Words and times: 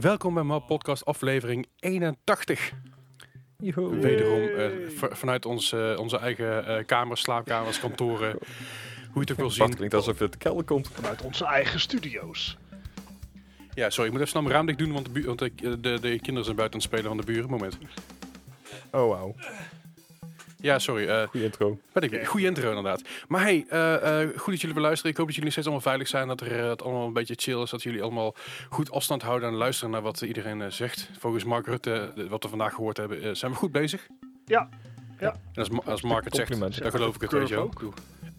Welkom 0.00 0.34
bij 0.34 0.42
mijn 0.42 0.64
podcast 0.64 1.04
aflevering 1.04 1.66
81. 1.78 2.72
Joehoe. 3.58 3.96
Wederom 3.96 4.42
eh, 4.42 5.10
vanuit 5.10 5.46
ons, 5.46 5.72
eh, 5.72 5.94
onze 5.98 6.18
eigen 6.18 6.66
eh, 6.66 6.84
kamers, 6.86 7.20
slaapkamers, 7.20 7.80
kantoren. 7.80 8.30
Hoe 8.30 8.40
je 9.12 9.20
het 9.20 9.30
ook 9.30 9.36
wil 9.36 9.50
zien. 9.50 9.74
klinkt 9.74 9.94
alsof 9.94 10.18
het 10.18 10.36
kelder 10.36 10.64
komt. 10.64 10.88
Vanuit 10.92 11.22
onze 11.22 11.44
eigen 11.44 11.80
studio's. 11.80 12.56
Ja, 13.74 13.90
sorry, 13.90 14.06
ik 14.06 14.10
moet 14.10 14.20
even 14.20 14.28
snel 14.28 14.42
mijn 14.42 14.54
raam 14.54 14.66
dicht 14.66 14.78
doen, 14.78 14.92
want, 14.92 15.14
de, 15.14 15.22
want 15.22 15.38
de, 15.38 15.52
de, 15.80 15.80
de 15.80 16.20
kinderen 16.20 16.44
zijn 16.44 16.56
buiten 16.56 16.64
aan 16.64 16.70
het 16.72 16.82
spelen 16.82 17.04
van 17.04 17.16
de 17.16 17.24
buren. 17.24 17.50
Moment. 17.50 17.78
Oh, 18.90 19.08
wauw. 19.08 19.34
Ja, 20.60 20.78
sorry. 20.78 21.08
eh 21.08 21.28
Goeie 21.28 21.46
intro. 21.46 21.78
ben 21.92 22.02
ik 22.02 22.10
weer. 22.10 22.26
Goeie 22.26 22.46
intro 22.46 22.68
inderdaad. 22.68 23.02
Maar 23.28 23.40
hey, 23.40 23.66
eh, 23.68 24.22
eh, 24.22 24.28
goed 24.28 24.50
dat 24.52 24.60
jullie 24.60 24.74
weer 24.74 24.84
luisteren. 24.84 25.10
Ik 25.10 25.16
hoop 25.16 25.26
dat 25.26 25.34
jullie 25.36 25.50
steeds 25.50 25.66
allemaal 25.66 25.84
veilig 25.86 26.08
zijn. 26.08 26.28
Dat 26.28 26.40
er, 26.40 26.68
het 26.68 26.82
allemaal 26.82 27.06
een 27.06 27.12
beetje 27.12 27.34
chill 27.38 27.62
is. 27.62 27.70
Dat 27.70 27.82
jullie 27.82 28.02
allemaal 28.02 28.34
goed 28.68 28.90
afstand 28.90 29.22
houden 29.22 29.48
en 29.48 29.54
luisteren 29.54 29.90
naar 29.90 30.02
wat 30.02 30.20
iedereen 30.20 30.72
zegt. 30.72 31.10
Volgens 31.18 31.44
Mark 31.44 31.66
Rutte, 31.66 32.12
eh, 32.16 32.24
wat 32.24 32.42
we 32.42 32.48
vandaag 32.48 32.74
gehoord 32.74 32.96
hebben, 32.96 33.36
zijn 33.36 33.52
we 33.52 33.58
goed 33.58 33.72
bezig. 33.72 34.06
Ja. 34.46 34.68
En 35.18 35.34
als, 35.54 35.68
als 35.84 36.02
Mark 36.02 36.24
het 36.24 36.34
zegt, 36.34 36.60
dan 36.60 36.72
geloof 36.72 37.14
ik 37.14 37.20
het, 37.20 37.32
weet 37.32 37.48
je 37.48 37.54
wel. 37.54 37.64
ook. 37.64 37.94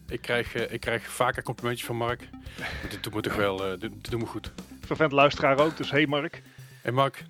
Ik 0.07 0.21
krijg, 0.21 0.55
eh, 0.55 0.73
ik 0.73 0.79
krijg 0.79 1.07
vaker 1.07 1.43
complimentjes 1.43 1.87
van 1.87 1.95
Mark. 1.95 2.29
Maar 2.57 2.89
dit 2.89 3.03
doet 3.03 3.13
me 3.13 3.21
toch 3.21 3.35
wel, 3.35 3.63
eh, 3.65 3.69
dit, 3.69 3.79
dit 3.79 4.11
doet 4.11 4.19
me 4.19 4.25
goed. 4.25 4.51
Vervent 4.85 5.11
luisteraar 5.11 5.59
ook, 5.59 5.77
dus 5.77 5.91
hey 5.91 6.07
Mark. 6.07 6.41
Hey 6.87 6.95
Mark, 6.95 7.23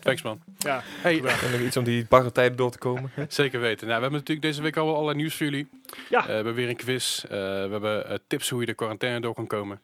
thanks 0.00 0.22
man. 0.22 0.42
Ja, 0.58 0.82
Hey, 0.84 1.16
En 1.18 1.50
nog 1.50 1.60
iets 1.60 1.76
om 1.76 1.84
die 1.84 2.06
barre 2.08 2.32
tijden 2.32 2.56
door 2.56 2.70
te 2.70 2.78
komen. 2.78 3.10
zeker 3.28 3.60
weten. 3.60 3.86
Nou, 3.86 3.96
we 3.96 4.02
hebben 4.02 4.20
natuurlijk 4.20 4.46
deze 4.46 4.62
week 4.62 4.76
al 4.76 4.84
wel 4.84 4.94
allerlei 4.94 5.16
nieuws 5.16 5.34
voor 5.34 5.46
jullie. 5.46 5.68
Ja. 6.08 6.20
Eh, 6.20 6.26
we 6.26 6.32
hebben 6.32 6.54
weer 6.54 6.68
een 6.68 6.76
quiz. 6.76 7.24
Eh, 7.24 7.30
we 7.30 7.68
hebben 7.70 8.08
eh, 8.08 8.16
tips 8.26 8.48
hoe 8.48 8.60
je 8.60 8.66
de 8.66 8.74
quarantaine 8.74 9.20
door 9.20 9.34
kan 9.34 9.46
komen. 9.46 9.82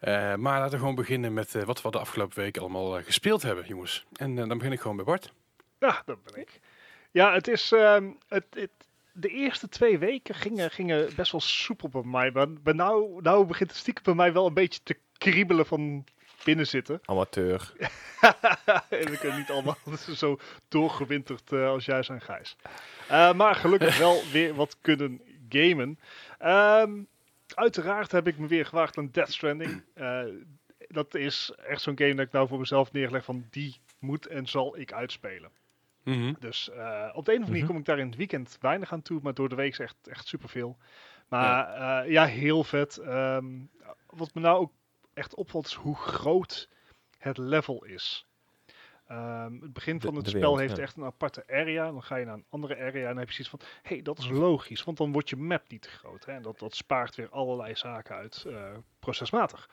Eh, 0.00 0.34
maar 0.34 0.58
laten 0.58 0.70
we 0.72 0.78
gewoon 0.78 0.94
beginnen 0.94 1.34
met 1.34 1.54
eh, 1.54 1.62
wat 1.62 1.82
we 1.82 1.90
de 1.90 1.98
afgelopen 1.98 2.38
week 2.38 2.56
allemaal 2.56 3.02
gespeeld 3.02 3.42
hebben, 3.42 3.66
jongens. 3.66 4.04
En 4.12 4.34
dan 4.34 4.48
begin 4.48 4.72
ik 4.72 4.80
gewoon 4.80 4.96
bij 4.96 5.04
Bart. 5.04 5.32
ja 5.78 6.02
dat 6.06 6.22
ben 6.22 6.40
ik. 6.40 6.60
Ja, 7.10 7.32
het 7.32 7.48
is... 7.48 7.72
ehm, 7.72 8.10
het, 8.28 8.44
het, 8.50 8.70
de 9.12 9.28
eerste 9.28 9.68
twee 9.68 9.98
weken 9.98 10.34
gingen, 10.34 10.70
gingen 10.70 11.08
best 11.16 11.32
wel 11.32 11.40
soepel 11.40 11.88
bij 11.88 12.02
mij. 12.04 12.30
Maar, 12.30 12.48
maar 12.64 12.74
nou, 12.74 13.22
nou 13.22 13.46
begint 13.46 13.70
het 13.70 13.78
stiekem 13.78 14.02
bij 14.04 14.14
mij 14.14 14.32
wel 14.32 14.46
een 14.46 14.54
beetje 14.54 14.80
te 14.82 14.96
kriebelen 15.18 15.66
van 15.66 16.04
binnen 16.46 16.66
zitten. 16.66 17.00
Amateur. 17.04 17.72
en 18.88 19.10
we 19.10 19.16
kunnen 19.20 19.38
niet 19.38 19.50
allemaal 19.50 19.76
zo 20.14 20.38
doorgewinterd 20.68 21.52
eh, 21.52 21.68
als 21.68 21.84
jij 21.84 22.02
zijn 22.02 22.20
Gijs. 22.20 22.56
Eh, 23.08 23.32
maar 23.32 23.54
gelukkig 23.54 23.98
wel 24.06 24.22
weer 24.32 24.54
wat 24.54 24.76
kunnen 24.80 25.20
gamen. 25.48 25.98
Ehm, 26.38 26.92
uiteraard 27.54 28.12
heb 28.12 28.26
ik 28.26 28.38
me 28.38 28.46
weer 28.46 28.66
gewaagd 28.66 28.98
aan 28.98 29.08
Death 29.12 29.32
Stranding. 29.32 29.82
Eh, 29.94 30.22
dat 30.88 31.14
is 31.14 31.52
echt 31.66 31.82
zo'n 31.82 31.98
game 31.98 32.14
dat 32.14 32.26
ik 32.26 32.32
nou 32.32 32.48
voor 32.48 32.58
mezelf 32.58 32.92
neerleg 32.92 33.24
van 33.24 33.46
die 33.50 33.80
moet 33.98 34.26
en 34.26 34.46
zal 34.46 34.78
ik 34.78 34.92
uitspelen. 34.92 35.50
Mhm. 36.02 36.32
Dus 36.38 36.70
eh, 36.70 37.10
op 37.12 37.24
de 37.24 37.32
een 37.32 37.38
of 37.42 37.44
andere 37.44 37.46
manier 37.46 37.58
Mhm. 37.62 37.66
kom 37.66 37.76
ik 37.76 37.84
daar 37.84 37.98
in 37.98 38.06
het 38.06 38.16
weekend 38.16 38.58
weinig 38.60 38.92
aan 38.92 39.02
toe, 39.02 39.20
maar 39.22 39.34
door 39.34 39.48
de 39.48 39.54
week 39.54 39.70
is 39.72 39.78
echt, 39.78 39.96
echt 40.08 40.26
superveel. 40.26 40.76
Maar 41.28 41.48
ja, 41.78 42.00
ja 42.02 42.24
heel 42.26 42.64
vet. 42.64 42.96
Ehm, 42.98 43.44
wat 44.06 44.34
me 44.34 44.40
nou 44.40 44.58
ook 44.58 44.72
echt 45.16 45.34
opvalt 45.34 45.66
is 45.66 45.74
hoe 45.74 45.96
groot 45.96 46.68
het 47.18 47.38
level 47.38 47.84
is. 47.84 48.26
Ehm, 49.06 49.60
het 49.60 49.72
begin 49.72 49.98
De- 49.98 50.06
van 50.06 50.14
het 50.14 50.24
de 50.24 50.30
spel 50.30 50.40
wereld, 50.40 50.58
heeft 50.58 50.76
ja. 50.76 50.82
echt 50.82 50.96
een 50.96 51.04
aparte 51.04 51.44
area. 51.46 51.84
Dan 51.90 52.02
ga 52.02 52.16
je 52.16 52.24
naar 52.24 52.34
een 52.34 52.46
andere 52.48 52.76
area 52.76 53.00
en 53.02 53.06
dan 53.08 53.16
heb 53.16 53.30
je 53.30 53.42
zoiets 53.42 53.48
van... 53.50 53.60
hé, 53.82 53.94
hey, 53.94 54.02
dat 54.02 54.18
is 54.18 54.28
logisch, 54.28 54.84
want 54.84 54.96
dan 54.96 55.12
wordt 55.12 55.28
je 55.28 55.36
map 55.36 55.68
niet 55.68 55.82
te 55.82 55.88
groot. 55.88 56.24
Hè? 56.24 56.32
En 56.32 56.42
dat, 56.42 56.58
dat 56.58 56.74
spaart 56.74 57.14
weer 57.14 57.28
allerlei 57.30 57.74
zaken 57.76 58.16
uit, 58.16 58.44
eh, 58.46 58.76
procesmatig. 58.98 59.68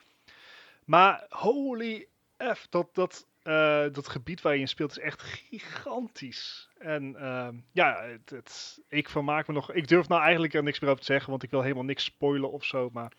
Maar 0.86 1.26
holy 1.30 2.08
F, 2.56 2.68
dat, 2.70 2.96
dat, 2.96 3.28
eh, 3.44 3.86
dat 3.92 4.08
gebied 4.08 4.42
waar 4.42 4.54
je 4.54 4.60
in 4.60 4.68
speelt 4.68 4.92
is 4.92 5.00
echt 5.00 5.22
gigantisch. 5.22 6.70
En 6.78 7.16
ehm, 7.16 7.56
ja, 7.72 8.02
het, 8.04 8.30
het, 8.30 8.82
ik 8.88 9.10
vermaak 9.10 9.48
me 9.48 9.54
nog... 9.54 9.72
Ik 9.72 9.88
durf 9.88 10.08
nou 10.08 10.22
eigenlijk 10.22 10.54
er 10.54 10.64
niks 10.64 10.80
meer 10.80 10.90
over 10.90 11.04
te 11.04 11.12
zeggen, 11.12 11.30
want 11.30 11.44
ik 11.44 11.50
wil 11.52 11.62
helemaal 11.62 11.84
niks 11.84 12.04
spoilen 12.04 12.52
of 12.52 12.64
zo. 12.64 12.90
Maar 12.94 13.12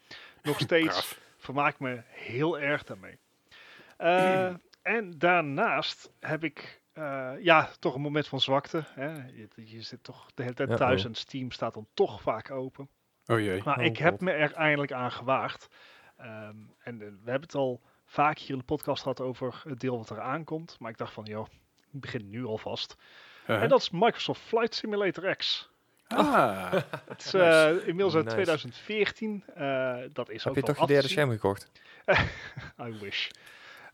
nog 0.43 0.61
steeds. 0.69 1.19
Vermaak 1.45 1.73
ik 1.73 1.81
me 1.81 2.03
heel 2.07 2.59
erg 2.59 2.85
daarmee. 2.85 3.19
Eh, 3.97 4.55
en 4.97 5.19
daarnaast 5.19 6.13
heb 6.21 6.45
ik 6.45 6.83
eh, 6.93 7.33
ja, 7.41 7.71
toch 7.79 7.95
een 7.95 8.01
moment 8.01 8.29
van 8.29 8.41
zwakte. 8.41 8.85
Hè. 8.89 9.13
Je, 9.13 9.49
je 9.55 9.83
zit 9.83 10.05
toch 10.05 10.27
de 10.35 10.43
hele 10.43 10.55
tijd 10.55 10.69
Uh-oh. 10.69 10.81
thuis 10.81 11.05
en 11.05 11.15
Steam 11.15 11.51
staat 11.51 11.75
dan 11.75 11.87
toch 11.95 12.23
vaak 12.23 12.51
open. 12.51 12.89
Oh 13.27 13.41
jee. 13.41 13.63
Maar 13.65 13.79
Oh, 13.79 13.85
ik 13.85 13.97
heb 13.97 14.13
God. 14.13 14.21
me 14.21 14.31
er 14.31 14.53
eindelijk 14.53 14.93
aan 14.93 15.13
gewaagd. 15.13 15.69
Ehm, 16.17 16.57
en 16.79 16.95
eh, 17.03 17.09
we 17.25 17.31
hebben 17.31 17.41
het 17.49 17.55
al 17.55 17.81
vaak 18.05 18.39
hier 18.39 18.51
in 18.51 18.59
de 18.59 18.65
podcast 18.65 19.03
gehad 19.03 19.21
over 19.21 19.63
het 19.69 19.81
deel 19.81 19.97
wat 19.97 20.11
er 20.11 20.21
aankomt. 20.21 20.77
Maar 20.79 20.91
ik 20.91 20.99
dacht 20.99 21.13
van, 21.13 21.25
joh, 21.25 21.47
ik 21.93 22.01
begin 22.01 22.31
nu 22.31 22.45
alvast. 22.45 22.97
Uh-huh. 23.43 23.63
En 23.63 23.69
dat 23.69 23.81
is 23.81 23.91
Microsoft 23.91 24.41
Flight 24.41 24.75
Simulator 24.75 25.37
X. 25.37 25.71
Ah, 26.17 26.73
Het 27.09 27.25
is 27.25 27.35
eh, 27.35 27.69
inmiddels 27.69 28.15
uit 28.15 28.25
Nice. 28.25 28.37
2014. 28.37 29.45
eh, 29.55 29.97
dat 30.13 30.31
is 30.31 30.45
Heb 30.45 30.53
ook 30.53 30.59
je 30.59 30.73
toch 30.73 30.81
je 30.81 30.87
derde 30.87 31.09
scherm 31.09 31.31
gekocht? 31.31 31.71
I 32.87 32.99
wish. 33.01 33.29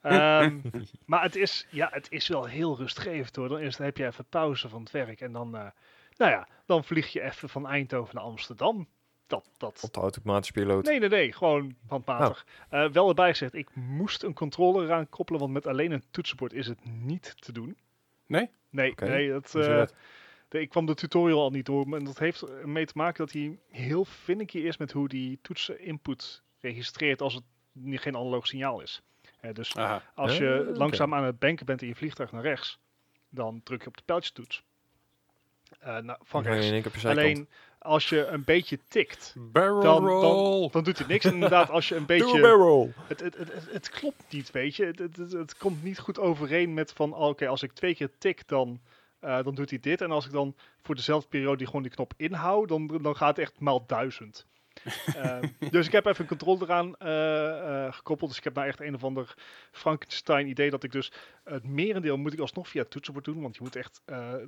Ehm, 0.03 0.59
maar 1.06 1.22
het 1.22 1.36
is, 1.36 1.66
ja, 1.70 1.88
het 1.92 2.06
is 2.10 2.28
wel 2.28 2.44
heel 2.44 2.76
rustgevend 2.76 3.36
hoor. 3.36 3.48
Dan 3.48 3.60
is, 3.60 3.76
dan 3.76 3.86
heb 3.86 3.97
je 3.97 4.06
even 4.06 4.25
pauze 4.25 4.69
van 4.69 4.80
het 4.80 4.91
werk. 4.91 5.20
En 5.20 5.32
dan, 5.32 5.56
eh, 5.56 5.66
nou 6.16 6.30
ja, 6.30 6.48
dan 6.66 6.84
vlieg 6.84 7.12
je 7.12 7.20
even 7.22 7.48
van 7.48 7.69
Eindhoven 7.69 8.14
naar 8.14 8.25
Amsterdam. 8.25 8.88
Dat, 9.26 9.50
dat, 9.59 9.80
Op 9.82 9.94
de 9.94 10.00
automatische 10.00 10.53
piloot. 10.53 10.84
Nee, 10.84 10.98
nee, 10.98 11.09
nee. 11.09 11.32
Gewoon 11.32 11.75
handmatig. 11.88 12.47
Oh. 12.70 12.84
Eh, 12.84 12.91
wel 12.91 13.09
erbij 13.09 13.30
gezegd, 13.30 13.54
ik 13.54 13.75
moest 13.75 14.22
een 14.22 14.34
controller 14.34 14.84
eraan 14.84 15.09
koppelen, 15.09 15.41
want 15.41 15.53
met 15.53 15.66
alleen 15.66 15.92
een 15.92 16.04
toetsenbord 16.10 16.53
is 16.53 16.66
het 16.66 16.78
niet 16.84 17.34
te 17.38 17.53
doen. 17.53 17.76
Nee? 18.26 18.50
Nee, 18.70 18.94
nee 18.97 19.30
dat, 19.30 19.54
eh, 19.54 19.66
dat? 19.66 19.94
De- 20.50 20.61
ik 20.61 20.69
kwam 20.69 20.87
de 20.87 20.94
tutorial 20.94 21.41
al 21.41 21.50
niet 21.50 21.66
door. 21.66 21.94
En 21.97 22.05
dat 22.05 22.19
heeft 22.19 22.43
ermee 22.43 22.87
te 22.87 22.93
maken 22.97 23.25
dat 23.25 23.33
hij 23.34 23.59
heel 23.71 24.05
finicky 24.05 24.59
is 24.59 24.77
met 24.77 24.93
hoe 24.93 25.09
die 25.09 25.38
toetsen 25.43 25.81
input 25.81 26.43
registreert 26.61 27.21
als 27.22 27.34
het 27.34 27.44
niet- 27.72 28.00
geen 28.00 28.16
analoog 28.16 28.47
signaal 28.47 28.81
is. 28.81 29.03
Dus 29.53 29.77
Aha. 29.77 30.03
als 30.15 30.31
Ah, 30.33 30.39
je 30.39 30.66
oké. 30.69 30.78
langzaam 30.78 31.15
aan 31.15 31.25
het 31.25 31.39
banken 31.39 31.66
bent 31.66 31.83
in 31.83 31.89
je 31.89 31.94
vliegtuig 31.94 32.33
naar 32.33 32.43
rechts, 32.43 32.78
dan 33.28 33.60
druk 33.65 33.83
je 33.83 33.89
op 33.89 33.97
de 33.97 34.03
pijltjetoets. 34.05 34.62
Eh 35.78 35.99
nou, 35.99 36.19
van 36.22 36.43
rechts. 36.43 37.05
Alleen 37.05 37.49
als 37.78 38.09
je 38.09 38.27
een 38.27 38.44
beetje 38.44 38.78
tikt, 38.89 39.34
Barrel 39.39 39.81
dan, 39.81 40.06
roll. 40.06 40.21
dan, 40.60 40.69
dan 40.72 40.84
doet 40.84 40.99
hij 40.99 41.06
niks. 41.06 41.25
En 41.25 41.33
inderdaad, 41.34 41.71
als 41.71 41.89
je 41.89 41.94
een 41.97 42.06
Doe 42.06 42.16
een 42.16 42.22
beetje 42.25 42.41
barrel! 42.41 42.93
het, 43.06 43.21
het, 43.21 43.37
het, 43.37 43.53
het, 43.53 43.72
het 43.72 43.89
klopt 43.91 44.22
niet, 44.31 44.50
weet 44.50 44.77
je. 44.77 44.84
Het, 44.84 44.99
het, 44.99 45.16
het, 45.16 45.33
het 45.33 45.56
komt 45.56 45.83
niet 45.83 45.99
goed 45.99 46.19
overeen 46.19 46.75
met 46.75 46.93
van, 46.93 47.15
oké, 47.15 47.47
als 47.49 47.62
ik 47.62 47.72
twee 47.72 47.94
keer 47.94 48.10
tik, 48.19 48.49
dan, 48.49 48.81
eh, 49.20 49.42
dan 49.42 49.54
doet 49.54 49.70
hij 49.70 49.78
dit. 49.78 50.00
En 50.00 50.10
als 50.10 50.26
ik 50.26 50.32
dan 50.32 50.56
voor 50.82 50.94
dezelfde 50.94 51.28
periode 51.28 51.56
die 51.56 51.66
gewoon 51.66 51.82
die 51.82 51.91
knop 51.91 52.12
inhoud, 52.16 52.69
dan, 52.69 52.86
dan 52.86 53.16
gaat 53.16 53.36
het 53.36 53.38
echt 53.38 53.60
maal 53.60 53.86
duizend. 53.86 54.47
Ehm, 55.16 55.48
dus 55.70 55.86
ik 55.86 55.92
heb 55.92 56.06
even 56.06 56.20
een 56.20 56.28
controle 56.28 56.62
eraan 56.62 56.97
eh, 56.97 57.86
eh, 57.86 57.92
gekoppeld. 57.92 58.28
Dus 58.30 58.38
ik 58.38 58.44
heb 58.44 58.54
nou 58.54 58.66
echt 58.66 58.80
een 58.80 58.94
of 58.94 59.04
ander 59.04 59.34
Frankenstein 59.72 60.48
idee 60.48 60.70
dat 60.70 60.82
ik 60.82 60.92
dus 60.92 61.12
het 61.44 61.64
merendeel 61.64 62.16
moet 62.16 62.32
ik 62.32 62.41
alsnog 62.41 62.69
via 62.69 62.80
het 62.80 62.91
toetsenbord 62.91 63.25
doen. 63.25 63.42
Want 63.42 63.56
je 63.56 63.62
moet 63.62 63.76
echt, 63.76 64.03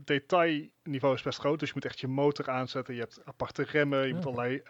detailniveau 0.04 1.14
is 1.14 1.22
best 1.22 1.38
groot. 1.38 1.58
Dus 1.58 1.68
je 1.68 1.74
moet 1.74 1.84
echt 1.84 2.00
je 2.00 2.08
motor 2.08 2.50
aanzetten. 2.50 2.94
Je 2.94 3.00
hebt 3.00 3.20
aparte 3.24 3.62
remmen. 3.62 4.06
Je 4.06 4.14
moet 4.14 4.26
allerlei 4.26 4.62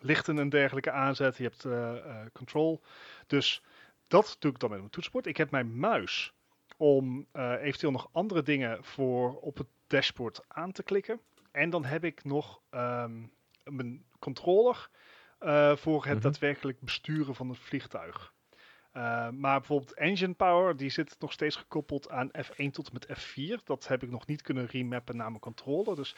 lichten 0.00 0.38
en 0.38 0.48
dergelijke 0.48 0.90
aanzetten. 0.90 1.44
Je 1.44 1.50
hebt 1.50 2.32
control. 2.32 2.82
Dus 3.26 3.62
dat 4.08 4.36
doe 4.38 4.50
ik 4.50 4.58
dan 4.58 4.70
met 4.70 4.78
mijn 4.78 4.90
toetsenbord. 4.90 5.26
Ik 5.26 5.36
heb 5.36 5.50
mijn 5.50 5.78
muis 5.78 6.32
om 6.80 7.26
eh, 7.32 7.52
eventueel 7.62 7.92
nog 7.92 8.08
andere 8.12 8.42
dingen 8.42 8.84
voor 8.84 9.40
op 9.40 9.56
het 9.56 9.66
dashboard 9.86 10.40
aan 10.48 10.72
te 10.72 10.82
klikken. 10.82 11.20
En 11.52 11.70
dan 11.70 11.84
heb 11.84 12.04
ik 12.04 12.24
nog 12.24 12.60
ehm, 12.70 13.22
mijn 13.64 14.04
controller 14.18 14.88
eh, 15.38 15.76
voor 15.76 16.04
het 16.04 16.14
Mhm. 16.14 16.22
daadwerkelijk 16.22 16.80
besturen 16.80 17.34
van 17.34 17.48
het 17.48 17.58
vliegtuig. 17.58 18.32
Eh, 18.92 19.28
maar 19.28 19.58
bijvoorbeeld 19.58 19.94
engine 19.94 20.34
power, 20.34 20.76
die 20.76 20.90
zit 20.90 21.16
nog 21.18 21.32
steeds 21.32 21.56
gekoppeld 21.56 22.10
aan 22.10 22.30
F1 22.44 22.70
tot 22.70 22.86
en 22.86 22.92
met 22.92 23.18
F4. 23.18 23.64
Dat 23.64 23.86
heb 23.86 24.02
ik 24.02 24.10
nog 24.10 24.26
niet 24.26 24.42
kunnen 24.42 24.66
remappen 24.66 25.16
naar 25.16 25.28
mijn 25.28 25.40
controller. 25.40 25.96
Dus 25.96 26.14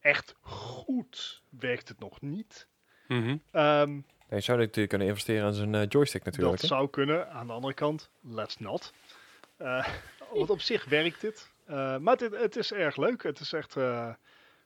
echt 0.00 0.36
goed 0.40 1.42
werkt 1.48 1.88
het 1.88 1.98
nog 1.98 2.20
niet. 2.20 2.68
Mhm. 3.08 3.36
Ehm, 3.50 4.00
je 4.28 4.40
zou 4.40 4.58
natuurlijk 4.58 4.88
kunnen 4.88 5.08
investeren 5.08 5.46
in 5.46 5.54
zijn 5.54 5.86
joystick 5.86 6.24
natuurlijk. 6.24 6.52
dat 6.60 6.70
hè? 6.70 6.76
zou 6.76 6.90
kunnen. 6.90 7.30
Aan 7.30 7.46
de 7.46 7.52
andere 7.52 7.74
kant, 7.74 8.10
let's 8.20 8.58
not. 8.58 8.92
Eh, 9.56 9.88
want 10.32 10.50
op 10.50 10.60
zich 10.60 10.84
werkt 10.84 11.20
dit. 11.20 11.52
Eh, 11.66 11.98
maar 11.98 12.16
het, 12.16 12.32
het 12.32 12.56
is 12.56 12.72
erg 12.72 12.96
leuk. 12.96 13.22
Het 13.22 13.40
is 13.40 13.52
echt 13.52 13.76
eh, 13.76 14.12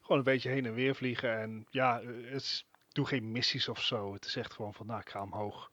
gewoon 0.01 0.19
een 0.19 0.25
beetje 0.25 0.49
heen 0.49 0.67
en 0.67 0.75
weer 0.75 0.95
vliegen. 0.95 1.39
En 1.39 1.67
ja, 1.71 2.01
het 2.03 2.43
is, 2.43 2.67
doe 2.93 3.07
geen 3.07 3.33
missies 3.33 3.69
of 3.69 3.83
zo. 3.83 4.13
Het 4.13 4.25
is 4.25 4.37
echt 4.37 4.53
gewoon 4.53 4.75
van, 4.75 4.87
nou, 4.87 5.01
ik 5.01 5.09
ga 5.09 5.23
omhoog. 5.23 5.71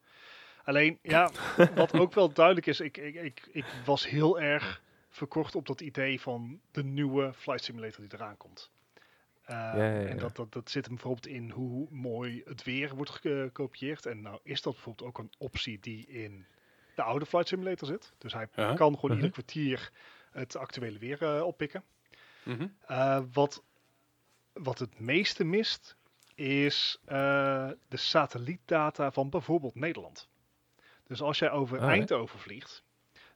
Alleen, 0.64 1.00
ja, 1.02 1.32
wat 1.76 1.94
ook 1.94 2.14
wel 2.14 2.34
duidelijk 2.34 2.66
is, 2.66 2.80
ik, 2.80 2.98
ik, 2.98 3.16
ik, 3.16 3.48
ik 3.52 3.66
was 3.86 4.08
heel 4.10 4.40
erg 4.40 4.82
verkocht 5.10 5.56
op 5.56 5.68
dat 5.68 5.82
idee 5.82 6.22
van 6.22 6.60
de 6.72 6.84
nieuwe 6.84 7.34
Flight 7.34 7.64
Simulator 7.64 8.02
die 8.08 8.20
eraan 8.20 8.38
komt. 8.38 8.72
Uh, 9.50 9.50
Ja, 9.50 9.76
ja, 9.76 10.00
ja. 10.00 10.08
En 10.08 10.18
dat, 10.18 10.36
dat, 10.36 10.54
dat 10.54 10.70
zit 10.70 10.86
hem 10.86 10.94
bijvoorbeeld 10.94 11.28
in 11.28 11.50
hoe 11.50 11.88
mooi 11.90 12.42
het 12.46 12.64
weer 12.64 12.96
wordt 12.96 13.12
gekopieerd. 13.12 14.06
En 14.06 14.22
nou 14.22 14.40
is 14.44 14.62
dat 14.62 14.74
bijvoorbeeld 14.74 15.10
ook 15.10 15.18
een 15.18 15.34
optie 15.38 15.80
die 15.80 16.08
in 16.08 16.46
de 16.96 17.04
oude 17.04 17.26
Flight 17.26 17.48
Simulator 17.48 17.88
zit. 17.88 18.14
Dus 18.18 18.34
hij 18.34 18.48
Ja. 18.56 18.74
kan 18.74 18.94
gewoon 18.96 19.02
Mhm. 19.04 19.14
ieder 19.14 19.32
kwartier 19.32 19.92
het 20.32 20.56
actuele 20.56 20.98
weer 21.00 21.22
eh, 21.24 21.42
oppikken. 21.42 21.84
Mhm. 22.44 22.68
Eh, 22.88 23.20
wat, 23.34 23.64
wat 24.54 24.80
het 24.80 25.00
meeste 25.00 25.44
mist, 25.44 25.96
is 26.36 27.00
eh, 27.06 27.70
de 27.88 27.98
satellietdata 27.98 29.12
van 29.12 29.30
bijvoorbeeld 29.30 29.76
Nederland. 29.76 30.28
Dus 31.04 31.22
als 31.22 31.40
jij 31.40 31.52
over 31.52 31.80
Ah. 31.80 31.88
Eindhoven 31.90 32.40
vliegt, 32.40 32.84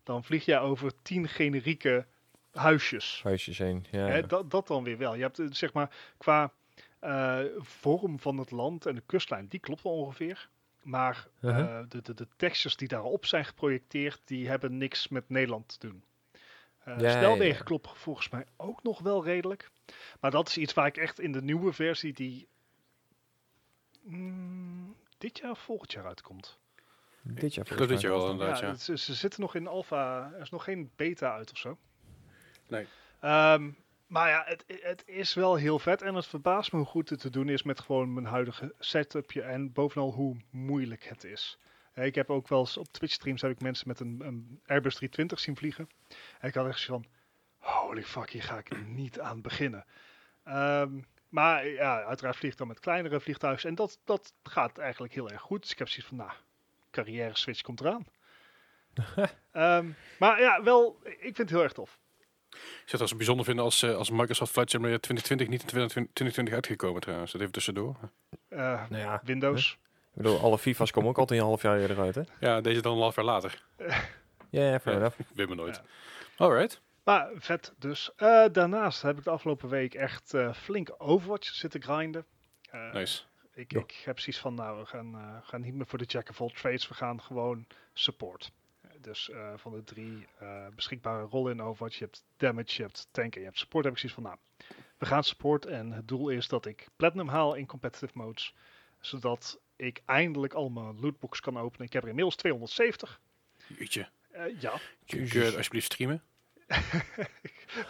dan 0.03 0.23
vlieg 0.23 0.45
jij 0.45 0.59
over 0.59 0.91
tien 1.01 1.27
generieke 1.27 2.05
huisjes. 2.51 3.19
Huisjes 3.23 3.57
heen. 3.57 3.85
Ja. 3.91 4.05
Hè, 4.05 4.25
dat, 4.25 4.51
dat 4.51 4.67
dan 4.67 4.83
weer 4.83 4.97
wel. 4.97 5.15
Je 5.15 5.21
hebt 5.21 5.39
zeg 5.49 5.73
maar 5.73 5.95
qua 6.17 6.51
eh, 6.99 7.39
vorm 7.57 8.19
van 8.19 8.37
het 8.37 8.51
land 8.51 8.85
en 8.85 8.95
de 8.95 9.03
kustlijn, 9.05 9.47
die 9.47 9.59
klopt 9.59 9.81
wel 9.81 9.93
ongeveer. 9.93 10.49
Maar 10.81 11.27
eh, 11.41 11.49
Uh-huh. 11.49 11.85
de, 11.89 12.01
de, 12.01 12.13
de 12.13 12.27
textures 12.35 12.77
die 12.77 12.87
daarop 12.87 13.25
zijn 13.25 13.45
geprojecteerd, 13.45 14.21
die 14.25 14.47
hebben 14.47 14.77
niks 14.77 15.07
met 15.07 15.29
Nederland 15.29 15.67
te 15.79 15.87
doen. 15.87 16.03
Eh, 16.83 16.99
Ja, 16.99 17.11
snelwegen 17.11 17.57
ja. 17.57 17.63
kloppen 17.63 17.95
volgens 17.95 18.29
mij 18.29 18.45
ook 18.57 18.83
nog 18.83 18.99
wel 18.99 19.23
redelijk. 19.23 19.69
Maar 20.19 20.31
dat 20.31 20.47
is 20.47 20.57
iets 20.57 20.73
waar 20.73 20.87
ik 20.87 20.97
echt 20.97 21.19
in 21.19 21.31
de 21.31 21.41
nieuwe 21.41 21.73
versie 21.73 22.13
die 22.13 22.47
mm, 24.01 24.95
dit 25.17 25.37
jaar 25.37 25.51
of 25.51 25.59
volgend 25.59 25.91
jaar 25.91 26.05
uitkomt. 26.05 26.57
dit 27.21 27.53
jaar 27.53 27.65
dit 27.65 27.73
volgens 27.77 28.01
jaar 28.01 28.11
mij. 28.11 28.19
wel 28.21 28.31
inderdaad, 28.31 28.59
ja, 28.59 28.65
ja. 28.65 28.71
het- 28.71 28.81
ze, 28.81 28.97
ze 28.97 29.13
zitten 29.13 29.41
nog 29.41 29.55
in 29.55 29.67
alpha. 29.67 30.31
Er 30.35 30.41
is 30.41 30.49
nog 30.49 30.63
geen 30.63 30.91
beta 30.95 31.33
uit 31.33 31.51
of 31.51 31.57
zo. 31.57 31.77
Nee. 32.67 32.87
Ehm, 33.19 33.71
maar 34.09 34.29
ja, 34.29 34.43
het, 34.45 34.63
het 34.81 35.03
is 35.05 35.33
wel 35.33 35.55
heel 35.55 35.79
vet. 35.79 36.01
En 36.01 36.15
het 36.15 36.25
verbaast 36.25 36.71
me 36.71 36.77
hoe 36.77 36.87
goed 36.87 37.09
het 37.09 37.19
te 37.19 37.29
doen 37.29 37.49
is 37.49 37.63
met 37.63 37.79
gewoon 37.79 38.13
mijn 38.13 38.25
huidige 38.25 38.73
setupje. 38.79 39.41
En 39.41 39.71
bovenal 39.73 40.11
hoe 40.11 40.37
moeilijk 40.51 41.03
het 41.03 41.23
is. 41.23 41.59
Eh, 41.93 42.05
Ik 42.05 42.15
heb 42.15 42.29
ook 42.29 42.47
wel 42.47 42.59
eens 42.59 42.77
op 42.77 42.87
Twitch 42.87 43.13
streams 43.13 43.41
heb 43.41 43.51
ik 43.51 43.61
mensen 43.61 43.87
met 43.87 43.99
een, 43.99 44.21
een 44.25 44.61
Airbus 44.65 44.95
320 44.95 45.39
zien 45.39 45.55
vliegen. 45.57 45.89
En 46.39 46.47
ik 46.47 46.53
had 46.55 46.67
echt 46.67 46.85
van, 46.85 47.05
holy 47.57 48.03
fuck, 48.03 48.29
hier 48.29 48.43
ga 48.43 48.57
ik 48.57 48.85
niet 48.87 49.19
aan 49.19 49.41
beginnen. 49.41 49.85
Ehm, 50.43 51.01
maar 51.29 51.67
ja, 51.67 52.03
uiteraard 52.03 52.35
vlieg 52.35 52.51
ik 52.51 52.57
dan 52.57 52.67
met 52.67 52.79
kleinere 52.79 53.19
vliegtuigen. 53.19 53.69
En 53.69 53.75
dat, 53.75 53.99
dat 54.03 54.33
gaat 54.43 54.77
eigenlijk 54.77 55.13
heel 55.13 55.29
erg 55.29 55.41
goed. 55.41 55.61
Dus 55.61 55.71
ik 55.71 55.77
heb 55.77 55.87
zoiets 55.87 56.07
van, 56.07 56.17
nou, 56.17 56.31
carrière 56.91 57.37
switch 57.37 57.61
komt 57.61 57.79
eraan. 57.79 58.05
Ehm, 59.51 59.89
maar 60.19 60.41
ja, 60.41 60.63
wel, 60.63 60.99
ik 61.03 61.19
vind 61.21 61.37
het 61.37 61.49
heel 61.49 61.63
erg 61.63 61.73
tof. 61.73 61.99
Ik 62.63 62.89
zou 62.89 62.91
het 62.91 63.01
als 63.01 63.15
bijzonder 63.15 63.45
vinden 63.45 63.63
als, 63.63 63.81
eh, 63.83 63.95
als 63.95 64.09
Microsoft 64.09 64.51
Flight 64.51 64.69
Simulator 64.71 64.99
2020 64.99 65.47
niet 65.47 65.61
in 65.61 65.67
2020 65.67 66.13
2020 66.13 66.53
uitgekomen 66.53 67.01
trouwens. 67.01 67.31
Dat 67.31 67.41
even 67.41 67.53
tussendoor. 67.53 67.95
Eh, 68.49 68.57
Nou 68.89 68.97
ja, 69.01 69.21
Windows. 69.23 69.71
ik 69.71 69.77
bedoel, 70.13 70.39
alle 70.39 70.57
FIFA's 70.57 70.91
komen 70.91 71.09
ook 71.09 71.17
altijd 71.17 71.39
een 71.39 71.45
half 71.45 71.61
jaar 71.61 71.79
eerder 71.79 71.99
uit, 71.99 72.15
hè? 72.15 72.21
Ja, 72.39 72.61
deze 72.61 72.81
dan 72.81 72.93
een 72.93 73.01
half 73.01 73.15
jaar 73.15 73.25
later. 73.25 73.63
Ja, 74.51 74.79
fair 74.79 74.95
enough. 74.97 75.19
Weet 75.35 75.49
me 75.49 75.55
nooit. 75.55 75.75
Ja. 75.75 76.45
Alright. 76.45 76.81
Maar 77.03 77.29
vet 77.35 77.73
dus. 77.77 78.11
Eh, 78.15 78.45
daarnaast 78.51 79.01
heb 79.01 79.17
ik 79.17 79.23
de 79.23 79.29
afgelopen 79.29 79.69
week 79.69 79.93
echt 79.93 80.33
eh, 80.33 80.53
flink 80.53 80.95
Overwatch 80.97 81.47
zitten 81.47 81.81
grinden. 81.81 82.25
Eh, 82.69 82.93
Nice. 82.93 83.21
ik, 83.53 83.73
ik 83.73 84.01
heb 84.05 84.19
zoiets 84.19 84.41
van, 84.41 84.53
nou, 84.53 84.79
we 84.79 84.85
gaan, 84.85 85.15
eh, 85.15 85.49
gaan 85.49 85.61
niet 85.61 85.73
meer 85.73 85.85
voor 85.85 85.97
de 85.97 86.05
jack 86.05 86.29
of 86.29 86.41
all 86.41 86.49
trades. 86.55 86.87
We 86.87 86.93
gaan 86.93 87.21
gewoon 87.21 87.67
support. 87.93 88.51
Dus 89.01 89.29
eh, 89.29 89.53
van 89.55 89.71
de 89.71 89.83
drie 89.83 90.27
eh, 90.39 90.67
beschikbare 90.75 91.23
rollen 91.23 91.51
in 91.51 91.61
Overwatch, 91.61 91.97
je 91.97 92.03
hebt 92.03 92.23
damage, 92.37 92.75
je 92.75 92.81
hebt 92.81 93.07
tank 93.11 93.33
en 93.33 93.39
je 93.39 93.45
hebt 93.45 93.59
support, 93.59 93.83
heb 93.83 93.93
ik 93.93 93.99
zoiets 93.99 94.19
van, 94.21 94.27
nou, 94.27 94.37
we 94.97 95.05
gaan 95.05 95.23
support. 95.23 95.65
En 95.65 95.91
het 95.91 96.07
doel 96.07 96.29
is 96.29 96.47
dat 96.47 96.65
ik 96.65 96.87
platinum 96.95 97.27
haal 97.27 97.53
in 97.55 97.65
competitive 97.65 98.11
modes. 98.15 98.53
Zodat 98.99 99.59
ik 99.75 100.01
eindelijk 100.05 100.53
al 100.53 100.69
mijn 100.69 100.99
lootbox 100.99 101.39
kan 101.39 101.57
openen. 101.57 101.85
Ik 101.85 101.93
heb 101.93 102.03
er 102.03 102.09
inmiddels 102.09 102.35
270. 102.35 103.19
Jeetje. 103.67 104.09
Eh, 104.31 104.61
ja, 104.61 104.79
Kun 105.05 105.25
je 105.25 105.53
alsjeblieft 105.55 105.85
streamen? 105.85 106.23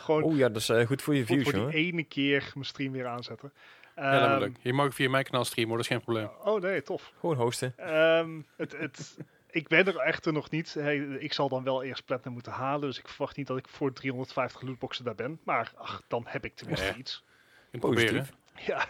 gewoon 0.03 0.23
Oh 0.23 0.37
ja, 0.37 0.47
dat 0.47 0.61
is 0.61 0.69
eh, 0.69 0.85
goed 0.85 1.01
voor 1.01 1.15
je 1.15 1.25
voor, 1.25 1.35
views, 1.35 1.49
voor 1.49 1.59
hoor. 1.59 1.71
die 1.71 1.91
ene 1.91 2.03
keer 2.03 2.51
mijn 2.53 2.65
stream 2.65 2.91
weer 2.91 3.07
aanzetten. 3.07 3.53
ja, 3.95 4.39
dat 4.39 4.47
Ehm. 4.47 4.53
Je 4.61 4.73
mag 4.73 4.93
via 4.93 5.09
mijn 5.09 5.23
kanaal 5.23 5.45
streamen 5.45 5.69
hoor, 5.73 5.83
dat 5.83 5.91
is 5.91 5.97
geen 5.97 6.05
probleem. 6.05 6.29
Oh 6.43 6.61
nee, 6.61 6.81
tof. 6.81 7.13
Gewoon 7.19 7.35
hosten. 7.35 7.73
Ehm, 7.77 8.41
het, 8.55 8.77
het, 8.77 9.17
ik 9.51 9.67
ben 9.67 9.85
er 9.87 9.97
echter 9.97 10.33
nog 10.33 10.49
niet. 10.49 10.73
Hey, 10.73 10.97
ik 10.97 11.33
zal 11.33 11.49
dan 11.49 11.63
wel 11.63 11.83
eerst 11.83 12.05
platinum 12.05 12.33
moeten 12.33 12.51
halen. 12.51 12.87
Dus 12.89 12.99
ik 12.99 13.07
verwacht 13.07 13.37
niet 13.37 13.47
dat 13.47 13.57
ik 13.57 13.67
voor 13.67 13.93
350 13.93 14.61
lootboxen 14.61 15.05
daar 15.05 15.15
ben. 15.15 15.39
Maar 15.43 15.71
ach, 15.75 16.01
dan 16.07 16.23
heb 16.27 16.45
ik 16.45 16.55
tenminste 16.55 16.85
Ja. 16.85 16.95
iets. 16.95 17.23
In 17.71 17.79
Positief. 17.79 18.09
proberen. 18.09 18.35
Ja, 18.65 18.87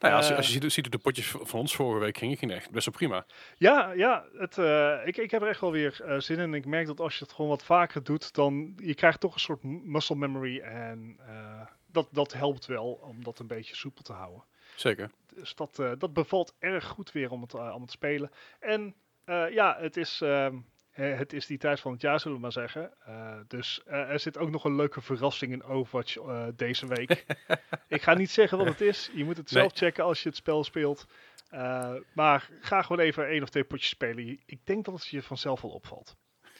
Nou 0.00 0.12
ja, 0.14 0.20
als, 0.20 0.26
je, 0.26 0.32
Eh. 0.32 0.38
als 0.38 0.46
je 0.52 0.52
ziet, 0.60 0.72
ziet 0.72 0.84
hoe 0.84 0.96
de 0.96 1.02
potjes 1.02 1.28
van 1.28 1.60
ons 1.60 1.74
vorige 1.76 2.00
week 2.04 2.18
gingen, 2.18 2.36
ging 2.36 2.52
echt 2.52 2.70
best 2.70 2.84
wel 2.86 2.94
prima. 2.94 3.26
ja, 3.56 3.90
ja 3.92 4.24
het, 4.36 4.58
eh, 4.58 4.98
ik, 5.06 5.16
ik 5.16 5.30
heb 5.30 5.42
er 5.42 5.48
echt 5.48 5.60
wel 5.60 5.72
weer 5.72 6.00
eh, 6.04 6.18
zin 6.20 6.38
in. 6.38 6.54
Ik 6.54 6.66
merk 6.66 6.86
dat 6.86 7.00
als 7.00 7.18
je 7.18 7.24
het 7.24 7.32
gewoon 7.32 7.50
wat 7.50 7.64
vaker 7.64 8.02
doet, 8.02 8.34
dan 8.34 8.72
je 8.76 8.94
krijgt 8.94 9.20
toch 9.20 9.34
een 9.34 9.40
soort 9.40 9.62
muscle 9.62 10.16
memory. 10.16 10.58
En 10.60 11.16
eh, 11.26 11.60
dat, 11.86 12.08
dat 12.12 12.32
helpt 12.32 12.66
wel 12.66 12.92
om 12.92 13.24
dat 13.24 13.38
een 13.38 13.46
beetje 13.46 13.74
soepel 13.76 14.02
te 14.02 14.12
houden. 14.12 14.44
Zeker. 14.74 15.10
Dus 15.34 15.54
dat, 15.54 15.78
eh, 15.78 15.92
dat 15.98 16.12
bevalt 16.12 16.54
erg 16.58 16.84
goed 16.86 17.12
weer 17.12 17.30
om 17.30 17.42
het, 17.42 17.54
eh, 17.54 17.72
om 17.74 17.80
het 17.80 17.86
te 17.90 17.96
spelen. 17.96 18.30
En 18.60 18.94
eh, 19.24 19.50
ja, 19.50 19.76
het 19.80 19.96
is, 19.96 20.20
ehm, 20.20 20.56
eh, 20.90 21.18
het 21.18 21.32
is 21.32 21.46
die 21.46 21.58
tijd 21.58 21.80
van 21.80 21.92
het 21.92 22.00
jaar, 22.00 22.20
zullen 22.20 22.36
we 22.36 22.42
maar 22.42 22.52
zeggen. 22.52 22.92
Eh, 23.04 23.38
dus 23.48 23.80
er 23.84 24.20
zit 24.20 24.38
ook 24.38 24.50
nog 24.50 24.64
een 24.64 24.76
leuke 24.76 25.00
verrassing 25.00 25.52
in 25.52 25.64
Overwatch 25.64 26.16
eh, 26.16 26.46
deze 26.56 26.86
week. 26.86 27.24
ik 27.88 28.02
ga 28.02 28.14
niet 28.14 28.30
zeggen 28.30 28.58
wat 28.58 28.66
het 28.66 28.80
is. 28.80 29.10
Je 29.14 29.24
moet 29.24 29.36
het 29.36 29.50
zelf 29.50 29.72
checken 29.74 30.04
als 30.04 30.22
je 30.22 30.28
het 30.28 30.38
spel 30.38 30.64
speelt. 30.64 31.06
Eh, 31.52 31.94
maar 32.14 32.48
ga 32.60 32.82
gewoon 32.82 33.04
even 33.04 33.28
één 33.28 33.42
of 33.42 33.48
twee 33.48 33.64
potjes 33.64 33.88
spelen. 33.88 34.40
Ik 34.46 34.66
denk 34.66 34.84
dat 34.84 34.94
het 34.94 35.06
je 35.06 35.22
vanzelf 35.22 35.60
wel 35.60 35.70
opvalt. 35.70 36.16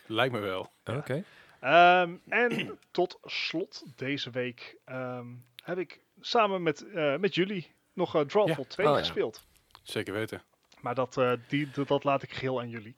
Lijkt 0.06 0.34
me 0.34 0.40
wel. 0.40 0.72
Oké. 0.84 1.24
Ehm, 1.60 2.16
en 2.28 2.78
tot 2.90 3.18
slot 3.22 3.84
deze 3.96 4.30
week 4.30 4.76
ehm, 4.84 5.26
heb 5.64 5.78
ik 5.78 6.00
samen 6.20 6.62
met, 6.62 6.88
eh, 6.88 7.16
met 7.16 7.34
jullie 7.34 7.74
nog 7.92 8.16
uh, 8.16 8.22
Drawful 8.22 8.66
2 8.66 8.86
Oh, 8.86 8.92
ja. 8.92 8.98
gespeeld. 8.98 9.44
Zeker 9.82 10.12
weten. 10.14 10.42
Maar 10.82 10.94
dat, 10.94 11.16
eh, 11.16 11.32
die, 11.48 11.70
dat, 11.70 11.88
dat 11.88 12.04
laat 12.04 12.22
ik 12.22 12.32
geheel 12.32 12.60
aan 12.60 12.68
jullie. 12.68 12.96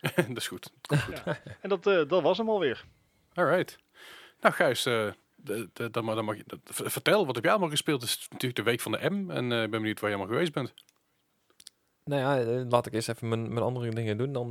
dat 0.28 0.36
is 0.36 0.48
goed. 0.48 0.70
Ja. 1.24 1.38
En 1.60 1.68
dat, 1.68 1.86
eh, 1.86 2.08
dat 2.08 2.22
was 2.22 2.38
hem 2.38 2.48
alweer. 2.50 2.84
Alright. 3.34 3.78
Nou 4.40 4.54
Gijs, 4.54 4.86
eh, 4.86 5.10
de, 5.36 5.68
de, 5.72 5.90
dan, 5.90 6.04
mag 6.24 6.36
je, 6.36 6.44
dat- 6.46 6.60
vertel, 6.64 7.26
wat 7.26 7.34
heb 7.34 7.44
jij 7.44 7.52
allemaal 7.52 7.70
gespeeld? 7.70 8.00
Het 8.00 8.10
is 8.10 8.26
natuurlijk 8.30 8.56
de 8.56 8.62
week 8.70 8.80
van 8.80 8.92
de 8.92 9.10
M 9.10 9.30
en 9.30 9.52
eh, 9.52 9.62
ik 9.62 9.70
ben 9.70 9.80
benieuwd 9.80 10.00
waar 10.00 10.10
je 10.10 10.16
allemaal 10.16 10.34
geweest 10.34 10.52
bent. 10.52 10.74
Nou 12.04 12.20
ja, 12.20 12.64
laat 12.68 12.86
ik 12.86 12.92
eerst 12.92 13.08
even 13.08 13.28
mijn, 13.28 13.48
mijn 13.48 13.64
andere 13.64 13.90
dingen 13.90 14.16
doen. 14.16 14.32
Dan, 14.32 14.50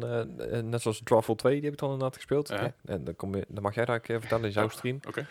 net 0.70 0.82
zoals 0.82 1.02
Drawful 1.04 1.36
2, 1.36 1.54
die 1.54 1.64
heb 1.64 1.74
ik 1.74 1.80
dan 1.80 1.90
inderdaad 1.92 2.16
gespeeld. 2.16 2.48
Ja. 2.48 2.62
Ja, 2.62 2.74
en 2.86 3.04
dan, 3.04 3.16
kom 3.16 3.36
je, 3.36 3.46
dan 3.48 3.64
mag 3.64 3.76
jij 3.76 3.86
daar 3.86 4.00
eh, 4.02 4.20
vertellen 4.20 4.46
in 4.46 4.52
jouw 4.52 4.64
Oh, 4.66 4.70
stream. 4.72 5.00
Oké. 5.08 5.26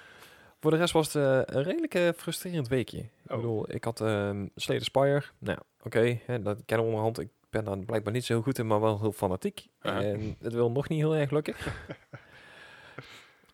Voor 0.61 0.71
de 0.71 0.77
rest 0.77 0.93
was 0.93 1.13
het 1.13 1.49
een 1.51 1.63
redelijk 1.63 2.17
frustrerend 2.17 2.69
weekje. 2.69 2.99
Ik 2.99 3.11
Oh. 3.27 3.37
bedoel, 3.37 3.73
ik 3.75 3.85
had 3.85 4.01
ehm 4.01 4.47
Slay 4.57 4.79
the 4.79 4.85
Spire. 4.85 5.23
Nou, 5.39 5.59
oké, 5.83 6.21
hè, 6.27 6.43
dat 6.43 6.63
kennen 6.67 6.87
we 6.87 6.93
onderhand. 6.93 7.19
Ik 7.19 7.29
ben 7.55 7.65
daar 7.65 7.79
blijkbaar 7.79 8.13
niet 8.13 8.25
zo 8.25 8.43
goed 8.43 8.59
in, 8.59 8.67
maar 8.67 8.81
wel 8.81 9.01
heel 9.01 9.13
fanatiek. 9.13 9.67
Ja. 9.83 10.03
En 10.03 10.37
het 10.41 10.53
wil 10.53 10.71
nog 10.71 10.89
niet 10.89 10.99
heel 10.99 11.17
erg 11.17 11.31
lukken. 11.31 11.55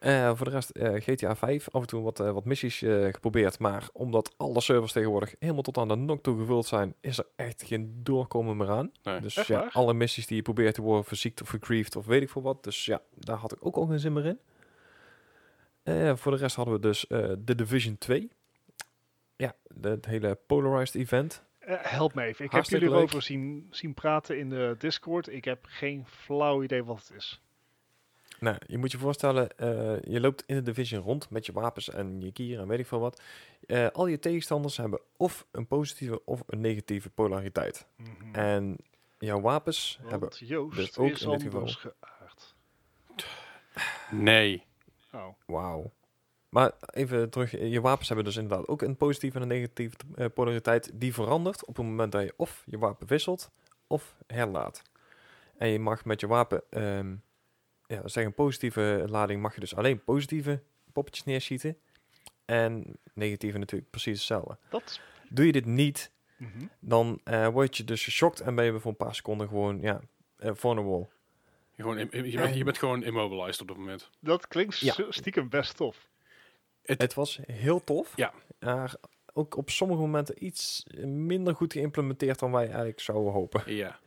Eh, 0.00 0.36
voor 0.36 0.46
de 0.46 0.52
rest, 0.52 0.70
eh, 0.70 0.94
GTA 0.94 1.36
5, 1.36 1.68
af 1.70 1.80
en 1.80 1.86
toe 1.86 2.02
wat, 2.02 2.20
eh, 2.20 2.30
wat 2.30 2.44
missies 2.44 2.78
geprobeerd. 3.10 3.58
Maar 3.58 3.88
omdat 3.92 4.34
alle 4.36 4.60
servers 4.60 4.92
tegenwoordig 4.92 5.34
helemaal 5.38 5.62
tot 5.62 5.78
aan 5.78 5.88
de 5.88 5.94
nok 5.94 6.22
toe 6.22 6.38
gevuld 6.38 6.66
zijn, 6.66 6.94
is 7.00 7.18
er 7.18 7.26
echt 7.36 7.62
geen 7.62 8.00
doorkomen 8.02 8.56
meer 8.56 8.70
aan. 8.70 8.92
Nee. 9.02 9.20
Dus 9.20 9.34
ja, 9.34 9.58
waar? 9.58 9.70
alle 9.72 9.94
missies 9.94 10.26
die 10.26 10.36
je 10.36 10.42
probeert 10.42 10.74
te 10.74 10.82
worden 10.82 11.04
verziekt 11.04 11.42
of 11.42 11.48
vergriefd 11.48 11.96
of 11.96 12.06
weet 12.06 12.22
ik 12.22 12.30
veel 12.30 12.42
wat. 12.42 12.64
Dus 12.64 12.84
ja, 12.84 13.02
daar 13.14 13.36
had 13.36 13.52
ik 13.52 13.66
ook 13.66 13.76
al 13.76 13.86
geen 13.86 13.98
zin 13.98 14.12
meer 14.12 14.26
in. 14.26 14.38
Voor 16.16 16.32
de 16.32 16.38
rest 16.38 16.56
hadden 16.56 16.74
we 16.74 16.80
dus 16.80 17.04
The 17.44 17.54
Division 17.54 17.98
2. 17.98 18.30
Ja, 19.36 19.54
het 19.80 20.06
hele 20.06 20.38
Polarized 20.46 20.94
event. 20.94 21.44
Eh, 21.70 21.90
help 21.90 22.14
me 22.14 22.22
even. 22.22 22.44
Ik 22.44 22.50
Hartstikke 22.50 22.84
heb 22.84 22.92
jullie 22.92 23.06
erover 23.06 23.22
zien, 23.22 23.66
zien 23.70 23.94
praten 23.94 24.38
in 24.38 24.50
de 24.50 24.74
Discord. 24.78 25.28
Ik 25.28 25.44
heb 25.44 25.58
geen 25.68 26.06
flauw 26.06 26.62
idee 26.62 26.84
wat 26.84 26.98
het 26.98 27.16
is. 27.16 27.40
Nou, 28.40 28.56
je 28.66 28.78
moet 28.78 28.92
je 28.92 28.98
voorstellen, 28.98 29.56
eh, 29.56 30.02
je 30.02 30.20
loopt 30.20 30.44
in 30.46 30.54
de 30.54 30.62
Division 30.62 31.02
rond 31.02 31.30
met 31.30 31.46
je 31.46 31.52
wapens 31.52 31.90
en 31.90 32.20
je 32.20 32.30
gear 32.34 32.60
en 32.62 32.68
weet 32.68 32.78
ik 32.78 32.86
veel 32.86 33.00
wat. 33.00 33.22
Eh, 33.66 33.86
al 33.86 34.06
je 34.06 34.18
tegenstanders 34.18 34.76
hebben 34.76 35.00
of 35.16 35.46
een 35.50 35.66
positieve 35.66 36.24
of 36.24 36.42
een 36.46 36.60
negatieve 36.60 37.10
polariteit. 37.10 37.86
Mhm. 37.96 38.34
En 38.34 38.76
jouw 39.18 39.40
wapens 39.40 39.98
hebben... 40.02 40.28
Joost 40.38 40.76
dus 40.76 40.98
ook 40.98 41.10
is 41.10 41.22
in 41.22 41.38
dit 41.38 41.70
geaard. 41.70 42.54
Nee. 44.10 44.64
Oh. 45.12 45.26
Wauw. 45.46 45.92
Maar 46.50 46.72
even 46.92 47.30
terug, 47.30 47.50
je 47.50 47.80
wapens 47.80 48.06
hebben 48.08 48.26
dus 48.26 48.36
inderdaad 48.36 48.68
ook 48.68 48.82
een 48.82 48.96
positieve 48.96 49.36
en 49.36 49.42
een 49.42 49.48
negatieve 49.48 49.96
eh, 50.14 50.26
polariteit. 50.34 50.90
Die 50.94 51.14
verandert 51.14 51.64
op 51.64 51.76
het 51.76 51.84
moment 51.86 52.12
dat 52.12 52.22
je 52.22 52.34
of 52.36 52.62
je 52.66 52.78
wapen 52.78 53.06
wisselt 53.06 53.50
of 53.86 54.16
herlaat. 54.26 54.82
En 55.58 55.68
je 55.68 55.78
mag 55.78 56.04
met 56.04 56.20
je 56.20 56.26
wapen, 56.26 56.62
ehm 56.70 57.14
ja, 57.86 58.08
zeg 58.08 58.24
een 58.24 58.34
positieve 58.34 59.04
lading, 59.08 59.42
mag 59.42 59.54
je 59.54 59.60
dus 59.60 59.74
alleen 59.76 60.04
positieve 60.04 60.62
poppetjes 60.92 61.24
neerschieten. 61.24 61.76
En 62.44 62.96
negatieve 63.14 63.58
natuurlijk 63.58 63.90
precies 63.90 64.16
hetzelfde. 64.18 64.58
Dat. 64.68 65.00
Doe 65.28 65.46
je 65.46 65.52
dit 65.52 65.64
niet, 65.66 66.10
Mhm. 66.36 66.66
dan 66.78 67.20
eh, 67.24 67.48
word 67.48 67.76
je 67.76 67.84
dus 67.84 68.04
geschokt 68.04 68.40
en 68.40 68.54
ben 68.54 68.64
je 68.64 68.80
voor 68.80 68.90
een 68.90 68.96
paar 68.96 69.14
seconden 69.14 69.48
gewoon, 69.48 69.80
ja, 69.80 70.00
eh 70.36 70.50
vulnerable. 70.54 71.06
Gewoon, 71.76 71.98
je, 71.98 72.06
bent, 72.06 72.54
je 72.54 72.64
bent 72.64 72.78
gewoon 72.78 73.02
immobilized 73.02 73.60
op 73.60 73.68
dat 73.68 73.76
moment. 73.76 74.10
Dat 74.20 74.48
klinkt 74.48 74.78
Ja. 74.78 74.94
stiekem 75.08 75.48
best 75.48 75.76
tof. 75.76 76.08
Het 76.98 77.14
was 77.14 77.40
heel 77.46 77.84
tof. 77.84 78.12
Ja. 78.16 78.32
Maar 78.60 78.94
ook 79.32 79.56
op 79.56 79.70
sommige 79.70 80.00
momenten 80.00 80.44
iets 80.44 80.86
minder 81.04 81.54
goed 81.54 81.72
geïmplementeerd 81.72 82.38
dan 82.38 82.52
wij 82.52 82.66
eigenlijk 82.66 83.00
zouden 83.00 83.32
hopen. 83.32 83.62
Ja. 83.74 83.98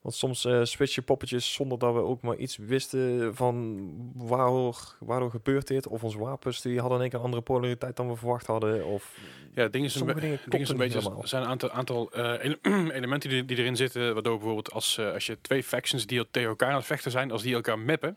Want 0.00 0.14
soms 0.14 0.44
eh 0.44 0.60
switch 0.62 0.94
je 0.94 1.02
poppetjes 1.02 1.52
zonder 1.52 1.78
dat 1.78 1.94
we 1.94 2.00
ook 2.00 2.22
maar 2.22 2.36
iets 2.36 2.56
wisten 2.56 3.34
van 3.36 3.88
waardoor, 4.14 4.96
waardoor 5.00 5.30
gebeurt 5.30 5.66
dit. 5.66 5.86
Of 5.86 6.04
onze 6.04 6.18
wapens 6.18 6.60
die 6.60 6.78
hadden 6.80 6.96
in 6.96 7.02
één 7.02 7.10
keer 7.10 7.18
een 7.18 7.24
andere 7.24 7.42
polariteit 7.42 7.96
dan 7.96 8.08
we 8.08 8.16
verwacht 8.16 8.46
hadden. 8.46 8.84
Of 8.84 9.18
Ja, 9.54 9.68
ding 9.68 9.84
is 9.84 9.92
Sommige 9.92 10.20
dingen 10.20 10.40
ding 10.48 10.62
is 10.62 10.68
een 10.68 10.76
beetje, 10.76 11.10
er 11.20 11.28
zijn 11.28 11.42
een 11.42 11.48
aantal, 11.48 11.70
aantal 11.70 12.12
eh, 12.12 12.44
ele- 12.44 12.90
elementen 12.98 13.30
die, 13.30 13.44
die 13.44 13.56
erin 13.56 13.76
zitten, 13.76 14.14
waardoor 14.14 14.36
bijvoorbeeld 14.36 14.72
als, 14.72 14.98
eh, 14.98 15.12
als 15.12 15.26
je 15.26 15.38
twee 15.40 15.62
factions 15.62 16.06
die 16.06 16.30
tegen 16.30 16.48
elkaar 16.48 16.70
aan 16.70 16.76
het 16.76 16.84
vechten 16.86 17.10
zijn, 17.10 17.30
als 17.30 17.42
die 17.42 17.54
elkaar 17.54 17.78
mappen, 17.78 18.16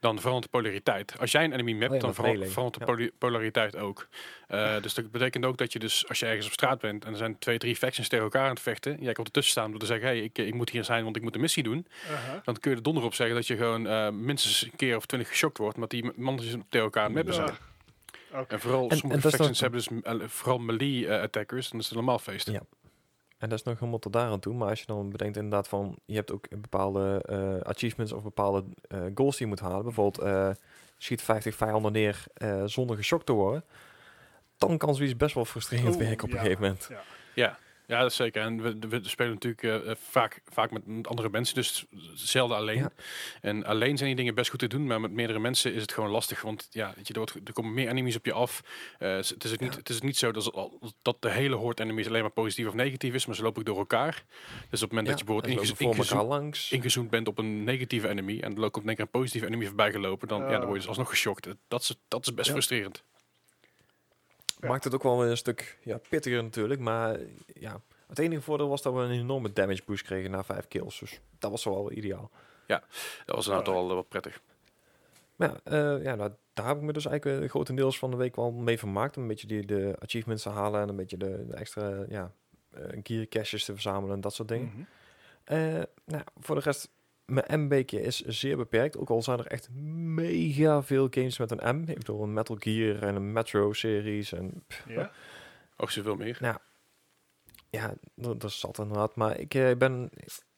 dan 0.00 0.18
verandert 0.20 0.52
de 0.52 0.58
polariteit. 0.58 1.18
Als 1.18 1.32
jij 1.32 1.44
een 1.44 1.52
enemy 1.52 1.72
mapt, 1.72 1.88
Oh 1.88 1.94
ja, 1.94 2.00
dan 2.02 2.14
verandert 2.14 2.86
de 2.98 3.12
polariteit 3.18 3.76
ook. 3.76 4.08
Eh, 4.48 4.82
dus 4.82 4.94
dat 4.94 5.10
betekent 5.10 5.44
ook 5.44 5.56
dat 5.56 5.72
je 5.72 5.78
dus, 5.78 6.08
als 6.08 6.18
je 6.18 6.26
ergens 6.26 6.46
op 6.46 6.52
straat 6.52 6.80
bent 6.80 7.04
en 7.04 7.10
er 7.10 7.16
zijn 7.18 7.38
twee, 7.38 7.58
drie 7.58 7.76
factions 7.76 8.08
tegen 8.08 8.24
elkaar 8.24 8.42
aan 8.44 8.50
het 8.50 8.60
vechten, 8.60 8.96
jij 9.00 9.12
komt 9.12 9.26
ertussen 9.26 9.52
staan 9.52 9.70
door 9.70 9.80
te 9.80 9.86
zeggen, 9.86 10.06
hey, 10.06 10.20
ik, 10.20 10.38
ik 10.38 10.54
moet 10.54 10.70
hier 10.70 10.84
zijn, 10.84 11.04
want 11.04 11.16
ik 11.16 11.22
moet 11.22 11.34
een 11.34 11.40
missie 11.40 11.62
doen. 11.62 11.86
Uh-huh. 12.02 12.34
Dan 12.44 12.58
kun 12.58 12.70
je 12.70 12.76
er 12.76 12.82
donder 12.82 13.02
op 13.04 13.14
zeggen 13.14 13.36
dat 13.36 13.46
je 13.46 13.56
gewoon 13.56 13.86
eh, 13.86 14.10
minstens 14.10 14.62
een 14.62 14.76
keer 14.76 14.96
of 14.96 15.06
twintig 15.06 15.28
geschokt 15.30 15.58
wordt, 15.58 15.74
omdat 15.74 15.90
die 15.90 16.10
mannen 16.16 16.44
tegen 16.44 16.66
elkaar 16.86 17.04
aan 17.04 17.14
het 17.16 17.26
mappen 17.26 17.34
zijn. 17.34 17.58
Ja. 18.32 18.44
En 18.48 18.60
vooral 18.60 18.88
En- 18.90 18.96
sommige 18.96 19.14
en 19.14 19.20
dat 19.30 19.34
factions 19.34 19.58
dan- 19.60 19.70
hebben 19.72 20.02
dus 20.12 20.22
eh, 20.22 20.28
vooral 20.28 20.58
melee 20.58 21.08
eh, 21.08 21.22
attackers, 21.22 21.68
dan 21.70 21.78
is 21.80 21.84
het 21.86 21.94
helemaal 21.94 22.18
feest. 22.18 22.50
Ja. 22.50 22.60
En 23.44 23.50
dat 23.50 23.58
is 23.58 23.64
nog 23.64 23.74
helemaal 23.78 23.98
tot 23.98 24.12
daar 24.12 24.30
aan 24.30 24.40
toe. 24.40 24.54
Maar 24.54 24.68
als 24.68 24.80
je 24.80 24.86
dan 24.86 25.10
bedenkt 25.10 25.36
inderdaad 25.36 25.68
van... 25.68 25.98
Je 26.04 26.14
hebt 26.14 26.32
ook 26.32 26.48
bepaalde 26.48 27.22
eh, 27.26 27.70
achievements 27.70 28.12
of 28.12 28.22
bepaalde 28.22 28.64
eh, 28.88 29.00
goals 29.14 29.36
die 29.36 29.46
je 29.46 29.52
moet 29.52 29.60
halen. 29.60 29.82
Bijvoorbeeld 29.82 30.26
eh 30.26 30.50
schiet 30.98 31.22
50 31.22 31.54
vijanden 31.54 31.92
neer 31.92 32.24
eh, 32.34 32.62
zonder 32.64 32.96
geschokt 32.96 33.26
te 33.26 33.32
worden. 33.32 33.64
Dan 34.56 34.78
kan 34.78 34.94
zoiets 34.94 35.16
best 35.16 35.34
wel 35.34 35.44
frustrerend 35.44 35.96
werken 35.96 36.24
op 36.24 36.30
een 36.30 36.36
ja. 36.36 36.42
gegeven 36.42 36.62
moment. 36.62 36.86
Ja. 36.90 37.02
Ja, 37.34 37.58
ja, 37.86 38.00
dat 38.00 38.10
is 38.10 38.16
zeker. 38.16 38.42
En 38.42 38.62
we, 38.62 38.88
we 38.88 39.08
spelen 39.08 39.32
natuurlijk 39.32 39.62
eh, 39.62 39.90
eh, 39.90 39.96
vaak, 40.00 40.40
vaak 40.44 40.70
met 40.70 41.06
andere 41.06 41.28
mensen, 41.30 41.54
dus 41.54 41.84
zelden 42.14 42.56
alleen. 42.56 42.78
Ja. 42.78 42.90
En 43.40 43.64
alleen 43.64 43.96
zijn 43.96 44.08
die 44.08 44.18
dingen 44.18 44.34
best 44.34 44.50
goed 44.50 44.58
te 44.58 44.66
doen, 44.66 44.86
maar 44.86 45.00
met 45.00 45.10
meerdere 45.10 45.38
mensen 45.38 45.74
is 45.74 45.80
het 45.82 45.92
gewoon 45.92 46.10
lastig. 46.10 46.42
Want 46.42 46.66
ja, 46.70 46.92
weet 46.96 47.06
je, 47.06 47.12
er, 47.14 47.18
wordt, 47.18 47.34
er 47.44 47.52
komen 47.52 47.74
meer 47.74 47.88
enemies 47.88 48.16
op 48.16 48.24
je 48.24 48.32
af. 48.32 48.62
Eh, 48.98 49.16
het, 49.16 49.44
is 49.44 49.52
ook 49.52 49.60
niet, 49.60 49.72
Ja. 49.72 49.78
het 49.78 49.88
is 49.88 50.00
niet 50.00 50.16
zo 50.16 50.32
dat, 50.32 50.72
dat 51.02 51.16
de 51.22 51.30
hele 51.30 51.56
hoort 51.56 51.80
enemies 51.80 52.06
alleen 52.06 52.22
maar 52.22 52.30
positief 52.30 52.66
of 52.66 52.74
negatief 52.74 53.14
is, 53.14 53.26
maar 53.26 53.36
ze 53.36 53.42
lopen 53.42 53.60
ook 53.60 53.66
door 53.66 53.78
elkaar. 53.78 54.24
Dus 54.70 54.82
op 54.82 54.90
het 54.90 54.98
moment 54.98 55.06
dat 55.06 55.18
je 55.18 55.24
bijvoorbeeld 55.24 55.78
ingezo- 55.80 56.26
langs. 56.26 56.70
ingezoomd 56.72 57.10
bent 57.10 57.28
op 57.28 57.38
een 57.38 57.64
negatieve 57.64 58.08
enemy 58.08 58.40
en 58.40 58.52
er 58.52 58.60
loopt 58.60 58.76
één 58.76 58.84
keer 58.86 59.00
een 59.00 59.10
positieve 59.10 59.46
enemy 59.46 59.66
voorbij 59.66 59.90
gelopen, 59.92 60.28
dan, 60.28 60.40
ja, 60.40 60.48
dan 60.50 60.58
word 60.60 60.70
je 60.72 60.78
dus 60.78 60.88
alsnog 60.88 61.08
geschokt. 61.08 61.48
Dat 61.68 61.80
is, 61.80 61.96
dat 62.08 62.26
is 62.26 62.34
best 62.34 62.50
frustrerend. 62.50 63.04
Ja. 64.60 64.68
Maakt 64.68 64.84
het 64.84 64.94
ook 64.94 65.02
wel 65.02 65.18
weer 65.18 65.30
een 65.30 65.36
stuk 65.36 65.78
ja, 65.82 65.98
pittiger 66.08 66.42
natuurlijk. 66.42 66.80
Maar 66.80 67.18
ja, 67.54 67.80
het 68.06 68.18
enige 68.18 68.42
voordeel 68.42 68.68
was 68.68 68.82
dat 68.82 68.94
we 68.94 69.00
een 69.00 69.10
enorme 69.10 69.52
damage 69.52 69.82
boost 69.86 70.02
kregen 70.02 70.30
na 70.30 70.44
vijf 70.44 70.68
kills. 70.68 70.98
Dus 70.98 71.20
dat 71.38 71.50
was 71.50 71.64
wel 71.64 71.92
ideaal. 71.92 72.30
Dat 73.26 73.36
was 73.36 73.50
aantal 73.50 73.74
wel, 73.74 73.88
wel 73.88 74.02
prettig. 74.02 74.40
Maar 75.36 75.48
ja, 75.48 75.60
eh, 75.64 76.04
ja 76.04 76.14
nou, 76.14 76.32
daar 76.52 76.66
heb 76.66 76.76
ik 76.76 76.82
me 76.82 76.92
dus 76.92 77.06
eigenlijk 77.06 77.42
eh, 77.42 77.48
grotendeels 77.48 77.98
van 77.98 78.10
de 78.10 78.16
week 78.16 78.36
wel 78.36 78.50
mee 78.50 78.78
vermaakt. 78.78 79.16
Om 79.16 79.22
een 79.22 79.28
beetje 79.28 79.46
die, 79.46 79.66
de 79.66 79.96
achievements 79.98 80.42
te 80.42 80.48
halen 80.48 80.80
en 80.80 80.88
een 80.88 80.96
beetje 80.96 81.16
de, 81.16 81.46
de 81.46 81.54
extra 81.54 82.04
ja, 82.08 82.32
eh, 82.70 83.00
gear 83.02 83.26
caches 83.26 83.64
te 83.64 83.72
verzamelen 83.72 84.14
en 84.14 84.20
dat 84.20 84.34
soort 84.34 84.48
dingen. 84.48 84.70
Mhm. 84.74 84.82
Eh, 85.44 85.82
nou, 86.04 86.22
voor 86.40 86.54
de 86.54 86.60
rest, 86.60 86.90
mijn 87.26 87.64
M-beekje 87.64 88.00
is 88.00 88.20
zeer 88.20 88.56
beperkt. 88.56 88.96
Ook 88.96 89.10
al 89.10 89.22
zijn 89.22 89.38
er 89.38 89.46
echt 89.46 89.70
mega 89.70 90.82
veel 90.82 91.06
games 91.10 91.38
met 91.38 91.50
een 91.50 91.76
M. 91.76 91.88
Ik 91.88 91.98
bedoel, 91.98 92.22
een 92.22 92.32
Metal 92.32 92.56
Gear 92.58 93.02
en 93.02 93.14
een 93.14 93.32
Metro-series. 93.32 94.32
En 94.32 94.64
Ja? 94.88 95.10
Ook 95.76 95.90
zoveel 95.90 96.16
meer. 96.16 96.60
ja, 97.70 97.94
dat, 98.14 98.52
zat 98.52 98.78
inderdaad. 98.78 99.16
Maar 99.16 99.38
ik 99.38 99.54
eh, 99.54 99.76
ben 99.76 100.10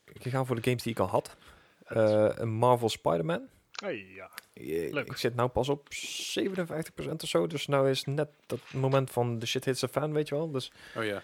gegaan 0.05 0.47
voor 0.47 0.57
de 0.57 0.63
games 0.63 0.83
die 0.83 0.93
ik 0.93 0.99
al 0.99 1.09
had. 1.09 1.37
Eh, 1.85 2.29
een 2.35 2.51
Marvel 2.51 2.89
Spider-Man. 2.89 3.49
Hey, 3.73 4.07
ja. 4.15 4.31
Ik, 4.53 4.93
Leuk. 4.93 5.07
ik 5.07 5.17
zit 5.17 5.35
nou 5.35 5.49
pas 5.49 5.69
op 5.69 5.89
57% 5.89 7.23
of 7.23 7.29
zo. 7.29 7.47
Dus 7.47 7.67
nou 7.67 7.91
is 7.91 8.05
net 8.05 8.29
dat 8.47 8.61
moment 8.73 9.11
van 9.11 9.39
de 9.39 9.47
shit 9.47 9.65
hits 9.65 9.85
a 9.85 9.89
fan, 9.89 10.13
weet 10.13 10.29
je 10.29 10.35
wel. 10.35 10.51
Dus 10.51 10.73
Oh 10.97 11.05
ja. 11.05 11.23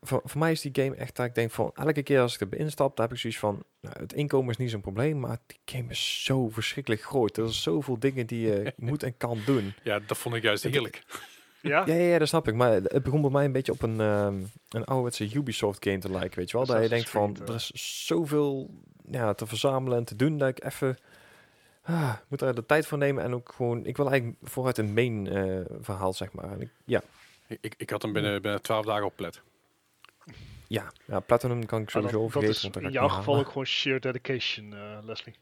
Voor, 0.00 0.20
voor 0.24 0.38
mij 0.38 0.52
is 0.52 0.60
die 0.60 0.84
game 0.84 0.96
echt 0.96 1.16
dat 1.16 1.26
ik 1.26 1.34
denk 1.34 1.50
van... 1.50 1.70
Elke 1.74 2.02
keer 2.02 2.20
als 2.20 2.34
ik 2.34 2.40
erin 2.40 2.58
instap, 2.58 2.96
dan 2.96 3.04
heb 3.04 3.14
ik 3.14 3.20
zoiets 3.20 3.38
van... 3.38 3.62
Nou, 3.80 3.94
het 3.98 4.12
inkomen 4.12 4.50
is 4.50 4.56
niet 4.56 4.70
zo'n 4.70 4.80
probleem, 4.80 5.20
maar 5.20 5.38
die 5.46 5.58
game 5.64 5.90
is 5.90 6.24
zo 6.24 6.48
verschrikkelijk 6.48 7.02
groot. 7.02 7.36
Er 7.36 7.42
zijn 7.42 7.54
zoveel 7.54 7.98
dingen 7.98 8.26
die 8.26 8.46
je 8.46 8.72
moet 8.76 9.02
en 9.02 9.16
kan 9.16 9.38
doen. 9.46 9.74
Ja, 9.82 10.00
dat 10.06 10.18
vond 10.18 10.34
ik 10.34 10.42
juist 10.42 10.62
heerlijk. 10.62 11.02
Ja? 11.60 11.86
Ja, 11.86 11.94
ja, 11.94 12.02
ja, 12.02 12.18
dat 12.18 12.28
snap 12.28 12.48
ik. 12.48 12.54
Maar 12.54 12.72
het 12.72 13.02
begon 13.02 13.20
bij 13.20 13.30
mij 13.30 13.44
een 13.44 13.52
beetje 13.52 13.72
op 13.72 13.82
een, 13.82 14.00
ehm 14.00 14.34
een 14.68 14.84
ouderwetse 14.84 15.34
Ubisoft 15.34 15.84
game 15.84 15.98
te 15.98 16.10
lijken, 16.10 16.38
weet 16.38 16.50
je 16.50 16.56
wel. 16.56 16.66
Dat 16.66 16.82
je 16.82 16.88
denkt 16.88 17.10
van, 17.10 17.36
er 17.46 17.54
is 17.54 17.70
zoveel 18.06 18.70
ja, 19.10 19.34
te 19.34 19.46
verzamelen 19.46 19.98
en 19.98 20.04
te 20.04 20.16
doen, 20.16 20.38
dat 20.38 20.48
ik 20.48 20.64
even... 20.64 20.96
Ah, 21.82 22.14
moet 22.28 22.40
er 22.40 22.54
de 22.54 22.66
tijd 22.66 22.86
voor 22.86 22.98
nemen 22.98 23.24
en 23.24 23.34
ook 23.34 23.52
gewoon... 23.56 23.86
Ik 23.86 23.96
wil 23.96 24.10
eigenlijk 24.10 24.38
vooruit 24.42 24.78
een 24.78 24.92
main 24.92 25.28
eh, 25.28 25.60
verhaal, 25.80 26.12
zeg 26.12 26.32
maar. 26.32 26.52
En 26.52 26.60
ik, 26.60 26.70
ja, 26.84 27.02
Ik, 27.46 27.58
ik, 27.60 27.74
ik 27.76 27.90
had 27.90 28.02
hem 28.02 28.12
binnen, 28.12 28.42
binnen 28.42 28.62
12 28.62 28.84
dagen 28.84 29.04
op 29.04 29.16
plet. 29.16 29.40
Ja, 30.68 30.92
ja, 31.04 31.20
Platinum 31.20 31.66
kan 31.66 31.82
ik 31.82 31.90
sowieso 31.90 32.22
dat, 32.22 32.22
dat 32.22 32.32
vergeten. 32.32 32.56
is 32.56 32.62
want 32.62 32.74
dat 32.74 32.82
in 32.82 32.90
jouw 32.90 33.08
geval 33.08 33.36
ook 33.38 33.46
gewoon 33.46 33.66
sheer 33.66 34.00
dedication, 34.00 34.74
eh, 34.74 34.98
Leslie. 35.02 35.34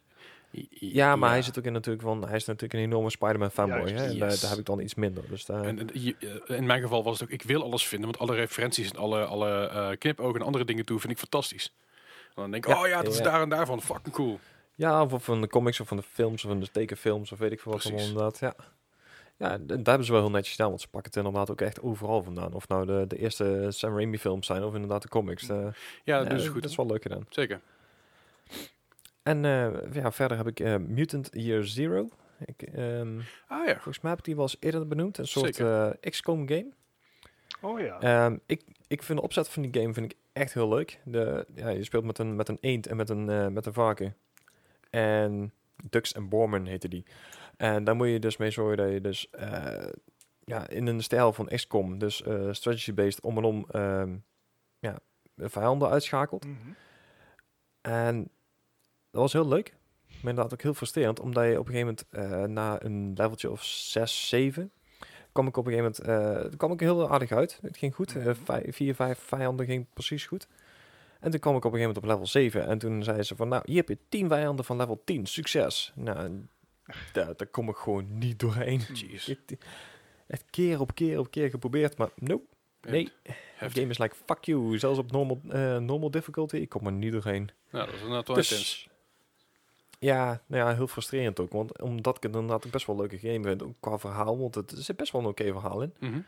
Ja, 0.71 1.17
maar 1.17 1.31
hij 1.31 1.43
zit 1.43 1.59
ook 1.59 1.65
in 1.65 1.73
natuurlijk 1.73 2.05
van... 2.05 2.27
Hij 2.27 2.37
is 2.37 2.45
natuurlijk 2.45 2.73
een 2.73 2.87
enorme 2.87 3.11
Spider-Man 3.11 3.51
fanboy, 3.51 3.79
Juist, 3.79 3.95
hè. 3.95 4.11
En 4.11 4.19
daar, 4.19 4.39
daar 4.41 4.51
heb 4.51 4.59
ik 4.59 4.65
dan 4.65 4.81
iets 4.81 4.95
minder. 4.95 5.25
Dus 5.29 5.45
daar... 5.45 5.65
En, 5.65 5.91
eh, 5.93 6.13
in 6.47 6.67
mijn 6.67 6.83
geval 6.83 7.03
was 7.03 7.21
het 7.21 7.29
ook, 7.29 7.35
ik 7.35 7.43
wil 7.43 7.63
alles 7.63 7.87
vinden, 7.87 8.11
want 8.11 8.31
alle 8.31 8.39
referenties 8.39 8.91
en 8.91 8.97
alle, 8.97 9.25
alle 9.25 9.69
eh 9.69 9.89
knipogen 9.99 10.41
en 10.41 10.47
andere 10.47 10.65
dingen 10.65 10.85
toe 10.85 11.01
vind 11.01 11.13
ik 11.13 11.19
fantastisch. 11.19 11.73
En 12.27 12.43
dan 12.43 12.51
denk 12.51 12.67
ik, 12.67 12.73
Ja, 12.73 12.81
oh 12.81 12.89
ja, 12.89 13.03
dat 13.03 13.13
is 13.13 13.21
daar 13.21 13.43
en 13.43 13.49
daarvan, 13.49 13.83
fucking 13.83 14.15
cool. 14.15 14.39
Ja, 14.75 15.03
of 15.03 15.25
van 15.25 15.41
de 15.41 15.47
comics 15.47 15.81
of 15.81 15.89
van 15.89 15.97
de 15.97 16.03
films 16.03 16.45
of 16.45 16.51
van 16.51 16.61
de 16.61 16.71
tekenfilms 16.71 17.33
of 17.33 17.39
weet 17.39 17.53
ik 17.53 17.61
veel 17.61 17.73
wat 17.73 17.81
Precies. 17.81 18.07
allemaal 18.07 18.31
inderdaad. 18.31 18.57
Ja, 18.57 18.65
ja 19.39 19.59
daar 19.59 19.77
hebben 19.77 20.05
ze 20.05 20.13
wel 20.13 20.21
heel 20.21 20.31
netjes 20.31 20.51
gedaan, 20.55 20.69
want 20.69 20.81
ze 20.81 20.89
pakken 20.89 21.11
het 21.13 21.25
inderdaad 21.25 21.51
ook 21.51 21.61
echt 21.61 21.81
overal 21.83 22.23
vandaan. 22.23 22.53
Of 22.53 22.69
nou 22.69 22.87
de, 22.87 23.05
de 23.09 23.19
eerste 23.19 23.67
Sam 23.69 23.95
Raimi 23.95 24.19
films 24.19 24.47
zijn 24.47 24.63
of 24.65 24.75
inderdaad 24.75 25.03
de 25.03 25.09
comics. 25.09 25.49
eh, 25.49 25.57
Ja, 25.57 25.65
dat 25.65 25.75
ja, 26.05 26.25
doen 26.25 26.39
ze 26.41 26.49
goed. 26.51 26.63
Dat 26.63 26.71
is 26.71 26.77
wel 26.77 26.87
leuk 26.87 27.03
gedaan. 27.03 27.27
Zeker. 27.29 27.61
En 29.23 29.45
eh, 29.45 29.93
ja, 29.93 30.13
verder 30.13 30.37
heb 30.37 30.47
ik 30.47 30.61
eh, 30.61 30.77
Mutant 30.77 31.29
Year 31.33 31.65
Zero. 31.65 32.09
Ik, 32.45 32.63
ehm, 32.63 33.19
Ah 33.49 33.67
ja, 33.67 33.73
volgens 33.73 34.01
mij 34.01 34.11
heb 34.11 34.19
ik 34.19 34.25
die 34.25 34.35
wel 34.35 34.43
eens 34.45 34.57
eerder 34.61 34.87
benoemd. 34.89 35.19
Een 35.19 35.27
soort 35.27 35.61
eh, 35.61 36.11
XCOM 36.11 36.49
game. 36.49 36.67
Oh 37.61 37.81
ja. 37.81 38.01
Ehm, 38.01 38.37
ik, 38.47 38.63
ik 38.89 39.03
vind 39.03 39.19
de 39.19 39.25
opzet 39.25 39.49
van 39.49 39.63
die 39.63 39.81
game 39.83 39.93
vind 39.95 40.13
ik 40.13 40.19
echt 40.33 40.55
heel 40.55 40.69
leuk. 40.69 41.01
De, 41.05 41.47
ja, 41.55 41.69
je 41.69 41.85
speelt 41.85 42.05
met 42.05 42.19
een, 42.19 42.37
met 42.37 42.49
een 42.49 42.59
eend 42.61 42.87
en 42.87 42.97
met 42.97 43.09
een, 43.11 43.31
eh, 43.31 43.47
met 43.47 43.67
een 43.67 43.73
varken. 43.73 44.17
En 44.91 45.53
Dux 45.91 46.13
en 46.13 46.29
Borman 46.29 46.67
heette 46.67 46.89
die. 46.89 47.05
En 47.57 47.85
daar 47.85 47.97
moet 47.97 48.09
je 48.09 48.19
dus 48.19 48.37
mee 48.37 48.51
zorgen 48.51 48.77
dat 48.77 48.91
je 48.93 49.01
dus 49.01 49.31
eh, 49.31 49.89
ja, 50.45 50.69
in 50.69 50.87
een 50.87 51.03
stijl 51.03 51.33
van 51.33 51.47
XCOM, 51.47 51.99
dus 51.99 52.23
eh, 52.23 52.49
strategy-based, 52.53 53.21
om 53.21 53.37
en 53.37 53.45
om 53.45 53.67
ja, 54.79 54.99
vijanden 55.37 55.89
uitschakelt. 55.89 56.45
Mhm. 56.45 56.57
En 57.81 58.31
dat 59.11 59.21
was 59.21 59.33
heel 59.33 59.49
leuk. 59.49 59.75
Maar 60.07 60.31
inderdaad 60.31 60.53
ook 60.53 60.63
heel 60.63 60.75
frustrerend, 60.75 61.21
omdat 61.21 61.45
je 61.45 61.59
op 61.59 61.67
een 61.69 61.73
gegeven 61.75 61.97
moment 62.11 62.33
eh, 62.33 62.49
na 62.49 62.83
een 62.83 63.13
leveltje 63.15 63.51
of 63.51 63.65
6, 63.65 64.29
7, 64.29 64.73
kwam 65.33 65.47
ik 65.47 65.57
op 65.57 65.67
een 65.67 65.73
gegeven 65.73 66.05
moment, 66.07 66.51
eh, 66.51 66.59
kwam 66.59 66.73
ik 66.73 66.81
heel 66.81 67.11
aardig 67.11 67.33
uit. 67.33 67.59
Het 67.63 67.77
ging 67.77 67.95
goed. 67.95 68.17
Eh, 68.17 68.31
vij- 68.45 68.67
vier, 68.69 68.95
vijf 68.95 69.19
vijanden 69.19 69.67
ging 69.67 69.87
precies 69.93 70.27
goed. 70.27 70.49
En 71.21 71.31
toen 71.31 71.41
kwam 71.41 71.57
ik 71.57 71.65
op 71.65 71.73
een 71.73 71.79
gegeven 71.79 71.95
moment 71.95 71.97
op 71.97 72.05
level 72.05 72.27
7. 72.27 72.67
En 72.67 72.79
toen 72.79 73.03
zei 73.03 73.23
ze 73.23 73.37
van, 73.37 73.49
nou, 73.49 73.63
hier 73.67 73.77
heb 73.77 73.89
je 73.89 73.99
10 74.09 74.29
vijanden 74.29 74.65
van 74.65 74.77
level 74.77 75.03
10. 75.05 75.27
Succes. 75.27 75.93
Nou, 75.95 76.47
daar, 77.13 77.37
daar 77.37 77.47
kom 77.47 77.69
ik 77.69 77.77
gewoon 77.77 78.19
niet 78.19 78.39
doorheen. 78.39 78.81
jeez. 78.93 79.29
Ik, 79.29 79.41
echt 80.27 80.45
keer 80.51 80.81
op 80.81 80.95
keer 80.95 81.19
op 81.19 81.31
keer 81.31 81.51
geprobeerd, 81.51 81.97
maar 81.97 82.11
nope. 82.15 82.45
Nee, 82.81 83.05
de 83.23 83.33
Heftig. 83.55 83.81
game 83.81 83.91
is 83.93 83.99
like, 83.99 84.15
fuck 84.27 84.45
you. 84.45 84.79
Zelfs 84.79 84.99
op 84.99 85.11
normal, 85.13 85.41
eh, 85.49 85.77
normal 85.77 86.11
difficulty, 86.11 86.57
ik 86.57 86.69
kom 86.69 86.87
er 86.87 86.93
niet 86.93 87.13
doorheen. 87.13 87.51
Nou, 87.71 87.87
dat 87.87 87.95
is 87.95 88.01
inderdaad 88.01 88.29
wel 88.29 88.37
intens. 88.37 88.59
Dus, 88.59 88.89
ja, 89.99 90.43
nou 90.47 90.69
ja, 90.69 90.75
heel 90.75 90.87
frustrerend 90.87 91.41
ook. 91.41 91.53
Want 91.53 91.81
omdat 91.81 92.17
ik 92.17 92.23
het 92.23 92.35
inderdaad 92.35 92.67
ook 92.67 92.73
best 92.73 92.87
wel 92.87 92.97
een 92.97 93.09
leuke 93.09 93.29
game 93.29 93.43
vind, 93.43 93.63
ook 93.63 93.75
qua 93.81 93.99
verhaal, 93.99 94.39
want 94.39 94.55
het 94.55 94.71
er 94.71 94.83
zit 94.83 94.97
best 94.97 95.13
wel 95.13 95.21
een 95.21 95.27
oké 95.27 95.53
verhaal 95.53 95.83
in. 95.83 95.95
Mhm. 96.01 96.21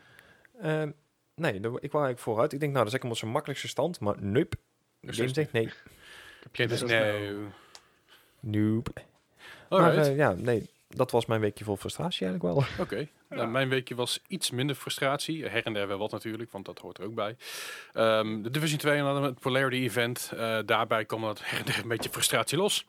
Ehm, 0.61 0.91
nee, 1.35 1.53
ik 1.53 1.61
wou 1.61 1.75
eigenlijk 1.79 2.19
vooruit. 2.19 2.53
Ik 2.53 2.59
denk, 2.59 2.71
nou, 2.71 2.83
dat 2.83 2.93
is 2.93 2.93
ik 2.93 3.01
hem 3.01 3.11
op 3.11 3.17
zijn 3.17 3.31
makkelijkste 3.31 3.67
stand, 3.67 3.99
maar 3.99 4.23
nope. 4.23 4.57
De 4.99 5.07
Dus 5.07 5.17
game 5.17 5.33
zegt 5.33 5.51
nee. 5.51 5.69
Geen 6.51 6.67
dus 6.67 6.79
Dus 6.79 6.89
nee. 6.89 7.37
Nope. 8.39 8.91
Alright. 9.69 9.95
Maar 9.95 10.05
eh, 10.05 10.15
ja, 10.17 10.31
nee. 10.31 10.69
dat 10.87 11.11
was 11.11 11.25
mijn 11.25 11.41
weekje 11.41 11.63
vol 11.63 11.75
frustratie 11.75 12.27
eigenlijk 12.27 12.55
wel. 12.55 12.85
Oké, 12.85 13.07
nou, 13.29 13.47
mijn 13.47 13.69
weekje 13.69 13.95
was 13.95 14.19
iets 14.27 14.51
minder 14.51 14.75
frustratie. 14.75 15.45
Her 15.45 15.65
en 15.65 15.73
der 15.73 15.87
wel 15.87 15.97
wat 15.97 16.11
natuurlijk, 16.11 16.51
want 16.51 16.65
dat 16.65 16.79
hoort 16.79 16.97
er 16.97 17.03
ook 17.03 17.13
bij. 17.15 17.35
Ehm, 17.93 18.41
de 18.41 18.49
Division 18.51 18.79
2 18.79 18.97
en 18.97 19.03
dan 19.03 19.23
het 19.23 19.39
Polarity 19.39 19.75
Event. 19.83 20.31
eh, 20.35 20.59
daarbij 20.65 21.05
kwam 21.05 21.21
dat 21.21 21.41
her 21.43 21.59
en 21.59 21.65
der 21.65 21.79
een 21.81 21.87
beetje 21.87 22.09
frustratie 22.09 22.57
los. 22.57 22.85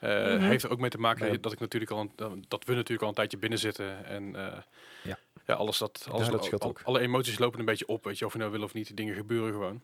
Eh, 0.00 0.38
Heeft 0.38 0.64
er 0.64 0.70
ook 0.70 0.78
mee 0.78 0.90
te 0.90 0.98
maken 0.98 1.26
Nee. 1.28 1.40
dat 1.40 1.52
ik 1.52 1.60
natuurlijk 1.60 1.90
al 1.90 2.10
een- 2.16 2.44
dat 2.48 2.64
we 2.64 2.74
natuurlijk 2.74 3.02
al 3.02 3.08
een 3.08 3.14
tijdje 3.14 3.38
binnen 3.38 3.58
zitten 3.58 4.04
en 4.06 4.36
eh, 4.36 4.58
Ja. 5.02 5.18
ja, 5.46 5.54
alles 5.54 5.78
dat 5.78 6.06
alles 6.10 6.24
Ja, 6.26 6.30
dat 6.32 6.40
al- 6.40 6.46
scheelt 6.46 6.62
al- 6.62 6.68
ook. 6.68 6.80
alle 6.84 7.00
emoties 7.00 7.38
lopen 7.38 7.58
een 7.58 7.64
beetje 7.64 7.86
op, 7.86 8.04
weet 8.04 8.18
je, 8.18 8.26
of 8.26 8.32
je 8.32 8.38
nou 8.38 8.50
wil 8.50 8.62
of 8.62 8.72
niet, 8.74 8.86
die 8.86 8.96
dingen 8.96 9.14
gebeuren 9.14 9.52
gewoon. 9.52 9.82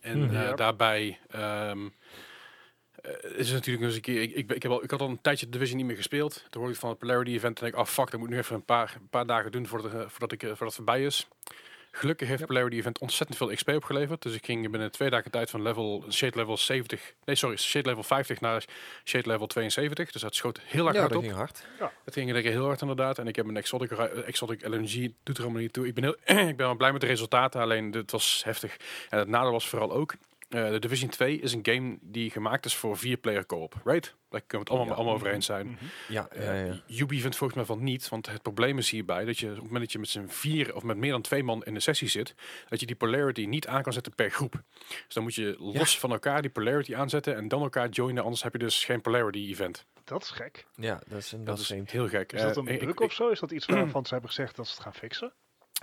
En 0.00 0.18
Mhm. 0.24 0.34
eh, 0.36 0.56
daarbij 0.56 1.18
ehm, 1.30 1.88
eh, 3.02 3.38
is 3.38 3.50
natuurlijk 3.52 3.84
nog 3.84 3.86
eens 3.86 3.94
een 3.94 4.00
keer. 4.00 4.22
Ik, 4.22 4.34
ik, 4.34 4.52
ik, 4.52 4.62
heb 4.62 4.72
al, 4.72 4.82
ik 4.82 4.90
had 4.90 5.00
al 5.00 5.08
een 5.08 5.20
tijdje 5.20 5.46
de 5.46 5.52
Division 5.52 5.76
niet 5.76 5.86
meer 5.86 5.96
gespeeld. 5.96 6.34
Toen 6.50 6.60
hoorde 6.60 6.74
ik 6.74 6.80
van 6.80 6.90
het 6.90 6.98
Polarity 6.98 7.30
Event 7.30 7.56
en 7.58 7.64
denk 7.64 7.74
ik, 7.74 7.80
ah 7.80 7.86
fuck, 7.86 8.10
dat 8.10 8.20
moet 8.20 8.28
ik 8.28 8.34
nu 8.34 8.40
even 8.40 8.54
een 8.54 8.64
paar, 8.64 8.96
een 9.00 9.08
paar 9.08 9.26
dagen 9.26 9.52
doen 9.52 9.66
voordat, 9.66 9.92
eh, 9.92 10.00
voordat, 10.08 10.32
ik, 10.32 10.42
eh, 10.42 10.48
voordat 10.48 10.66
het 10.66 10.76
voorbij 10.76 11.04
is. 11.04 11.28
Gelukkig 11.92 12.28
heeft 12.28 12.40
Ja. 12.40 12.46
Polarity 12.46 12.76
Event 12.76 12.98
ontzettend 12.98 13.38
veel 13.38 13.54
XP 13.54 13.68
opgeleverd. 13.68 14.22
Dus 14.22 14.34
ik 14.34 14.44
ging 14.44 14.70
binnen 14.70 14.90
twee 14.90 15.10
dagen 15.10 15.30
tijd 15.30 15.50
van 15.50 15.62
level, 15.62 16.04
shade 16.10 16.36
level 16.36 16.56
70, 16.56 17.14
nee 17.24 17.36
sorry, 17.36 17.56
shade 17.56 17.88
level 17.88 18.02
50 18.02 18.40
naar 18.40 18.64
shade 19.04 19.28
level 19.28 19.46
72. 19.46 20.10
Dus 20.10 20.22
dat 20.22 20.34
schoot 20.34 20.60
heel 20.64 20.84
erg 20.84 20.94
ja, 20.94 21.00
hard 21.00 21.12
dat 21.12 21.22
op. 21.22 21.26
ging 21.26 21.36
hard. 21.36 21.66
Het 22.04 22.14
ging 22.14 22.30
er 22.30 22.42
heel 22.42 22.64
hard 22.64 22.80
inderdaad. 22.80 23.18
En 23.18 23.26
ik 23.26 23.36
heb 23.36 23.46
een 23.46 23.56
exotic, 23.56 23.90
exotic 23.90 24.66
LNG, 24.68 25.12
doet 25.22 25.36
er 25.36 25.42
allemaal 25.42 25.62
niet 25.62 25.72
toe. 25.72 25.86
Ik 25.86 25.94
ben, 25.94 26.04
heel, 26.04 26.16
ik 26.48 26.56
ben 26.56 26.66
wel 26.66 26.74
blij 26.74 26.92
met 26.92 27.00
de 27.00 27.06
resultaten, 27.06 27.60
alleen 27.60 27.92
het 27.92 28.10
was 28.10 28.42
heftig. 28.44 28.76
En 29.08 29.18
het 29.18 29.28
nadeel 29.28 29.52
was 29.52 29.68
vooral 29.68 29.92
ook, 29.92 30.14
de 30.50 30.78
Division 30.78 31.10
2 31.10 31.40
is 31.40 31.52
een 31.52 31.60
game 31.62 31.98
die 32.00 32.30
gemaakt 32.30 32.64
is 32.64 32.76
voor 32.76 32.96
vier 32.98 33.16
player 33.16 33.46
co-op, 33.46 33.74
right? 33.84 34.14
Daar 34.28 34.40
kunnen 34.40 34.48
we 34.50 34.58
het 34.58 34.68
allemaal, 34.68 34.86
Ja. 34.88 34.94
allemaal 34.94 35.14
over 35.14 35.32
eens 35.32 35.46
zijn. 35.46 35.66
Mhm. 35.66 35.84
Ja, 36.08 36.28
ja, 36.34 36.40
Eh, 36.40 36.66
ja. 36.66 36.80
Ubi 37.00 37.20
vindt 37.20 37.36
volgens 37.36 37.58
mij 37.58 37.64
van 37.76 37.84
niet, 37.84 38.08
want 38.08 38.26
het 38.30 38.42
probleem 38.42 38.78
is 38.78 38.90
hierbij 38.90 39.24
dat 39.24 39.38
je 39.38 39.46
op 39.48 39.54
het 39.54 39.62
moment 39.62 39.80
dat 39.80 39.92
je 39.92 39.98
met 39.98 40.08
z'n 40.08 40.26
vier 40.26 40.74
of 40.74 40.82
met 40.82 40.96
meer 40.96 41.10
dan 41.10 41.22
twee 41.22 41.42
man 41.42 41.64
in 41.64 41.74
de 41.74 41.80
sessie 41.80 42.08
zit, 42.08 42.34
dat 42.68 42.80
je 42.80 42.86
die 42.86 42.96
polarity 42.96 43.44
niet 43.44 43.66
aan 43.66 43.82
kan 43.82 43.92
zetten 43.92 44.14
per 44.14 44.30
groep. 44.30 44.62
Dus 44.88 45.14
dan 45.14 45.22
moet 45.22 45.34
je 45.34 45.54
los 45.58 45.98
van 45.98 46.10
elkaar 46.10 46.42
die 46.42 46.50
polarity 46.50 46.94
aanzetten 46.94 47.36
en 47.36 47.48
dan 47.48 47.62
elkaar 47.62 47.88
joinen, 47.88 48.22
anders 48.22 48.42
heb 48.42 48.52
je 48.52 48.58
dus 48.58 48.84
geen 48.84 49.00
polarity 49.00 49.38
event. 49.38 49.86
Dat 50.04 50.22
is 50.22 50.30
gek. 50.30 50.66
ja, 50.74 51.00
dat 51.08 51.18
is, 51.18 51.28
dat 51.30 51.46
Dat 51.46 51.58
is 51.58 51.68
heel 51.84 52.08
gek. 52.08 52.32
Is 52.32 52.40
dat 52.42 52.50
Eh, 52.50 52.56
een 52.56 52.78
bug 52.78 52.88
ik- 52.88 53.00
of 53.00 53.12
zo? 53.12 53.28
Is 53.28 53.40
dat 53.40 53.50
iets 53.50 53.66
waarvan 53.66 54.04
ze 54.06 54.12
hebben 54.12 54.28
gezegd 54.30 54.56
dat 54.56 54.66
ze 54.66 54.72
het 54.74 54.82
gaan 54.82 54.94
fixen? 54.94 55.32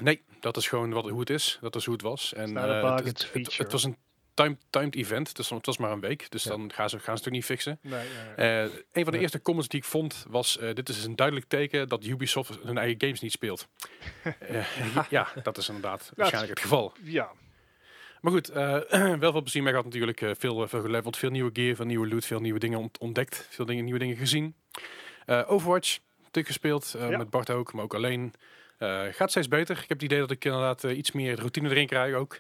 Nee, 0.02 0.22
dat 0.40 0.58
is 0.58 0.68
gewoon 0.68 0.92
wat, 0.92 1.10
hoe 1.10 1.20
het 1.20 1.30
is. 1.30 1.58
Dat 1.62 1.76
is 1.76 1.86
hoe 1.86 1.94
het 1.94 2.04
was. 2.04 2.34
En 2.34 2.58
eh, 2.58 2.96
bug, 2.96 3.06
het, 3.06 3.58
het 3.58 3.72
was 3.72 3.84
een 3.84 3.98
time, 4.38 4.58
timed 4.70 4.96
event, 4.96 5.36
dus 5.36 5.50
het 5.50 5.66
was 5.66 5.78
maar 5.78 5.92
een 5.92 6.00
week. 6.00 6.32
Dus 6.32 6.44
Ja. 6.44 6.50
dan 6.50 6.72
gaan 6.74 6.90
ze, 6.90 7.00
gaan 7.00 7.18
ze 7.18 7.20
het 7.24 7.28
ook 7.28 7.34
niet 7.34 7.46
fixen. 7.46 7.80
Nee, 7.82 7.94
nee, 7.94 8.48
nee. 8.48 8.64
Eh, 8.64 8.72
een 8.92 9.04
van 9.04 9.14
de 9.14 9.20
eerste 9.20 9.42
comments 9.42 9.70
die 9.70 9.80
ik 9.80 9.86
vond 9.86 10.26
was: 10.30 10.58
eh, 10.58 10.74
Dit 10.74 10.90
is 10.90 11.04
een 11.04 11.16
duidelijk 11.16 11.48
teken 11.48 11.88
dat 11.90 12.06
Ubisoft 12.06 12.58
hun 12.64 12.78
eigen 12.78 12.96
games 13.02 13.20
niet 13.20 13.32
speelt. 13.32 13.68
Eh, 14.40 14.66
ja, 15.10 15.28
dat 15.44 15.58
is 15.58 15.68
inderdaad 15.68 16.12
waarschijnlijk 16.16 16.54
het 16.54 16.64
geval. 16.64 16.94
ja, 17.04 17.30
Maar 18.22 18.32
goed, 18.32 18.48
wel 19.24 19.32
veel 19.32 19.42
plezier 19.42 19.62
mee 19.64 19.72
gehad 19.72 19.86
natuurlijk. 19.86 20.22
eh, 20.22 20.32
veel, 20.38 20.68
veel 20.68 20.82
geleveld, 20.82 21.18
veel 21.18 21.30
nieuwe 21.30 21.50
gear, 21.54 21.76
veel 21.76 21.86
nieuwe 21.86 22.08
loot, 22.08 22.26
veel 22.26 22.40
nieuwe 22.40 22.60
dingen 22.60 22.80
ont- 22.80 22.98
ontdekt. 22.98 23.48
Veel 23.50 23.66
dingen, 23.66 23.84
nieuwe 23.84 24.00
dingen 24.00 24.16
gezien. 24.18 24.56
Overwatch, 25.46 25.98
natuurlijk 26.18 26.48
gespeeld, 26.48 26.96
Ja. 26.98 27.18
met 27.18 27.30
Bart 27.30 27.50
ook, 27.50 27.74
maar 27.74 27.84
ook 27.84 27.94
alleen. 27.96 28.34
Gaat 29.12 29.30
steeds 29.30 29.48
beter. 29.48 29.76
Ik 29.76 29.90
heb 29.90 29.90
het 29.90 30.02
idee 30.02 30.20
dat 30.20 30.32
ik 30.32 30.46
inderdaad 30.46 30.84
iets 30.84 31.12
meer 31.12 31.36
routine 31.36 31.70
erin 31.70 31.88
krijg 31.88 32.16
ook. 32.16 32.40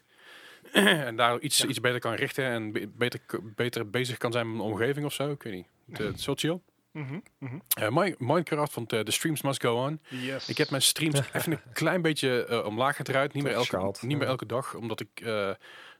en 1.08 1.16
daar 1.16 1.40
iets, 1.40 1.58
Ja. 1.58 1.68
iets 1.68 1.80
beter 1.80 2.00
kan 2.00 2.14
richten 2.14 2.46
en 2.46 2.72
be- 2.72 2.88
beter, 2.98 3.20
beter 3.56 3.90
bezig 3.90 4.18
kan 4.18 4.32
zijn 4.32 4.48
met 4.48 4.58
mijn 4.58 4.70
omgeving 4.70 5.06
of 5.06 5.14
zo. 5.14 5.32
Ik 5.32 5.44
weet 5.44 5.54
niet. 5.54 5.68
Het, 5.90 5.98
het 5.98 6.18
is 6.20 6.26
wel 6.26 6.36
chill. 6.36 6.60
Mhm, 6.92 7.20
mhm. 7.38 7.58
Eh, 7.80 7.90
Mi- 7.90 8.16
Minecraft, 8.18 8.74
want 8.74 8.94
eh, 8.94 9.04
de 9.04 9.12
streams 9.12 9.42
must 9.42 9.62
go 9.62 9.86
on. 9.86 10.00
yes. 10.10 10.50
Ik 10.50 10.58
heb 10.58 10.70
mijn 10.70 10.82
streams 10.82 11.20
even 11.34 11.52
een 11.52 11.60
klein 11.74 12.02
beetje 12.02 12.46
eh, 12.46 12.66
omlaag 12.66 12.96
gedraaid. 12.96 13.34
Niet 13.34 13.44
meer, 13.44 13.54
elke, 13.54 13.94
niet 14.02 14.18
meer 14.18 14.28
elke 14.28 14.46
dag, 14.46 14.74
omdat 14.76 15.00
ik 15.00 15.10
eh 15.24 15.50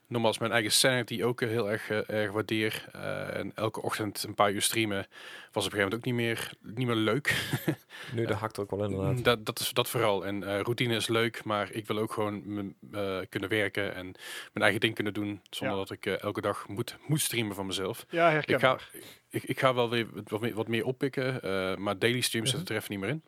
nogmaals 0.08 0.38
mijn 0.38 0.52
eigen 0.52 0.72
sanity 0.72 1.22
ook 1.22 1.40
eh, 1.40 1.48
heel 1.48 1.70
erg, 1.70 1.90
eh, 1.90 2.08
erg 2.10 2.32
waardeer. 2.32 2.84
Eh, 2.92 3.36
en 3.36 3.52
elke 3.54 3.82
ochtend 3.82 4.22
een 4.22 4.34
paar 4.34 4.52
uur 4.52 4.62
streamen 4.62 5.06
was 5.52 5.66
op 5.66 5.72
een 5.72 5.78
gegeven 5.78 5.78
moment 5.78 5.94
ook 5.94 6.04
niet 6.04 6.14
meer, 6.14 6.52
niet 6.76 6.86
meer 6.86 6.96
leuk. 6.96 7.34
Nu, 8.14 8.26
de 8.26 8.34
hakt 8.34 8.58
ook 8.58 8.70
wel 8.70 8.84
inderdaad. 8.84 9.24
Dat, 9.24 9.46
dat 9.46 9.58
is 9.58 9.72
dat 9.72 9.88
vooral. 9.88 10.26
En 10.26 10.42
eh, 10.42 10.60
routine 10.60 10.94
is 10.96 11.08
leuk, 11.08 11.44
maar 11.44 11.72
ik 11.72 11.86
wil 11.86 11.98
ook 11.98 12.12
gewoon 12.12 12.74
eh, 12.92 13.18
kunnen 13.28 13.48
werken 13.48 13.94
en 13.94 14.04
mijn 14.04 14.14
eigen 14.64 14.80
ding 14.80 14.94
kunnen 14.94 15.14
doen. 15.14 15.40
Zonder 15.50 15.76
Ja. 15.76 15.82
dat 15.82 15.90
ik 15.96 16.06
eh, 16.06 16.22
elke 16.22 16.40
dag 16.40 16.68
moet, 16.68 16.96
moet 17.06 17.20
streamen 17.20 17.54
van 17.54 17.66
mezelf. 17.66 18.06
Ja, 18.10 18.26
Ik 18.28 18.32
herkenbaar. 18.32 18.78
ga, 18.92 18.98
ik, 19.30 19.42
ik 19.42 19.58
ga 19.60 19.74
wel 19.74 19.90
weer 19.90 20.06
wat 20.24 20.40
meer, 20.40 20.54
wat 20.54 20.68
meer 20.68 20.84
oppikken, 20.84 21.42
eh, 21.42 21.76
maar 21.76 21.98
daily 21.98 22.20
streams 22.20 22.50
Mhm. 22.50 22.58
zit 22.58 22.68
er 22.68 22.76
even 22.76 22.90
niet 22.90 23.00
meer 23.00 23.08
in. 23.08 23.22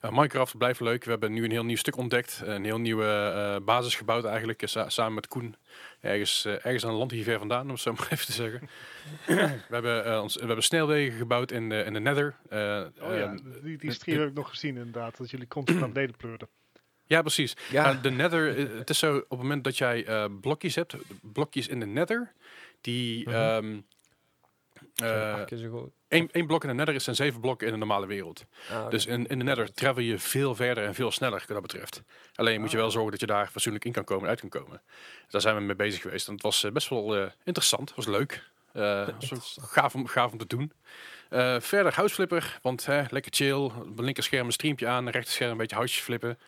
Eh, 0.00 0.10
Minecraft 0.10 0.58
blijft 0.58 0.80
leuk. 0.80 1.04
We 1.04 1.10
hebben 1.10 1.32
nu 1.32 1.44
een 1.44 1.50
heel 1.50 1.64
nieuw 1.64 1.76
stuk 1.76 1.96
ontdekt. 1.96 2.42
Een 2.44 2.64
heel 2.64 2.78
nieuwe 2.78 3.04
eh, 3.04 3.64
basis 3.64 3.94
gebouwd 3.94 4.24
eigenlijk, 4.24 4.62
eh, 4.62 4.68
sa- 4.68 4.88
samen 4.88 5.14
met 5.14 5.28
Koen. 5.28 5.56
Ergens, 6.00 6.44
ergens 6.44 6.84
aan 6.84 6.90
een 6.90 6.96
land 6.96 7.10
hier 7.10 7.24
ver 7.24 7.38
vandaan, 7.38 7.62
om 7.64 7.70
het 7.70 7.80
zo 7.80 7.92
maar 7.98 8.08
even 8.10 8.26
te 8.26 8.32
zeggen. 8.32 8.68
we, 9.26 9.58
hebben, 9.68 10.04
eh, 10.04 10.22
ons, 10.22 10.34
we 10.34 10.46
hebben 10.46 10.64
snelwegen 10.64 11.18
gebouwd 11.18 11.50
in 11.52 11.68
de, 11.68 11.82
in 11.82 11.92
de 11.92 12.00
Nether. 12.00 12.36
Eh, 12.48 12.82
Oh 13.00 13.14
ja, 13.16 13.34
die, 13.62 13.78
die 13.78 13.92
stream 13.92 14.18
heb 14.18 14.28
ik 14.28 14.34
nog 14.34 14.48
gezien 14.48 14.76
inderdaad, 14.76 15.16
dat 15.16 15.30
jullie 15.30 15.48
constant 15.48 15.80
naar 15.80 15.92
beneden 15.92 16.16
pleurden. 16.16 16.48
ja, 17.06 17.20
precies. 17.20 17.56
Ja, 17.70 17.92
Uh, 17.94 18.02
de 18.02 18.10
Nether, 18.10 18.56
het 18.76 18.90
is 18.90 18.98
zo, 18.98 19.16
op 19.16 19.30
het 19.30 19.38
moment 19.38 19.64
dat 19.64 19.78
jij 19.78 20.04
eh, 20.06 20.24
blokjes 20.40 20.74
hebt, 20.74 20.96
blokjes 21.22 21.68
in 21.68 21.80
de 21.80 21.86
Nether, 21.86 22.32
die... 22.80 23.28
Mhm. 23.28 23.34
ehm, 23.36 23.76
eh, 24.94 25.34
acht 25.34 25.44
keer 25.44 25.58
zo 25.58 25.68
goed. 25.80 25.90
Één, 26.16 26.28
één 26.32 26.46
blok 26.46 26.62
in 26.62 26.68
de 26.68 26.74
Nether 26.74 26.94
is 26.94 27.04
zijn 27.04 27.16
zeven 27.16 27.40
blokken 27.40 27.66
in 27.66 27.72
de 27.72 27.78
normale 27.78 28.06
wereld. 28.06 28.44
Ah. 28.70 28.90
Dus 28.90 29.06
in, 29.06 29.26
in 29.26 29.38
de 29.38 29.44
Nether 29.44 29.72
travel 29.72 30.02
je 30.02 30.18
veel 30.18 30.54
verder 30.54 30.84
en 30.84 30.94
veel 30.94 31.10
sneller 31.10 31.38
wat 31.38 31.48
dat 31.48 31.62
betreft. 31.62 32.02
Alleen 32.34 32.60
moet 32.60 32.70
je 32.70 32.76
wel 32.76 32.90
zorgen 32.90 33.10
dat 33.10 33.20
je 33.20 33.26
daar 33.26 33.48
fatsoenlijk 33.48 33.84
in 33.84 33.92
kan 33.92 34.04
komen 34.04 34.22
en 34.24 34.28
uit 34.30 34.40
kan 34.40 34.48
komen. 34.48 34.82
Daar 35.28 35.40
zijn 35.40 35.56
we 35.56 35.60
mee 35.60 35.76
bezig 35.76 36.02
geweest. 36.02 36.26
En 36.26 36.32
het 36.32 36.42
was 36.42 36.64
eh, 36.64 36.72
best 36.72 36.88
wel 36.88 37.16
eh, 37.16 37.30
interessant. 37.44 37.94
was 37.94 38.06
leuk. 38.06 38.50
Eh, 38.72 39.08
was 39.28 39.58
gaaf, 39.60 39.94
om, 39.94 40.06
gaaf 40.06 40.32
om 40.32 40.38
te 40.38 40.46
doen. 40.46 40.72
Verder 41.60 41.94
houseflipper, 41.94 42.58
want 42.62 42.86
hè, 42.86 43.02
lekker 43.10 43.32
chill. 43.34 43.52
Op 43.52 43.84
mijn 43.84 44.04
linkerscherm 44.04 44.46
een 44.46 44.52
streampje 44.52 44.86
aan, 44.86 45.08
rechter 45.08 45.32
scherm 45.32 45.50
een 45.50 45.56
beetje 45.56 45.76
houtjes 45.76 46.00
flippen. 46.00 46.38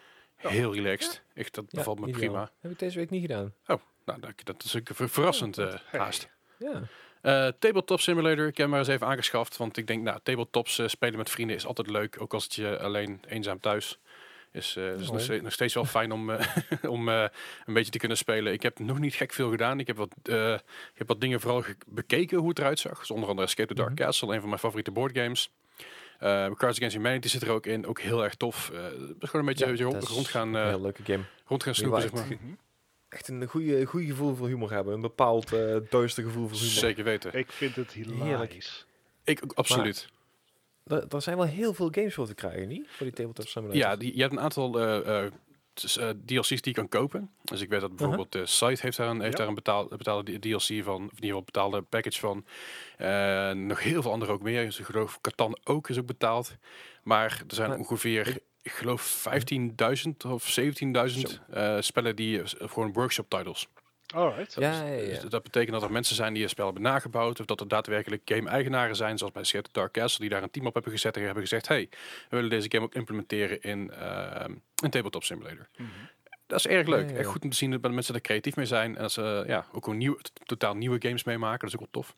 Ja. 0.42 0.48
Heel 0.48 0.74
relaxed. 0.74 1.22
Echt, 1.34 1.54
dat 1.54 1.64
Ja, 1.68 1.78
bevalt 1.78 2.00
me 2.00 2.10
prima. 2.10 2.50
Heb 2.60 2.70
ik 2.70 2.78
deze 2.78 2.98
week 2.98 3.10
niet 3.10 3.20
gedaan. 3.20 3.54
Nou, 3.66 4.20
dat, 4.20 4.32
dat 4.44 4.64
is 4.64 4.76
ook 4.76 4.88
ver- 4.92 5.08
verrassend 5.08 5.56
haast. 5.90 6.28
Ja. 6.58 6.82
Eh, 7.22 7.48
tabletop 7.58 8.00
Simulator, 8.00 8.46
ik 8.46 8.56
heb 8.56 8.56
hem 8.56 8.68
maar 8.70 8.78
eens 8.78 8.88
even 8.88 9.06
aangeschaft. 9.06 9.56
Want 9.56 9.76
ik 9.76 9.86
denk, 9.86 10.02
nou, 10.02 10.18
tabletops 10.22 10.78
eh, 10.78 10.86
spelen 10.88 11.16
met 11.16 11.30
vrienden 11.30 11.56
is 11.56 11.66
altijd 11.66 11.90
leuk. 11.90 12.16
Ook 12.20 12.34
als 12.34 12.44
het 12.44 12.54
je 12.54 12.78
alleen 12.78 13.20
eenzaam 13.28 13.60
thuis 13.60 13.98
is. 14.52 14.76
eh 14.76 14.92
is 14.92 15.06
Oh. 15.06 15.12
nog, 15.12 15.20
steeds, 15.22 15.42
nog 15.42 15.52
steeds 15.52 15.74
wel 15.74 15.84
fijn 15.84 16.12
om, 16.12 16.30
om 16.96 17.08
een 17.08 17.30
beetje 17.66 17.90
te 17.90 17.98
kunnen 17.98 18.16
spelen. 18.16 18.52
Ik 18.52 18.62
heb 18.62 18.78
nog 18.78 18.98
niet 18.98 19.14
gek 19.14 19.32
veel 19.32 19.50
gedaan. 19.50 19.80
Ik 19.80 19.86
heb 19.86 19.96
wat, 19.96 20.14
eh, 20.22 20.52
ik 20.54 20.94
heb 20.94 21.08
wat 21.08 21.20
dingen 21.20 21.40
vooral 21.40 21.64
bekeken 21.86 22.38
hoe 22.38 22.48
het 22.48 22.58
eruit 22.58 22.78
zag. 22.78 22.98
Dus 22.98 23.10
onder 23.10 23.28
andere 23.28 23.46
Escape 23.46 23.68
the 23.68 23.74
Dark 23.74 23.88
Mhm. 23.94 23.98
Castle, 24.02 24.32
een 24.34 24.38
van 24.40 24.48
mijn 24.48 24.60
favoriete 24.60 24.90
boardgames. 24.90 25.50
Eh 26.18 26.50
Cards 26.54 26.76
Against 26.76 26.96
Humanity 26.96 27.28
zit 27.28 27.42
er 27.42 27.50
ook 27.50 27.66
in. 27.66 27.86
Ook 27.86 28.00
heel 28.00 28.24
erg 28.24 28.34
tof. 28.34 28.70
Eh, 28.70 28.80
gewoon 29.18 29.40
een 29.40 29.44
beetje, 29.54 29.76
Ja, 29.76 29.84
rond, 29.84 30.04
rond 30.08 30.28
gaan, 30.28 30.54
Een 30.54 30.62
eh, 30.62 30.68
heel 30.68 30.80
leuke 30.80 31.02
game. 31.04 31.22
rond 31.46 31.62
gaan 31.62 31.74
snoepen, 31.74 32.00
zeg 32.02 32.12
maar. 32.12 32.26
Echt 33.18 33.28
een 33.28 33.46
goede, 33.46 33.84
goede 33.84 34.06
gevoel 34.06 34.34
voor 34.34 34.46
humor 34.46 34.72
hebben. 34.72 34.94
Een 34.94 35.00
bepaald 35.00 35.52
eh 35.52 35.76
duister 35.90 36.24
gevoel 36.24 36.48
voor 36.48 36.58
humor. 36.58 36.72
Zeker 36.72 37.04
weten. 37.04 37.34
Ik 37.34 37.52
vind 37.52 37.76
het 37.76 37.92
hilarisch. 37.92 38.86
Ik 39.24 39.40
ook, 39.44 39.52
absoluut. 39.52 40.08
Er, 40.86 41.06
er 41.08 41.22
zijn 41.22 41.36
wel 41.36 41.46
heel 41.46 41.74
veel 41.74 41.88
games 41.90 42.14
voor 42.14 42.26
te 42.26 42.34
krijgen, 42.34 42.68
niet? 42.68 42.86
Voor 42.88 43.06
die 43.06 43.14
tabletop 43.14 43.46
simulator. 43.46 43.80
Ja, 43.80 43.96
die, 43.96 44.14
je 44.14 44.20
hebt 44.20 44.32
een 44.32 44.40
aantal 44.40 44.80
eh, 44.80 45.24
eh, 45.26 45.32
DLC's 46.26 46.48
die 46.48 46.60
je 46.62 46.72
kan 46.72 46.88
kopen. 46.88 47.30
Dus 47.44 47.60
ik 47.60 47.68
weet 47.68 47.80
dat 47.80 47.96
bijvoorbeeld 47.96 48.32
de 48.32 48.46
site 48.46 48.82
heeft 48.82 48.96
daar 48.96 49.08
een, 49.08 49.20
heeft 49.20 49.32
Ja. 49.32 49.38
daar 49.38 49.48
een 49.48 49.54
betaal, 49.54 49.88
betaalde 49.88 50.38
DLC 50.38 50.84
van, 50.84 51.04
of 51.04 51.18
in 51.18 51.24
ieder 51.24 51.28
geval 51.28 51.42
betaalde 51.42 51.82
package 51.82 52.18
van. 52.18 52.44
Eh, 52.96 53.50
nog 53.50 53.82
heel 53.82 54.02
veel 54.02 54.12
andere 54.12 54.32
ook 54.32 54.42
meer. 54.42 54.64
Dus 54.64 54.78
ik 54.78 54.84
geloof 54.84 55.20
Catan 55.20 55.58
ook 55.64 55.88
is 55.88 55.98
ook 55.98 56.06
betaald. 56.06 56.56
Maar 57.02 57.42
er 57.48 57.54
zijn 57.54 57.68
Maar 57.68 57.78
ongeveer, 57.78 58.38
ik 58.68 58.74
geloof 58.74 59.28
15.000 60.04 60.10
of 60.26 60.58
17.000 60.60 61.22
eh, 61.50 61.76
spellen 61.80 62.16
die 62.16 62.42
eh, 62.42 62.68
gewoon 62.68 62.92
workshop 62.92 63.28
titles. 63.28 63.68
Alright. 64.14 64.54
Ja, 64.54 64.82
ja, 64.82 64.92
ja. 64.92 65.20
Dus 65.20 65.30
dat 65.30 65.42
betekent 65.42 65.72
dat 65.72 65.82
er 65.82 65.92
mensen 65.92 66.16
zijn 66.16 66.32
die 66.32 66.42
het 66.42 66.50
spel 66.50 66.64
hebben 66.64 66.82
nagebouwd. 66.82 67.40
Of 67.40 67.46
dat 67.46 67.60
er 67.60 67.68
daadwerkelijk 67.68 68.22
game-eigenaren 68.24 68.96
zijn, 68.96 69.18
zoals 69.18 69.32
bij 69.32 69.44
Seattle 69.44 69.72
Dark 69.72 69.92
Castle, 69.92 70.20
die 70.20 70.30
daar 70.30 70.42
een 70.42 70.50
team 70.50 70.66
op 70.66 70.74
hebben 70.74 70.92
gezet 70.92 71.16
en 71.16 71.22
hebben 71.22 71.42
gezegd: 71.42 71.68
hey, 71.68 71.88
we 72.28 72.36
willen 72.36 72.50
deze 72.50 72.70
game 72.70 72.84
ook 72.84 72.94
implementeren 72.94 73.62
in 73.62 73.90
eh, 73.90 74.44
een 74.82 74.90
tabletop 74.90 75.24
simulator. 75.24 75.68
Mhm. 75.76 75.88
Dat 76.46 76.58
is 76.58 76.66
erg 76.66 76.86
leuk. 76.86 77.00
Ja, 77.00 77.06
ja, 77.06 77.12
ja. 77.12 77.18
Echt 77.18 77.28
goed 77.28 77.42
om 77.42 77.50
te 77.50 77.56
zien 77.56 77.70
dat 77.70 77.82
de 77.82 77.88
mensen 77.88 78.14
er 78.14 78.20
creatief 78.20 78.56
mee 78.56 78.66
zijn. 78.66 78.96
En 78.96 79.02
dat 79.02 79.12
ze 79.12 79.44
ja, 79.46 79.66
ook 79.72 79.86
een 79.86 79.96
nieuw, 79.96 80.18
totaal 80.44 80.74
nieuwe 80.74 80.96
games 81.00 81.24
meemaken. 81.24 81.58
Dat 81.58 81.68
is 81.68 81.74
ook 81.74 81.88
wel 81.92 82.02
tof. 82.02 82.16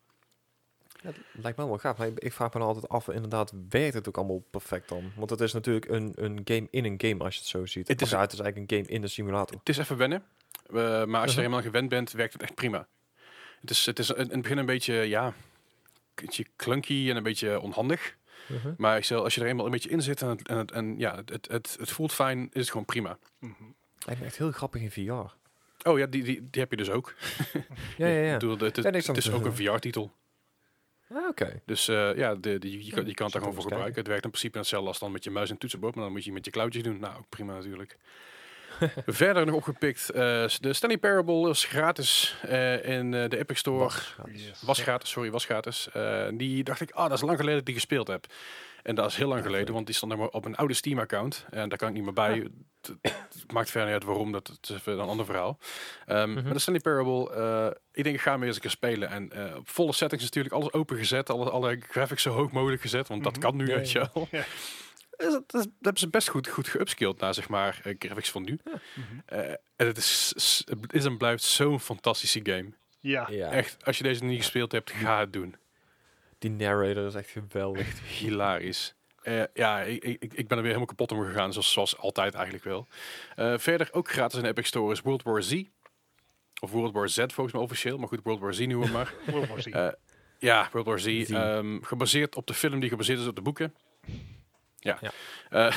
Ja, 1.02 1.08
het 1.08 1.42
lijkt 1.42 1.58
me 1.58 1.66
wel 1.66 1.78
gaaf. 1.78 1.98
Maar 1.98 2.06
ik, 2.06 2.18
ik 2.18 2.32
vraag 2.32 2.52
me 2.54 2.60
altijd 2.60 2.88
af, 2.88 3.08
inderdaad, 3.08 3.52
werkt 3.68 3.94
het 3.94 4.08
ook 4.08 4.16
allemaal 4.16 4.44
perfect 4.50 4.88
dan? 4.88 5.12
Want 5.16 5.30
het 5.30 5.40
is 5.40 5.52
natuurlijk 5.52 5.88
een, 5.88 6.12
een 6.16 6.40
game 6.44 6.66
in 6.70 6.84
een 6.84 6.94
game, 6.98 7.24
als 7.24 7.34
je 7.34 7.40
het 7.40 7.48
zo 7.48 7.66
ziet. 7.66 7.88
Het 7.88 8.02
is- 8.02 8.10
het 8.10 8.32
is 8.32 8.38
eigenlijk 8.38 8.72
een 8.72 8.78
game 8.78 8.88
in 8.94 9.00
de 9.00 9.08
simulator. 9.08 9.56
Het 9.58 9.68
is 9.68 9.78
even 9.78 9.96
wennen. 9.96 10.24
Eh, 10.66 10.74
maar 11.04 11.20
als 11.20 11.30
je 11.30 11.36
er 11.36 11.42
helemaal 11.42 11.62
gewend 11.62 11.88
bent, 11.88 12.12
werkt 12.12 12.32
het 12.32 12.42
echt 12.42 12.54
prima. 12.54 12.86
Het 13.60 13.70
is, 13.70 13.86
het 13.86 13.98
is 13.98 14.10
in 14.10 14.28
het 14.30 14.42
begin 14.42 14.58
een 14.58 14.66
beetje, 14.66 14.94
ja, 14.94 15.26
een 15.26 15.32
beetje 16.14 16.44
clunky 16.56 17.10
en 17.10 17.16
een 17.16 17.22
beetje 17.22 17.60
onhandig. 17.60 18.16
Mhm. 18.48 18.74
Maar 18.76 18.94
als 19.14 19.34
je 19.34 19.40
er 19.40 19.46
eenmaal 19.46 19.64
een 19.64 19.70
beetje 19.72 19.88
in 19.90 20.02
zit 20.02 20.22
en, 20.22 20.28
het, 20.28 20.48
en, 20.48 20.56
het, 20.56 20.70
en 20.70 20.98
ja, 20.98 21.16
het, 21.16 21.28
het, 21.30 21.48
het, 21.48 21.76
het 21.80 21.90
voelt 21.90 22.12
fijn, 22.12 22.42
is 22.52 22.60
het 22.60 22.70
gewoon 22.70 22.84
prima. 22.84 23.18
Mhm. 23.38 23.52
Lijkt 24.06 24.20
me 24.20 24.26
echt 24.26 24.36
heel 24.36 24.52
grappig 24.52 24.80
in 24.82 24.90
VR. 24.90 25.12
Oh 25.88 25.98
ja, 25.98 26.06
die, 26.06 26.22
die, 26.22 26.48
die 26.50 26.60
heb 26.60 26.70
je 26.70 26.76
dus 26.76 26.90
ook. 26.90 27.14
Ja, 27.96 28.06
ja, 28.06 28.20
ja. 28.22 28.24
Ik 28.34 28.38
bedoel, 28.38 28.50
het, 28.58 28.60
het, 28.60 28.84
Ja, 28.84 28.90
het 28.90 29.16
is 29.16 29.30
ook 29.30 29.44
een. 29.44 29.56
VR-titel. 29.56 30.12
Ah, 31.14 31.28
Oké. 31.28 31.60
Dus 31.66 31.88
eh, 31.88 32.16
ja, 32.16 32.34
de, 32.34 32.58
de, 32.58 32.70
je, 32.70 32.84
je 32.84 32.92
kan, 32.92 33.06
je 33.06 33.14
kan 33.14 33.24
het 33.24 33.34
daar 33.34 33.42
gewoon 33.42 33.54
voor 33.54 33.70
gebruiken. 33.70 33.98
Het 33.98 34.06
werkt 34.06 34.24
in 34.24 34.30
principe 34.30 34.58
hetzelfde 34.58 34.88
als 34.88 34.98
dan 34.98 35.12
met 35.12 35.24
je 35.24 35.30
muis 35.30 35.50
en 35.50 35.58
toetsenbord, 35.58 35.94
maar 35.94 36.04
dan 36.04 36.12
moet 36.12 36.24
je 36.24 36.32
met 36.32 36.44
je 36.44 36.50
klauwtjes 36.50 36.82
doen. 36.82 36.98
Nou, 36.98 37.18
ook 37.18 37.28
prima 37.28 37.54
natuurlijk. 37.54 37.96
Verder 39.06 39.46
nog 39.46 39.54
opgepikt, 39.54 40.10
eh, 40.10 40.46
de 40.60 40.72
Stanley 40.72 40.98
Parable 40.98 41.50
is 41.50 41.64
gratis 41.64 42.36
eh, 42.42 42.88
in 42.88 43.10
de 43.10 43.38
Epic 43.38 43.58
Store. 43.58 43.78
Was 43.78 43.96
gratis. 43.96 44.62
Was 44.62 44.80
gratis, 44.82 45.10
sorry, 45.10 45.30
was 45.30 45.44
gratis. 45.44 45.88
Die 46.34 46.64
dacht 46.64 46.80
ik, 46.80 46.90
ah, 46.90 47.08
dat 47.08 47.12
is 47.12 47.24
lang 47.24 47.36
geleden 47.36 47.58
dat 47.58 47.60
ik 47.60 47.66
die 47.66 47.74
gespeeld 47.74 48.08
heb. 48.08 48.26
En 48.82 48.94
dat 48.94 49.10
is 49.10 49.16
heel 49.16 49.28
lang 49.28 49.42
geleden, 49.42 49.74
want 49.74 49.86
die 49.86 49.94
stond 49.94 50.12
nog 50.12 50.20
maar 50.20 50.28
op 50.30 50.44
een 50.44 50.56
oude 50.56 50.74
Steam-account. 50.74 51.46
En 51.50 51.68
daar 51.68 51.78
kan 51.78 51.88
ik 51.88 51.94
niet 51.94 52.04
meer 52.04 52.12
bij. 52.12 52.50
Het, 52.80 52.96
het 53.12 53.52
maakt 53.52 53.70
verder 53.70 53.84
niet 53.90 53.98
uit 54.00 54.04
waarom, 54.08 54.32
dat 54.32 54.46
het 54.46 54.68
is 54.68 54.74
even 54.76 54.92
een 54.92 55.00
ander 55.08 55.24
verhaal. 55.26 55.58
Ehm, 56.06 56.30
Mhm. 56.32 56.42
Maar 56.44 56.52
de 56.52 56.58
Stanley 56.58 56.82
Parable, 56.82 57.34
eh, 57.34 57.66
ik 57.92 58.04
denk 58.04 58.16
ik 58.16 58.22
ga 58.22 58.32
hem 58.32 58.42
eens 58.42 58.54
een 58.54 58.60
keer 58.60 58.70
spelen. 58.70 59.08
En 59.08 59.30
eh, 59.32 59.56
op 59.56 59.68
volle 59.68 59.92
settings 59.92 60.24
natuurlijk, 60.24 60.54
alles 60.54 60.72
open 60.72 60.96
gezet. 60.96 61.30
Alle, 61.30 61.50
alle 61.50 61.80
graphics 61.88 62.22
zo 62.22 62.30
hoog 62.30 62.50
mogelijk 62.52 62.82
gezet, 62.82 63.08
want 63.08 63.22
dat 63.24 63.32
Mhm. 63.32 63.40
kan 63.40 63.56
nu, 63.56 63.66
Ja, 63.68 63.74
weet 63.76 63.90
je 63.92 63.98
ja. 63.98 64.10
wel. 64.14 64.28
Ja. 64.30 64.44
Dus 65.16 65.32
dat, 65.32 65.50
dat, 65.50 65.62
dat 65.62 65.68
hebben 65.80 66.00
ze 66.00 66.08
best 66.08 66.28
goed, 66.28 66.48
goed 66.48 66.68
geupskilled 66.68 67.20
naar, 67.20 67.34
zeg 67.34 67.48
maar, 67.48 67.80
eh, 67.84 67.94
graphics 67.98 68.30
van 68.30 68.42
nu. 68.42 68.58
Mhm. 68.64 69.04
Eh, 69.26 69.48
en 69.50 69.86
het 69.86 69.96
is, 69.96 70.32
het 70.68 70.92
is 70.92 71.04
en 71.04 71.16
blijft 71.16 71.42
zo'n 71.42 71.80
fantastische 71.80 72.40
game. 72.42 72.72
Ja. 73.00 73.28
Ja. 73.30 73.50
Echt, 73.50 73.84
als 73.84 73.96
je 73.98 74.02
deze 74.02 74.24
niet 74.24 74.38
gespeeld 74.38 74.72
hebt, 74.72 74.90
ga 74.90 75.20
het 75.20 75.32
doen. 75.32 75.56
Die 76.40 76.50
narrator 76.50 77.06
is 77.06 77.14
echt 77.14 77.30
geweldig. 77.30 78.00
Hilarisch. 78.18 78.94
Eh, 79.22 79.42
ja, 79.54 79.80
ik, 79.80 80.04
ik, 80.04 80.22
ik 80.22 80.48
ben 80.48 80.56
er 80.56 80.56
weer 80.56 80.64
helemaal 80.64 80.86
kapot 80.86 81.12
om 81.12 81.24
gegaan, 81.24 81.52
zoals, 81.52 81.72
zoals 81.72 81.96
altijd 81.98 82.34
eigenlijk 82.34 82.64
wel. 82.64 82.86
Eh, 83.36 83.54
verder 83.58 83.88
ook 83.92 84.10
gratis 84.10 84.36
in 84.36 84.42
de 84.42 84.48
Epic 84.48 84.66
Store 84.66 84.92
is 84.92 85.00
World 85.00 85.22
War 85.22 85.42
Z. 85.42 85.62
Of 86.60 86.70
World 86.70 86.92
War 86.92 87.08
Z 87.08 87.16
volgens 87.16 87.52
mij 87.52 87.62
officieel, 87.62 87.98
maar 87.98 88.08
goed, 88.08 88.20
World 88.22 88.40
War 88.40 88.54
Z 88.54 88.58
noemen 88.58 88.86
we 88.86 88.92
maar. 88.92 89.14
World 89.30 89.48
War 89.48 89.62
Z. 89.62 89.66
Eh, 89.66 89.88
ja, 90.38 90.68
World 90.72 90.86
War 90.86 90.98
Z. 91.00 91.04
Z. 91.04 91.30
ehm, 91.30 91.80
gebaseerd 91.82 92.36
op 92.36 92.46
de 92.46 92.54
film 92.54 92.80
die 92.80 92.88
gebaseerd 92.88 93.18
is 93.18 93.26
op 93.26 93.34
de 93.36 93.42
boeken. 93.42 93.74
Ja. 94.78 94.98
Ja. 95.00 95.10
Eh, 95.50 95.76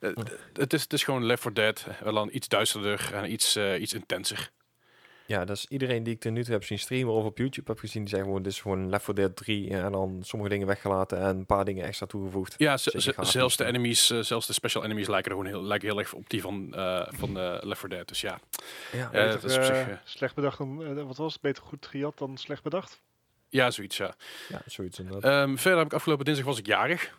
het- 0.52 0.72
is, 0.72 0.82
het 0.82 0.92
is 0.92 1.04
gewoon 1.04 1.24
Left 1.24 1.42
4 1.42 1.54
Dead, 1.54 1.86
wel 2.02 2.12
dan 2.12 2.28
iets 2.32 2.48
duisterder 2.48 3.10
en 3.14 3.32
iets, 3.32 3.56
eh, 3.56 3.80
iets 3.80 3.92
intenser. 3.92 4.50
Ja, 5.26 5.44
dus 5.44 5.66
iedereen 5.68 6.02
die 6.02 6.14
ik 6.14 6.20
tot 6.20 6.32
nu 6.32 6.44
toe 6.44 6.52
heb 6.52 6.64
zien 6.64 6.78
streamen 6.78 7.14
of 7.14 7.24
op 7.24 7.38
YouTube 7.38 7.70
heb 7.70 7.78
gezien, 7.80 8.00
die 8.00 8.08
zeggen 8.08 8.28
gewoon, 8.28 8.42
dit 8.42 8.52
is 8.52 8.60
gewoon 8.60 8.88
Left 8.88 9.04
4 9.04 9.14
Dead 9.14 9.36
3 9.36 9.70
en 9.70 9.92
dan 9.92 10.18
sommige 10.22 10.50
dingen 10.50 10.66
weggelaten 10.66 11.18
en 11.18 11.36
een 11.36 11.46
paar 11.46 11.64
dingen 11.64 11.84
extra 11.84 12.06
toegevoegd. 12.06 12.54
Ja, 12.56 12.76
zelfs 12.76 13.56
de 13.56 13.64
is, 13.64 13.70
enemies, 13.70 14.10
eh, 14.10 14.20
zelfs 14.20 14.46
de 14.46 14.52
special 14.52 14.84
enemies 14.84 15.08
lijken 15.08 15.30
er 15.30 15.36
gewoon 15.36 15.52
heel, 15.52 15.62
lijken 15.62 15.88
heel 15.88 15.98
erg 15.98 16.12
op 16.12 16.30
die 16.30 16.40
van, 16.40 16.74
eh, 16.74 17.06
van 17.08 17.38
eh, 17.38 17.56
Left 17.60 17.80
4 17.80 17.88
Dead. 17.88 18.08
Dus 18.08 18.20
ja, 18.20 18.40
Ja, 18.92 19.08
Beter, 19.10 19.30
dat 19.30 19.44
is 19.44 19.56
op 19.56 19.62
zich, 19.62 19.74
eh, 19.74 19.90
eh, 19.90 19.98
slecht 20.04 20.34
bedacht 20.34 20.58
dan, 20.58 20.84
eh, 20.84 21.02
wat 21.06 21.16
was 21.16 21.32
het? 21.32 21.42
Beter 21.42 21.62
goed 21.62 21.86
gejat 21.86 22.18
dan 22.18 22.36
slecht 22.36 22.62
bedacht? 22.62 23.00
ja 23.48 23.70
zoiets 23.70 23.96
ja. 23.96 24.14
ja 24.48 24.62
zoiets 24.66 24.98
inderdaad. 24.98 25.24
Ehm, 25.48 25.56
verder 25.56 25.78
heb 25.78 25.86
ik 25.86 25.94
afgelopen 25.94 26.24
dinsdag 26.24 26.46
was 26.46 26.58
ik 26.58 26.66
jarig. 26.66 27.14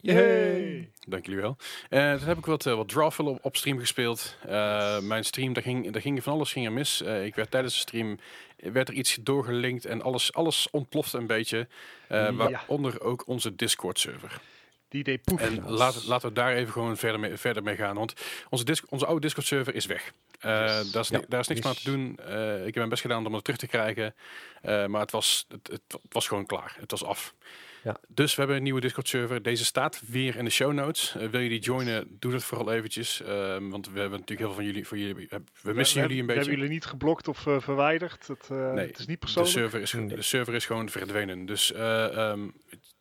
Yay! 0.00 0.90
Dank 1.08 1.26
jullie 1.26 1.40
wel. 1.40 1.56
En 1.88 2.18
toen 2.18 2.28
heb 2.28 2.38
ik 2.38 2.44
wat, 2.46 2.66
eh, 2.66 2.74
wat 2.74 2.88
Drawful 2.88 3.26
op, 3.26 3.38
op 3.44 3.56
stream 3.56 3.78
gespeeld. 3.78 4.36
Eh, 4.46 4.98
mijn 5.00 5.24
stream, 5.24 5.52
daar 5.52 5.62
ging, 5.62 5.90
daar 5.92 6.02
ging 6.02 6.22
van 6.22 6.32
alles 6.32 6.52
ging 6.52 6.66
er 6.66 6.72
mis. 6.72 7.02
Eh, 7.02 7.24
ik 7.24 7.34
werd 7.34 7.50
tijdens 7.50 7.74
de 7.74 7.80
stream, 7.80 8.18
eh, 8.56 8.70
werd 8.70 8.88
er 8.88 8.94
iets 8.94 9.18
doorgelinkt 9.20 9.84
en 9.84 10.02
alles, 10.02 10.32
alles 10.32 10.68
ontplofte 10.70 11.18
een 11.18 11.26
beetje. 11.26 11.68
Eh, 12.08 12.18
Ja. 12.18 12.32
Waaronder 12.32 13.00
ook 13.00 13.26
onze 13.26 13.54
Discord 13.56 13.98
server. 13.98 14.40
Die 14.88 15.02
deed 15.04 15.22
poef. 15.22 15.40
En 15.40 15.70
laten, 15.70 16.02
laten 16.06 16.28
we 16.28 16.34
daar 16.34 16.54
even 16.54 16.72
gewoon 16.72 16.96
verder 16.96 17.20
mee, 17.20 17.36
verder 17.36 17.62
mee 17.62 17.76
gaan. 17.76 17.96
Want 17.96 18.12
onze, 18.48 18.64
dis 18.64 18.84
onze 18.86 19.06
oude 19.06 19.20
Discord 19.20 19.46
server 19.46 19.74
is 19.74 19.86
weg. 19.86 20.12
Eh, 20.40 20.50
Yes. 20.80 20.90
daar, 20.92 21.02
is 21.02 21.08
Ja, 21.08 21.20
daar 21.28 21.40
is 21.40 21.48
niks 21.48 21.60
meer 21.60 21.68
aan 21.68 21.76
te 21.76 21.90
doen. 21.90 22.16
Eh, 22.26 22.58
ik 22.58 22.64
heb 22.64 22.74
mijn 22.74 22.88
best 22.88 23.02
gedaan 23.02 23.26
om 23.26 23.34
het 23.34 23.44
terug 23.44 23.58
te 23.58 23.66
krijgen. 23.66 24.14
Eh, 24.62 24.86
maar 24.86 25.00
het 25.00 25.10
was, 25.10 25.44
het, 25.48 25.66
het, 25.72 25.80
het 26.02 26.12
was 26.12 26.28
gewoon 26.28 26.46
klaar. 26.46 26.76
Het 26.80 26.90
was 26.90 27.04
af. 27.04 27.34
Ja. 27.82 27.96
Dus 28.08 28.32
we 28.34 28.38
hebben 28.38 28.56
een 28.56 28.62
nieuwe 28.62 28.80
Discord 28.80 29.08
server. 29.08 29.42
Deze 29.42 29.64
staat 29.64 30.02
weer 30.06 30.36
in 30.36 30.44
de 30.44 30.50
show 30.50 30.72
notes. 30.72 31.14
Eh, 31.16 31.28
wil 31.28 31.40
je 31.40 31.48
die 31.48 31.60
joinen, 31.60 32.16
doe 32.18 32.32
dat 32.32 32.44
vooral 32.44 32.72
eventjes. 32.72 33.22
Ehm, 33.22 33.68
want 33.68 33.90
we 33.90 34.00
hebben 34.00 34.18
natuurlijk 34.18 34.38
heel 34.38 34.46
veel 34.48 34.54
van 34.54 34.64
jullie. 34.64 34.86
Voor 34.86 34.98
jullie 34.98 35.28
we 35.62 35.72
missen 35.72 35.96
we, 35.96 36.02
jullie 36.02 36.20
een 36.20 36.26
we 36.26 36.32
beetje. 36.32 36.40
hebben 36.40 36.54
jullie 36.54 36.68
niet 36.68 36.84
geblokt 36.84 37.28
of 37.28 37.46
eh, 37.46 37.60
verwijderd. 37.60 38.26
Het, 38.26 38.48
eh, 38.50 38.72
Nee, 38.72 38.86
het 38.86 38.98
is 38.98 39.06
niet 39.06 39.20
De 39.20 39.26
persoonlijk. 39.26 39.54
server, 39.54 39.80
is, 39.80 39.92
Nee. 39.92 40.06
de 40.06 40.22
server 40.22 40.54
is 40.54 40.66
gewoon 40.66 40.88
verdwenen. 40.88 41.46
Dus 41.46 41.72
eh, 41.72 42.16
ehm, 42.30 42.48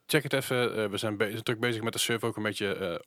check 0.05 0.23
het 0.23 0.33
even. 0.33 0.75
Eh, 0.75 0.85
we 0.89 0.97
zijn 0.97 1.17
be 1.17 1.43
druk 1.43 1.59
bezig 1.59 1.81
met 1.83 1.93
de 1.93 1.99
server 1.99 2.27
ook 2.27 2.37
een 2.37 2.43
beetje... 2.43 3.01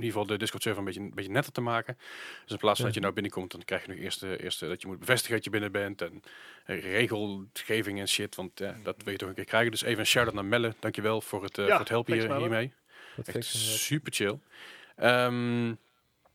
in 0.00 0.06
ieder 0.06 0.20
geval 0.20 0.26
de 0.26 0.38
Discord 0.38 0.62
server 0.62 0.80
een 0.80 0.86
beetje, 0.86 1.00
een 1.00 1.14
beetje 1.14 1.30
netter 1.30 1.52
te 1.52 1.60
maken. 1.60 1.96
Dus 2.42 2.52
in 2.52 2.58
plaats 2.58 2.76
van 2.76 2.84
dat 2.86 2.94
je 2.94 3.00
nou 3.00 3.12
binnenkomt, 3.12 3.50
dan 3.50 3.64
krijg 3.64 3.82
je 3.86 3.88
nog 3.92 3.98
eerst, 3.98 4.22
eh, 4.22 4.40
eerst 4.40 4.62
eh, 4.62 4.68
dat 4.68 4.80
je 4.80 4.86
moet 4.86 4.98
bevestigen 4.98 5.34
dat 5.34 5.44
je 5.44 5.50
binnen 5.50 5.72
bent. 5.72 6.02
En 6.02 6.22
eh, 6.64 6.80
regelgeving 6.82 7.98
en 8.00 8.08
shit. 8.08 8.34
Want 8.34 8.60
eh, 8.60 8.74
dat 8.82 8.96
wil 9.02 9.12
je 9.12 9.18
toch 9.18 9.28
een 9.28 9.34
keer 9.34 9.44
krijgen. 9.44 9.70
Dus 9.70 9.82
even 9.82 9.98
een 10.00 10.06
shout-out 10.06 10.34
naar 10.34 10.44
Melle. 10.44 10.74
Dankjewel 10.80 11.20
voor 11.20 11.42
het, 11.42 11.58
eh, 11.58 11.64
Ja, 11.64 11.70
voor 11.70 11.80
het 11.80 11.88
helpen 11.88 12.12
hier, 12.12 12.36
hiermee. 12.36 12.72
Dat 13.16 13.28
Echt 13.28 13.44
super 13.44 14.12
chill. 14.12 14.38
Ehm, 14.96 15.74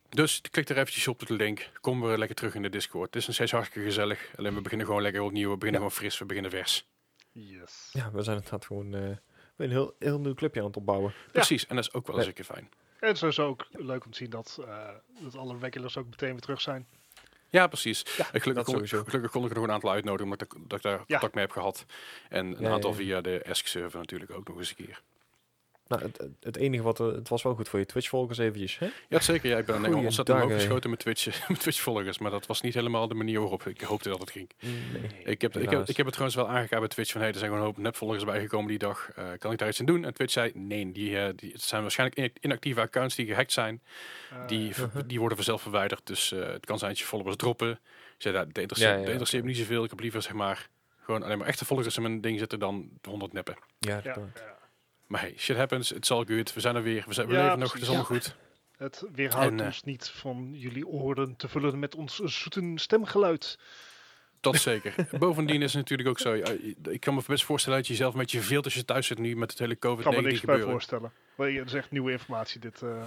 dus 0.10 0.42
klik 0.52 0.70
er 0.70 0.78
eventjes 0.78 1.08
op 1.08 1.28
de 1.28 1.34
link. 1.34 1.70
Kom 1.82 2.02
weer 2.02 2.18
lekker 2.18 2.36
terug 2.36 2.56
in 2.56 2.62
de 2.62 2.70
Discord. 2.70 3.06
Het 3.06 3.16
is 3.16 3.26
nog 3.26 3.36
steeds 3.36 3.52
hartstikke 3.52 3.88
gezellig. 3.88 4.30
Alleen 4.36 4.54
we 4.56 4.62
beginnen 4.62 4.88
gewoon 4.88 5.02
lekker 5.02 5.22
opnieuw. 5.22 5.50
We 5.52 5.58
beginnen 5.58 5.82
Ja. 5.82 5.88
gewoon 5.88 6.02
fris. 6.02 6.20
We 6.20 6.26
beginnen 6.26 6.52
vers. 6.52 6.88
Yes. 7.32 7.90
Ja, 7.94 8.12
we 8.12 8.22
zijn 8.22 8.36
inderdaad 8.36 8.66
gewoon 8.66 8.96
eh, 8.96 9.18
een 9.58 9.70
heel, 9.70 9.96
heel 10.00 10.20
nieuw 10.20 10.34
clubje 10.34 10.60
aan 10.60 10.68
het 10.68 10.78
opbouwen. 10.78 11.14
Precies. 11.32 11.68
En 11.68 11.76
dat 11.76 11.86
is 11.86 11.94
ook 11.94 12.08
wel 12.08 12.16
eens 12.16 12.24
Ja. 12.26 12.30
een 12.30 12.36
keer 12.36 12.56
fijn. 12.56 12.70
En 13.06 13.12
het 13.12 13.24
is 13.24 13.36
sowieso 13.36 13.48
ook 13.48 13.68
leuk 13.72 14.06
om 14.06 14.12
te 14.12 14.18
zien 14.18 14.30
dat, 14.30 14.60
eh, 14.68 14.90
dat 15.22 15.36
alle 15.36 15.58
regulars 15.58 15.98
ook 15.98 16.06
meteen 16.10 16.32
weer 16.32 16.40
terug 16.42 16.62
zijn. 16.62 16.88
Ja, 17.50 17.68
precies. 17.68 18.02
Ja, 18.18 18.24
gelukkig, 18.24 18.54
dat 18.54 18.64
kon, 18.66 18.74
sowieso. 18.74 19.04
gelukkig 19.04 19.32
kon 19.32 19.44
ik 19.44 19.50
er 19.50 19.56
nog 19.56 19.64
een 19.66 19.72
aantal 19.72 19.92
uitnodigen. 19.92 20.24
Omdat 20.32 20.42
ik, 20.42 20.54
dat 20.70 20.78
ik 20.78 20.84
daar 20.84 20.98
Ja. 20.98 21.04
contact 21.08 21.34
mee 21.34 21.44
heb 21.44 21.54
gehad. 21.54 21.86
En 22.30 22.46
een 22.46 22.62
Ja, 22.64 22.70
aantal 22.72 22.90
ja, 22.92 22.98
ja. 22.98 23.04
via 23.04 23.22
de 23.22 23.40
Esk-server 23.40 24.00
natuurlijk 24.00 24.32
ook 24.32 24.48
nog 24.48 24.58
eens 24.58 24.70
een 24.70 24.86
keer. 24.86 25.02
Nou, 25.88 26.02
het, 26.42 26.58
enige 26.58 26.84
wat, 26.84 27.00
eh, 27.00 27.06
het 27.08 27.30
was 27.30 27.44
wel 27.44 27.56
goed 27.56 27.70
voor 27.70 27.80
je 27.80 27.86
Twitch-volgers 27.86 28.38
eventjes, 28.38 28.78
hè? 28.80 28.88
Ja, 29.10 29.20
zeker. 29.20 29.50
Ja, 29.50 29.58
ik 29.58 29.66
ben 29.66 29.76
Goeie 29.86 29.96
ontzettend 30.06 30.38
dagen. 30.38 30.54
geschoten 30.56 30.90
met 30.90 31.00
Twitch, 31.00 31.48
met 31.50 31.60
Twitch-volgers. 31.60 32.18
Maar 32.18 32.32
dat 32.32 32.46
was 32.46 32.62
niet 32.62 32.74
helemaal 32.74 33.08
de 33.08 33.14
manier 33.14 33.40
waarop 33.40 33.68
ik 33.68 33.82
hoopte 33.82 34.10
dat 34.10 34.20
het 34.20 34.32
ging. 34.32 34.50
Nee. 34.60 34.72
Ik 35.24 35.42
heb, 35.42 35.58
ik, 35.58 35.70
heb, 35.70 35.88
ik 35.88 35.98
heb 35.98 36.06
het 36.06 36.16
trouwens 36.16 36.36
wel 36.36 36.50
aangekaart 36.50 36.80
bij 36.82 36.90
Twitch 36.90 37.12
van 37.12 37.22
hey, 37.22 37.30
er 37.30 37.36
zijn 37.38 37.50
gewoon 37.50 37.66
een 37.66 37.72
hoop 37.74 37.84
nepvolgers 37.84 38.24
bijgekomen 38.24 38.68
die 38.68 38.78
dag. 38.78 39.10
Eh, 39.16 39.26
kan 39.38 39.52
ik 39.52 39.58
daar 39.58 39.68
iets 39.68 39.80
aan 39.80 39.86
doen? 39.86 40.06
En 40.06 40.14
Twitch 40.14 40.34
zei 40.34 40.52
nee, 40.54 40.92
die, 40.92 41.20
eh, 41.20 41.30
die, 41.36 41.52
het 41.52 41.62
zijn 41.62 41.82
waarschijnlijk 41.82 42.20
in- 42.20 42.34
inactieve 42.42 42.82
accounts 42.82 43.16
die 43.16 43.26
gehackt 43.26 43.52
zijn. 43.52 43.82
Eh, 44.32 44.48
Die, 44.48 44.74
die 45.08 45.20
worden 45.20 45.38
vanzelf 45.38 45.62
verwijderd. 45.62 46.02
Dus 46.08 46.32
eh, 46.32 46.40
het 46.40 46.66
kan 46.66 46.78
zijn 46.78 46.92
dat 46.92 47.00
je 47.00 47.06
followers 47.06 47.36
droppen. 47.36 47.70
Ik 47.72 47.78
zei, 48.18 48.34
dat 48.34 48.46
dat 48.46 48.58
interesseert, 48.58 48.90
Ja, 48.92 48.96
ja, 48.96 49.02
dat 49.02 49.12
interesseert 49.12 49.44
me 49.44 49.50
niet 49.50 49.58
zoveel. 49.58 49.84
Ik 49.84 49.90
heb 49.90 50.00
liever 50.00 50.22
zeg 50.22 50.34
maar 50.34 50.70
gewoon 51.02 51.24
alleen 51.24 51.38
maar 51.38 51.48
echte 51.48 51.66
volgers 51.66 51.96
in 51.96 52.02
mijn 52.02 52.22
ding 52.22 52.40
zitten 52.40 52.60
dan 52.60 52.90
de 53.02 53.10
100 53.10 53.34
neppen. 53.34 53.56
Ja. 53.80 54.02
Maar 55.08 55.22
hey, 55.22 55.34
shit 55.38 55.58
happens. 55.58 55.90
Het 55.90 56.06
zal 56.06 56.24
good. 56.26 56.54
We 56.54 56.60
zijn 56.60 56.76
er 56.76 56.84
weer. 56.84 57.04
We, 57.08 57.14
zijn, 57.14 57.28
we 57.28 57.34
Ja, 57.34 57.44
leven 57.44 57.60
nog. 57.60 57.74
Het 57.74 57.82
is 57.82 57.88
allemaal 57.88 58.06
goed. 58.06 58.36
Het 58.78 59.04
weerhoudt 59.14 59.52
En, 59.52 59.60
eh, 59.60 59.66
ons 59.66 59.84
niet 59.84 60.10
van 60.10 60.50
jullie 60.54 60.88
oren 60.88 61.36
te 61.36 61.48
vullen 61.48 61.80
met 61.80 61.96
ons 61.96 62.16
zoete 62.16 62.72
stemgeluid. 62.76 63.58
Dat 64.40 64.56
zeker. 64.56 64.96
Bovendien 65.20 65.62
is 65.62 65.74
het 65.74 65.82
natuurlijk 65.82 66.10
ook 66.10 66.20
zo. 66.20 66.34
Ik 66.90 67.00
kan 67.00 67.14
me 67.14 67.22
best 67.28 67.44
voorstellen 67.44 67.78
dat 67.78 67.88
je 67.88 67.94
jezelf 67.94 68.14
een 68.14 68.20
beetje 68.20 68.38
verveelt 68.38 68.66
als 68.66 68.74
je 68.74 68.86
thuis 68.86 69.08
zit 69.08 69.20
nu 69.20 69.36
met 69.36 69.50
het 69.50 69.60
hele 69.60 69.74
Ik 69.74 69.80
kan 69.80 69.96
me 69.96 70.04
COVID-19 70.06 70.06
niks 70.12 70.22
bij 70.24 70.40
gebeuren. 70.40 70.70
voorstellen. 70.70 71.12
Maar 71.36 71.50
ja, 71.50 71.58
dat 71.58 71.68
is 71.68 71.74
echt 71.74 71.92
nieuwe 71.92 72.12
informatie. 72.12 72.60
Dit, 72.60 72.82
eh, 72.82 73.04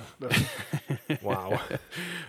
Wauw. 1.20 1.60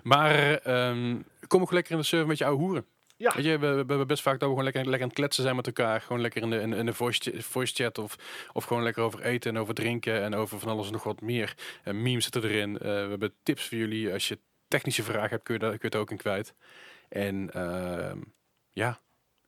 Maar 0.03 0.53
ehm, 0.57 1.21
kom 1.47 1.61
ook 1.61 1.71
lekker 1.71 1.91
in 1.91 1.97
de 1.97 2.03
server 2.03 2.27
met 2.27 2.37
je 2.37 2.45
oude 2.45 2.63
hoeren. 2.63 2.85
Ja. 3.19 3.33
Weet 3.35 3.45
je, 3.45 3.51
we, 3.59 3.67
we 3.67 3.75
hebben 3.75 4.07
best 4.07 4.21
vaak 4.21 4.33
dat 4.39 4.41
we 4.41 4.47
gewoon 4.47 4.63
lekker, 4.63 4.81
lekker 4.83 5.01
aan 5.01 5.07
het 5.07 5.17
kletsen 5.17 5.43
zijn 5.43 5.55
met 5.55 5.67
elkaar. 5.67 6.01
Gewoon 6.01 6.21
lekker 6.21 6.41
in 6.41 6.49
de, 6.49 6.59
in, 6.59 6.73
in 6.73 6.85
de 6.85 6.93
voice, 6.93 7.19
ch- 7.31 7.43
voice 7.45 7.73
chat 7.75 7.97
of, 7.97 8.15
of 8.53 8.63
gewoon 8.63 8.83
lekker 8.83 9.03
over 9.03 9.21
eten 9.21 9.55
en 9.55 9.61
over 9.61 9.73
drinken 9.73 10.21
en 10.21 10.35
over 10.35 10.59
van 10.59 10.69
alles 10.69 10.85
en 10.85 10.91
nog 10.91 11.03
wat 11.03 11.21
meer. 11.21 11.53
En 11.83 12.01
memes 12.01 12.23
zitten 12.23 12.43
erin. 12.43 12.77
Eh, 12.77 12.81
we 12.81 12.89
hebben 13.09 13.33
tips 13.43 13.67
voor 13.67 13.77
jullie. 13.77 14.13
Als 14.13 14.27
je 14.27 14.39
technische 14.67 15.03
vragen 15.03 15.29
hebt, 15.29 15.43
kun 15.43 15.53
je, 15.53 15.59
daar, 15.59 15.69
kun 15.69 15.79
je 15.81 15.85
het 15.87 15.95
ook 15.95 16.11
in 16.11 16.17
kwijt. 16.17 16.53
En 17.09 17.49
ehm, 17.53 18.17
ja, 18.71 18.99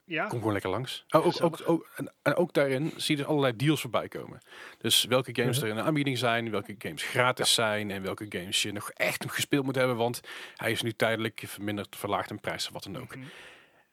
ja, 0.05 0.27
kom 0.27 0.37
gewoon 0.37 0.53
lekker 0.53 0.71
langs. 0.71 1.05
Oh, 1.09 1.25
ook, 1.25 1.43
ook, 1.43 1.61
ook, 1.65 1.89
en, 1.95 2.13
en 2.21 2.35
ook 2.35 2.53
daarin 2.53 2.91
zie 2.95 3.15
je 3.15 3.21
dus 3.21 3.31
allerlei 3.31 3.55
deals 3.55 3.81
voorbij 3.81 4.07
komen. 4.07 4.39
Dus 4.77 5.03
welke 5.03 5.35
games 5.35 5.55
Mhm. 5.57 5.65
er 5.65 5.71
in 5.71 5.77
de 5.77 5.81
aanbieding 5.83 6.17
zijn, 6.17 6.51
welke 6.51 6.75
games 6.77 7.03
gratis 7.03 7.53
zijn 7.53 7.91
en 7.91 8.01
welke 8.01 8.25
games 8.29 8.61
je 8.61 8.71
nog 8.71 8.91
echt 8.91 9.25
gespeeld 9.31 9.65
moet 9.65 9.75
hebben. 9.75 9.95
Want 9.95 10.21
hij 10.55 10.71
is 10.71 10.81
nu 10.81 10.91
tijdelijk 10.91 11.43
verminderd, 11.45 11.95
verlaagd 11.95 12.29
in 12.29 12.39
prijs 12.39 12.67
of 12.67 12.73
wat 12.73 12.83
dan 12.83 12.97
ook. 12.97 13.15
Mhm. 13.15 13.25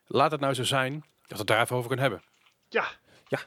Laat 0.08 0.30
het 0.30 0.40
nou 0.40 0.54
zo 0.54 0.62
zijn 0.64 0.92
dat 0.92 1.28
we 1.28 1.36
het 1.36 1.46
daar 1.46 1.60
even 1.62 1.76
over 1.76 1.88
kunnen 1.88 2.06
hebben. 2.10 2.28
ja. 2.68 2.84
Ja. 3.28 3.38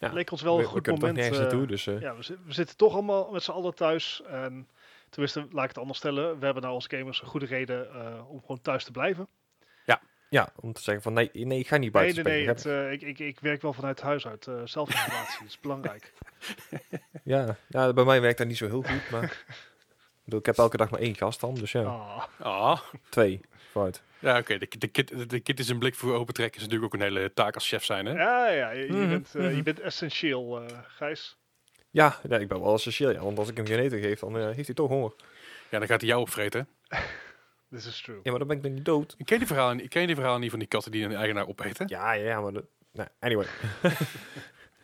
Ja. 0.00 0.12
leek 0.12 0.30
ons 0.30 0.42
wel 0.42 0.52
we, 0.56 0.58
een 0.62 0.66
we 0.68 0.72
goed 0.74 0.84
toch 0.84 0.94
moment. 0.98 1.16
nergens 1.16 1.36
eh, 1.38 1.42
naartoe, 1.44 1.66
dus... 1.66 1.84
ja, 1.84 2.16
we, 2.16 2.22
zi- 2.22 2.36
we 2.44 2.52
zitten 2.52 2.76
toch 2.76 2.92
allemaal 2.92 3.30
met 3.30 3.42
z'n 3.42 3.50
allen 3.50 3.74
thuis. 3.74 4.22
En 4.26 4.68
tenminste, 5.10 5.46
laat 5.50 5.62
ik 5.62 5.68
het 5.68 5.78
anders 5.78 5.98
stellen. 5.98 6.38
We 6.38 6.44
hebben 6.44 6.62
nou 6.62 6.74
als 6.74 6.86
gamers 6.86 7.22
een 7.22 7.28
goede 7.28 7.46
reden 7.46 7.94
eh, 7.94 8.30
om 8.30 8.40
gewoon 8.40 8.60
thuis 8.62 8.84
te 8.84 8.90
blijven. 8.90 9.28
Ja. 9.84 10.00
Ja, 10.28 10.48
om 10.60 10.72
te 10.72 10.82
zeggen 10.82 11.02
van 11.02 11.12
nee, 11.12 11.30
nee 11.32 11.58
ik 11.58 11.68
ga 11.68 11.76
niet 11.76 11.92
Nee, 11.92 12.02
buiten 12.02 12.24
nee, 12.24 12.36
nee. 12.38 12.46
Het, 12.48 12.66
eh, 12.66 12.92
ik, 12.92 13.02
ik, 13.02 13.18
ik 13.18 13.40
werk 13.40 13.62
wel 13.62 13.72
vanuit 13.72 14.00
huis 14.00 14.26
uit. 14.26 14.46
eh 14.46 14.54
zelfisolatie 14.64 15.46
is 15.46 15.60
belangrijk. 15.60 16.12
Ja, 17.24 17.56
ja, 17.68 17.92
bij 17.92 18.04
mij 18.04 18.20
werkt 18.20 18.38
dat 18.38 18.46
niet 18.46 18.56
zo 18.56 18.66
heel 18.66 18.82
goed, 18.82 19.10
maar... 19.10 19.22
ik 20.18 20.24
bedoel, 20.24 20.40
ik 20.40 20.46
heb 20.46 20.58
elke 20.58 20.76
dag 20.76 20.90
maar 20.90 21.00
één 21.00 21.14
gast 21.16 21.40
dan, 21.40 21.54
dus 21.54 21.72
ja, 21.72 21.82
Ah. 22.38 22.80
twee. 23.08 23.40
Fout. 23.70 24.02
Ja, 24.18 24.38
oké. 24.38 24.58
De, 24.58 24.68
de, 24.78 24.88
kit, 24.88 25.30
de 25.30 25.40
kit 25.40 25.58
is 25.58 25.68
een 25.68 25.78
blik 25.78 25.94
voor 25.94 26.14
open 26.14 26.34
trekken. 26.34 26.56
Is 26.60 26.66
natuurlijk 26.66 26.94
ook 26.94 27.00
een 27.00 27.06
hele 27.06 27.32
taak 27.32 27.54
als 27.54 27.68
chef 27.68 27.84
zijn, 27.84 28.06
hè? 28.06 28.12
ja, 28.12 28.48
ja, 28.48 28.70
je, 28.70 28.86
je 28.86 28.92
Mhm, 28.92 29.08
bent, 29.08 29.34
eh, 29.34 29.42
mhm. 29.42 29.56
je 29.56 29.62
bent 29.62 29.80
essentieel, 29.80 30.60
eh 30.60 30.78
Gijs. 30.86 31.36
Ja, 31.90 32.18
ja, 32.28 32.36
ik 32.36 32.48
ben 32.48 32.60
wel 32.60 32.74
essentieel, 32.74 33.10
ja, 33.12 33.20
want 33.20 33.38
als 33.38 33.48
ik 33.48 33.56
hem 33.56 33.66
geen 33.66 33.78
eten 33.78 33.98
geef, 34.00 34.20
dan 34.20 34.38
eh, 34.38 34.44
heeft 34.50 34.66
hij 34.66 34.74
toch 34.74 34.88
honger. 34.88 35.12
Ja, 35.70 35.78
dan 35.78 35.88
gaat 35.88 36.00
hij 36.00 36.08
jou 36.10 36.20
opvreten. 36.22 36.68
This 37.70 37.86
is 37.86 38.00
true. 38.00 38.20
Ja, 38.22 38.30
maar 38.30 38.38
dan 38.38 38.48
ben 38.48 38.56
ik 38.56 38.62
dan 38.62 38.74
niet 38.74 38.84
dood. 38.84 39.14
Ik 39.18 39.26
ken 39.26 39.38
die 39.38 39.46
verhalen, 39.46 39.80
ik 39.80 39.90
ken 39.90 40.06
die 40.06 40.14
verhalen 40.14 40.40
niet 40.40 40.50
van 40.50 40.58
die 40.58 40.68
katten 40.68 40.92
die 40.92 41.04
een 41.04 41.14
eigenaar 41.14 41.48
opeten. 41.48 41.86
Ja, 41.88 42.12
ja, 42.12 42.24
ja, 42.24 42.40
maar... 42.40 42.52
De, 42.52 42.64
nou, 42.92 43.08
anyway, 43.20 43.46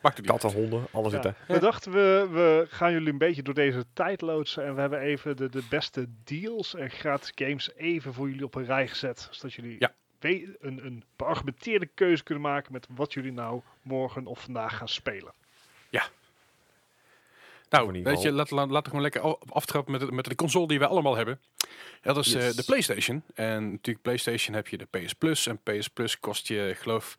Maakt 0.05 0.17
het 0.17 0.25
niet 0.31 0.39
katten, 0.41 0.59
honden, 0.59 0.87
alles 0.91 1.11
Ja. 1.13 1.21
zit 1.21 1.25
er. 1.25 1.35
We 1.53 1.59
dachten, 1.59 1.91
we, 1.91 2.27
we 2.31 2.65
gaan 2.69 2.91
jullie 2.91 3.11
een 3.11 3.17
beetje 3.17 3.41
door 3.43 3.53
deze 3.53 3.85
tijd 3.93 4.21
loodsen. 4.21 4.65
En 4.65 4.75
we 4.75 4.81
hebben 4.81 4.99
even 4.99 5.37
de, 5.37 5.49
de 5.49 5.63
beste 5.69 6.07
deals 6.23 6.75
en 6.75 6.89
gratis 6.89 7.31
games 7.35 7.71
even 7.75 8.13
voor 8.13 8.27
jullie 8.29 8.43
op 8.45 8.55
een 8.55 8.65
rij 8.65 8.87
gezet. 8.87 9.27
Zodat 9.31 9.53
jullie 9.53 9.75
Ja. 9.79 9.93
een, 10.19 10.85
een 10.85 11.03
beargumenteerde 11.15 11.85
keuze 11.85 12.23
kunnen 12.23 12.43
maken 12.43 12.71
met 12.71 12.87
wat 12.89 13.13
jullie 13.13 13.31
nou 13.31 13.61
morgen 13.81 14.25
of 14.25 14.39
vandaag 14.41 14.77
gaan 14.77 14.87
spelen. 14.89 15.33
Nou, 17.69 17.87
in 17.89 17.95
ieder 17.95 18.11
weet 18.13 18.21
je, 18.21 18.31
laten 18.31 18.67
we 18.69 18.81
gewoon 18.83 19.01
lekker 19.01 19.21
af- 19.21 19.37
aftrappen 19.49 19.91
met, 19.91 20.01
de- 20.01 20.11
met 20.11 20.25
de 20.25 20.35
console 20.35 20.67
die 20.67 20.79
we 20.79 20.87
allemaal 20.87 21.15
hebben. 21.15 21.39
Ja, 22.01 22.13
dat 22.13 22.25
is 22.25 22.33
eh, 22.33 22.49
de 22.51 22.63
PlayStation. 22.65 23.23
En 23.35 23.71
natuurlijk, 23.71 24.01
PlayStation 24.01 24.55
heb 24.55 24.67
je 24.67 24.77
de 24.77 24.85
PS 24.91 25.13
Plus. 25.13 25.47
En 25.47 25.59
PS 25.63 25.87
Plus 25.87 26.19
kost 26.19 26.47
je, 26.47 26.69
ik 26.69 26.77
geloof, 26.77 27.17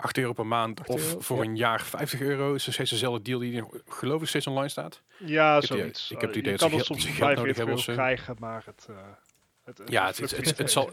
8 0.00 0.18
euro 0.18 0.32
per 0.32 0.46
maand. 0.46 0.80
8 0.80 0.88
Of 0.88 1.16
voor 1.18 1.44
ja. 1.44 1.50
een 1.50 1.56
jaar 1.56 1.82
50 1.82 2.20
euro. 2.20 2.54
Is 2.54 2.72
steeds 2.72 2.90
dezelfde 2.90 3.22
deal 3.22 3.38
die, 3.38 3.64
geloof 3.88 4.22
ik, 4.22 4.28
steeds 4.28 4.46
online 4.46 4.68
staat. 4.68 5.02
Ja, 5.18 5.52
heb 5.52 5.60
die- 5.60 5.78
zoiets. 5.78 6.10
ik 6.10 6.20
heb 6.20 6.28
het 6.28 6.38
idee 6.38 6.52
je 6.52 6.58
dat 6.58 6.70
ze 6.70 6.84
soms 6.84 7.02
ze 7.02 7.06
geld 7.08 7.18
45 7.18 7.36
nodig 7.36 7.56
hebben 7.56 7.74
euro 7.96 8.02
krijgen, 8.02 8.36
maar 8.38 8.62
het... 8.64 8.86
eh, 8.90 8.96
het, 9.64 9.78
het 9.78 9.90
Ja, 9.90 10.06
het, 10.06 10.18
het, 10.18 10.58
het, 10.58 10.70
zal, 10.70 10.90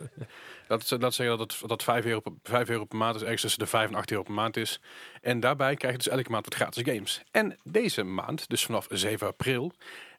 dat, 0.67 0.95
dat 0.99 1.13
zeggen 1.13 1.37
dat, 1.37 1.51
het, 1.59 1.69
dat 1.69 1.83
5, 1.83 2.05
euro 2.05 2.19
per, 2.19 2.31
5 2.43 2.69
euro 2.69 2.85
per 2.85 2.97
maand 2.97 3.15
is 3.15 3.21
ergens 3.21 3.41
tussen 3.41 3.59
de 3.59 3.65
5 3.67 3.89
en 3.89 3.95
8 3.95 4.11
euro 4.11 4.23
per 4.23 4.33
maand 4.33 4.57
is. 4.57 4.79
En 5.21 5.39
daarbij 5.39 5.75
krijg 5.75 5.93
je 5.93 5.99
dus 6.03 6.13
elke 6.13 6.29
maand 6.29 6.45
wat 6.45 6.55
gratis 6.55 6.83
games. 6.93 7.21
En 7.31 7.57
deze 7.63 8.03
maand, 8.03 8.49
dus 8.49 8.65
vanaf 8.65 8.87
7 8.89 9.27
april, 9.27 9.71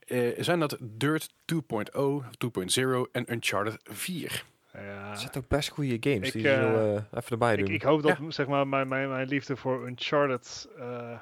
eh, 0.06 0.28
zijn 0.38 0.60
dat 0.60 0.76
Dirt 0.80 1.28
2.0, 1.44 2.24
2.0 2.38 3.08
en 3.12 3.32
Uncharted 3.32 3.76
4. 3.82 4.44
Ja. 4.84 5.10
Er 5.10 5.16
zitten 5.16 5.40
ook 5.40 5.48
best 5.48 5.68
goede 5.68 5.96
games 6.00 6.26
Ik, 6.26 6.32
die 6.32 6.42
ze 6.42 6.48
zo 6.48 6.54
eh, 6.54 6.96
eh, 6.96 7.02
even 7.12 7.30
erbij 7.30 7.56
doen. 7.56 7.66
Ik, 7.66 7.72
ik 7.72 7.82
hoop 7.82 8.02
dat 8.02 8.16
zeg 8.28 8.46
maar, 8.46 8.68
mijn, 8.68 8.88
mijn, 8.88 9.08
mijn 9.08 9.28
liefde 9.28 9.56
voor 9.56 9.86
Uncharted 9.86 10.68
eh, 10.76 11.18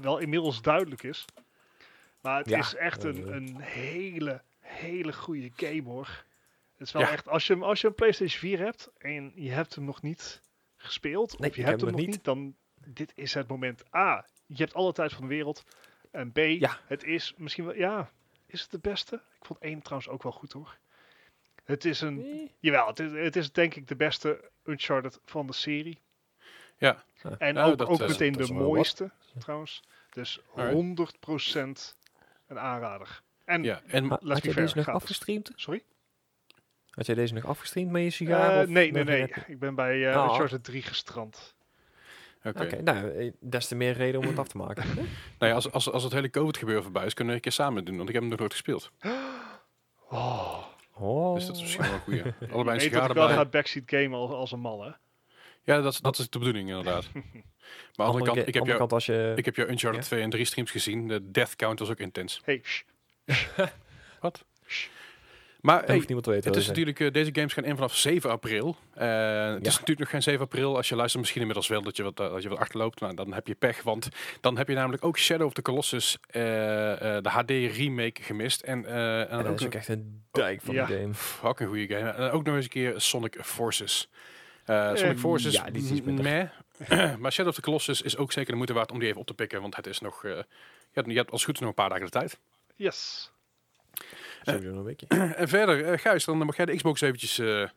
wel 0.00 0.18
inmiddels 0.18 0.62
duidelijk 0.62 1.02
is. 1.02 1.24
Maar 2.20 2.38
het 2.38 2.48
Ja, 2.48 2.58
is 2.58 2.74
echt 2.74 3.04
een, 3.04 3.32
een 3.34 3.56
hele, 3.60 4.42
hele 4.60 5.12
goede 5.12 5.50
game 5.56 5.82
hoor. 5.82 6.24
Het 6.76 6.86
is 6.86 6.92
wel 6.92 7.02
Ja. 7.02 7.10
echt, 7.10 7.28
als 7.28 7.46
je, 7.46 7.52
hem- 7.52 7.62
als 7.62 7.80
je 7.80 7.86
een 7.86 7.94
PlayStation 7.94 8.38
4 8.40 8.58
hebt 8.58 8.90
en 8.98 9.32
je 9.34 9.50
hebt 9.50 9.74
hem 9.74 9.84
nog 9.84 10.02
niet 10.02 10.40
gespeeld, 10.76 11.38
Nee, 11.38 11.50
of 11.50 11.56
je 11.56 11.62
hebt 11.62 11.80
heb 11.80 11.88
hem 11.90 11.90
nog 11.98 12.06
nog 12.06 12.14
niet, 12.14 12.24
dan 12.24 12.54
dit 12.84 13.12
is 13.14 13.34
het 13.34 13.48
moment. 13.48 13.94
A, 13.94 14.26
je 14.46 14.56
hebt 14.56 14.74
alle 14.74 14.92
tijd 14.92 15.12
van 15.12 15.22
de 15.22 15.28
wereld. 15.28 15.64
En 16.10 16.32
B, 16.32 16.36
Ja. 16.38 16.78
het 16.86 17.04
is 17.04 17.34
misschien 17.36 17.64
wel, 17.64 17.74
ja, 17.74 18.10
is 18.46 18.60
het 18.62 18.70
de 18.70 18.78
beste? 18.78 19.14
Ik 19.16 19.44
vond 19.46 19.58
1 19.60 19.82
trouwens 19.82 20.08
ook 20.10 20.22
wel 20.22 20.32
goed 20.32 20.52
hoor. 20.52 20.76
Het 21.66 21.84
is 21.84 22.00
een, 22.00 22.50
jawel, 22.60 22.86
het 22.86 22.98
is, 23.00 23.12
het 23.12 23.36
is 23.36 23.52
denk 23.52 23.74
ik 23.74 23.88
de 23.88 23.96
beste 23.96 24.50
Uncharted 24.64 25.20
van 25.24 25.46
de 25.46 25.52
serie. 25.52 26.00
Ja, 26.78 27.04
En 27.38 27.58
ook, 27.58 27.90
ook 27.90 27.98
meteen 27.98 28.32
de 28.32 28.52
mooiste, 28.52 29.10
trouwens. 29.38 29.82
Dus 30.10 30.40
Alright. 30.54 30.74
100% 31.92 31.94
een 32.46 32.58
aanrader. 32.58 33.22
En, 33.44 33.62
ja. 33.62 33.80
En 33.86 34.04
ha- 34.08 34.18
had 34.22 34.40
fair, 34.40 34.54
deze 34.54 34.76
nog 34.76 34.88
afgestreamd? 34.88 35.50
sorry? 35.54 35.82
Had 36.90 37.06
jij 37.06 37.14
deze 37.14 37.34
nog 37.34 37.44
afgestreamd 37.46 37.90
met 37.90 38.02
je 38.02 38.10
sigaar? 38.10 38.54
Eh, 38.56 38.62
of 38.62 38.68
nee, 38.68 38.92
nee, 38.92 39.04
nee. 39.04 39.20
net- 39.20 39.44
Ik 39.46 39.58
ben 39.58 39.74
bij 39.74 40.08
eh 40.10 40.16
Ah. 40.16 40.28
Uncharted 40.30 40.64
3 40.64 40.82
gestrand. 40.82 41.54
oké. 42.44 42.62
Oké, 42.62 42.82
nou, 42.82 43.10
eh, 43.18 43.32
des 43.40 43.68
te 43.68 43.74
meer 43.74 43.92
reden 43.92 44.20
om 44.20 44.26
het 44.26 44.38
af 44.38 44.48
te 44.48 44.56
maken. 44.56 44.84
Nou 45.38 45.50
ja, 45.50 45.52
als, 45.52 45.70
als, 45.70 45.90
als 45.90 46.02
het 46.02 46.12
hele 46.12 46.30
COVID-gebeuren 46.30 46.82
voorbij 46.82 47.06
is, 47.06 47.14
kunnen 47.14 47.32
we 47.32 47.38
een 47.38 47.44
keer 47.44 47.52
samen 47.64 47.84
doen. 47.84 47.96
Want 47.96 48.08
ik 48.08 48.14
heb 48.14 48.22
hem 48.22 48.30
nog 48.30 48.40
nooit 48.40 48.52
gespeeld. 48.52 48.90
Oh, 50.10 50.64
Oh. 50.98 51.34
Dus 51.34 51.46
dat 51.46 51.56
is 51.56 51.62
misschien 51.62 51.84
wel 51.84 51.92
een 51.94 52.00
goeie. 52.00 52.22
Allebei 52.52 52.76
een 52.76 52.82
sigaar 52.82 53.08
ik 53.08 53.14
wel 53.14 53.22
erbij. 53.28 53.36
ga 53.44 53.44
backseat 53.50 53.82
gamen 53.86 54.18
als, 54.18 54.30
als 54.30 54.52
een 54.52 54.60
mal, 54.60 54.82
hè? 54.84 54.90
Ja, 55.62 55.80
dat, 55.80 55.92
is- 55.92 56.00
dat 56.00 56.18
is 56.18 56.30
de 56.30 56.38
bedoeling 56.38 56.68
inderdaad. 56.68 57.04
Maar 57.96 58.06
aan 58.06 58.12
de 58.12 58.18
andere 58.18 58.24
kant, 58.34 58.48
ik 58.48 58.54
heb, 58.54 58.66
jou, 58.66 58.78
kant 58.78 58.92
als 58.92 59.06
je... 59.06 59.32
ik 59.36 59.44
heb 59.44 59.56
jou 59.56 59.68
Uncharted 59.68 60.00
Ja. 60.02 60.06
2 60.08 60.22
en 60.22 60.30
3 60.30 60.44
streams 60.44 60.70
gezien. 60.70 61.08
De 61.08 61.30
death 61.30 61.56
count 61.56 61.78
was 61.78 61.90
ook 61.90 61.98
intens. 61.98 62.40
Hey, 62.44 62.60
shh. 62.64 62.82
Maar 65.66 65.76
dat 65.76 65.86
hey, 65.86 65.94
hoeft 65.94 66.06
niemand 66.06 66.26
te 66.26 66.32
weten. 66.32 66.50
het 66.50 66.60
is 66.60 66.66
natuurlijk, 66.66 67.00
eh, 67.00 67.12
deze 67.12 67.30
games 67.32 67.52
gaan 67.52 67.64
in 67.64 67.74
vanaf 67.74 67.96
7 67.96 68.30
april. 68.30 68.76
Eh, 68.94 69.52
het 69.52 69.66
is 69.66 69.72
natuurlijk 69.72 69.98
nog 69.98 70.08
geen 70.08 70.22
7 70.22 70.40
april. 70.40 70.76
Als 70.76 70.88
je 70.88 70.96
luistert 70.96 71.20
misschien 71.20 71.40
inmiddels 71.40 71.68
wel 71.68 71.82
dat 71.82 71.96
je 71.96 72.02
wat, 72.02 72.20
eh, 72.20 72.30
dat 72.30 72.42
je 72.42 72.48
wat 72.48 72.58
achterloopt. 72.58 73.00
Nou, 73.00 73.14
dan 73.14 73.32
heb 73.32 73.46
je 73.46 73.54
pech. 73.54 73.82
Want 73.82 74.08
dan 74.40 74.56
heb 74.56 74.68
je 74.68 74.74
namelijk 74.74 75.04
ook 75.04 75.18
Shadow 75.18 75.46
of 75.46 75.52
the 75.52 75.62
Colossus, 75.62 76.18
eh, 76.26 77.16
eh, 77.16 77.22
de 77.22 77.28
HD 77.28 77.50
remake 77.50 78.22
gemist. 78.22 78.60
En, 78.60 78.86
eh, 78.86 79.20
en. 79.20 79.28
En 79.28 79.36
dat 79.38 79.46
ook, 79.46 79.60
is 79.60 79.66
ook 79.66 79.74
echt 79.74 79.88
een 79.88 80.22
dijk 80.30 80.60
van 80.62 80.74
Ja. 80.74 80.86
de 80.86 80.94
game. 80.94 81.48
ook 81.50 81.60
een 81.60 81.66
goede 81.66 81.86
game. 81.86 82.10
En 82.10 82.30
ook 82.30 82.44
nog 82.44 82.54
eens 82.54 82.64
een 82.64 82.70
keer 82.70 83.00
Sonic 83.00 83.38
Forces. 83.40 84.08
Eh, 84.66 84.94
Sonic 84.94 85.18
Forces, 85.18 85.52
ja, 85.52 85.70
die 85.70 85.92
is 85.94 86.00
meh. 86.02 86.48
maar 87.20 87.32
Shadow 87.32 87.48
of 87.48 87.54
the 87.54 87.60
Colossus 87.60 88.02
is 88.02 88.16
ook 88.16 88.32
zeker 88.32 88.50
de 88.50 88.56
moeite 88.56 88.72
waard 88.74 88.92
om 88.92 88.98
die 88.98 89.08
even 89.08 89.20
op 89.20 89.26
te 89.26 89.34
pikken. 89.34 89.60
Want 89.60 89.76
het 89.76 89.86
is 89.86 90.00
nog, 90.00 90.24
eh, 90.24 90.30
je, 90.30 90.44
hebt, 90.92 91.06
je 91.10 91.16
hebt 91.16 91.30
als 91.30 91.44
goed 91.44 91.54
is 91.54 91.60
nog 91.60 91.68
een 91.68 91.74
paar 91.74 91.88
dagen 91.88 92.04
de 92.04 92.10
tijd. 92.10 92.38
Yes. 92.76 93.30
Sowieso 94.52 94.68
nog 94.68 94.78
een 94.78 94.84
weekje. 94.84 95.06
En 95.36 95.48
verder, 95.48 95.84
eh 95.84 95.98
Gijs, 95.98 96.24
dan 96.24 96.38
mag 96.38 96.56
jij 96.56 96.66
de 96.66 96.76
Xbox 96.76 97.00
eventjes 97.00 97.38
eh, 97.38 97.68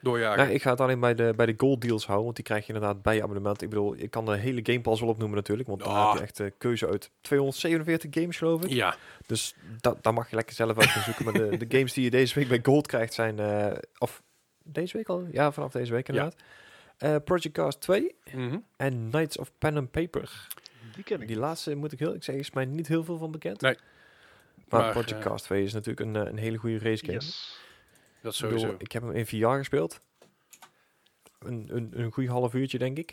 doorjagen. 0.00 0.38
Nou, 0.38 0.50
ik 0.50 0.62
ga 0.62 0.70
het 0.70 0.80
alleen 0.80 1.00
bij 1.00 1.14
de, 1.14 1.32
bij 1.36 1.46
de 1.46 1.54
gold 1.56 1.80
deals 1.80 2.04
houden, 2.04 2.24
want 2.24 2.36
die 2.36 2.44
krijg 2.44 2.66
je 2.66 2.72
inderdaad 2.72 3.02
bij 3.02 3.14
je 3.14 3.22
abonnement. 3.22 3.62
Ik 3.62 3.68
bedoel, 3.68 3.94
ik 3.96 4.10
kan 4.10 4.24
de 4.24 4.36
hele 4.36 4.60
Game 4.62 4.80
Pass 4.80 5.00
wel 5.00 5.10
opnoemen 5.10 5.36
natuurlijk, 5.36 5.68
want 5.68 5.80
dan 5.80 5.92
Ah. 5.92 6.08
heb 6.08 6.18
je 6.18 6.22
echt 6.22 6.36
de 6.36 6.52
keuze 6.58 6.86
uit 6.88 7.10
247 7.20 8.10
games 8.14 8.36
geloof 8.36 8.64
ik. 8.64 8.70
Ja, 8.70 8.96
Dus 9.26 9.54
dat, 9.80 10.02
daar 10.02 10.14
mag 10.14 10.30
je 10.30 10.36
lekker 10.36 10.54
zelf 10.54 10.78
uit 10.78 10.88
gaan 10.88 11.02
zoeken. 11.02 11.24
maar 11.24 11.34
de, 11.34 11.56
de 11.66 11.76
games 11.76 11.92
die 11.92 12.04
je 12.04 12.10
deze 12.10 12.34
week 12.34 12.48
bij 12.48 12.60
gold 12.62 12.86
krijgt 12.86 13.14
zijn, 13.14 13.38
eh, 13.38 13.72
of 13.98 14.22
deze 14.64 14.96
week 14.96 15.08
al? 15.08 15.26
Ja, 15.32 15.52
vanaf 15.52 15.72
deze 15.72 15.92
week 15.92 16.08
inderdaad. 16.08 16.34
Eh, 16.96 17.16
Project 17.24 17.52
Cars 17.54 17.76
2 17.76 18.14
mhm. 18.32 18.58
en 18.76 19.08
Knights 19.10 19.38
of 19.38 19.50
Pen 19.58 19.76
and 19.76 19.90
Paper. 19.90 20.48
Die 20.94 21.04
ken 21.04 21.20
ik. 21.20 21.28
Die 21.28 21.38
laatste 21.38 21.74
moet 21.74 21.92
ik 21.92 21.98
heel 21.98 22.14
ik 22.14 22.24
zeggen, 22.24 22.44
is 22.44 22.50
mij 22.50 22.64
niet 22.64 22.88
heel 22.88 23.04
veel 23.04 23.18
van 23.18 23.30
bekend. 23.30 23.60
Nee. 23.60 23.76
Maar, 24.68 24.80
Maar, 24.80 24.90
Project 24.90 25.12
eh, 25.12 25.18
Cars 25.20 25.42
2 25.42 25.62
is 25.64 25.72
natuurlijk 25.72 26.00
een, 26.00 26.16
eh, 26.16 26.30
een 26.30 26.36
hele 26.38 26.56
goede 26.56 26.78
race 26.78 27.04
game. 27.04 27.12
Yes. 27.18 27.58
dat 28.22 28.34
Ik 28.34 28.40
bedoel, 28.40 28.58
sowieso. 28.58 28.74
ik 28.78 28.92
heb 28.92 29.02
hem 29.02 29.12
in 29.12 29.26
VR 29.26 29.46
gespeeld. 29.56 30.00
Een, 31.38 31.68
een, 31.72 31.90
een 32.00 32.12
goede 32.12 32.30
half 32.30 32.54
uurtje, 32.54 32.78
denk 32.78 32.98
ik. 32.98 33.12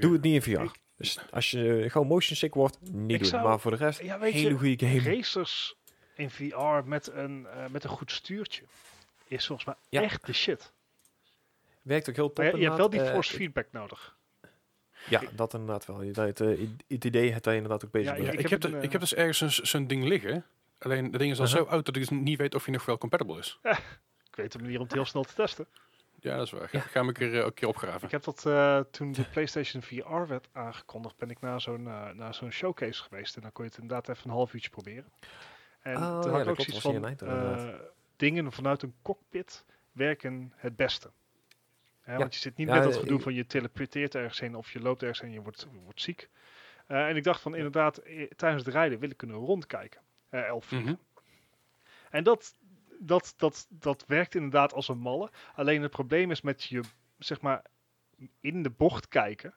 Doe 0.00 0.12
het 0.12 0.22
niet 0.22 0.34
in 0.34 0.42
VR. 0.42 0.60
Ik- 0.62 0.78
Dus 0.96 1.18
als 1.30 1.50
je 1.50 1.84
gewoon 1.90 2.06
motion 2.06 2.36
sick 2.36 2.54
wordt, 2.54 2.78
niet 2.92 3.18
doen. 3.18 3.28
zou- 3.28 3.44
Maar 3.48 3.60
voor 3.60 3.70
de 3.70 3.76
rest, 3.76 4.02
Ja, 4.02 4.18
weet 4.18 4.32
hele 4.32 4.48
je, 4.48 4.56
goede 4.58 4.86
game. 4.86 5.14
racers 5.16 5.74
in 6.14 6.30
VR 6.30 6.82
met 6.84 7.06
een, 7.12 7.46
eh, 7.46 7.66
met 7.70 7.84
een 7.84 7.90
goed 7.90 8.10
stuurtje 8.12 8.62
is 9.28 9.46
volgens 9.46 9.66
mij 9.66 9.76
Ja. 9.88 10.02
echt 10.02 10.26
de 10.26 10.32
shit. 10.32 10.72
Werkt 11.82 12.08
ook 12.08 12.14
heel 12.16 12.32
top. 12.32 12.44
Je, 12.44 12.56
je 12.58 12.64
hebt 12.64 12.76
wel 12.76 12.90
die 12.90 13.00
force 13.04 13.32
Eh, 13.32 13.36
feedback 13.38 13.66
nodig. 13.72 14.15
Ja, 15.08 15.20
dat 15.32 15.52
inderdaad 15.54 15.86
wel. 15.86 16.02
Je- 16.02 16.12
Dat 16.12 16.26
het, 16.26 16.40
eh, 16.40 16.66
het 16.88 17.04
idee 17.04 17.32
het 17.32 17.42
dat 17.44 17.52
je 17.52 17.60
inderdaad 17.60 17.84
ook 17.84 17.90
bezig 17.90 18.08
Ja, 18.10 18.14
bent. 18.14 18.26
Ja, 18.26 18.32
ik 18.32 18.38
ik, 18.38 18.48
heb 18.50 18.64
een, 18.64 18.70
de- 18.70 18.76
eh, 18.76 18.82
ik 18.82 18.92
heb 18.92 19.00
dus 19.00 19.14
ergens 19.14 19.38
zo'n- 19.38 19.66
zo'n 19.66 19.86
ding 19.86 20.04
liggen. 20.04 20.44
Alleen, 20.78 21.10
dat 21.10 21.20
ding 21.20 21.32
is 21.32 21.38
al 21.38 21.44
Uh-huh. 21.44 21.60
zo 21.62 21.66
oud 21.68 21.86
dat 21.86 21.96
ik 21.96 22.08
dus 22.08 22.18
niet 22.18 22.38
weet 22.38 22.54
of 22.54 22.64
hij 22.64 22.72
nog 22.74 22.84
wel 22.84 22.98
compatible 22.98 23.38
is. 23.38 23.58
Ik 24.30 24.42
weet 24.42 24.54
een 24.54 24.60
manier 24.60 24.76
om 24.78 24.82
het 24.84 24.92
heel 24.92 25.04
snel 25.04 25.22
te 25.24 25.34
testen. 25.34 25.66
Ja, 26.20 26.36
dat 26.36 26.46
is 26.46 26.52
waar. 26.52 26.68
Ga, 26.68 26.78
ga 26.78 26.98
hem 26.98 27.08
een 27.08 27.14
keer, 27.14 27.38
eh, 27.38 27.44
een 27.44 27.54
keer 27.54 27.68
opgraven. 27.68 28.02
Ik 28.04 28.10
heb 28.10 28.24
dat 28.24 28.46
eh, 28.46 28.80
toen 28.90 29.12
de 29.12 29.24
PlayStation 29.32 29.82
VR 29.82 30.26
werd 30.28 30.48
aangekondigd, 30.52 31.16
ben 31.16 31.30
ik 31.30 31.40
naar 31.40 31.60
zo'n 31.60 31.82
naar 32.16 32.34
zo'n 32.34 32.50
showcase 32.50 33.02
geweest. 33.02 33.36
En 33.36 33.42
dan 33.42 33.52
kon 33.52 33.64
je 33.64 33.70
het 33.70 33.80
inderdaad 33.80 34.08
even 34.08 34.30
een 34.30 34.36
half 34.36 34.54
uurtje 34.54 34.70
proberen. 34.70 35.12
En 35.80 35.96
Oh, 35.96 36.02
toen 36.02 36.06
ja, 36.06 36.12
had 36.12 36.24
ik 36.26 36.30
dat 36.30 36.38
ook 36.38 36.44
klopt, 36.44 36.60
zoiets 36.82 36.82
was 36.84 36.92
hier 36.92 37.28
van, 37.28 37.68
eh, 37.68 37.74
dingen 38.16 38.52
vanuit 38.52 38.82
een 38.82 38.94
cockpit 39.02 39.64
werken 39.92 40.52
het 40.56 40.76
beste. 40.76 41.10
Hè, 42.06 42.12
Ja. 42.12 42.18
Want 42.18 42.34
je 42.34 42.40
zit 42.40 42.56
niet 42.56 42.68
Ja, 42.68 42.74
met 42.74 42.82
dat 42.82 42.92
eh, 42.94 42.98
gedoe 43.00 43.20
van 43.20 43.34
je 43.34 43.46
teleporteert 43.46 44.14
ergens 44.14 44.40
heen 44.40 44.54
of 44.54 44.72
je 44.72 44.80
loopt 44.80 45.00
ergens 45.02 45.20
heen 45.20 45.28
en 45.28 45.34
je 45.34 45.42
wordt, 45.42 45.66
wordt 45.84 46.00
ziek. 46.00 46.28
Eh, 46.86 47.08
en 47.08 47.16
ik 47.16 47.24
dacht 47.24 47.40
van 47.40 47.54
inderdaad, 47.54 47.96
eh, 47.98 48.30
tijdens 48.36 48.64
het 48.64 48.74
rijden 48.74 48.98
wil 48.98 49.10
ik 49.10 49.16
kunnen 49.16 49.36
rondkijken. 49.36 50.00
eh 50.28 50.44
elf 50.46 50.70
Mhm. 50.70 50.94
En 52.10 52.24
dat, 52.24 52.54
dat, 53.00 53.34
dat, 53.36 53.66
dat 53.70 54.04
werkt 54.06 54.34
inderdaad 54.34 54.72
als 54.72 54.88
een 54.88 54.98
malle. 54.98 55.30
Alleen 55.54 55.82
het 55.82 55.90
probleem 55.90 56.30
is 56.30 56.40
met 56.40 56.64
je, 56.64 56.80
zeg 57.18 57.40
maar, 57.40 57.62
in 58.40 58.62
de 58.62 58.70
bocht 58.70 59.08
kijken. 59.08 59.54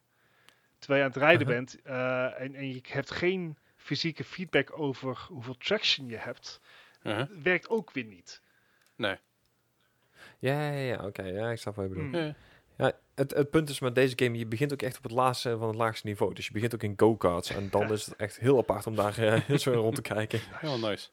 Terwijl 0.78 1.00
je 1.00 1.06
aan 1.08 1.14
het 1.14 1.22
rijden 1.24 1.48
Uh-huh. 1.48 1.58
bent 1.66 1.82
eh, 1.82 2.42
en, 2.42 2.56
en 2.56 2.74
je 2.74 2.82
hebt 2.88 3.12
geen 3.12 3.58
fysieke 3.76 4.24
feedback 4.24 4.80
over 4.80 5.26
hoeveel 5.30 5.58
traction 5.58 6.08
je 6.08 6.18
hebt, 6.18 6.62
Uh-huh. 7.04 7.28
werkt 7.44 7.70
ook 7.70 7.92
weer 7.92 8.04
niet. 8.06 8.42
Nee. 8.96 9.18
Ja, 10.40 10.72
ja, 10.72 10.80
ja, 10.80 11.06
oké. 11.06 11.24
ja, 11.24 11.50
ik 11.52 11.58
snap 11.58 11.76
wat 11.76 11.86
je 11.86 11.94
bedoelt. 11.94 12.14
Hmm. 12.14 12.36
Ja. 12.78 12.92
Het, 13.16 13.32
het 13.34 13.50
punt 13.50 13.70
is 13.70 13.80
met 13.80 13.96
deze 13.96 14.14
game, 14.16 14.38
je 14.38 14.46
begint 14.46 14.74
ook 14.74 14.82
echt 14.82 14.98
op 14.98 15.04
het 15.04 15.12
laagste 15.12 15.58
van 15.58 15.68
het 15.68 15.78
laagste 15.78 16.08
niveau. 16.08 16.34
Dus 16.34 16.46
je 16.46 16.54
begint 16.54 16.74
ook 16.74 16.84
in 16.84 16.94
go-karts. 16.98 17.50
En 17.50 17.68
dan 17.70 17.92
is 17.92 18.06
het 18.06 18.16
echt 18.16 18.40
heel 18.40 18.58
apart 18.58 18.88
om 18.88 18.96
daar 18.96 19.18
eh, 19.18 19.58
zo 19.58 19.72
rond 19.72 19.96
te 19.96 20.02
kijken. 20.02 20.40
Heel 20.52 20.80
nice. 20.80 21.10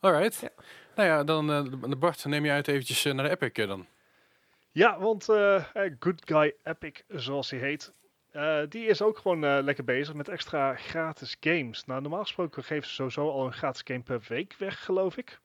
Alright. 0.00 0.40
Ja. 0.40 0.50
Nou 0.96 1.08
ja, 1.08 1.24
dan 1.24 1.52
eh, 1.52 1.90
de 1.90 1.96
Bart, 1.96 2.24
neem 2.24 2.44
je 2.44 2.50
uit 2.50 2.68
eventjes 2.68 3.04
eh, 3.04 3.12
naar 3.12 3.24
de 3.24 3.30
Epic 3.30 3.66
dan. 3.66 3.86
Ja, 4.72 4.98
want 4.98 5.24
Good 5.98 6.22
Guy 6.24 6.54
Epic, 6.62 7.02
zoals 7.08 7.50
hij 7.50 7.60
heet, 7.60 7.94
eh, 8.30 8.60
die 8.68 8.86
is 8.86 9.02
ook 9.02 9.18
gewoon 9.18 9.62
lekker 9.64 9.84
bezig 9.84 10.14
met 10.14 10.28
extra 10.28 10.74
gratis 10.74 11.36
games. 11.40 11.84
Nou, 11.84 12.00
normaal 12.00 12.22
gesproken 12.22 12.64
geven 12.64 12.88
ze 12.88 12.94
sowieso 12.94 13.30
al 13.30 13.46
een 13.46 13.52
gratis 13.52 13.82
game 13.84 14.02
per 14.02 14.24
week 14.28 14.56
weg, 14.58 14.84
geloof 14.84 15.16
ik. 15.16 15.40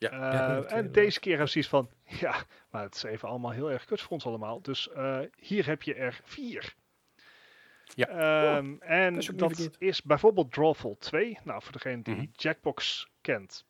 Ja. 0.00 0.10
Eh, 0.10 0.18
Ja, 0.18 0.62
en 0.62 0.92
deze 0.92 1.20
keer 1.20 1.30
hebben 1.32 1.50
ze 1.50 1.58
iets 1.58 1.68
van, 1.68 1.90
ja, 2.24 2.34
maar 2.70 2.82
het 2.82 2.94
is 2.94 3.02
even 3.02 3.28
allemaal 3.28 3.50
heel 3.50 3.70
erg 3.70 3.84
kut 3.84 4.00
voor 4.00 4.10
ons 4.12 4.26
allemaal. 4.26 4.62
Dus 4.62 4.90
eh, 4.90 5.18
hier 5.36 5.66
heb 5.66 5.82
je 5.82 5.94
er 5.94 6.20
vier. 6.24 6.74
Ja. 7.94 8.06
Ehm, 8.08 8.74
en 8.80 9.14
dat 9.36 9.58
is 9.58 9.96
dat 9.96 10.04
bijvoorbeeld 10.04 10.52
Drawful 10.52 10.96
2. 10.98 11.38
Nou, 11.44 11.62
voor 11.62 11.72
degene 11.72 12.02
die 12.02 12.14
Mhm. 12.14 12.26
Jackbox 12.32 13.08
kent, 13.20 13.64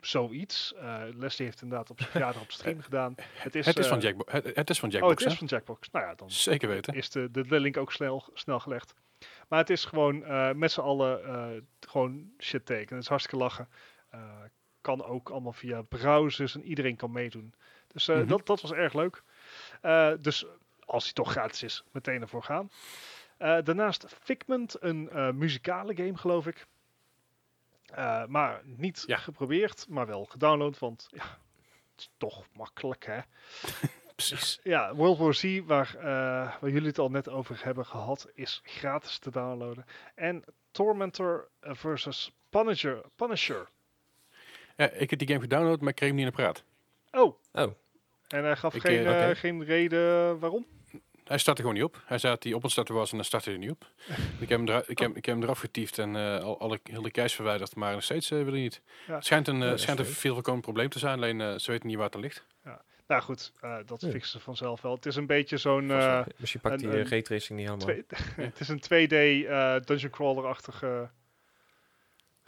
zoiets. 0.00 0.74
Eh, 0.74 1.02
Leslie 1.14 1.46
heeft 1.46 1.62
inderdaad 1.62 1.90
op 1.90 1.98
zijn 1.98 2.10
verjaardag 2.16 2.42
op 2.42 2.50
stream 2.50 2.80
gedaan. 2.80 3.14
Het 3.34 3.54
is, 3.54 3.66
het, 3.66 3.78
is 3.78 3.86
van 3.86 3.98
Jackbo 3.98 4.24
het, 4.30 4.54
het 4.54 4.70
is 4.70 4.78
van 4.78 4.88
Oh, 4.88 4.94
Jackbox, 4.94 5.22
het 5.22 5.32
is 5.32 5.38
van 5.38 5.46
Jackbox. 5.46 5.90
Nou 5.90 6.06
ja, 6.06 6.14
dan 6.14 6.30
Zeker 6.30 6.68
weten. 6.68 6.94
is 6.94 7.10
de, 7.10 7.30
de, 7.30 7.60
link 7.60 7.76
ook 7.76 7.92
snel, 7.92 8.30
snel 8.34 8.60
gelegd. 8.60 8.94
Maar 9.48 9.58
het 9.58 9.70
is 9.70 9.84
gewoon 9.84 10.24
eh, 10.24 10.52
met 10.52 10.72
z'n 10.72 10.80
allen 10.80 11.24
eh, 11.24 11.60
gewoon 11.80 12.30
shit 12.38 12.66
tekenen. 12.66 12.94
Het 12.94 13.02
is 13.02 13.08
hartstikke 13.08 13.38
lachen. 13.44 13.68
Eh, 14.10 14.20
kan 14.96 15.04
ook 15.04 15.30
allemaal 15.30 15.52
via 15.52 15.82
browsers 15.82 16.54
en 16.54 16.62
iedereen 16.64 16.96
kan 16.96 17.12
meedoen. 17.12 17.54
Dus 17.92 18.08
eh, 18.08 18.16
Mhm. 18.16 18.26
dat, 18.26 18.46
dat 18.46 18.60
was 18.60 18.72
erg 18.72 18.92
leuk. 18.92 19.22
Eh, 19.80 20.12
dus 20.20 20.46
als 20.84 21.04
hij 21.04 21.12
toch 21.12 21.30
gratis 21.30 21.62
is, 21.62 21.84
meteen 21.92 22.20
ervoor 22.20 22.42
gaan. 22.42 22.70
Eh, 23.36 23.58
daarnaast 23.64 24.04
Figment, 24.22 24.76
een 24.82 25.10
muzikale 25.38 25.96
game 25.96 26.16
geloof 26.16 26.46
ik. 26.46 26.66
Maar 28.28 28.60
niet 28.64 29.02
Ja. 29.06 29.16
geprobeerd, 29.16 29.86
maar 29.88 30.06
wel 30.06 30.24
gedownload. 30.24 30.78
Want 30.78 31.06
ja, 31.10 31.22
het 31.92 32.00
is 32.00 32.10
toch 32.16 32.44
makkelijk 32.52 33.06
hè. 33.06 33.18
Precies. 34.16 34.60
Ja, 34.62 34.94
World 34.94 35.18
War 35.18 35.34
Z, 35.34 35.60
waar, 35.64 35.96
waar 36.60 36.70
jullie 36.70 36.88
het 36.88 36.98
al 36.98 37.10
net 37.10 37.28
over 37.28 37.64
hebben 37.64 37.86
gehad, 37.86 38.28
is 38.34 38.60
gratis 38.64 39.18
te 39.18 39.30
downloaden. 39.30 39.84
En 40.14 40.44
Tormentor 40.70 41.48
versus 41.60 42.32
Punisher. 42.48 43.00
Punisher. 43.16 43.68
Ja, 44.78 44.90
ik 44.90 45.10
heb 45.10 45.18
die 45.18 45.28
game 45.28 45.40
gedownload, 45.40 45.80
maar 45.80 45.88
ik 45.88 45.94
kreeg 45.94 46.08
hem 46.08 46.18
niet 46.18 46.26
in 46.26 46.32
de 46.36 46.36
praat. 46.42 46.64
Oh, 47.10 47.34
Oh, 47.52 47.72
en 48.28 48.44
hij 48.44 48.56
gaf 48.56 48.74
Ik, 48.74 48.80
geen, 48.80 49.06
eh, 49.06 49.30
eh, 49.30 49.36
geen 49.36 49.64
reden 49.64 50.38
waarom? 50.38 50.66
Hij 51.24 51.38
startte 51.38 51.62
gewoon 51.62 51.76
niet 51.76 51.86
op. 51.86 52.02
Hij 52.06 52.18
zei 52.18 52.32
dat 52.34 52.44
hij 52.44 52.52
op 52.52 52.62
het 52.62 52.70
starten 52.70 52.94
was 52.94 53.10
en 53.10 53.16
dan 53.16 53.24
startte 53.24 53.50
hij 53.50 53.58
niet 53.58 53.70
op. 53.70 53.86
ik, 54.40 54.48
heb 54.48 54.58
hem 54.58 54.68
eraf, 54.68 54.88
ik, 54.88 54.98
heb, 54.98 55.16
ik 55.16 55.24
heb 55.24 55.34
hem 55.34 55.44
eraf 55.44 55.58
getiefd 55.58 55.98
en 55.98 56.16
eh, 56.16 56.38
al, 56.42 56.60
alle 56.60 56.80
hele 56.82 57.10
keis 57.10 57.34
verwijderd, 57.34 57.74
maar 57.76 57.92
nog 57.92 58.02
steeds 58.02 58.30
eh, 58.30 58.42
wil 58.42 58.52
hij 58.52 58.60
niet. 58.62 58.82
Ja. 59.06 59.14
Het 59.14 59.24
schijnt 59.24 59.48
een, 59.48 59.58
Ja, 59.60 59.76
schijnt 59.76 59.98
een 59.98 60.06
veel 60.06 60.34
voorkomend 60.34 60.62
probleem 60.62 60.88
te 60.88 60.98
zijn, 60.98 61.14
alleen 61.14 61.40
eh, 61.40 61.58
ze 61.58 61.70
weten 61.70 61.86
niet 61.88 61.96
waar 61.96 62.06
het 62.06 62.14
aan 62.14 62.20
ligt. 62.20 62.44
Nou 63.06 63.22
goed, 63.22 63.52
eh, 63.60 63.76
dat 63.86 64.00
Ja. 64.00 64.10
fixen 64.10 64.30
ze 64.38 64.44
vanzelf 64.44 64.80
wel. 64.82 64.94
Het 64.94 65.06
is 65.06 65.16
een 65.16 65.26
beetje 65.26 65.56
zo'n... 65.56 65.90
Eh, 65.90 66.20
misschien 66.36 66.60
pakt 66.60 66.82
een- 66.82 66.90
die 66.90 66.98
uh, 66.98 67.06
raytracing 67.08 67.58
niet 67.58 67.68
helemaal. 67.68 67.86
twee- 67.86 68.44
het 68.46 68.60
is 68.60 68.68
een 68.68 68.80
2D 68.80 69.12
eh, 69.46 69.76
dungeon 69.84 70.10
crawler-achtige 70.10 71.10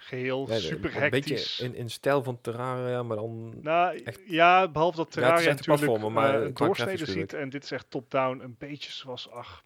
geheel. 0.02 0.46
Ja, 0.48 0.58
super 0.58 0.94
Een 0.94 1.00
hectisch. 1.00 1.22
beetje 1.56 1.64
in, 1.64 1.74
in 1.74 1.90
stijl 1.90 2.22
van 2.22 2.40
Terraria, 2.40 3.02
maar 3.02 3.16
dan... 3.16 3.60
Nou, 3.62 3.96
Echt- 4.04 4.20
ja, 4.26 4.68
behalve 4.68 4.96
dat 4.96 5.06
Ja, 5.06 5.12
Terraria 5.12 5.34
het 5.50 5.60
is 5.60 5.66
echt 5.66 5.66
een 5.82 5.88
natuurlijk 5.88 6.14
maar 6.14 6.34
eh, 6.34 6.38
qua 6.38 6.44
een 6.46 6.54
doorsnede 6.54 6.96
grafisch 6.96 7.14
ziet. 7.14 7.32
En 7.32 7.48
dit 7.48 7.64
is 7.64 7.70
echt 7.70 7.90
top-down, 7.90 8.40
een 8.40 8.54
beetje 8.58 8.90
zoals, 8.92 9.30
ach... 9.30 9.64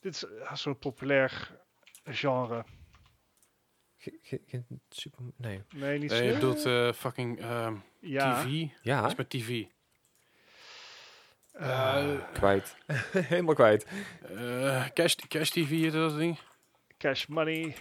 Dit 0.00 0.14
is 0.14 0.24
eh, 0.26 0.54
zo'n 0.54 0.78
populair 0.78 1.50
genre. 2.04 2.64
ge- 3.96 4.18
ge- 4.22 4.40
geen 4.46 4.66
super... 4.88 5.18
Nee. 5.36 5.62
Nee, 5.74 5.98
niet 5.98 6.10
Nee, 6.10 6.22
je 6.22 6.28
zo. 6.28 6.34
bedoelt 6.34 6.64
eh, 6.64 6.92
fucking 6.92 7.40
ehm, 7.40 7.74
ja. 8.00 8.42
TV? 8.42 8.66
Ja, 8.82 9.06
is 9.06 9.14
met 9.14 9.30
TV? 9.30 9.64
eh, 11.52 12.14
kwijt. 12.32 12.76
helemaal 13.12 13.54
kwijt. 13.54 13.86
Eh, 14.36 14.86
cash, 14.94 15.14
cash 15.14 15.50
TV 15.50 15.92
dat 15.92 16.16
ding? 16.16 16.38
cash 16.98 17.26
money. 17.26 17.74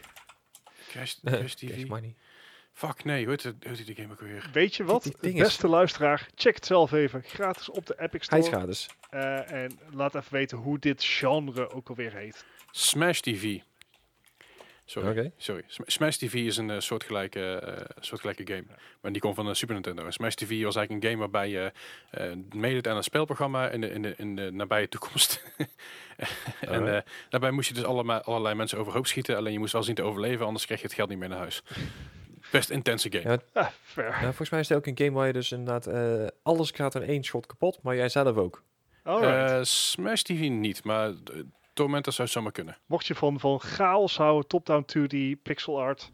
TV? 1.05 1.69
Cash 1.69 1.85
money. 1.95 2.15
Fuck 2.73 3.03
nee, 3.03 3.25
hoe 3.25 3.31
heet, 3.41 3.53
heet 3.77 3.85
die 3.85 3.95
game 3.95 4.11
ook 4.11 4.19
weer? 4.21 4.49
Weet 4.53 4.75
je 4.75 4.83
wat? 4.83 5.03
Die- 5.03 5.11
die 5.11 5.21
ding 5.21 5.35
is- 5.35 5.41
Beste 5.41 5.67
luisteraar, 5.67 6.27
check 6.35 6.55
het 6.55 6.65
zelf 6.65 6.91
even. 6.91 7.23
Gratis 7.23 7.69
op 7.69 7.85
de 7.85 7.95
Epic 8.01 8.27
Hij 8.29 8.39
is 8.39 8.45
Store. 8.45 8.59
gratis. 8.61 8.87
Eh, 9.09 9.51
en 9.51 9.79
laat 9.91 10.15
even 10.15 10.33
weten 10.33 10.57
hoe 10.57 10.79
dit 10.79 11.03
genre 11.03 11.69
ook 11.71 11.89
alweer 11.89 12.13
heet. 12.13 12.45
Smash 12.71 13.19
TV. 13.19 13.59
Sorry, 14.89 15.09
Oké. 15.09 15.31
sorry. 15.37 15.63
Sm- 15.67 15.81
Smash 15.85 16.15
TV 16.15 16.33
is 16.33 16.57
een 16.57 16.69
eh, 16.69 16.79
soortgelijke, 16.79 17.53
eh, 17.55 17.85
soortgelijke 17.99 18.47
game. 18.53 18.63
Maar 19.01 19.11
die 19.11 19.21
komt 19.21 19.35
van 19.35 19.45
de 19.45 19.53
Super 19.53 19.73
Nintendo. 19.73 20.05
En 20.05 20.13
Smash 20.13 20.33
TV 20.33 20.63
was 20.63 20.75
eigenlijk 20.75 21.05
een 21.05 21.09
game 21.11 21.21
waarbij 21.21 21.49
je 21.49 21.71
eh 22.11 22.31
meedeed 22.55 22.87
aan 22.87 22.95
een 22.97 23.03
spelprogramma 23.03 23.69
in 23.69 23.81
de, 23.81 23.89
in 23.89 24.01
de, 24.01 24.13
in 24.17 24.35
de 24.35 24.51
nabije 24.51 24.87
toekomst. 24.89 25.43
en 26.59 26.95
eh, 26.95 27.01
daarbij 27.29 27.51
moest 27.51 27.67
je 27.67 27.73
dus 27.73 27.83
allemaal, 27.83 28.21
allerlei 28.21 28.55
mensen 28.55 28.77
overhoop 28.77 29.07
schieten. 29.07 29.37
Alleen 29.37 29.53
je 29.53 29.59
moest 29.59 29.73
wel 29.73 29.83
zien 29.83 29.95
te 29.95 30.03
overleven, 30.03 30.45
anders 30.45 30.65
kreeg 30.65 30.79
je 30.79 30.85
het 30.85 30.95
geld 30.95 31.09
niet 31.09 31.17
meer 31.17 31.29
naar 31.29 31.37
huis. 31.37 31.63
Best 32.51 32.69
intense 32.69 33.11
game. 33.11 33.29
Ja, 33.53 33.61
Ah, 33.61 33.67
fair. 33.83 34.09
Nou, 34.09 34.21
volgens 34.23 34.49
mij 34.49 34.59
is 34.59 34.69
het 34.69 34.77
ook 34.77 34.85
een 34.85 34.97
game 34.97 35.11
waar 35.11 35.27
je 35.27 35.33
dus 35.33 35.51
inderdaad... 35.51 35.87
eh, 35.87 36.27
alles 36.43 36.71
gaat 36.71 36.95
in 36.95 37.01
één 37.03 37.23
shot 37.23 37.45
kapot, 37.45 37.79
maar 37.83 37.95
jij 37.95 38.09
zelf 38.09 38.37
ook. 38.37 38.63
Eh, 39.03 39.59
Smash 39.61 40.21
TV 40.21 40.49
niet, 40.49 40.83
maar 40.83 41.13
eh, 41.77 41.83
Tormentor 41.83 42.13
zou 42.13 42.27
zomaar 42.27 42.51
kunnen. 42.51 42.77
Mocht 42.85 43.05
je 43.07 43.15
van, 43.15 43.39
van 43.39 43.59
chaos 43.59 44.17
houden, 44.17 44.47
top-down 44.47 44.85
2D, 44.97 45.41
pixel 45.43 45.79
art. 45.79 46.11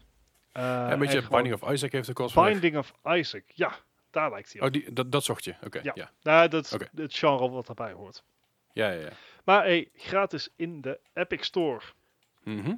Ja, 0.52 0.92
een 0.92 0.98
beetje 0.98 1.22
Binding 1.28 1.62
of 1.62 1.70
Isaac 1.72 1.92
heeft 1.92 2.10
van 2.14 2.44
weg. 2.44 2.52
Binding 2.52 2.76
of 2.76 2.92
Isaac. 3.04 3.42
Ja, 3.46 3.72
daar 4.10 4.30
lijkt 4.30 4.52
hij 4.52 4.60
op. 4.60 4.66
Oh, 4.66 4.72
die, 4.72 4.92
dat, 4.92 5.12
dat 5.12 5.24
zocht 5.24 5.44
je. 5.44 5.54
Oké, 5.64 5.80
Ja. 5.82 5.92
ja. 5.94 6.10
Nou, 6.22 6.48
dat 6.48 6.64
is 6.64 6.70
het 6.94 7.14
genre 7.16 7.50
wat 7.50 7.66
daarbij 7.66 7.92
hoort. 7.92 8.24
Ja, 8.72 8.90
ja, 8.90 9.00
ja. 9.00 9.10
Maar 9.44 9.62
hey, 9.64 9.88
gratis 9.94 10.48
in 10.56 10.80
de 10.80 11.00
Epic 11.14 11.44
Store. 11.44 11.80
Mhm. 12.42 12.74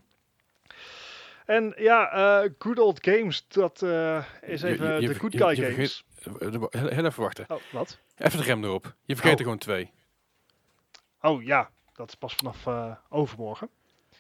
En 1.47 1.75
ja, 1.77 2.11
eh, 2.43 2.51
Good 2.59 2.79
Old 2.79 2.99
Games, 3.07 3.49
dat 3.49 3.83
eh, 3.83 4.25
is 4.43 4.63
even 4.63 4.95
je- 4.95 5.01
je 5.01 5.09
de 5.09 5.15
Good 5.15 5.37
Guy 5.37 5.65
je 5.65 5.71
Games. 5.73 6.05
De- 6.23 6.69
heel 6.71 7.05
even 7.05 7.23
wachten. 7.23 7.45
Oh, 7.49 7.61
wat? 7.73 7.99
Even 8.17 8.39
de 8.39 8.45
rem 8.45 8.65
erop. 8.65 8.95
Je 9.05 9.15
vergeet 9.15 9.33
Oh. 9.33 9.39
er 9.39 9.45
gewoon 9.45 9.59
twee. 9.59 9.93
Oh 11.21 11.43
ja, 11.43 11.71
dat 11.97 12.09
is 12.09 12.15
pas 12.15 12.35
vanaf 12.35 12.67
eh, 12.67 12.93
overmorgen. 13.09 13.69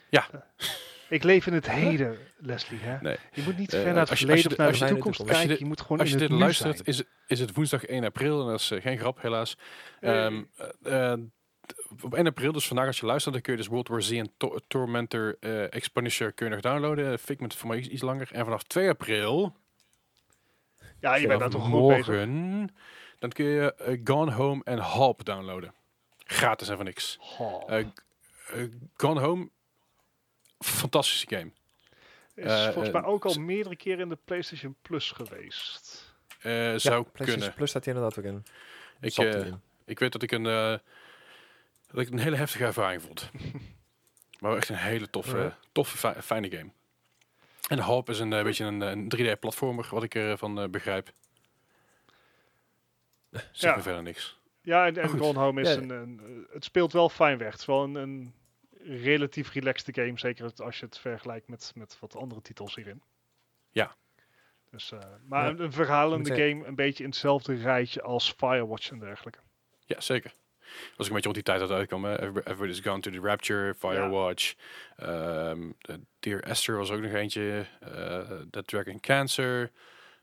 Ja. 0.08 0.26
Eh, 0.32 0.40
ik 1.08 1.22
leef 1.22 1.46
in 1.46 1.52
het 1.52 1.70
heden, 1.70 2.18
Leslie. 2.36 2.78
Hè? 2.80 2.96
Nee. 3.00 3.16
Je 3.32 3.42
moet 3.42 3.58
niet 3.58 3.72
Eh, 3.74 3.80
ver 3.80 3.92
naar 3.92 4.08
het 4.08 4.18
verleden 4.18 4.42
je 4.42 4.48
of 4.50 4.56
naar 4.78 4.88
de- 4.88 4.94
toekomst 4.94 5.18
je 5.18 5.24
kijken. 5.24 5.48
dit- 5.48 5.58
Je 5.58 5.64
moet 5.64 5.80
gewoon 5.80 5.98
Als 5.98 6.08
je 6.08 6.14
in 6.14 6.20
dit 6.20 6.30
luistert, 6.30 6.76
zijn. 6.76 6.88
is, 6.88 7.02
is 7.26 7.40
het 7.40 7.54
woensdag 7.54 7.84
1 7.86 8.04
april. 8.04 8.40
En 8.40 8.46
dat 8.46 8.60
is 8.60 8.72
geen 8.80 8.98
grap, 8.98 9.22
helaas. 9.22 9.56
Eh, 10.00 10.24
Ehm, 10.24 10.42
eh, 10.82 11.12
eh, 11.12 11.18
op 12.02 12.14
1 12.14 12.26
april, 12.26 12.52
dus 12.52 12.66
vandaag 12.66 12.86
als 12.86 13.00
je 13.00 13.06
luistert, 13.06 13.34
dan 13.34 13.42
kun 13.42 13.52
je 13.52 13.58
dus 13.58 13.68
World 13.68 13.88
War 13.88 14.02
Z 14.02 14.10
en 14.12 14.30
To- 14.36 14.58
Tormentor 14.68 15.36
uh, 15.40 15.72
Expunisher 15.74 16.32
kun 16.32 16.46
je 16.46 16.52
nog 16.52 16.60
downloaden. 16.62 17.18
Figment 17.18 17.54
voor 17.54 17.68
mij 17.68 17.78
iets, 17.78 18.02
langer. 18.02 18.28
En 18.32 18.44
vanaf 18.44 18.62
2 18.62 18.88
april, 18.88 19.56
ja, 21.00 21.14
je 21.14 21.26
bent 21.26 21.40
daar 21.40 21.50
toch 21.50 21.64
gewoon 21.64 21.88
bezig. 21.88 22.06
morgen, 22.06 22.74
dan 23.18 23.30
kun 23.30 23.44
je 23.44 23.98
Gone 24.04 24.32
Home 24.32 24.60
en 24.64 24.78
Halp 24.78 25.24
downloaden. 25.24 25.74
Gratis 26.28 26.68
en 26.68 26.74
voor 26.76 26.84
niks. 26.84 27.18
Oh, 27.38 27.70
Eh, 27.72 27.78
eh, 27.78 27.86
Gone 28.96 29.20
Home, 29.20 29.48
fantastische 30.58 31.26
game. 31.28 31.50
is 32.34 32.44
eh, 32.44 32.64
volgens 32.64 32.90
mij 32.92 33.02
ook 33.04 33.24
al 33.24 33.34
meerdere 33.34 33.76
keren 33.76 34.00
in 34.00 34.08
de 34.08 34.18
PlayStation 34.24 34.76
Plus 34.82 35.10
geweest. 35.10 36.14
Eh, 36.40 36.52
Ja, 36.72 36.78
zou 36.78 37.02
PlayStation 37.02 37.26
kunnen. 37.38 37.54
Plus 37.54 37.70
staat 37.70 37.84
hier 37.84 37.94
inderdaad 37.94 38.18
ook 38.18 38.24
in. 38.24 38.44
Ik, 39.00 39.16
eh, 39.16 39.52
ik 39.84 39.98
weet 39.98 40.12
dat 40.12 40.22
ik 40.22 40.30
een, 40.32 40.46
eh, 40.46 40.78
dat 41.90 42.00
ik 42.00 42.08
een 42.10 42.18
hele 42.18 42.36
heftige 42.36 42.64
ervaring 42.64 43.02
vond. 43.02 43.30
maar 44.40 44.56
echt 44.56 44.68
een 44.68 44.76
hele 44.76 45.10
toffe, 45.10 45.36
Ja. 45.38 45.58
toffe 45.72 45.96
fi- 45.96 46.20
fijne 46.22 46.50
game. 46.50 46.70
En 47.68 47.78
Halp 47.78 48.10
is 48.10 48.18
een 48.18 48.28
beetje 48.28 48.64
een, 48.64 48.80
een 48.80 49.08
3D-platformer, 49.16 49.88
wat 49.90 50.02
ik 50.02 50.14
ervan 50.14 50.60
eh 50.60 50.68
begrijp. 50.68 51.12
Zeg 53.30 53.50
Ja. 53.70 53.76
me 53.76 53.82
verder 53.82 54.02
niks. 54.02 54.38
Ja, 54.66 54.86
en, 54.86 54.96
en. 54.96 55.08
Gone 55.08 55.38
Home 55.38 55.60
is 55.60 55.68
Ja. 55.74 55.76
een, 55.80 55.90
een, 55.90 56.46
Het 56.52 56.64
speelt 56.64 56.92
wel 56.92 57.08
fijn 57.08 57.38
weg. 57.38 57.50
Het 57.50 57.60
is 57.60 57.66
wel 57.66 57.82
een, 57.84 57.94
een 57.94 58.34
relatief 59.02 59.52
relaxed 59.52 59.94
game. 59.94 60.18
Zeker 60.18 60.50
als 60.56 60.78
je 60.78 60.84
het 60.86 60.98
vergelijkt 60.98 61.48
met, 61.48 61.72
met 61.74 61.96
wat 62.00 62.16
andere 62.16 62.40
titels 62.42 62.74
hierin. 62.74 63.02
Ja. 63.70 63.96
Dus, 64.70 64.92
eh, 64.92 64.98
maar 65.28 65.44
Ja. 65.44 65.50
een, 65.50 65.60
een 65.60 65.72
verhalende 65.72 66.30
game. 66.34 66.66
Een 66.66 66.74
beetje 66.74 67.02
in 67.04 67.08
hetzelfde 67.10 67.54
rijtje 67.54 68.02
als 68.02 68.32
Firewatch 68.36 68.90
en 68.90 68.98
dergelijke. 68.98 69.38
Ja, 69.84 70.00
zeker. 70.00 70.34
Was 70.96 71.06
ik 71.06 71.12
een 71.12 71.20
beetje 71.20 71.22
rond 71.22 71.34
die 71.34 71.42
tijd 71.42 71.60
dat 71.60 71.70
uitkwam. 71.70 72.04
hè. 72.04 72.20
Everybody's 72.22 72.80
Gone 72.80 73.00
to 73.00 73.10
the 73.10 73.20
Rapture, 73.20 73.74
Firewatch. 73.74 74.54
ehm, 74.96 75.70
eh, 75.80 75.94
Dear 76.20 76.40
Esther 76.40 76.76
was 76.76 76.90
ook 76.90 77.00
nog 77.00 77.12
eentje. 77.12 77.66
eh 77.80 78.30
Dead 78.50 78.66
Dragon 78.66 79.00
Cancer. 79.00 79.70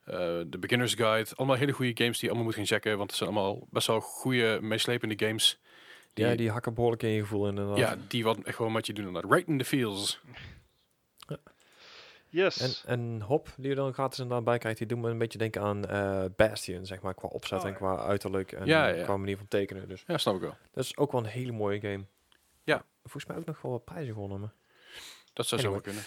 Eh, 0.03 0.15
de 0.47 0.57
Beginner's 0.59 0.93
Guide. 0.93 1.29
Allemaal 1.35 1.55
hele 1.57 1.71
goede 1.71 1.91
games 1.95 2.13
die 2.19 2.21
je 2.21 2.27
allemaal 2.27 2.43
moet 2.45 2.55
gaan 2.55 2.65
checken. 2.65 2.97
Want 2.97 3.09
het 3.09 3.19
zijn 3.19 3.29
allemaal 3.29 3.67
best 3.69 3.87
wel 3.87 3.99
goede, 3.99 4.59
meeslepende 4.61 5.25
games. 5.27 5.59
Die, 6.13 6.25
ja, 6.25 6.35
die 6.35 6.49
hakken 6.51 6.73
behoorlijk 6.73 7.03
in 7.03 7.09
je 7.09 7.19
gevoel 7.21 7.47
inderdaad. 7.47 7.77
ja, 7.77 7.95
die 8.07 8.23
wat, 8.23 8.37
echt 8.43 8.55
gewoon 8.55 8.73
wat 8.73 8.85
je 8.87 8.93
doen. 8.93 9.05
inderdaad. 9.07 9.31
Right 9.31 9.47
in 9.47 9.57
the 9.57 9.65
feels. 9.65 10.21
Yes. 12.29 12.83
En, 12.85 12.99
en 12.99 13.21
Hop, 13.21 13.47
die 13.57 13.69
je 13.69 13.75
dan 13.75 13.93
gratis 13.93 14.19
inderdaad 14.19 14.43
bij 14.45 14.57
krijgt, 14.57 14.77
die 14.77 14.87
doet 14.87 14.97
me 14.97 15.09
een 15.09 15.17
beetje 15.17 15.37
denken 15.37 15.61
aan 15.61 15.85
eh, 15.85 16.23
Bastion, 16.35 16.85
zeg 16.85 17.01
maar, 17.01 17.13
qua 17.13 17.27
opzet 17.27 17.59
Oh, 17.59 17.65
en 17.65 17.71
ja. 17.71 17.77
qua 17.77 17.97
uiterlijk 17.97 18.51
en 18.51 18.65
Ja, 18.65 18.87
ja. 18.87 19.03
qua 19.03 19.17
manier 19.17 19.37
van 19.37 19.47
tekenen. 19.47 19.87
Dus 19.87 20.03
Ja, 20.07 20.17
snap 20.17 20.35
ik 20.35 20.41
wel. 20.41 20.55
dat 20.71 20.83
is 20.83 20.97
ook 20.97 21.11
wel 21.11 21.21
een 21.21 21.27
hele 21.27 21.51
mooie 21.51 21.79
game. 21.79 22.03
Ja. 22.63 22.85
Volgens 23.01 23.25
mij 23.25 23.37
ook 23.37 23.45
nog 23.45 23.61
wel 23.61 23.71
wat 23.71 23.83
prijzen 23.85 24.13
gewonnen. 24.13 24.39
Maar. 24.39 24.53
Dat 25.33 25.47
zou 25.47 25.61
zo 25.61 25.71
wel 25.71 25.81
kunnen. 25.81 26.03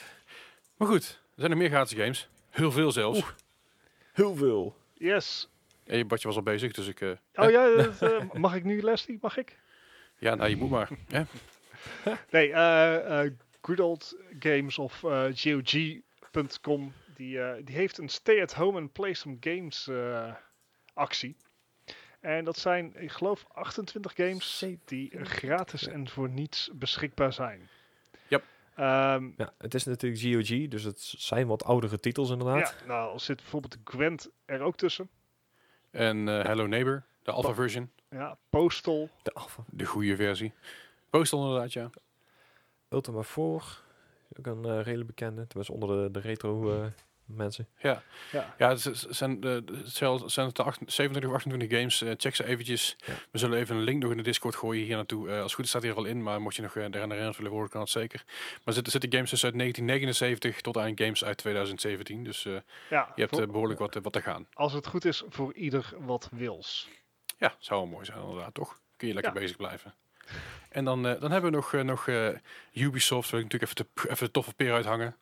Maar 0.77 0.89
goed, 0.89 1.05
er 1.35 1.41
zijn 1.41 1.51
er 1.51 1.57
meer 1.57 1.69
gratis 1.69 1.99
games. 1.99 2.29
Heel 2.51 2.73
veel 2.73 2.93
zelfs. 2.93 3.23
Heel 4.17 4.35
veel. 4.35 4.77
yes. 4.95 5.49
En 5.85 5.97
je 5.99 6.05
badje 6.05 6.27
was 6.27 6.37
al 6.37 6.43
bezig, 6.43 6.73
dus 6.73 6.87
ik... 6.89 7.01
eh, 7.01 7.11
Oh 7.35 7.51
ja, 7.51 7.75
dat, 7.77 8.03
eh, 8.03 8.33
mag 8.45 8.55
ik 8.55 8.65
nu 8.65 8.83
Leslie? 8.83 9.19
Mag 9.21 9.37
ik? 9.37 9.59
ja, 10.19 10.35
nou, 10.35 10.49
je 10.51 10.57
moet 10.57 10.71
maar. 10.71 10.89
hè? 11.09 11.23
Nee, 12.31 12.53
eh 12.53 13.21
eh 13.25 13.33
Good 13.61 13.81
Old 13.81 14.17
Games 14.39 14.79
of 14.79 15.05
eh, 15.05 15.25
GOG.com 15.35 16.93
die, 17.17 17.41
eh, 17.41 17.65
die 17.65 17.75
heeft 17.75 17.99
een 17.99 18.09
Stay 18.09 18.43
at 18.43 18.55
Home 18.55 18.79
and 18.81 18.93
Play 18.93 19.15
Some 19.15 19.37
Games 19.41 19.89
eh, 19.89 20.35
actie. 20.95 21.37
En 22.21 22.45
dat 22.45 22.59
zijn, 22.59 22.95
ik 23.03 23.11
geloof, 23.13 23.45
28 23.53 24.13
games 24.15 24.65
die 24.85 25.25
gratis 25.25 25.87
en 25.87 26.09
voor 26.09 26.29
niets 26.29 26.71
beschikbaar 26.75 27.33
zijn. 27.33 27.69
Ehm, 28.77 29.31
Ja, 29.37 29.53
het 29.59 29.75
is 29.75 29.85
natuurlijk 29.85 30.23
GOG, 30.23 30.69
dus 30.69 30.83
het 30.83 31.01
zijn 31.01 31.47
wat 31.47 31.65
oudere 31.65 32.01
titels 32.01 32.31
inderdaad. 32.31 32.77
ja, 32.81 32.87
nou 32.87 33.15
er 33.15 33.21
zit 33.21 33.37
bijvoorbeeld 33.37 33.73
de 33.73 33.79
Gwent 33.85 34.31
er 34.45 34.61
ook 34.61 34.77
tussen. 34.77 35.09
En 35.91 36.29
eh, 36.29 36.45
Hello 36.45 36.67
Neighbor, 36.67 37.03
de 37.23 37.31
alpha 37.31 37.55
version. 37.55 37.91
Ja, 38.11 38.39
Postal. 38.51 39.11
De 39.23 39.33
Alpha. 39.33 39.65
De 39.71 39.85
goede 39.85 40.17
versie. 40.17 40.53
Postal 41.11 41.45
inderdaad, 41.45 41.73
ja. 41.73 41.91
Ultima 42.89 43.23
4, 43.23 43.45
ook 44.39 44.47
een 44.47 44.65
eh, 44.65 44.83
redelijk 44.83 45.07
bekende, 45.07 45.47
tenminste 45.47 45.73
onder 45.75 46.03
de, 46.03 46.11
de 46.21 46.29
retro 46.29 46.73
eh, 46.83 46.87
mensen. 47.27 47.69
Ja, 47.79 48.03
Ja, 48.33 48.55
ja 48.59 48.69
het 48.69 48.87
is- 48.87 49.03
zijn, 49.03 49.41
de, 49.41 49.63
het 49.73 49.89
zijn- 49.97 50.31
zijn 50.31 50.47
het 50.47 50.57
de 50.57 50.63
acht- 50.63 50.81
27 50.87 51.31
of 51.31 51.37
28 51.37 51.79
games. 51.79 52.03
Eh, 52.03 52.13
check 52.17 52.35
ze 52.35 52.45
eventjes. 52.45 52.97
Ja. 53.07 53.13
We 53.31 53.39
zullen 53.39 53.59
even 53.59 53.77
een 53.77 53.83
link 53.83 54.03
nog 54.03 54.11
in 54.11 54.17
de 54.17 54.23
Discord 54.23 54.55
gooien 54.57 54.85
hier 54.85 54.97
naartoe. 54.97 55.29
Eh, 55.29 55.35
als 55.35 55.43
het 55.43 55.53
goed 55.55 55.65
is 55.65 55.71
staat 55.71 55.83
hij 55.83 55.91
er 55.91 55.97
al 55.97 56.05
in, 56.05 56.23
maar 56.23 56.41
mocht 56.41 56.57
je 56.57 56.63
nog 56.63 56.75
uh, 56.75 56.83
eraan 56.85 57.11
herinnerd 57.11 57.37
willen 57.37 57.53
worden, 57.53 57.71
kan 57.71 57.81
het 57.81 57.91
zeker. 57.91 58.23
Maar 58.27 58.61
er 58.65 58.73
zitten, 58.73 58.93
zitten 58.93 59.13
games 59.13 59.31
dus 59.31 59.45
uit 59.45 59.55
1979 59.59 60.61
tot 60.61 60.77
aan 60.79 60.93
games 60.99 61.25
uit 61.25 61.37
2017. 61.37 62.25
Dus 62.25 62.45
eh, 62.47 62.53
ja 62.91 63.13
je 63.15 63.21
hebt 63.23 63.39
eh, 63.39 63.47
behoorlijk 63.47 63.79
wat, 63.81 63.97
eh, 63.97 64.03
wat 64.03 64.13
te 64.13 64.23
gaan. 64.23 64.47
als 64.53 64.73
het 64.73 64.87
goed 64.87 65.05
is 65.05 65.23
voor 65.29 65.55
ieder 65.55 65.93
wat 65.99 66.29
wils. 66.33 66.89
Ja, 67.39 67.55
zou 67.59 67.81
wel 67.81 67.91
mooi 67.91 68.05
zijn 68.05 68.21
inderdaad, 68.21 68.55
toch? 68.55 68.81
Kun 68.97 69.09
je 69.09 69.15
lekker 69.15 69.33
Ja. 69.35 69.39
bezig 69.41 69.57
blijven. 69.57 69.95
En 70.69 70.85
dan, 70.85 71.07
eh, 71.07 71.21
dan 71.21 71.31
hebben 71.31 71.51
we 71.51 71.57
nog, 71.57 71.73
eh, 71.75 71.81
nog 71.83 72.09
eh, 72.09 72.29
Ubisoft, 72.73 73.31
wil 73.31 73.41
ik 73.41 73.45
natuurlijk 73.53 73.73
even 73.73 73.87
de, 73.95 74.11
even 74.11 74.27
de 74.27 74.33
toffe 74.33 74.55
peer 74.55 74.73
uithangen. 74.73 75.17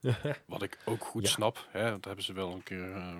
Wat 0.46 0.62
ik 0.62 0.78
ook 0.84 1.04
goed 1.04 1.22
Ja. 1.24 1.30
snap. 1.30 1.66
Hè, 1.70 1.90
dat 1.90 2.04
hebben 2.04 2.24
ze 2.24 2.32
wel 2.32 2.52
een 2.52 2.62
keer. 2.62 2.92
eh, 2.92 3.16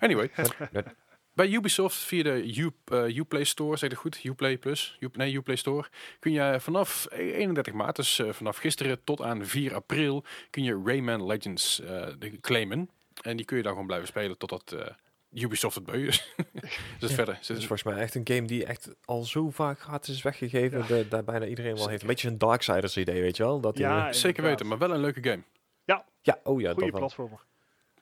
anyway, 0.00 0.30
bij 1.34 1.48
Ubisoft 1.48 1.96
via 1.96 2.22
de 2.22 2.54
U, 2.56 2.70
eh, 2.84 3.16
Uplay 3.16 3.44
Store, 3.44 3.76
zeg 3.76 3.90
ik 3.90 3.90
het 3.90 4.00
goed? 4.14 4.24
Uplay 4.24 4.58
Plus, 4.58 4.96
U, 5.00 5.08
nee, 5.12 5.34
Uplay 5.34 5.56
Store, 5.56 5.88
kun 6.18 6.32
je 6.32 6.56
vanaf 6.60 7.06
31 7.10 7.72
maart, 7.74 7.96
dus 7.96 8.18
eh, 8.18 8.32
vanaf 8.32 8.56
gisteren 8.56 9.04
tot 9.04 9.20
aan 9.22 9.46
4 9.46 9.74
april, 9.74 10.24
kun 10.50 10.62
je 10.62 10.82
Rayman 10.84 11.26
Legends 11.26 11.80
eh, 11.80 12.06
claimen. 12.40 12.90
En 13.22 13.36
die 13.36 13.46
kun 13.46 13.56
je 13.56 13.62
dan 13.62 13.72
gewoon 13.72 13.86
blijven 13.86 14.08
spelen 14.08 14.38
totdat 14.38 14.72
eh, 14.72 15.42
Ubisoft 15.42 15.74
het 15.74 15.84
beu 15.84 16.06
is. 16.06 16.34
dus 16.98 17.08
Ja. 17.10 17.14
verder. 17.14 17.34
Het 17.34 17.48
is 17.50 17.56
volgens 17.66 17.82
mij 17.82 17.96
echt 17.96 18.14
een 18.14 18.28
game 18.28 18.46
die 18.46 18.64
echt 18.64 18.94
al 19.04 19.24
zo 19.24 19.50
vaak 19.50 19.80
gratis 19.80 20.14
is 20.14 20.22
weggegeven, 20.22 20.78
Ja. 20.78 20.86
dat 20.86 21.10
daar 21.10 21.24
bijna 21.24 21.46
iedereen 21.46 21.74
wel 21.74 21.88
heeft. 21.88 22.02
Een 22.02 22.08
beetje 22.08 22.28
een 22.28 22.38
Darksiders 22.38 22.96
idee, 22.96 23.20
weet 23.20 23.36
je 23.36 23.42
wel? 23.42 23.60
Dat 23.60 23.78
Ja, 23.78 24.12
Zeker 24.12 24.42
weten, 24.42 24.66
maar 24.66 24.78
wel 24.78 24.90
een 24.90 25.00
leuke 25.00 25.22
game. 25.22 25.42
Ja, 26.24 26.38
oh 26.42 26.60
ja, 26.60 26.72
Goede 26.72 26.80
dat 26.80 26.90
wel. 26.90 27.00
platformer. 27.00 27.40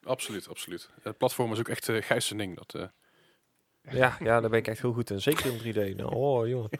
Absoluut, 0.05 0.49
absoluut. 0.49 0.91
Het 1.03 1.18
platform 1.18 1.53
is 1.53 1.59
ook 1.59 1.68
echt 1.68 1.89
uh, 1.89 2.03
Gijs 2.03 2.27
zijn 2.27 2.39
ding. 2.39 2.57
Dat, 2.57 2.75
eh, 2.75 3.95
Ja, 3.95 4.16
ja, 4.20 4.41
daar 4.41 4.51
ben 4.51 4.59
ik 4.59 4.66
echt 4.66 4.81
heel 4.81 4.93
goed 4.93 5.11
in. 5.11 5.20
Zeker 5.20 5.47
in 5.47 5.59
3D. 5.75 5.97
Nou, 5.97 6.14
oh 6.25 6.49
jongen. 6.49 6.70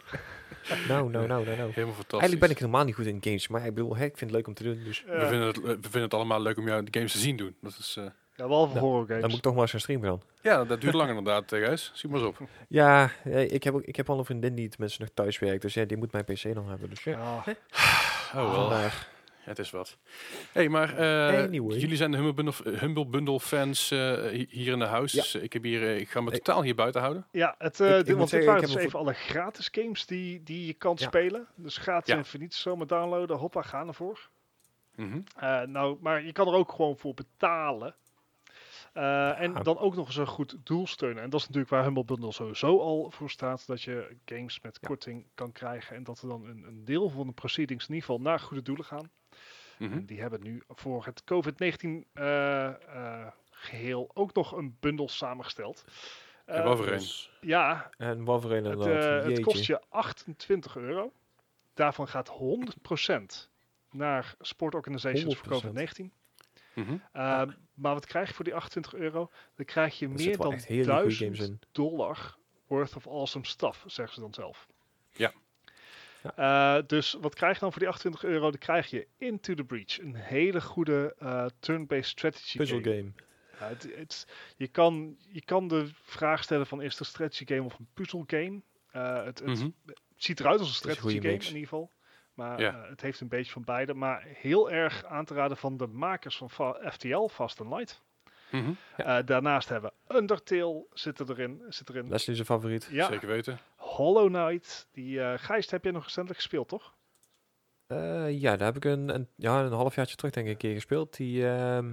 Nou, 0.87 1.09
nou, 1.09 1.27
nou, 1.27 1.27
nou, 1.27 1.45
nou. 1.45 1.57
helemaal 1.57 1.73
fantastisch. 1.75 2.09
Eigenlijk 2.11 2.39
ben 2.39 2.49
ik 2.49 2.57
helemaal 2.57 2.83
niet 2.85 2.95
goed 2.95 3.05
in 3.05 3.17
games, 3.21 3.47
maar 3.47 3.65
ik 3.65 3.73
bedoel, 3.73 3.91
ik 3.95 3.99
vind 3.99 4.19
het 4.19 4.31
leuk 4.31 4.47
om 4.47 4.53
te 4.53 4.63
doen. 4.63 4.83
Dus 4.83 5.03
We, 5.03 5.27
vinden 5.27 5.47
het, 5.47 5.57
we 5.61 5.77
vinden 5.81 6.01
het 6.01 6.13
allemaal 6.13 6.41
leuk 6.41 6.57
om 6.57 6.67
jou 6.67 6.83
de 6.83 6.93
games 6.97 7.11
te 7.11 7.17
zien 7.17 7.35
doen. 7.37 7.55
Dat 7.61 7.75
is, 7.79 7.95
eh, 7.97 8.03
ja, 8.35 8.47
behalve 8.47 8.73
Ja, 8.73 8.79
horror 8.79 9.07
dan 9.07 9.19
moet 9.21 9.33
ik 9.33 9.41
toch 9.41 9.53
maar 9.53 9.61
eens 9.61 9.71
gaan 9.71 9.79
streamen 9.79 10.07
dan. 10.07 10.21
ja, 10.41 10.63
dat 10.65 10.81
duurt 10.81 10.93
lang 10.93 11.09
inderdaad, 11.09 11.43
Gijs. 11.47 11.91
Zie 11.93 12.09
maar 12.09 12.19
eens 12.19 12.27
op. 12.27 12.47
Ja, 12.67 13.11
ik 13.23 13.63
heb, 13.63 13.73
ook, 13.73 13.83
ik 13.83 13.95
heb 13.95 14.09
al 14.09 14.19
een 14.19 14.25
vriendin 14.25 14.55
die 14.55 14.69
tenminste 14.69 15.01
nog 15.01 15.09
thuis 15.13 15.39
werkt, 15.39 15.61
dus 15.61 15.73
ja, 15.73 15.85
die 15.85 15.97
moet 15.97 16.11
mijn 16.11 16.23
PC 16.23 16.53
dan 16.53 16.69
hebben. 16.69 16.89
Dus 16.89 17.03
ja, 17.03 17.43
Oh 18.35 18.41
wel, 18.41 18.53
vandaar. 18.53 19.07
Het 19.43 19.59
is 19.59 19.71
wat. 19.71 19.97
hey, 20.51 20.69
maar 20.69 20.97
eh, 20.97 21.43
Anyway. 21.43 21.77
jullie 21.77 21.95
zijn 21.97 22.11
de 22.11 22.17
Humble 22.17 22.33
Bundle, 22.33 22.71
eh, 22.71 22.79
Humble 22.79 23.05
Bundle 23.05 23.39
fans 23.39 23.91
eh, 23.91 24.13
hi- 24.29 24.45
hier 24.49 24.73
in 24.73 24.79
de 24.79 24.85
huis. 24.85 25.11
Ja. 25.33 25.39
Ik, 25.39 25.53
heb 25.53 25.63
hier, 25.63 25.97
ik 25.97 26.09
ga 26.09 26.21
me 26.21 26.31
Ik- 26.31 26.43
totaal 26.43 26.63
hier 26.63 26.75
buiten 26.75 27.01
houden. 27.01 27.27
ja 27.31 27.55
het, 27.57 27.79
eh, 27.79 27.89
Ik- 27.89 27.99
ik 27.99 28.05
dit, 28.05 28.15
want 28.15 28.19
dit 28.19 28.29
zeggen, 28.29 28.47
waren 28.47 28.61
ik 28.61 28.67
dus 28.67 28.75
heb 28.77 28.85
even 28.87 28.99
alle 28.99 29.13
gratis 29.13 29.69
games 29.71 30.05
die, 30.05 30.43
die 30.43 30.65
je 30.65 30.73
kan 30.73 30.95
Ja. 30.99 31.05
spelen. 31.07 31.47
Dus 31.55 31.77
gratis 31.77 32.13
Ja. 32.13 32.17
en 32.19 32.25
voor 32.25 32.39
niets 32.39 32.61
zomaar 32.61 32.87
downloaden. 32.87 33.37
Hoppa, 33.37 33.61
gaan 33.61 33.87
ervoor. 33.87 34.29
Mhm. 34.95 35.19
Eh, 35.35 35.61
nou, 35.61 35.97
maar 36.01 36.23
je 36.25 36.31
kan 36.31 36.47
er 36.47 36.53
ook 36.53 36.71
gewoon 36.71 36.97
voor 36.97 37.13
betalen. 37.13 37.95
Eh, 38.93 39.39
en 39.41 39.53
dan 39.63 39.77
ook 39.77 39.95
nog 39.95 40.07
eens 40.07 40.15
een 40.15 40.27
goed 40.27 40.55
doel 40.63 40.87
steunen. 40.87 41.23
En 41.23 41.29
dat 41.29 41.39
is 41.39 41.45
natuurlijk 41.45 41.71
waar 41.73 41.83
Humble 41.83 42.03
Bundle 42.05 42.31
sowieso 42.31 42.79
al 42.79 43.11
voor 43.11 43.29
staat. 43.29 43.67
Dat 43.67 43.81
je 43.81 44.15
games 44.25 44.61
met 44.61 44.77
Ja. 44.81 44.87
korting 44.87 45.25
kan 45.35 45.51
krijgen. 45.51 45.95
En 45.95 46.03
dat 46.03 46.21
er 46.21 46.27
dan 46.27 46.45
een, 46.45 46.63
een 46.67 46.85
deel 46.85 47.09
van 47.09 47.27
de 47.27 47.33
proceedings 47.33 47.87
in 47.87 47.93
ieder 47.93 48.09
geval 48.09 48.21
naar 48.23 48.39
goede 48.39 48.63
doelen 48.63 48.85
gaan. 48.85 49.09
Mhm. 49.83 49.93
En 49.93 50.05
die 50.05 50.21
hebben 50.21 50.41
nu 50.43 50.63
voor 50.67 51.05
het 51.05 51.23
COVID-19 51.23 52.05
eh, 52.13 52.65
eh, 52.67 53.27
geheel 53.51 54.11
ook 54.13 54.33
nog 54.33 54.51
een 54.51 54.77
bundel 54.79 55.09
samengesteld. 55.09 55.83
Ja, 56.45 56.53
Eh, 56.53 56.75
voor. 56.75 56.85
Dus- 56.85 57.31
ja, 57.41 57.89
En 57.97 58.23
wat 58.23 58.41
voor 58.41 58.51
een 58.51 58.65
het, 58.65 59.23
het 59.25 59.39
kost 59.39 59.65
je 59.65 59.81
28 59.89 60.75
euro. 60.77 61.11
Daarvan 61.73 62.07
gaat 62.07 62.27
100% 62.29 63.49
naar 63.91 64.35
sportorganisations 64.39 65.35
voor 65.37 65.47
100%. 65.53 65.61
COVID-19. 65.61 66.11
Mhm. 66.73 66.91
Uh, 66.93 66.99
Maar 67.73 67.93
wat 67.93 68.05
krijg 68.05 68.27
je 68.27 68.33
voor 68.33 68.45
die 68.45 68.55
28 68.55 68.93
euro? 68.93 69.29
Dan 69.55 69.65
krijg 69.65 69.99
je 69.99 70.05
Er 70.05 70.11
meer 70.11 70.37
dan 70.37 70.53
echt 70.53 70.65
hele 70.65 70.83
goede 70.83 70.99
1000 71.01 71.35
games 71.37 71.49
in. 71.49 71.59
dollar 71.71 72.37
worth 72.67 72.95
of 72.95 73.07
awesome 73.07 73.45
stuff, 73.45 73.83
zeggen 73.87 74.15
ze 74.15 74.21
dan 74.21 74.33
zelf. 74.33 74.67
Ja. 75.11 75.33
Eh, 76.35 76.77
dus 76.87 77.17
wat 77.21 77.35
krijg 77.35 77.53
je 77.53 77.59
dan 77.59 77.71
voor 77.71 77.79
die 77.79 77.89
28 77.89 78.23
euro? 78.29 78.49
Dan 78.49 78.59
krijg 78.59 78.89
je 78.89 79.07
Into 79.17 79.53
the 79.53 79.63
Breach. 79.63 79.99
Een 79.99 80.15
hele 80.15 80.61
goede 80.61 81.15
eh, 81.19 81.45
turn-based 81.59 82.05
strategy 82.05 82.57
Puzzle 82.57 82.83
game. 82.83 82.95
game. 82.95 83.11
Ja, 83.59 83.67
het, 83.67 83.87
het- 83.95 84.27
je, 84.57 84.67
kan, 84.67 85.17
je 85.27 85.41
kan 85.43 85.67
de 85.67 85.89
vraag 86.03 86.43
stellen 86.43 86.67
van 86.67 86.81
is 86.81 86.91
het 86.91 86.99
een 86.99 87.05
strategy 87.05 87.45
game 87.45 87.63
of 87.63 87.79
een 87.79 87.87
puzzel 87.93 88.23
game? 88.27 88.61
Eh, 88.91 89.23
het, 89.23 89.39
het 89.39 89.59
Mhm. 89.59 89.69
ziet 90.15 90.39
eruit 90.39 90.59
als 90.59 90.67
een 90.67 90.73
is 90.75 90.83
een 90.85 90.91
strategy 90.91 91.15
game 91.19 91.31
mix. 91.33 91.47
in 91.47 91.53
ieder 91.53 91.69
geval. 91.69 91.91
Maar 92.33 92.59
Ja. 92.59 92.85
het 92.89 93.01
heeft 93.01 93.19
een 93.19 93.27
beetje 93.27 93.51
van 93.51 93.63
beide. 93.63 93.93
Maar 93.93 94.23
heel 94.27 94.71
erg 94.71 95.05
aan 95.05 95.25
te 95.25 95.33
raden 95.33 95.57
van 95.57 95.77
de 95.77 95.87
makers 95.87 96.37
van 96.37 96.49
Fa- 96.49 96.91
FTL, 96.91 97.27
Fast 97.27 97.61
and 97.61 97.69
Light. 97.73 98.01
Mhm. 98.51 98.71
Eh, 98.97 99.17
daarnaast 99.25 99.69
hebben 99.69 99.91
we 100.07 100.15
Undertale 100.17 100.85
zit 100.93 101.19
erin. 101.29 101.61
Zit 101.69 101.89
erin. 101.89 102.09
Leslie 102.09 102.35
zijn 102.35 102.47
favoriet. 102.47 102.87
Ja, 102.91 103.07
Zeker 103.07 103.27
weten. 103.27 103.59
Hollow 103.95 104.27
Knight. 104.27 104.87
Die 104.91 105.21
eh 105.21 105.33
Gijs 105.37 105.71
heb 105.71 105.83
je 105.83 105.91
nog 105.91 106.03
recentelijk 106.03 106.39
gespeeld, 106.39 106.67
toch? 106.67 106.93
Eh, 107.87 108.39
ja, 108.39 108.55
daar 108.55 108.67
heb 108.67 108.75
ik 108.75 108.85
een, 108.85 109.09
een, 109.09 109.27
ja, 109.35 109.63
een 109.63 109.71
halfjaartje 109.71 110.15
terug 110.15 110.33
denk 110.33 110.45
ik 110.45 110.51
een 110.51 110.57
keer 110.57 110.73
gespeeld. 110.73 111.17
Die, 111.17 111.47
ehm, 111.47 111.89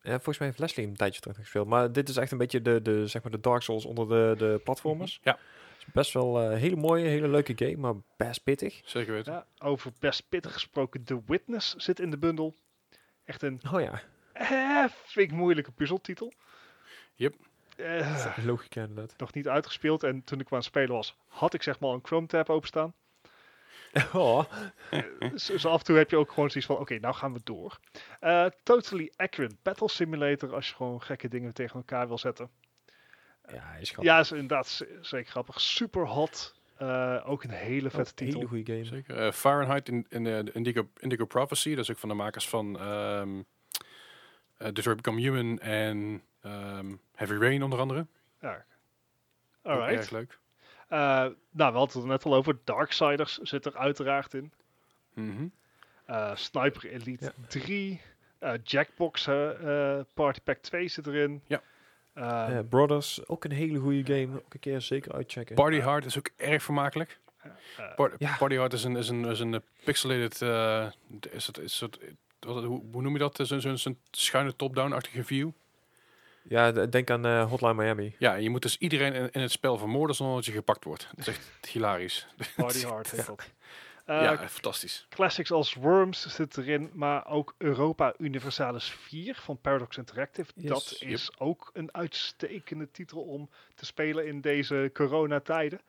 ja, 0.00 0.14
volgens 0.14 0.38
mij 0.38 0.46
heeft 0.46 0.58
Leslie 0.58 0.86
een 0.86 0.96
tijdje 0.96 1.20
terug 1.20 1.36
gespeeld. 1.36 1.66
Maar 1.66 1.92
dit 1.92 2.08
is 2.08 2.16
echt 2.16 2.32
een 2.32 2.38
beetje 2.38 2.62
de, 2.62 2.82
de, 2.82 3.06
zeg 3.06 3.22
maar 3.22 3.32
de 3.32 3.40
Dark 3.40 3.62
Souls 3.62 3.84
onder 3.84 4.08
de, 4.08 4.34
de 4.38 4.60
platformers. 4.64 5.20
Ja. 5.22 5.32
Het 5.32 5.86
is 5.86 5.92
best 5.92 6.12
wel 6.12 6.42
een 6.42 6.56
hele 6.56 6.76
mooie, 6.76 7.06
hele 7.06 7.28
leuke 7.28 7.52
game, 7.56 7.76
maar 7.76 7.94
best 8.16 8.42
pittig. 8.42 8.80
Zeker 8.84 9.12
weten. 9.12 9.32
Ja, 9.32 9.46
over 9.58 9.92
best 9.98 10.28
pittig 10.28 10.52
gesproken. 10.52 11.04
The 11.04 11.22
Witness 11.26 11.74
zit 11.74 12.00
in 12.00 12.10
de 12.10 12.18
bundel. 12.18 12.56
Echt 13.24 13.42
een 13.42 13.60
Oh 13.72 13.80
ja, 13.80 14.00
moeilijke 15.32 15.72
puzzeltitel. 15.72 16.32
Yep. 17.14 17.34
Eh, 17.78 18.36
logica 18.44 18.80
inderdaad. 18.80 19.18
nog 19.18 19.34
niet 19.34 19.48
uitgespeeld. 19.48 20.02
En 20.02 20.24
toen 20.24 20.40
ik 20.40 20.50
aan 20.50 20.56
het 20.56 20.66
spelen 20.66 20.94
was, 20.94 21.16
had 21.26 21.54
ik 21.54 21.62
zeg 21.62 21.80
maar 21.80 21.90
een 21.90 22.00
Chrome 22.02 22.26
tab 22.26 22.50
openstaan. 22.50 22.94
oh. 24.12 24.44
dus, 25.18 25.66
af 25.66 25.78
en 25.78 25.84
toe 25.84 25.96
heb 25.96 26.10
je 26.10 26.16
ook 26.16 26.32
gewoon 26.32 26.50
zoiets 26.50 26.70
van, 26.70 26.78
oké, 26.78 26.98
nou 26.98 27.14
gaan 27.14 27.32
we 27.32 27.40
door. 27.44 27.78
Eh, 28.20 28.46
totally 28.62 29.12
Accurate 29.16 29.56
Battle 29.62 29.88
Simulator, 29.88 30.54
als 30.54 30.68
je 30.68 30.74
gewoon 30.74 31.02
gekke 31.02 31.28
dingen 31.28 31.54
tegen 31.54 31.76
elkaar 31.76 32.08
wil 32.08 32.18
zetten. 32.18 32.50
Ja, 33.52 33.62
hij 33.62 33.80
is 33.80 33.90
grappig. 33.90 34.12
Ja, 34.12 34.18
is 34.18 34.32
inderdaad 34.32 34.86
zeker 35.00 35.30
grappig. 35.30 35.60
Super 35.60 36.06
hot. 36.06 36.54
Eh, 36.76 37.22
ook 37.24 37.44
een 37.44 37.50
hele 37.50 37.90
vette 37.90 38.10
Ook 38.10 38.16
titel. 38.16 38.34
hele 38.34 38.48
goede 38.48 38.72
game. 38.72 38.84
Zeker. 38.84 39.32
Fahrenheit 39.32 39.88
in, 39.88 40.06
in 40.08 40.26
eh, 40.26 40.44
de 40.44 40.52
Indigo, 40.52 40.88
Indigo 40.98 41.24
Prophecy. 41.24 41.70
Dat 41.70 41.78
is 41.78 41.90
ook 41.90 41.98
van 41.98 42.08
de 42.08 42.14
makers 42.14 42.48
van 42.48 42.78
ehm 42.80 43.40
eh, 44.58 44.72
Detroit 44.72 44.96
Become 44.96 45.20
Human 45.20 45.58
en 45.58 46.22
Ehm, 46.42 46.94
Heavy 47.14 47.34
Rain 47.34 47.62
onder 47.62 47.78
andere. 47.78 48.06
Ja. 48.40 48.64
Alright. 49.62 49.96
Erg 49.98 50.10
leuk. 50.10 50.38
Eh, 50.88 50.98
nou, 50.98 51.32
we 51.52 51.62
hadden 51.62 51.80
het 51.82 51.94
er 51.94 52.06
net 52.06 52.24
al 52.24 52.34
over. 52.34 52.56
Darksiders 52.64 53.38
zit 53.38 53.66
er 53.66 53.76
uiteraard 53.76 54.34
in. 54.34 54.52
Mhm. 55.14 55.46
Eh, 56.04 56.34
Sniper 56.36 56.84
Elite 56.90 57.24
Ja. 57.24 57.32
3. 57.48 58.00
eh, 58.38 58.52
Jackbox 58.62 59.24
Party 60.14 60.40
Pack 60.44 60.58
2 60.58 60.88
zit 60.88 61.06
erin. 61.06 61.42
Ja. 61.46 61.62
Eh, 62.12 62.58
Eh, 62.58 62.64
Brothers, 62.68 63.26
ook 63.28 63.44
een 63.44 63.50
hele 63.52 63.78
goede 63.78 64.14
game. 64.14 64.36
Ook 64.36 64.54
een 64.54 64.60
keer 64.60 64.80
zeker 64.80 65.12
uitchecken. 65.12 65.54
Party 65.54 65.80
Hard 65.80 66.04
is 66.04 66.18
ook 66.18 66.30
erg 66.36 66.62
vermakelijk. 66.62 67.18
eh, 67.42 67.94
Par- 67.96 68.12
Ja. 68.18 68.36
Party 68.36 68.56
Hard 68.56 68.72
is 68.72 68.84
een, 68.84 68.96
is 68.96 69.08
een, 69.08 69.24
is 69.24 69.40
een 69.40 69.62
pixelated... 69.84 70.42
eh, 70.42 70.86
is 71.30 71.46
het, 71.46 71.58
is 71.58 71.80
het, 71.80 71.98
wat, 72.40 72.64
hoe, 72.64 72.82
hoe 72.92 73.02
noem 73.02 73.12
je 73.12 73.18
dat? 73.18 73.40
Zo'n 73.42 73.98
schuine 74.10 74.56
top-down-achtige 74.56 75.24
view. 75.24 75.50
Ja, 76.48 76.72
denk 76.72 77.10
aan 77.10 77.26
eh, 77.26 77.48
Hotline 77.50 77.74
Miami. 77.74 78.14
Ja, 78.18 78.34
je 78.34 78.50
moet 78.50 78.62
dus 78.62 78.78
iedereen 78.78 79.12
in, 79.14 79.30
in 79.32 79.40
het 79.40 79.50
spel 79.50 79.78
vermoorden 79.78 80.16
zonder 80.16 80.36
dat 80.36 80.44
je 80.44 80.52
gepakt 80.52 80.84
wordt. 80.84 81.08
Dat 81.16 81.18
is 81.18 81.34
echt 81.34 81.50
hilarisch. 81.72 82.26
Party 82.56 82.84
Hard 82.86 83.10
heet 83.10 83.26
dat. 83.26 83.50
Eh, 84.04 84.22
ja, 84.22 84.48
fantastisch. 84.48 85.06
Classics 85.08 85.50
als 85.50 85.74
Worms 85.74 86.26
zit 86.34 86.56
erin, 86.56 86.90
maar 86.92 87.26
ook 87.26 87.54
Europa 87.58 88.14
Universalis 88.18 88.90
4 88.90 89.34
van 89.34 89.60
Paradox 89.60 89.96
Interactive. 89.96 90.50
Yes. 90.54 90.68
Dat 90.68 90.96
is 91.00 91.30
ook 91.38 91.70
een 91.72 91.94
uitstekende 91.94 92.90
titel 92.90 93.22
om 93.22 93.50
te 93.74 93.84
spelen 93.86 94.26
in 94.26 94.40
deze 94.40 94.90
coronatijden. 94.92 95.80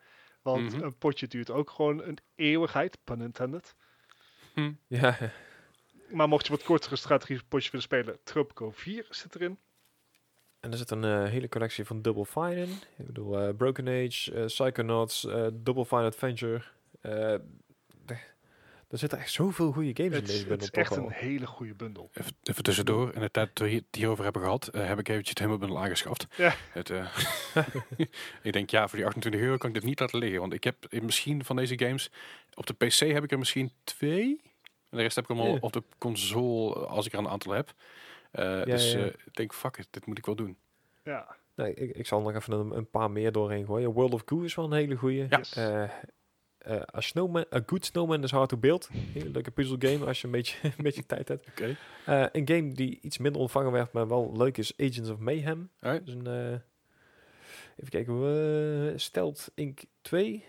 Want 0.42 0.74
Mhm. 0.74 0.82
een 0.84 0.98
potje 0.98 1.26
duurt 1.26 1.50
ook 1.50 1.70
gewoon 1.70 2.02
een 2.02 2.18
eeuwigheid, 2.34 2.98
pun 3.04 3.20
intended. 3.20 3.74
Ja, 4.86 5.16
Maar 6.10 6.28
mocht 6.28 6.46
je 6.46 6.52
wat 6.52 6.62
kortere 6.62 6.96
strategische 6.96 7.44
potjes 7.48 7.70
willen 7.70 7.86
spelen, 7.86 8.18
Tropico 8.24 8.70
4 8.70 9.06
zit 9.10 9.34
erin. 9.34 9.58
En 10.60 10.70
er 10.72 10.78
zit 10.78 10.90
een 10.90 11.04
eh, 11.04 11.24
hele 11.24 11.48
collectie 11.48 11.84
van 11.84 12.02
Double 12.02 12.24
Fine 12.26 12.56
in. 12.56 12.70
Ik 12.96 13.06
bedoel, 13.06 13.38
eh, 13.40 13.54
Broken 13.56 13.88
Age, 13.88 14.32
eh, 14.34 14.44
Psychonauts, 14.44 15.26
Double 15.52 15.84
Fine 15.84 16.04
Adventure. 16.04 16.62
Er 18.90 18.98
zitten 18.98 19.18
echt 19.18 19.32
zoveel 19.32 19.72
goede 19.72 19.90
games 19.94 20.10
in 20.10 20.16
Het, 20.16 20.26
deze 20.26 20.32
is- 20.32 20.38
het 20.38 20.48
bundel. 20.48 20.66
is 20.68 20.88
echt 20.88 20.96
een 20.96 21.10
hele 21.10 21.46
goede 21.46 21.74
bundel. 21.74 22.10
Even, 22.14 22.32
even 22.42 22.62
tussendoor, 22.62 23.14
in 23.14 23.20
de 23.20 23.30
tijd 23.30 23.50
dat 23.56 23.68
we 23.68 23.74
het 23.74 23.84
hierover 23.90 24.24
hebben 24.24 24.42
gehad, 24.42 24.66
eh, 24.68 24.86
heb 24.86 24.98
ik 24.98 25.08
eventjes 25.08 25.28
het 25.28 25.38
helemaal 25.38 25.58
bundel 25.58 25.78
aangeschaft. 25.78 26.26
Ja. 26.36 26.54
Het, 26.72 26.90
eh, 26.90 27.16
ik 28.42 28.52
denk, 28.52 28.70
ja, 28.70 28.88
voor 28.88 28.96
die 28.98 29.06
28 29.06 29.40
euro 29.40 29.56
kan 29.56 29.68
ik 29.68 29.74
dit 29.74 29.84
niet 29.84 30.00
laten 30.00 30.18
liggen. 30.18 30.40
Want 30.40 30.52
ik 30.52 30.64
heb 30.64 30.76
in 30.88 31.04
misschien 31.04 31.44
van 31.44 31.56
deze 31.56 31.78
games, 31.78 32.10
op 32.54 32.66
de 32.66 32.74
PC 32.74 32.98
heb 32.98 33.24
ik 33.24 33.30
er 33.32 33.38
misschien 33.38 33.72
twee. 33.84 34.40
En 34.90 34.96
de 34.96 35.02
rest 35.02 35.16
heb 35.16 35.24
ik 35.24 35.30
allemaal 35.30 35.58
op 35.60 35.72
de 35.72 35.82
console, 35.98 36.74
als 36.86 37.06
ik 37.06 37.12
er 37.12 37.18
een 37.18 37.28
aantal 37.28 37.52
heb. 37.52 37.72
Eh, 38.30 38.64
dus 38.64 38.92
ja. 38.92 38.98
eh, 38.98 39.06
ik 39.06 39.34
denk, 39.34 39.54
fuck 39.54 39.76
it, 39.76 39.88
dit 39.90 40.06
moet 40.06 40.18
ik 40.18 40.26
wel 40.26 40.34
doen. 40.34 40.56
Ja, 41.04 41.36
Nee, 41.54 41.74
ik, 41.74 41.96
ik 41.96 42.06
zal 42.06 42.20
nog 42.20 42.34
even 42.34 42.52
een, 42.52 42.76
een 42.76 42.90
paar 42.90 43.10
meer 43.10 43.32
doorheen 43.32 43.66
gooien. 43.66 43.92
World 43.92 44.12
of 44.12 44.22
Goo 44.26 44.40
is 44.40 44.54
wel 44.54 44.64
een 44.64 44.72
hele 44.72 44.96
goede. 44.96 45.26
Ja. 45.30 45.40
Eh, 45.54 45.82
eh, 46.58 46.82
a, 46.94 47.00
snowman, 47.00 47.44
a 47.54 47.60
Good 47.66 47.84
Snowman 47.84 48.22
is 48.22 48.30
hard 48.30 48.48
to 48.48 48.56
build. 48.56 48.88
Hele 48.92 49.30
leuke 49.30 49.50
puzzelgame 49.50 50.06
als 50.06 50.20
je 50.20 50.26
een 50.26 50.32
beetje, 50.32 50.56
een 50.76 50.82
beetje 50.84 51.06
tijd 51.06 51.28
hebt. 51.28 51.48
Oké. 51.48 51.76
Eh, 52.06 52.26
een 52.32 52.48
game 52.48 52.72
die 52.72 52.98
iets 53.02 53.18
minder 53.18 53.40
ontvangen 53.40 53.72
werd, 53.72 53.92
maar 53.92 54.08
wel 54.08 54.36
leuk 54.36 54.58
is 54.58 54.72
Agents 54.76 55.10
of 55.10 55.18
Mayhem. 55.18 55.70
Dus 55.80 56.14
een, 56.14 56.26
eh, 56.26 56.52
even 57.76 57.88
kijken, 57.90 58.14
uh, 58.14 58.92
Stealth 58.98 59.50
Inc. 59.54 59.80
2. 60.00 60.44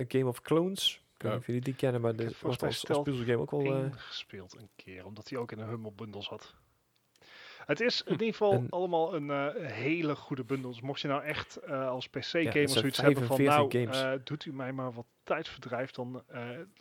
A 0.00 0.04
Game 0.08 0.26
of 0.26 0.40
Clones. 0.40 1.02
Ik 1.14 1.22
weet 1.22 1.30
niet 1.32 1.40
of 1.40 1.46
jullie 1.46 1.60
die 1.62 1.74
kennen, 1.74 2.00
maar 2.00 2.16
dit 2.16 2.40
wordt 2.40 2.62
als, 2.62 2.88
als 2.88 3.02
puzzelgame 3.02 3.38
ook 3.38 3.50
wel... 3.50 3.74
eh, 3.74 3.92
gespeeld 3.92 4.56
een 4.58 4.68
keer, 4.76 5.04
omdat 5.04 5.28
hij 5.28 5.38
ook 5.38 5.52
in 5.52 5.58
een 5.58 5.68
Hummel 5.68 5.92
bundel 5.92 6.22
zat. 6.22 6.54
Het 7.66 7.80
is 7.80 8.02
in 8.02 8.12
ieder 8.12 8.26
geval 8.26 8.64
allemaal 8.70 9.14
een 9.14 9.30
eh, 9.30 9.70
hele 9.70 10.16
goede 10.16 10.44
bundel. 10.44 10.70
Dus 10.70 10.80
mocht 10.80 11.00
je 11.00 11.08
nou 11.08 11.22
echt 11.22 11.56
eh, 11.56 11.88
als 11.88 12.08
PC-gamer 12.08 12.68
zoiets 12.68 13.00
hebben 13.00 13.26
van, 13.26 13.36
45 13.36 13.46
nou, 13.46 13.70
games. 13.70 14.02
eh, 14.20 14.24
doet 14.24 14.44
u 14.44 14.52
mij 14.52 14.72
maar 14.72 14.92
wat 14.92 15.06
tijdverdrijf, 15.22 15.90
dan 15.90 16.22
eh, 16.26 16.40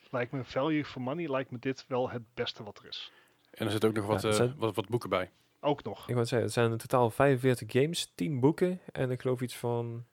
lijkt 0.09 0.31
me 0.31 0.43
value 0.43 0.85
for 0.85 1.01
money, 1.01 1.29
lijkt 1.29 1.51
me 1.51 1.57
dit 1.59 1.85
wel 1.87 2.09
het 2.09 2.21
beste 2.33 2.63
wat 2.63 2.79
er 2.79 2.87
is. 2.87 3.11
En 3.51 3.65
er 3.65 3.71
zitten 3.71 3.89
ook 3.89 3.95
nog 3.95 4.05
wat, 4.05 4.21
Ja, 4.21 4.31
zijn- 4.31 4.53
wat, 4.57 4.75
wat 4.75 4.87
boeken 4.89 5.09
bij. 5.09 5.29
Ook 5.59 5.83
nog. 5.83 6.07
Ik 6.07 6.13
wou 6.13 6.25
zeggen, 6.25 6.47
het 6.47 6.53
zijn 6.53 6.71
in 6.71 6.77
totaal 6.77 7.09
45 7.09 7.71
games, 7.71 8.11
10 8.15 8.39
boeken 8.39 8.79
en 8.91 9.11
ik 9.11 9.21
geloof 9.21 9.41
iets 9.41 9.55
van... 9.57 10.05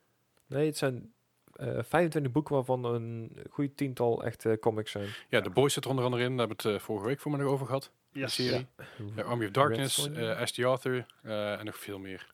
Nee, 0.47 0.65
het 0.65 0.77
zijn 0.77 1.13
eh 1.55 1.67
25 1.81 2.31
boeken 2.31 2.55
waarvan 2.55 2.83
een 2.85 3.37
goed 3.49 3.77
tiental 3.77 4.23
echte 4.23 4.57
comics 4.61 4.91
zijn. 4.91 5.07
Ja, 5.29 5.41
The 5.41 5.49
Boys 5.49 5.73
zit 5.73 5.83
er 5.83 5.89
onder 5.89 6.05
andere 6.05 6.23
in. 6.23 6.29
Daar 6.37 6.47
hebben 6.47 6.65
we 6.65 6.71
het 6.71 6.81
vorige 6.81 7.05
week 7.07 7.19
voor 7.19 7.31
me 7.31 7.37
nog 7.37 7.51
over 7.51 7.65
gehad. 7.65 7.91
Yes. 8.11 8.35
de 8.35 8.43
serie. 8.43 8.67
Ja, 9.15 9.23
Army 9.23 9.45
of 9.45 9.51
Darkness, 9.51 10.09
eh 10.11 10.39
Ash 10.39 10.51
the 10.51 10.63
Author 10.63 11.05
eh, 11.23 11.59
en 11.59 11.65
nog 11.65 11.77
veel 11.77 11.99
meer. 11.99 12.27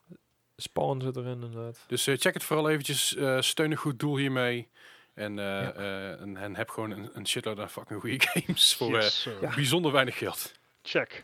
Spawn 0.58 1.02
zit 1.02 1.16
erin 1.16 1.32
inderdaad. 1.32 1.80
Dus 1.88 2.08
eh, 2.08 2.18
check 2.18 2.34
het 2.34 2.44
vooral 2.44 2.70
eventjes. 2.70 3.16
eh 3.16 3.42
steun 3.42 3.72
een 3.72 3.78
goed 3.78 4.00
doel 4.00 4.18
hiermee. 4.18 4.68
En, 5.14 5.40
eh, 5.40 5.46
Ja. 5.46 5.74
eh, 5.74 6.22
en, 6.22 6.38
en 6.38 6.56
heb 6.56 6.70
gewoon 6.70 6.92
een, 6.92 7.10
een 7.14 7.28
shitload 7.28 7.60
aan 7.60 7.70
fucking 7.70 8.00
goede 8.00 8.20
games 8.28 8.76
voor 8.76 8.90
Yes, 8.92 9.28
ja. 9.42 9.56
bijzonder 9.56 9.92
weinig 9.92 10.18
geld. 10.18 10.52
Check. 10.82 11.22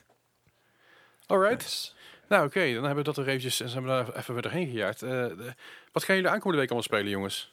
Alright. 1.26 1.62
Nice. 1.64 1.91
Nou 2.28 2.45
oké, 2.45 2.60
dan 2.74 2.84
hebben 2.84 2.95
we 2.95 3.04
dat 3.04 3.18
er 3.18 3.28
eventjes 3.28 3.60
en 3.60 3.70
zijn 3.70 3.84
we 3.84 3.89
daar 3.89 4.16
even 4.16 4.34
weer 4.34 4.41
doorheen 4.43 4.68
gejaagd. 4.68 5.01
Eh, 5.01 5.10
de- 5.10 5.54
wat 5.91 6.04
gaan 6.04 6.16
jullie 6.16 6.30
aankomende 6.32 6.58
week 6.62 6.70
allemaal 6.72 6.88
spelen 6.89 7.10
jongens? 7.12 7.51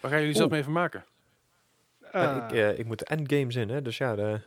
Waar 0.00 0.10
gaan 0.10 0.20
jullie 0.20 0.36
zelf 0.36 0.50
mee 0.50 0.62
vermaken? 0.62 1.04
Ja, 2.00 2.10
Eh, 2.12 2.44
ik, 2.44 2.52
eh, 2.52 2.78
ik 2.78 2.86
moet 2.86 2.98
de 2.98 3.04
endgames 3.04 3.56
in, 3.56 3.68
hè. 3.68 3.82
Dus 3.82 3.96
ja, 3.98 4.14
de 4.14 4.40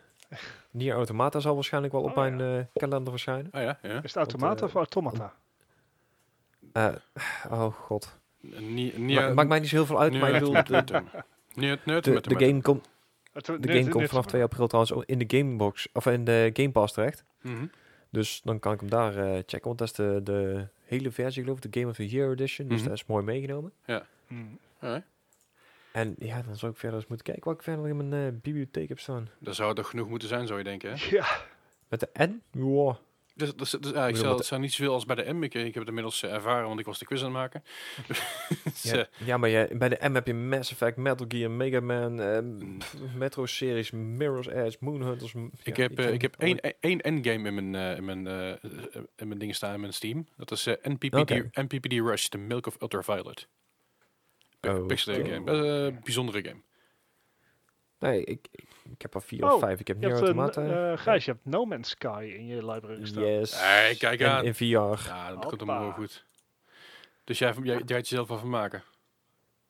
Nier 0.76 0.93
Automata 0.93 1.39
zal 1.39 1.53
waarschijnlijk 1.55 1.93
wel 1.93 2.01
op 2.03 2.09
Oh, 2.09 2.15
mijn 2.15 2.41
eh, 2.41 2.65
kalender 2.73 3.11
verschijnen. 3.11 3.51
Ah 3.51 3.61
ja, 3.61 3.80
ja. 3.82 3.89
is 3.89 4.01
het 4.03 4.15
automata 4.15 4.59
eh, 4.59 4.63
of 4.63 4.73
automata? 4.76 5.34
Eh, 6.73 6.88
oh 7.51 7.73
god. 7.73 8.19
Nie- 8.41 8.91
Ma- 8.99 9.05
nie- 9.05 9.34
maakt 9.34 9.47
mij 9.49 9.59
niet 9.59 9.69
zo 9.69 9.76
heel 9.76 9.86
veel 9.86 9.99
uit, 9.99 10.13
maar 10.13 10.30
ik 10.34 10.39
bedoel, 10.39 10.53
de, 10.53 10.84
de, 12.01 12.11
met 12.11 12.23
de 12.23 12.45
game 12.45 12.61
komt 12.61 12.89
Het- 13.34 13.45
de 13.45 13.71
game 13.78 13.89
komt 13.89 14.09
vanaf 14.09 14.26
2 14.26 14.41
april 14.43 14.67
trouwens 14.67 14.93
ook 14.95 15.03
in 15.05 15.17
de 15.19 15.38
Gamebox, 15.38 15.88
of 15.93 16.05
in 16.05 16.23
de 16.26 16.49
Game 16.53 16.71
Pass 16.71 16.93
terecht. 16.93 17.23
Mhm. 17.41 17.65
Dus 18.09 18.41
dan 18.43 18.59
kan 18.59 18.73
ik 18.73 18.80
hem 18.80 18.89
daar 18.89 19.17
eh, 19.17 19.34
checken, 19.45 19.63
want 19.67 19.78
dat 19.78 19.88
is 19.88 19.93
de, 19.93 20.19
de 20.23 20.67
hele 20.86 21.11
versie 21.11 21.43
geloof 21.43 21.57
ik, 21.63 21.71
de 21.71 21.80
Game 21.80 21.91
of 21.91 21.95
the 21.97 22.07
Year 22.07 22.32
Edition. 22.32 22.67
Dus 22.67 22.80
Mhm. 22.80 22.88
dat 22.89 22.97
is 22.97 23.05
mooi 23.05 23.23
meegenomen. 23.23 23.71
Hmm. 24.28 24.57
Alright. 24.80 25.05
En 25.95 26.15
ja, 26.19 26.41
dan 26.41 26.55
zou 26.55 26.71
ik 26.71 26.77
verder 26.77 26.99
eens 26.99 27.07
moeten 27.07 27.25
kijken 27.25 27.43
wat 27.45 27.53
ik 27.55 27.63
verder 27.63 27.87
in 27.87 28.07
mijn 28.09 28.25
eh, 28.33 28.39
bibliotheek 28.41 28.89
heb 28.89 28.99
staan. 28.99 29.29
Dat 29.39 29.55
zou 29.55 29.75
toch 29.75 29.89
genoeg 29.89 30.07
moeten 30.09 30.27
zijn, 30.27 30.47
zou 30.47 30.57
je 30.59 30.63
denken, 30.65 30.91
hè? 30.97 31.05
Ja, 31.09 31.25
Met 31.89 31.99
de 31.99 32.09
N? 32.23 32.41
Ja. 32.51 32.97
Dus, 33.35 33.55
dus, 33.55 33.69
dus, 33.71 33.91
ja, 33.91 34.07
ik 34.07 34.15
wat- 34.15 34.37
het 34.37 34.47
zou 34.47 34.61
niet 34.61 34.73
zoveel 34.73 34.93
als 34.93 35.05
bij 35.05 35.15
de 35.15 35.33
M. 35.33 35.43
Ik, 35.43 35.53
ik 35.53 35.63
heb 35.63 35.75
het 35.75 35.87
inmiddels 35.87 36.23
eh, 36.23 36.33
ervaren, 36.33 36.67
want 36.67 36.79
ik 36.79 36.85
was 36.85 36.99
de 36.99 37.05
quiz 37.05 37.19
aan 37.19 37.25
het 37.25 37.33
maken. 37.35 37.63
Dus, 38.63 38.81
Ja, 38.81 38.97
eh, 38.97 39.05
ja, 39.27 39.37
maar 39.37 39.49
jij, 39.49 39.69
bij 39.77 39.89
de 39.89 40.09
M 40.09 40.13
heb 40.13 40.27
je 40.27 40.33
Mass 40.33 40.71
Effect, 40.71 40.97
Metal 40.97 41.25
Gear, 41.29 41.51
Mega 41.51 41.79
Man, 41.79 42.19
eh, 42.21 42.39
Mm. 42.39 42.77
pff, 42.77 42.95
Metro 43.15 43.45
Series, 43.45 43.91
Mirror's 43.91 44.47
Edge, 44.47 44.77
Moonhunters. 44.79 45.33
m- 45.33 45.47
ik 45.63 45.77
ja, 45.77 45.83
heb, 45.83 45.99
eh, 45.99 46.13
ik 46.13 46.21
heb 46.21 46.35
één, 46.37 46.59
één 46.79 47.01
endgame 47.01 47.47
in 47.47 47.53
mijn, 47.71 47.75
eh, 47.75 47.97
in, 47.97 48.05
mijn, 48.05 48.27
eh, 48.27 48.51
eh, 48.51 48.59
in 49.15 49.27
mijn 49.27 49.39
dingen 49.39 49.55
staan, 49.55 49.73
in 49.73 49.79
mijn 49.79 49.93
Steam. 49.93 50.27
Dat 50.37 50.51
is 50.51 50.65
eh, 50.67 50.73
NPPD. 50.83 51.29
NPPD 51.57 51.91
Rush, 51.93 52.27
The 52.27 52.37
Milk 52.37 52.67
of 52.67 52.81
Ultraviolet. 52.81 53.47
P- 54.74 55.07
Oh, 55.07 55.16
game. 55.16 55.43
Dat 55.45 55.66
een 55.66 55.99
bijzondere 56.03 56.43
game. 56.43 56.61
Nee, 57.99 58.24
ik, 58.24 58.47
ik, 58.89 59.01
heb 59.01 59.13
er 59.13 59.22
vier 59.22 59.43
Oh, 59.45 59.53
of 59.53 59.59
vijf. 59.59 59.80
Ik 59.80 59.88
heb 59.88 60.01
je 60.01 60.05
Nier 60.07 60.16
hebt 60.16 60.28
een, 60.30 60.38
Automata. 60.39 60.91
eh 60.91 60.97
Gijs, 60.97 61.26
je 61.26 61.32
hebt 61.32 61.45
No 61.45 61.66
Man's 61.66 61.89
Sky 61.89 62.34
in 62.38 62.45
je 62.45 62.66
library 62.72 63.05
staan. 63.05 63.24
yes. 63.26 63.59
Hey, 63.61 63.95
kijk 63.95 64.24
aan. 64.24 64.45
in 64.45 64.55
VR. 64.55 64.66
Ja, 64.66 65.30
dat 65.30 65.45
komt 65.45 65.61
allemaal 65.61 65.91
goed. 65.91 66.26
Dus 67.24 67.39
jij, 67.39 67.53
jij, 67.63 67.82
jij 67.86 67.97
het 67.97 68.09
jezelf 68.09 68.28
wel 68.28 68.38
van 68.38 68.49
maken. 68.49 68.84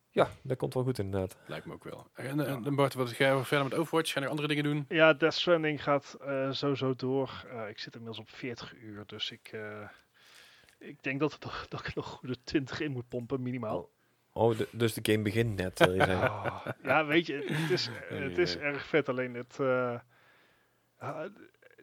Ja, 0.10 0.30
dat 0.43 0.58
komt 0.58 0.74
wel 0.74 0.84
goed 0.84 1.00
inderdaad. 1.00 1.38
Lijkt 1.48 1.66
me 1.66 1.74
ook 1.74 1.84
wel. 1.84 2.08
En, 2.14 2.39
en, 2.46 2.66
en 2.66 2.76
Bart, 2.76 2.93
wat 2.93 3.12
ga 3.12 3.36
je 3.38 3.43
verder 3.43 3.68
met 3.70 3.78
Overwatch? 3.80 4.12
Ga 4.12 4.16
je 4.20 4.22
nog 4.22 4.30
andere 4.30 4.48
dingen 4.48 4.64
doen? 4.64 4.86
Ja, 4.89 5.14
Death 5.14 5.34
Stranding 5.34 5.84
gaat 5.84 6.18
eh, 6.22 6.52
sowieso 6.52 6.96
door. 6.96 7.46
Eh, 7.50 7.70
ik 7.70 7.80
zit 7.80 7.93
inmiddels 7.93 8.20
op 8.20 8.30
40 8.30 8.76
uur, 8.76 9.04
dus 9.06 9.32
ik, 9.32 9.48
eh, 9.52 9.89
ik 10.80 11.04
denk 11.04 11.20
dat, 11.20 11.32
het 11.34 11.43
nog, 11.46 11.66
dat 11.68 11.80
ik 11.80 11.86
er 11.86 11.91
nog 11.96 12.08
goede 12.08 12.36
20 12.43 12.80
in 12.80 12.91
moet 12.91 13.08
pompen, 13.08 13.41
minimaal. 13.41 13.89
Oh, 14.38 14.58
de- 14.58 14.68
dus 14.72 14.94
de 14.94 15.12
game 15.12 15.24
begint 15.24 15.56
net. 15.56 15.82
Ah, 15.82 16.66
ja, 16.84 17.06
weet 17.06 17.26
je, 17.26 17.34
het 17.48 17.70
is, 17.70 17.90
het 18.10 18.38
is 18.38 18.58
erg 18.58 18.86
vet, 18.86 19.10
alleen 19.10 19.34
het... 19.34 19.60
eh, 19.60 20.00
ah, 20.98 21.26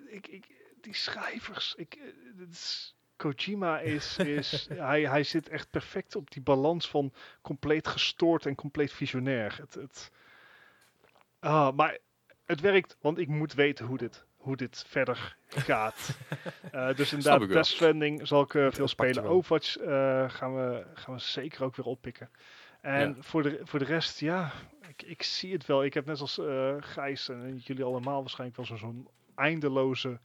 ik, 0.06 0.26
ik, 0.26 0.46
die 0.80 0.94
schrijvers, 0.94 1.74
ik, 1.76 1.94
eh, 1.94 2.02
het 2.38 2.50
is- 2.50 2.94
Kojima 3.16 3.80
is, 3.80 4.16
is 4.18 4.66
hij, 4.90 5.02
hij 5.08 5.22
zit 5.22 5.48
echt 5.48 5.70
perfect 5.70 6.16
op 6.16 6.30
die 6.30 6.42
balans 6.42 6.88
van 6.88 7.12
compleet 7.42 7.88
gestoord 7.88 8.46
en 8.46 8.54
compleet 8.54 8.92
visionair. 8.92 9.56
Het, 9.60 9.74
het, 9.74 10.10
ah, 11.38 11.76
maar 11.76 11.98
het 12.46 12.60
werkt, 12.60 12.96
want 13.00 13.18
ik 13.18 13.28
moet 13.28 13.54
weten 13.54 13.86
hoe 13.86 13.98
dit, 13.98 14.24
hoe 14.42 14.56
dit 14.56 14.84
verder 14.88 15.36
gaat. 15.48 16.10
Eh, 16.72 16.94
dus 16.96 17.12
inderdaad. 17.12 17.48
Death 17.48 17.66
Stranding 17.66 18.26
zal 18.26 18.42
ik 18.42 18.54
eh, 18.54 18.66
veel 18.70 18.88
spelen. 18.88 19.24
Overwatch 19.24 19.76
eh, 19.76 20.30
gaan, 20.30 20.54
we, 20.54 20.86
gaan 20.94 21.14
we 21.14 21.20
zeker 21.20 21.64
ook 21.64 21.76
weer 21.76 21.86
oppikken. 21.86 22.30
En 22.80 23.08
Ja. 23.08 23.22
voor, 23.22 23.42
de, 23.42 23.60
voor 23.62 23.78
de 23.78 23.84
rest, 23.84 24.20
ja, 24.20 24.52
ik, 24.88 25.02
ik 25.02 25.22
zie 25.22 25.52
het 25.52 25.66
wel. 25.66 25.84
Ik 25.84 25.94
heb 25.94 26.06
net 26.06 26.20
als 26.20 26.38
eh 26.38 26.74
Gijs 26.80 27.28
en 27.28 27.56
jullie 27.64 27.84
allemaal 27.84 28.20
waarschijnlijk 28.20 28.56
wel 28.56 28.66
zo- 28.66 28.76
zo'n 28.76 29.08
eindeloze 29.34 30.20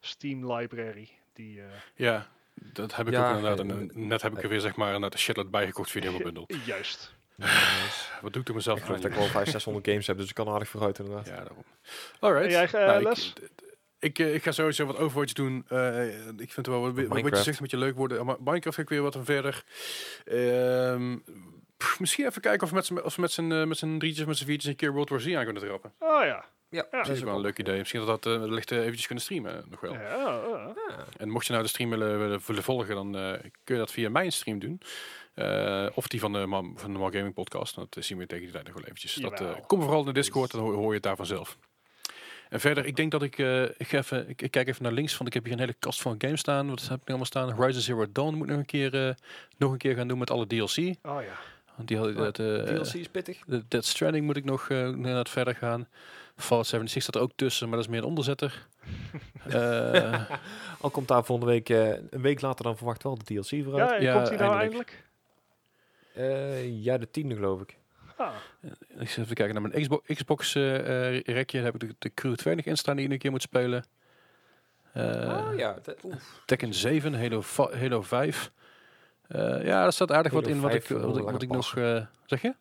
Steam 0.00 0.52
library. 0.52 1.08
Die, 1.32 1.60
eh, 1.60 1.66
Ja, 1.94 2.26
Dat 2.54 2.96
heb 2.96 3.06
ik 3.06 3.12
Ja, 3.12 3.30
ook 3.30 3.36
inderdaad. 3.36 3.66
En, 3.66 3.90
net 4.08 4.22
heb 4.22 4.32
ik 4.36 4.42
er 4.42 4.48
weer 4.48 4.60
zeg 4.60 4.76
maar 4.76 4.94
een 4.94 5.12
shitload 5.16 5.50
bijgekocht 5.50 5.90
via 5.90 6.00
de 6.00 6.06
hele 6.10 6.22
bundel. 6.22 6.48
Juist. 6.64 7.14
Wat 8.22 8.32
doe 8.32 8.42
ik 8.42 8.48
er 8.48 8.54
mezelf 8.54 8.78
Ik 8.78 8.84
geloof 8.84 9.00
dat 9.00 9.10
ik 9.10 9.16
wel 9.16 9.24
500, 9.26 9.50
600 9.52 9.86
games 9.86 10.06
heb, 10.06 10.16
dus 10.16 10.28
ik 10.28 10.34
kan 10.34 10.48
aardig 10.48 10.68
vooruit 10.68 10.98
inderdaad. 10.98 11.26
Ja, 11.26 11.36
daarom. 11.36 11.64
Alright. 12.20 12.50
Jij, 12.50 12.64
eh, 12.64 12.72
Nou, 12.72 13.00
ik- 13.00 13.06
Les? 13.06 13.32
Ik, 13.98 14.18
ik, 14.18 14.34
ik 14.34 14.42
ga 14.42 14.52
sowieso 14.52 14.86
wat 14.86 14.96
Overwatch 14.96 15.32
doen. 15.32 15.64
Eh, 15.68 16.06
ik 16.28 16.36
vind 16.36 16.56
het 16.56 16.66
wel 16.66 16.80
wat, 16.80 16.92
wat 16.94 17.02
je 17.02 17.08
Minecraft. 17.08 17.44
zegt 17.44 17.56
een 17.56 17.62
beetje 17.62 17.78
leuk 17.78 17.96
worden. 17.96 18.26
Maar 18.26 18.36
Minecraft 18.40 18.76
ga 18.76 18.82
ik 18.82 18.88
weer 18.88 19.02
wat 19.02 19.16
aan 19.16 19.24
verder. 19.24 19.64
Ehm, 20.24 21.16
pff, 21.76 22.00
misschien 22.00 22.26
even 22.26 22.42
kijken 22.42 22.62
of 22.62 22.68
we 22.68 22.74
met 22.74 22.86
z'n- 22.86 22.98
of 22.98 23.14
we 23.16 23.20
met 23.20 23.32
z'n 23.32 23.52
eh, 23.52 23.64
met 23.64 23.76
z'n 23.78 23.98
drietjes, 23.98 24.26
met 24.26 24.36
z'n 24.36 24.44
viertjes 24.44 24.70
een 24.70 24.76
keer 24.76 24.92
World 24.92 25.08
War 25.08 25.20
Z 25.20 25.34
aan 25.34 25.44
kunnen 25.44 25.62
trappen. 25.62 25.92
Oh 25.98 26.24
ja. 26.24 26.44
Ja, 26.68 26.86
Ja. 26.90 27.02
Dat 27.02 27.08
is 27.16 27.20
wel 27.22 27.34
een 27.34 27.40
leuk 27.40 27.58
idee. 27.58 27.78
Misschien 27.78 28.04
dat 28.06 28.22
dat 28.22 28.34
eh, 28.34 28.40
wellicht 28.40 28.70
eh, 28.70 28.78
eventjes 28.78 29.06
kunnen 29.06 29.24
streamen 29.24 29.56
eh, 29.56 29.62
nog 29.70 29.80
wel. 29.80 29.92
Ja, 29.92 30.00
ja. 30.88 31.04
En 31.16 31.28
mocht 31.28 31.46
je 31.46 31.52
nou 31.52 31.64
de 31.64 31.70
stream 31.70 31.90
willen, 31.90 32.18
willen, 32.46 32.62
volgen, 32.62 32.94
dan 32.94 33.16
eh, 33.16 33.32
kun 33.64 33.74
je 33.74 33.80
dat 33.80 33.92
via 33.92 34.10
mijn 34.10 34.32
stream 34.32 34.58
doen. 34.58 34.80
Eh, 35.34 35.86
of 35.94 36.06
die 36.06 36.20
van 36.20 36.32
de, 36.32 36.72
van 36.74 36.92
de 36.92 36.98
Mal 36.98 37.10
Gaming 37.10 37.34
Podcast. 37.34 37.74
Dat 37.74 37.96
zien 38.00 38.18
we 38.18 38.26
tegen 38.26 38.44
die 38.44 38.52
tijd 38.52 38.64
nog 38.64 38.74
wel 38.74 38.84
eventjes. 38.84 39.14
Dat, 39.14 39.40
eh, 39.40 39.50
kom 39.66 39.80
vooral 39.80 40.00
in 40.00 40.06
de 40.06 40.12
Discord, 40.12 40.50
dan 40.50 40.60
hoor, 40.60 40.88
je 40.88 40.94
het 40.94 41.02
daar 41.02 41.16
vanzelf. 41.16 41.58
En 42.48 42.60
verder, 42.60 42.86
ik 42.86 42.96
denk 42.96 43.10
dat 43.10 43.22
ik, 43.22 43.38
eh, 43.38 43.62
ik, 43.62 43.92
even, 43.92 44.28
ik, 44.28 44.42
ik 44.42 44.50
kijk 44.50 44.68
even 44.68 44.82
naar 44.82 44.92
links, 44.92 45.16
want 45.16 45.26
ik 45.26 45.34
heb 45.34 45.44
hier 45.44 45.52
een 45.52 45.58
hele 45.58 45.76
kast 45.78 46.02
van 46.02 46.14
games 46.18 46.40
staan. 46.40 46.68
Wat 46.68 46.80
heb 46.80 46.90
ik 46.90 46.98
nu 46.98 47.04
allemaal 47.06 47.24
staan? 47.24 47.50
Horizon 47.50 47.82
Zero 47.82 48.06
Dawn 48.12 48.34
moet 48.34 48.46
nog 48.46 48.58
een 48.58 48.66
keer, 48.66 49.16
nog 49.56 49.72
een 49.72 49.78
keer 49.78 49.94
gaan 49.94 50.08
doen 50.08 50.18
met 50.18 50.30
alle 50.30 50.46
DLC. 50.46 50.76
Oh 51.02 51.22
ja. 51.22 51.38
Want 51.76 51.88
die 51.88 51.96
had 51.96 52.16
dat, 52.16 52.38
eh, 52.38 52.74
DLC 52.74 52.94
is 52.94 53.08
pittig. 53.08 53.38
de 53.46 53.64
Dead 53.68 53.84
Stranding 53.84 54.24
moet 54.24 54.36
ik 54.36 54.44
nog 54.44 54.68
eh, 54.68 54.86
inderdaad 54.86 55.28
verder 55.28 55.54
gaan. 55.54 55.88
Fallout 56.36 56.66
76 56.66 57.02
staat 57.02 57.14
er 57.14 57.20
ook 57.20 57.36
tussen, 57.36 57.68
maar 57.68 57.76
dat 57.76 57.86
is 57.86 57.90
meer 57.92 58.00
een 58.02 58.08
onderzetter. 58.08 58.66
Al 60.80 60.90
komt 60.90 61.08
daar 61.08 61.24
volgende 61.24 61.52
week, 61.52 61.68
een 61.68 62.22
week 62.22 62.40
later 62.40 62.64
dan 62.64 62.76
verwacht 62.76 63.02
wel 63.02 63.18
de 63.18 63.24
DLC 63.24 63.64
vooruit. 63.64 63.90
Ja, 63.90 63.96
Ja, 63.96 64.14
komt 64.14 64.28
hij 64.28 64.36
nou 64.38 64.58
eindelijk. 64.58 64.90
eindelijk? 64.90 65.10
Eh, 66.14 66.82
ja, 66.84 66.98
de 66.98 67.10
tiende 67.10 67.34
geloof 67.34 67.60
ik. 67.60 67.76
Ah, 68.16 68.34
Ik 68.98 69.08
zit 69.08 69.24
even 69.24 69.34
kijken 69.34 69.54
naar 69.54 69.70
mijn 69.70 69.82
Xbox, 69.82 70.14
Xbox 70.14 70.54
eh, 70.54 71.16
eh, 71.16 71.22
rekje. 71.24 71.62
Daar 71.62 71.72
heb 71.72 71.82
ik 71.82 71.88
de, 71.88 71.94
de 71.98 72.14
Crew 72.14 72.34
2 72.34 72.54
nog 72.54 72.64
in 72.64 72.76
staan 72.76 72.96
die 72.96 73.06
je 73.06 73.12
een 73.12 73.18
keer 73.18 73.30
moet 73.30 73.42
spelen. 73.42 73.84
Eh 74.92 75.02
oh 75.04 75.56
ja, 75.56 75.78
oeh. 76.04 76.14
Tekken 76.46 76.74
7, 76.74 77.14
Halo, 77.14 77.42
Halo 77.72 78.02
5. 78.02 78.52
Eh, 79.28 79.64
ja, 79.64 79.84
er 79.84 79.92
staat 79.92 80.12
aardig 80.12 80.32
wat 80.32 80.46
in 80.46 80.60
wat 80.60 80.70
5 80.70 80.90
ik, 80.90 80.96
wat 80.96 81.16
ik, 81.16 81.24
wat 81.24 81.42
ik 81.42 81.48
nog... 81.48 81.66
zeg 82.26 82.42
je? 82.42 82.54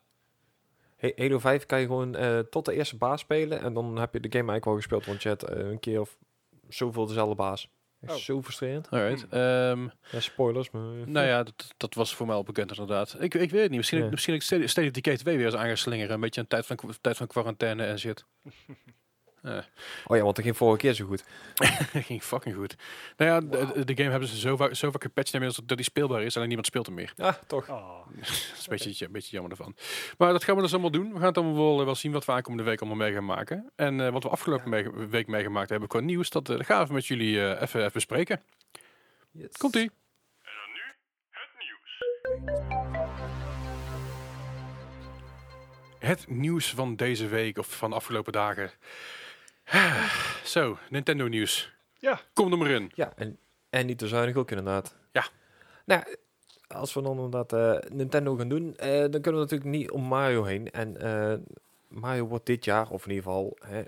Hey, 0.98 1.14
Halo 1.16 1.40
5 1.40 1.66
kan 1.66 1.80
je 1.80 1.86
gewoon 1.86 2.16
eh, 2.16 2.40
tot 2.40 2.66
de 2.66 2.74
eerste 2.74 2.98
baas 2.98 3.22
spelen 3.22 3.62
en 3.62 3.74
dan 3.74 3.98
heb 3.98 4.14
je 4.14 4.20
de 4.20 4.32
game 4.38 4.52
eigenlijk 4.52 4.66
wel 4.66 4.76
gespeeld, 4.76 5.06
want 5.06 5.24
je 5.24 5.30
hebt 5.30 5.50
een 5.50 5.80
keer 5.80 6.00
of 6.00 6.18
zoveel 6.70 7.06
dezelfde 7.06 7.36
baas. 7.36 7.70
Echt 8.02 8.12
Oh. 8.14 8.20
zo 8.20 8.42
frustrerend. 8.42 8.90
Alright. 8.90 9.26
ehm, 9.30 9.84
Ja, 10.12 10.20
spoilers, 10.20 10.72
maar... 10.72 10.82
nou 11.08 11.28
ja, 11.28 11.44
dat, 11.44 11.74
dat 11.78 11.94
was 11.94 12.16
voor 12.16 12.26
mij 12.26 12.36
al 12.36 12.44
bekend 12.44 12.70
inderdaad. 12.70 13.16
Ik, 13.20 13.34
ik 13.34 13.52
weet 13.52 13.62
het 13.62 13.70
niet. 13.70 13.78
Misschien, 13.80 14.00
Ja. 14.04 14.10
misschien 14.10 14.34
ik 14.34 14.42
State 14.42 14.68
State 14.68 14.88
of 14.88 14.94
Decay 14.94 15.18
2 15.18 15.38
weer 15.38 15.46
eens 15.46 15.56
aan 15.56 15.68
ga 15.68 15.76
slingeren. 15.76 16.14
Een 16.14 16.20
beetje 16.20 16.42
een 16.42 16.48
tijd 16.48 16.66
van, 16.66 16.78
tijd 17.02 17.18
van 17.18 17.28
quarantaine 17.28 17.84
en 17.86 18.00
shit. 18.00 18.26
Eh, 19.42 19.58
Oh 20.06 20.18
ja, 20.18 20.24
want 20.24 20.36
dat 20.36 20.46
ging 20.46 20.58
vorige 20.58 20.78
keer 20.78 20.94
zo 20.94 21.06
goed. 21.06 21.24
ging 22.08 22.24
fucking 22.24 22.56
goed. 22.56 22.76
Nou 23.18 23.32
ja, 23.32 23.40
de, 23.74 23.86
de 23.86 23.96
game 23.96 24.10
hebben 24.10 24.30
ze 24.30 24.38
zo, 24.40 24.56
vaak- 24.56 24.76
zo 24.76 24.92
vaak 24.92 25.02
gepatcht 25.04 25.34
inmiddels 25.34 25.66
dat 25.66 25.78
die 25.78 25.86
speelbaar 25.86 26.22
is. 26.24 26.36
Alleen 26.36 26.48
niemand 26.48 26.68
speelt 26.68 26.86
hem 26.86 26.96
meer. 26.96 27.14
Ja, 27.16 27.40
toch. 27.48 27.70
oh. 27.70 28.06
dat 28.16 28.28
is 28.30 28.66
een 28.70 28.78
beetje, 28.78 29.06
een 29.06 29.12
beetje 29.12 29.32
jammer 29.32 29.52
ervan. 29.52 29.76
Maar 30.18 30.32
dat 30.32 30.44
gaan 30.44 30.56
we 30.56 30.62
dus 30.62 30.72
allemaal 30.72 30.92
doen. 30.92 31.10
We 31.14 31.18
gaan 31.18 31.28
het 31.28 31.38
allemaal 31.38 31.56
wel, 31.76 31.86
wel 31.86 31.96
zien 31.96 32.12
wat 32.12 32.26
we 32.26 32.32
aankomende 32.32 32.64
week 32.70 32.80
allemaal 32.82 32.98
mee 33.08 33.14
gaan 33.14 33.26
maken. 33.26 33.72
En 33.76 34.02
eh, 34.06 34.12
wat 34.12 34.24
we 34.24 34.30
afgelopen 34.30 34.70
mee- 34.70 34.90
week 35.10 35.28
meegemaakt 35.28 35.70
hebben 35.70 35.88
qua 35.90 36.00
nieuws, 36.00 36.30
dat 36.30 36.50
eh, 36.50 36.58
dat 36.58 36.66
gaan 36.66 36.88
we 36.88 36.94
met 36.94 37.06
jullie 37.06 37.42
eh, 37.44 37.62
even, 37.62 37.80
even 37.80 37.92
bespreken. 37.94 38.42
Yes. 39.32 39.58
Komt-ie. 39.58 39.92
Het 46.00 46.26
nieuws 46.30 46.70
van 46.74 46.96
deze 46.96 47.28
week 47.28 47.58
of 47.58 47.68
van 47.78 47.90
de 47.90 47.96
afgelopen 47.96 48.34
dagen. 48.34 48.72
Zo, 50.44 50.78
Nintendo 50.90 51.28
nieuws. 51.28 51.74
Ja. 52.00 52.22
Kom 52.34 52.52
er 52.52 52.58
maar 52.58 52.70
in. 52.70 52.92
Ja, 52.96 53.14
en, 53.16 53.38
en 53.70 53.86
niet 53.86 53.98
te 53.98 54.08
zuinig 54.08 54.36
ook 54.36 54.50
inderdaad. 54.50 54.96
Ja. 55.12 55.28
Nou, 55.86 56.04
als 56.68 56.94
we 56.94 57.02
dan 57.02 57.16
inderdaad 57.16 57.54
eh, 57.54 57.92
Nintendo 57.92 58.36
gaan 58.36 58.50
doen, 58.50 58.76
eh, 58.78 58.90
dan 58.90 59.22
kunnen 59.22 59.34
we 59.34 59.40
natuurlijk 59.40 59.70
niet 59.70 59.92
om 59.92 60.04
Mario 60.04 60.44
heen. 60.44 60.72
En 60.72 61.02
eh, 61.02 61.38
Mario 61.88 62.28
wordt 62.28 62.46
dit 62.46 62.66
jaar, 62.66 62.90
of 62.90 63.04
in 63.04 63.10
ieder 63.10 63.24
geval, 63.24 63.58
hè, 63.66 63.84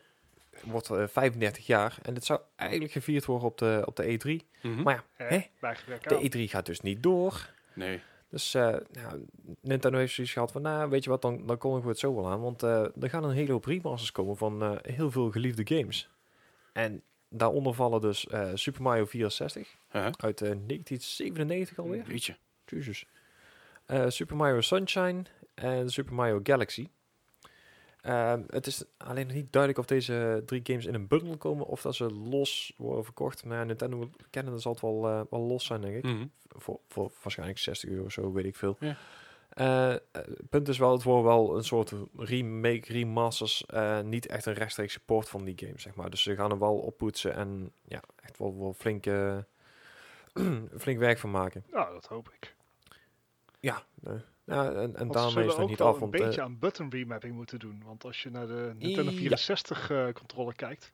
wordt 0.63 0.89
eh, 0.89 1.03
35 1.07 1.65
jaar. 1.65 1.97
En 2.01 2.13
het 2.15 2.25
zou 2.25 2.39
eigenlijk 2.55 2.91
gevierd 2.91 3.25
worden 3.25 3.47
op 3.47 3.57
de, 3.57 3.81
op 3.85 3.95
de 3.95 4.03
E3. 4.03 4.47
Mhm. 4.61 4.81
Maar 4.81 5.03
ja, 5.17 5.25
Hè? 5.25 5.41
De 6.01 6.29
E3 6.31 6.49
gaat 6.49 6.65
dus 6.65 6.79
niet 6.81 7.03
door. 7.03 7.49
Nee. 7.73 8.01
Dus 8.33 8.53
eh, 8.53 8.75
nou, 8.91 9.25
Nintendo 9.61 9.97
heeft 9.97 10.13
zoiets 10.13 10.33
gehad 10.33 10.51
van, 10.51 10.61
nou, 10.61 10.89
weet 10.89 11.03
je 11.03 11.09
wat, 11.09 11.21
dan, 11.21 11.45
dan 11.45 11.57
kondigen 11.57 11.85
we 11.85 11.91
het 11.91 11.99
zo 11.99 12.15
wel 12.15 12.29
aan. 12.29 12.41
Want 12.41 12.63
eh, 12.63 12.85
er 13.01 13.09
gaan 13.09 13.23
een 13.23 13.35
hele 13.35 13.51
hoop 13.51 13.65
remasters 13.65 14.11
komen 14.11 14.37
van 14.37 14.63
eh, 14.63 14.71
heel 14.81 15.11
veel 15.11 15.31
geliefde 15.31 15.75
games. 15.77 16.09
En 16.71 17.01
daaronder 17.29 17.73
vallen 17.73 18.01
dus 18.01 18.27
Super 18.53 18.81
Mario 18.81 19.05
64 19.05 19.75
Uh-huh. 19.91 20.11
uit 20.17 20.41
eh, 20.41 20.47
1997 20.47 21.79
alweer. 21.79 22.03
Jeetje. 22.07 22.35
Jezus. 22.65 23.05
Super 24.07 24.35
Mario 24.35 24.61
Sunshine 24.61 25.23
en 25.53 25.89
Super 25.89 26.13
Mario 26.13 26.39
Galaxy. 26.43 26.87
Ehm, 28.03 28.41
het 28.47 28.67
is 28.67 28.83
alleen 28.97 29.27
nog 29.27 29.35
niet 29.35 29.51
duidelijk 29.51 29.81
of 29.81 29.87
deze 29.87 30.43
drie 30.45 30.61
games 30.63 30.85
in 30.85 30.93
een 30.93 31.07
bundle 31.07 31.37
komen 31.37 31.65
of 31.65 31.81
dat 31.81 31.95
ze 31.95 32.13
los 32.13 32.73
worden 32.77 33.03
verkocht. 33.03 33.45
Maar 33.45 33.65
Nintendo 33.65 34.09
kennen 34.29 34.59
zal 34.59 34.71
het 34.71 34.81
wel, 34.81 35.07
eh, 35.07 35.21
wel 35.29 35.39
los 35.39 35.65
zijn, 35.65 35.81
denk 35.81 35.95
ik. 35.95 36.03
Mhm. 36.03 36.25
Voor, 36.47 36.79
voor 36.87 37.11
waarschijnlijk 37.21 37.59
60 37.59 37.89
euro 37.89 38.03
of 38.03 38.11
zo, 38.11 38.31
weet 38.31 38.45
ik 38.45 38.55
veel. 38.55 38.77
Ja. 38.79 38.97
Eh, 39.49 39.93
eh, 39.93 39.99
het 40.11 40.49
punt 40.49 40.67
is 40.67 40.77
wel, 40.77 40.91
het 40.91 41.03
wordt 41.03 41.23
wel 41.23 41.57
een 41.57 41.63
soort 41.63 41.93
remake, 42.17 42.93
remasters, 42.93 43.65
eh, 43.65 43.99
niet 43.99 44.25
echt 44.25 44.45
een 44.45 44.53
rechtstreeks 44.53 44.93
support 44.93 45.29
van 45.29 45.43
die 45.43 45.57
game, 45.57 45.79
zeg 45.79 45.95
maar. 45.95 46.09
Dus 46.09 46.23
ze 46.23 46.35
gaan 46.35 46.51
er 46.51 46.59
wel 46.59 46.77
oppoetsen 46.77 47.33
en 47.33 47.71
ja, 47.87 48.01
echt 48.21 48.37
wel, 48.37 48.57
wel 48.59 48.73
flink, 48.73 49.05
flink 50.83 50.99
werk 50.99 51.17
van 51.17 51.31
maken. 51.31 51.65
Nou, 51.71 51.93
dat 51.93 52.05
hoop 52.05 52.29
ik. 52.39 52.55
Ja, 53.59 53.83
eh, 54.03 54.13
ja 54.45 54.71
en, 54.71 54.95
en 54.95 55.07
ze 55.07 55.11
daarmee 55.13 55.45
is 55.47 55.55
het 55.55 55.67
niet 55.67 55.79
wel 55.79 55.87
af, 55.87 56.01
een 56.01 56.13
eh, 56.13 56.19
beetje 56.25 56.41
aan 56.41 56.59
button 56.59 56.89
remapping 56.89 57.33
moeten 57.35 57.59
doen. 57.59 57.81
Want 57.85 58.03
als 58.03 58.23
je 58.23 58.29
naar 58.29 58.47
de 58.47 58.71
Nintendo 58.77 59.11
Ja. 59.11 59.17
64 59.17 59.89
eh, 59.89 60.07
controller 60.13 60.55
kijkt, 60.55 60.91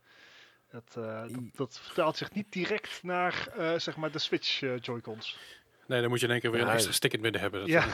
het, 0.68 0.96
eh, 0.98 1.22
dat, 1.22 1.42
dat 1.56 1.80
vertaalt 1.80 2.18
zich 2.18 2.32
niet 2.32 2.52
direct 2.52 3.04
naar 3.04 3.48
eh, 3.58 3.80
zeg 3.80 3.96
maar 3.98 4.12
de 4.12 4.20
Switch 4.20 4.60
Joy-Cons. 4.60 5.40
Nee, 5.88 6.02
dan 6.02 6.10
moet 6.10 6.20
je 6.20 6.26
in 6.26 6.32
één 6.32 6.42
keer 6.42 6.52
weer 6.52 6.62
een 6.62 6.68
Ja, 6.68 6.74
extra 6.74 6.92
stick 6.92 7.14
in 7.14 7.24
het 7.24 7.32
midden 7.32 7.42
hebben. 7.42 7.60
Dat 7.60 7.70
Ja. 7.70 7.86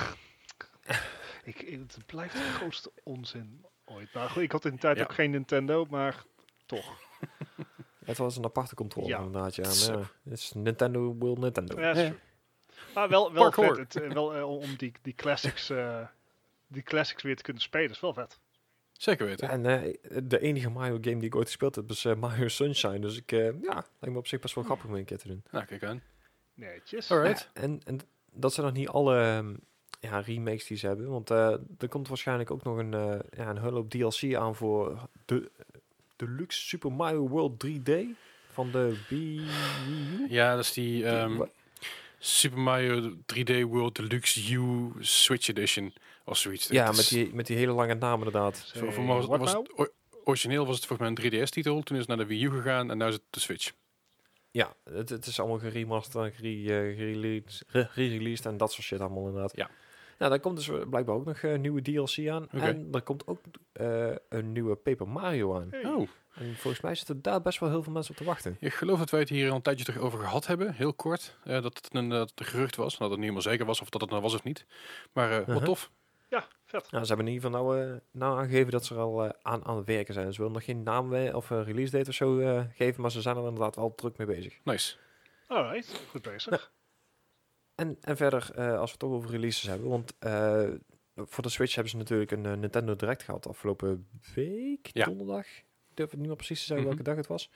ik, 1.51 1.58
het 1.70 1.97
blijft 2.06 2.34
de 2.34 2.39
grootste 2.39 2.91
onzin 3.03 3.66
ooit. 3.86 4.14
Maar 4.14 4.30
goed, 4.30 4.41
ik 4.41 4.51
had 4.51 4.66
in 4.66 4.72
de 4.72 4.78
tijd 4.78 4.97
Ja. 4.97 5.03
ook 5.03 5.14
geen 5.14 5.32
Nintendo, 5.32 5.86
maar 5.89 6.24
toch. 6.66 6.99
het 8.06 8.18
was 8.18 8.38
een 8.38 8.43
aparte 8.45 8.76
controle 8.76 9.08
Ja. 9.08 9.18
inderdaad. 9.18 9.56
Ja, 9.56 9.64
maar 9.64 9.74
Zo. 9.74 9.93
ja, 9.99 10.06
het 10.30 10.39
is 10.39 10.51
Nintendo 10.56 11.16
will 11.20 11.34
Nintendo. 11.39 11.80
Ja, 11.80 11.91
is 11.91 11.97
Ja. 11.97 12.03
true. 12.08 12.20
Maar 12.96 13.10
wel, 13.10 13.34
wel 13.34 13.43
Parkour. 13.43 13.76
vet. 13.76 13.93
Het, 13.93 14.04
eh, 14.04 14.12
wel, 14.12 14.36
eh, 14.36 14.50
om 14.50 14.76
die, 14.78 14.91
die, 15.02 15.14
classics, 15.14 15.70
eh, 15.70 16.08
die 16.68 16.82
classics 16.84 17.24
weer 17.24 17.36
te 17.36 17.43
kunnen 17.43 17.62
spelen 17.62 17.89
is 17.89 18.00
wel 18.00 18.14
vet. 18.14 18.39
Zeker 18.91 19.26
weten. 19.26 19.50
En 19.50 19.66
eh, 19.66 19.93
de 20.24 20.39
enige 20.39 20.70
Mario 20.70 20.98
game 21.02 21.16
die 21.16 21.24
ik 21.26 21.36
ooit 21.36 21.48
gespeeld 21.48 21.76
heb 21.76 21.89
is 21.89 22.06
eh, 22.06 22.16
Mario 22.16 22.48
Sunshine. 22.48 23.00
Dus 23.00 23.18
ik, 23.18 23.32
eh, 23.32 23.43
ja, 23.62 23.74
lijkt 23.74 23.86
me 24.12 24.18
op 24.18 24.28
zich 24.28 24.39
best 24.39 24.56
wel 24.56 24.64
grappig 24.64 24.86
om 24.88 24.96
een 24.96 25.06
keer 25.06 25.18
te 25.18 25.28
doen. 25.28 25.43
Nou, 25.52 25.66
kijk 25.66 25.84
aan. 25.84 26.02
Netjes. 26.54 27.12
Alright. 27.12 27.50
Ja, 27.54 27.62
en, 27.62 27.82
en 27.86 28.00
dat 28.32 28.54
zijn 28.54 28.66
nog 28.66 28.76
niet 28.76 28.88
alle 28.88 29.20
ehm, 29.22 29.54
ja, 30.00 30.20
remakes 30.20 30.66
die 30.68 30.78
ze 30.78 30.88
hebben. 30.88 31.10
Want 31.10 31.30
eh, 31.32 31.56
er 31.78 31.88
komt 31.89 32.08
waarschijnlijk 32.08 32.52
ook 32.52 32.64
nog 32.64 32.78
een, 32.78 32.93
eh 32.93 33.20
ja, 33.38 33.50
een 33.50 33.58
hele 33.62 33.72
hoop 33.76 33.89
DLC 33.89 34.36
aan 34.36 34.56
voor 34.56 35.10
de 35.26 35.52
Deluxe 36.16 36.60
Super 36.62 36.91
Mario 36.91 37.28
World 37.28 37.66
3D 37.68 37.91
van 38.52 38.72
de 38.72 38.98
Wii. 39.10 39.41
Ja, 40.30 40.56
dat 40.56 40.64
is 40.64 40.74
die 40.74 41.06
ehm, 41.06 41.36
wa- 41.36 41.50
Super 42.26 42.59
Mario 42.59 43.11
3D 43.11 43.61
World 43.67 43.95
Deluxe 43.95 44.53
U 44.53 44.91
Switch 44.99 45.47
Edition 45.49 45.93
of 46.26 46.38
zoiets. 46.38 46.67
ja, 46.67 46.91
met 46.91 47.07
die, 47.09 47.34
met 47.34 47.47
die 47.47 47.57
hele 47.57 47.71
lange 47.71 47.93
naam 47.93 48.17
inderdaad. 48.17 48.71
Voor 48.76 49.03
mij 49.03 49.21
was, 49.21 49.53
het, 49.53 49.78
o- 49.80 49.88
origineel 50.23 50.65
was 50.65 50.76
het 50.76 50.86
volgens 50.86 51.09
mij 51.23 51.32
een 51.32 51.43
3DS-titel. 51.47 51.82
Toen 51.82 51.97
is 51.97 52.07
het 52.07 52.07
naar 52.07 52.17
de 52.17 52.26
Wii 52.26 52.43
U 52.43 52.49
gegaan 52.51 52.91
en 52.91 52.97
nu 52.97 53.05
is 53.05 53.13
het 53.13 53.21
de 53.30 53.39
Switch. 53.39 53.71
Ja, 54.51 54.73
het, 54.84 55.09
het 55.09 55.26
is 55.26 55.39
allemaal 55.39 55.59
geremasterd, 55.59 56.15
eh, 56.26 56.32
gereleased, 57.91 58.45
en 58.45 58.57
dat 58.57 58.71
soort 58.71 58.86
shit 58.86 58.99
allemaal 58.99 59.26
inderdaad. 59.26 59.55
Ja. 59.55 59.69
Nou, 60.17 60.32
daar 60.32 60.39
komt 60.39 60.57
dus 60.57 60.69
blijkbaar 60.89 61.15
ook 61.15 61.26
nog 61.26 61.41
een 61.43 61.61
nieuwe 61.61 61.82
DLC 61.82 62.28
aan. 62.30 62.49
En 62.49 62.88
er 62.91 63.01
komt 63.01 63.28
ook 63.28 63.39
eh, 63.71 64.11
een 64.30 64.51
nieuwe 64.51 64.76
Paper 64.76 65.07
Mario 65.07 65.55
aan. 65.55 65.67
Hey. 65.71 65.86
Oh, 65.86 66.07
En 66.36 66.55
volgens 66.55 66.81
mij 66.83 66.95
zitten 66.95 67.21
daar 67.21 67.41
best 67.41 67.59
wel 67.59 67.69
heel 67.69 67.83
veel 67.83 67.93
mensen 67.93 68.11
op 68.11 68.17
te 68.17 68.23
wachten. 68.23 68.57
ik 68.59 68.73
geloof 68.73 68.99
dat 68.99 69.09
wij 69.09 69.19
het 69.19 69.29
hier 69.29 69.49
al 69.49 69.55
een 69.55 69.61
tijdje 69.61 69.86
terug 69.86 70.01
over 70.01 70.19
gehad 70.19 70.47
hebben. 70.47 70.73
Heel 70.73 70.93
kort. 70.93 71.38
eh, 71.43 71.61
dat 71.61 71.63
het 71.77 71.88
een, 71.91 72.09
dat 72.09 72.31
het 72.36 72.47
gerucht 72.47 72.75
was. 72.75 72.91
Dat 72.91 73.01
het 73.01 73.09
niet 73.09 73.19
helemaal 73.19 73.41
zeker 73.41 73.65
was 73.65 73.81
of 73.81 73.89
dat 73.89 74.01
het 74.01 74.09
nou 74.09 74.21
was 74.21 74.33
of 74.33 74.43
niet. 74.43 74.65
Maar 75.13 75.31
eh, 75.31 75.38
wat 75.38 75.47
Uh-huh. 75.47 75.63
tof. 75.63 75.91
Ja, 76.29 76.47
vet. 76.65 76.91
Nou, 76.91 77.03
ze 77.03 77.07
hebben 77.09 77.27
in 77.27 77.33
ieder 77.33 77.49
geval 77.49 77.65
nou, 77.65 77.81
eh, 77.93 77.99
nou 78.11 78.39
aangegeven 78.39 78.71
dat 78.71 78.86
ze 78.86 78.93
er 78.93 78.99
al 79.01 79.33
aan, 79.41 79.65
aan 79.65 79.77
het 79.77 79.86
werken 79.86 80.13
zijn. 80.13 80.31
Ze 80.33 80.38
willen 80.38 80.53
nog 80.53 80.63
geen 80.65 80.83
naam 80.83 81.13
of 81.13 81.49
release 81.49 81.91
date 81.97 82.09
of 82.09 82.15
zo 82.15 82.39
eh, 82.39 82.63
geven, 82.73 83.01
maar 83.01 83.11
ze 83.11 83.21
zijn 83.21 83.38
er 83.38 83.43
inderdaad 83.43 83.75
wel 83.75 83.95
druk 83.95 84.17
mee 84.17 84.27
bezig. 84.27 84.59
Nice. 84.63 84.95
Alright, 85.47 86.01
goed 86.09 86.21
bezig. 86.21 86.71
En, 87.75 87.97
en 88.01 88.17
verder, 88.17 88.51
eh, 88.55 88.67
als 88.71 88.83
we 88.86 88.89
het 88.91 88.99
toch 88.99 89.11
over 89.11 89.29
releases 89.29 89.63
hebben, 89.69 89.89
want 89.89 90.13
eh, 90.19 90.63
voor 91.15 91.43
de 91.43 91.49
Switch 91.49 91.73
hebben 91.73 91.91
ze 91.91 91.97
natuurlijk 91.97 92.31
een 92.31 92.59
Nintendo 92.59 92.95
Direct 92.95 93.23
gehad 93.23 93.47
afgelopen 93.47 94.07
week, 94.36 94.89
Ja. 94.93 95.05
donderdag. 95.05 95.45
Ik 95.96 96.02
durf 96.02 96.10
het 96.10 96.20
niet 96.20 96.28
meer 96.28 96.38
precies 96.38 96.60
te 96.60 96.66
zeggen 96.66 96.86
Mhm. 96.86 96.96
welke 96.96 97.10
dag 97.10 97.16
het 97.20 97.28
was. 97.28 97.50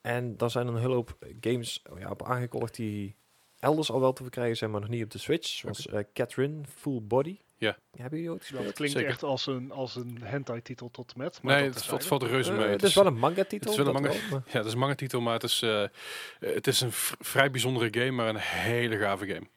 En 0.00 0.36
daar 0.36 0.50
zijn 0.50 0.66
een 0.66 0.76
hele 0.76 0.94
hoop 0.94 1.16
games 1.40 1.82
oh 1.90 1.98
ja, 1.98 2.10
op 2.10 2.22
aangekondigd 2.26 2.74
die 2.74 3.14
elders 3.58 3.90
al 3.90 4.00
wel 4.00 4.12
te 4.12 4.22
verkrijgen 4.22 4.56
zijn, 4.56 4.70
maar 4.70 4.80
nog 4.80 4.88
niet 4.90 5.04
op 5.04 5.10
de 5.10 5.18
Switch. 5.18 5.48
Zoals 5.48 5.86
eh, 5.88 6.00
Catherine 6.14 6.60
Full 6.76 7.00
Body. 7.02 7.38
Ja. 7.56 7.76
Hebben 7.96 8.18
jullie 8.18 8.32
ooit 8.32 8.40
gespeeld? 8.42 8.64
Dat 8.64 8.74
klinkt 8.74 8.94
Zeker. 8.94 9.10
echt 9.10 9.22
als 9.22 9.46
een, 9.46 9.70
als 9.72 9.96
een 9.96 10.18
hentai-titel 10.22 10.90
tot 10.90 11.12
en 11.12 11.18
met. 11.18 11.42
Maar 11.42 11.60
Nee, 11.60 11.70
dat 11.70 11.84
valt, 11.84 12.04
valt 12.06 12.22
reuze 12.22 12.52
Eh, 12.52 12.58
mee. 12.58 12.68
het 12.68 12.82
is 12.82 12.94
wel 12.94 13.06
een 13.06 13.18
manga-titel. 13.18 13.70
het 13.70 13.78
is 13.78 13.84
wel 13.84 13.94
een 13.94 14.02
dat 14.02 14.12
manga- 14.12 14.28
wel, 14.30 14.42
Ja, 14.52 14.56
het 14.58 14.66
is 14.66 14.72
een 14.72 14.78
manga 14.78 14.94
titel, 14.94 15.20
maar 15.20 15.34
het 15.34 15.42
is, 15.42 15.62
eh, 15.62 15.84
het 16.38 16.66
is 16.66 16.80
een 16.80 16.92
vrij 16.92 17.50
bijzondere 17.50 17.88
game, 18.00 18.10
maar 18.10 18.28
een 18.28 18.36
hele 18.36 18.98
gave 18.98 19.26
game. 19.26 19.38
Het 19.40 19.48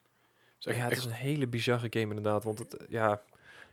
is 0.60 0.66
echt, 0.66 0.78
ja, 0.78 0.84
het 0.84 0.92
echt- 0.92 1.02
is 1.02 1.06
een 1.06 1.12
hele 1.18 1.48
bizarre 1.48 1.88
game 1.90 2.08
inderdaad. 2.16 2.44
Want 2.44 2.60
het, 2.60 2.86
ja, 2.90 3.22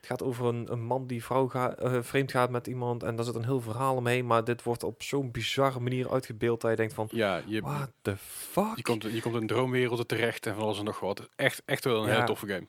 het 0.00 0.08
gaat 0.08 0.22
over 0.22 0.46
een, 0.46 0.72
een 0.72 0.82
man 0.84 1.06
die 1.06 1.24
vrouw 1.24 1.50
eh, 1.50 2.02
vreemd 2.02 2.30
gaat 2.30 2.50
met 2.50 2.66
iemand. 2.66 3.02
En 3.02 3.16
daar 3.16 3.24
zit 3.24 3.34
een 3.34 3.44
heel 3.44 3.60
verhaal 3.60 3.96
omheen. 3.96 4.26
Maar 4.26 4.44
dit 4.44 4.62
wordt 4.62 4.82
op 4.82 5.02
zo'n 5.02 5.30
bizarre 5.30 5.80
manier 5.80 6.10
uitgebeeld 6.10 6.60
dat 6.60 6.70
je 6.70 6.76
denkt 6.76 6.94
van... 6.94 7.08
ja, 7.10 7.42
je, 7.46 7.60
What 7.60 7.90
the 8.02 8.16
fuck? 8.16 8.76
je, 8.76 8.82
komt, 8.82 9.02
je 9.02 9.20
komt 9.22 9.40
in 9.40 9.46
droomwerelden 9.46 10.06
terecht 10.06 10.46
en 10.46 10.54
van 10.54 10.62
alles 10.64 10.78
en 10.78 10.84
nog 10.84 11.00
wat. 11.00 11.28
Echt, 11.36 11.62
echt 11.64 11.84
wel 11.84 12.00
een 12.02 12.06
Ja. 12.08 12.12
hele 12.14 12.24
toffe 12.26 12.46
game. 12.46 12.66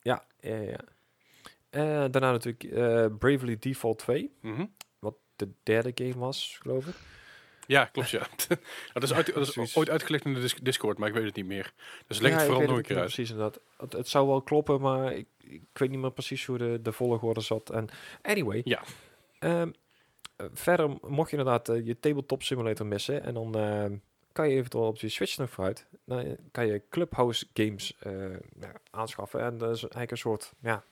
Ja, 0.00 0.24
ja, 0.40 0.56
ja. 0.56 0.78
Eh, 1.70 1.82
daarna 2.10 2.30
natuurlijk 2.30 2.64
eh, 2.64 3.06
Bravely 3.18 3.56
Default 3.58 3.98
2. 3.98 4.32
Mhm. 4.40 4.66
Wat 4.98 5.14
de 5.36 5.48
derde 5.62 5.92
game 5.94 6.18
was, 6.18 6.58
geloof 6.62 6.86
ik. 6.86 6.94
Ja, 7.66 7.84
klopt 7.84 8.10
ja. 8.10 8.26
dat 8.92 9.02
is, 9.02 9.12
uit, 9.12 9.34
dat 9.34 9.46
is 9.46 9.52
Zoiets. 9.52 9.76
ooit 9.76 9.90
uitgelegd 9.90 10.24
in 10.24 10.34
de 10.34 10.40
dis- 10.40 10.54
Discord, 10.54 10.98
maar 10.98 11.08
ik 11.08 11.14
weet 11.14 11.24
het 11.24 11.36
niet 11.36 11.46
meer. 11.46 11.72
Dus 12.06 12.18
leg 12.18 12.30
Ja, 12.32 12.36
het 12.36 12.46
vooral 12.46 12.66
nog 12.66 12.76
een 12.76 12.82
keer 12.82 12.96
uit. 12.96 13.04
Precies 13.04 13.30
inderdaad. 13.30 13.60
Het, 13.76 13.92
het 13.92 14.08
zou 14.08 14.26
wel 14.28 14.42
kloppen, 14.42 14.80
maar 14.80 15.12
ik, 15.12 15.26
ik 15.38 15.62
weet 15.72 15.90
niet 15.90 15.98
meer 16.00 16.12
precies 16.12 16.44
hoe 16.46 16.58
de, 16.58 16.78
de 16.82 16.92
volgorde 16.92 17.40
zat. 17.40 17.70
En 17.70 17.88
anyway. 18.22 18.60
Ja. 18.64 18.82
Ehm, 19.38 19.70
eh, 20.36 20.46
verder, 20.52 20.88
mocht 21.00 21.30
je 21.30 21.36
inderdaad 21.36 21.68
eh, 21.68 21.86
je 21.86 21.98
tabletop 22.00 22.42
simulator 22.42 22.86
missen 22.86 23.22
en 23.22 23.34
dan 23.34 23.54
ehm, 23.54 23.96
kan 24.32 24.48
je 24.48 24.54
eventueel 24.56 24.84
op 24.86 24.96
je 24.96 25.08
Switch 25.08 25.36
nog 25.36 25.50
vooruit, 25.50 25.86
dan 26.04 26.36
kan 26.52 26.66
je 26.66 26.82
Clubhouse 26.90 27.46
games 27.54 27.96
eh, 27.98 28.12
ja, 28.60 28.72
aanschaffen. 28.90 29.40
En 29.40 29.58
dat 29.58 29.74
is 29.74 29.80
eigenlijk 29.80 30.10
een 30.10 30.16
soort 30.16 30.52
ja, 30.60 30.84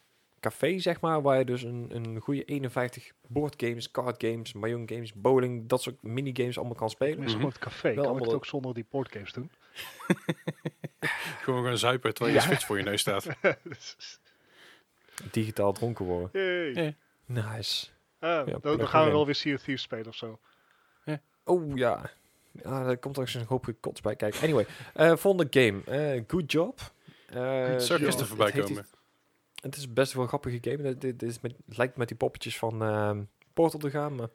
café, 0.51 0.79
zeg 0.79 1.01
maar, 1.01 1.23
waar 1.23 1.39
je 1.39 1.45
dus 1.45 1.63
een, 1.63 1.87
een 1.93 2.21
goede 2.21 2.45
51 2.45 3.13
boardgames, 3.27 3.91
card 3.91 4.25
games, 4.25 4.53
mahjong 4.53 4.91
games, 4.91 5.13
bowling, 5.15 5.69
dat 5.69 5.83
soort 5.83 6.03
minigames 6.03 6.57
allemaal 6.59 6.75
kan 6.77 6.91
spelen. 6.91 7.13
Het 7.19 7.25
is 7.25 7.27
Mhm. 7.31 7.37
gewoon 7.37 7.51
het 7.53 7.59
café. 7.61 7.83
Wel 7.83 7.95
kan 7.95 8.03
ik 8.05 8.09
allemaal 8.09 8.27
het 8.27 8.37
ook 8.37 8.47
zonder 8.47 8.75
die 8.75 8.87
boardgames 8.91 9.33
doen? 9.33 9.51
Gewoon 11.43 11.65
gaan 11.65 11.79
zuipen 11.79 12.15
terwijl 12.15 12.37
je 12.37 12.43
Ja. 12.43 12.47
Switch 12.47 12.67
voor 12.67 12.77
je 12.79 12.83
neus 12.83 13.01
staat. 13.01 13.27
Digitaal 15.31 15.73
dronken 15.73 16.05
worden. 16.05 16.29
Yay. 16.33 16.73
Ja. 16.85 16.93
Nice. 17.27 17.87
Ah, 18.19 18.47
dan, 18.61 18.87
gaan 18.89 19.05
we 19.05 19.11
wel 19.11 19.25
weer 19.25 19.35
Sea 19.35 19.55
of 19.55 19.63
Thieves 19.63 19.83
spelen 19.83 20.07
of 20.07 20.15
zo. 20.15 20.39
Oh 21.45 21.77
ja. 21.77 22.11
Ja, 22.63 22.85
daar 22.85 22.97
komt 22.97 23.19
ook 23.19 23.29
zo'n 23.29 23.45
hoop 23.49 23.65
gekots 23.65 24.01
bij. 24.01 24.17
Kijk, 24.17 24.37
anyway. 24.43 24.67
eh 24.95 25.17
volgende 25.17 25.61
game. 25.61 25.83
Eh, 26.15 26.23
good 26.27 26.53
job. 26.53 26.81
Eh, 27.27 27.73
Ik 27.73 27.81
zag 27.81 27.99
ja, 27.99 28.05
gisteren 28.05 28.29
voorbij 28.29 28.51
komen. 28.53 28.87
Het 29.65 29.77
is 29.77 29.93
best 29.93 30.13
wel 30.13 30.23
een 30.23 30.29
grappige 30.29 30.59
game. 30.71 30.83
Dit, 30.83 31.01
dit 31.01 31.23
is 31.23 31.41
met, 31.41 31.55
het 31.67 31.77
lijkt 31.77 31.97
met 31.97 32.09
die 32.09 32.17
poppetjes 32.17 32.59
van 32.59 32.83
ehm, 32.83 33.23
Portal 33.55 33.81
te 33.81 33.91
gaan. 33.91 34.15
Maar 34.15 34.29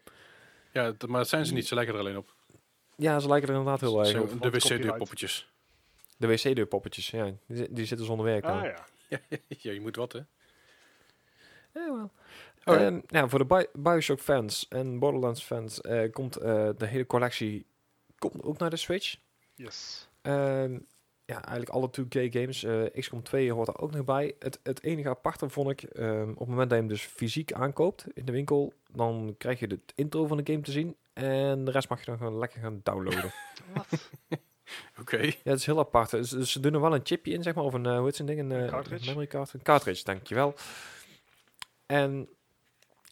Ja, 0.71 0.93
maar 1.07 1.19
dat 1.19 1.29
zijn 1.29 1.45
ze 1.45 1.53
niet. 1.53 1.67
Ze 1.67 1.75
lijken 1.75 1.93
er 1.93 1.99
alleen 1.99 2.17
op. 2.17 2.33
ja, 2.95 3.19
ze 3.19 3.27
lijken 3.27 3.49
er 3.49 3.55
inderdaad 3.55 3.81
heel 3.81 3.99
erg 3.99 4.07
op. 4.19 4.29
de 4.29 4.37
want 4.37 4.43
wc-deur 4.43 4.59
copyright. 4.61 4.97
poppetjes. 4.97 5.51
De 6.17 6.27
wc-deur 6.27 6.65
poppetjes, 6.65 7.09
ja. 7.09 7.23
Die, 7.47 7.57
zi- 7.57 7.67
die 7.69 7.85
zitten 7.85 8.05
zonder 8.05 8.25
werk 8.25 8.43
Ah 8.45 8.63
ja. 8.63 8.85
ja, 9.47 9.71
je 9.71 9.81
moet 9.81 9.95
wat 9.95 10.11
hè. 10.11 10.19
Ja, 11.73 11.93
wel. 11.93 12.11
Oh. 12.65 12.81
Ehm, 12.81 12.99
ja, 13.07 13.27
voor 13.27 13.39
de 13.39 13.45
Bi- 13.45 13.79
Bioshock 13.81 14.19
fans 14.19 14.67
en 14.67 14.99
Borderlands 14.99 15.43
fans 15.43 15.81
eh, 15.81 16.11
komt 16.11 16.35
eh, 16.37 16.69
de 16.77 16.85
hele 16.85 17.05
collectie 17.05 17.65
komt 18.17 18.43
ook 18.43 18.57
naar 18.57 18.69
de 18.69 18.75
Switch. 18.75 19.15
Yes. 19.55 20.07
Ehm, 20.21 20.79
ja, 21.29 21.35
eigenlijk 21.45 21.69
alle 21.69 21.89
2K 21.89 22.31
games. 22.33 22.63
eh 22.63 22.83
XCOM 22.99 23.23
2 23.23 23.51
hoort 23.51 23.67
er 23.67 23.79
ook 23.79 23.91
nog 23.91 24.05
bij. 24.05 24.35
Het, 24.39 24.59
het 24.63 24.83
enige 24.83 25.09
aparte 25.09 25.49
vond 25.49 25.69
ik, 25.69 25.83
ehm, 25.83 26.29
op 26.29 26.39
het 26.39 26.47
moment 26.47 26.69
dat 26.69 26.77
je 26.79 26.85
hem 26.85 26.87
dus 26.87 27.03
fysiek 27.03 27.53
aankoopt 27.53 28.05
in 28.13 28.25
de 28.25 28.31
winkel, 28.31 28.73
dan 28.91 29.35
krijg 29.37 29.59
je 29.59 29.67
de 29.67 29.79
intro 29.95 30.27
van 30.27 30.37
de 30.37 30.51
game 30.51 30.63
te 30.63 30.71
zien. 30.71 30.95
En 31.13 31.65
de 31.65 31.71
rest 31.71 31.89
mag 31.89 31.99
je 31.99 32.05
dan 32.05 32.17
gewoon 32.17 32.37
lekker 32.37 32.61
gaan 32.61 32.79
downloaden. 32.83 33.31
Wat? 33.73 34.09
Oké. 34.99 35.17
ja, 35.17 35.33
het 35.43 35.59
is 35.59 35.65
heel 35.65 35.79
apart. 35.79 36.09
Dus, 36.09 36.29
dus 36.29 36.51
ze 36.51 36.59
doen 36.59 36.73
er 36.73 36.81
wel 36.81 36.95
een 36.95 37.01
chipje 37.03 37.33
in, 37.33 37.43
zeg 37.43 37.55
maar, 37.55 37.63
of 37.63 37.73
een, 37.73 37.85
eh, 37.85 37.95
hoe 37.95 38.05
heet 38.05 38.15
zo'n 38.15 38.25
ding? 38.25 38.39
Een, 38.39 38.51
eh, 38.51 38.69
cartridge? 38.69 39.05
memory 39.05 39.27
card. 39.27 39.53
Een 39.53 39.61
cartridge, 39.61 40.03
dankjewel. 40.03 40.53
En 41.85 42.29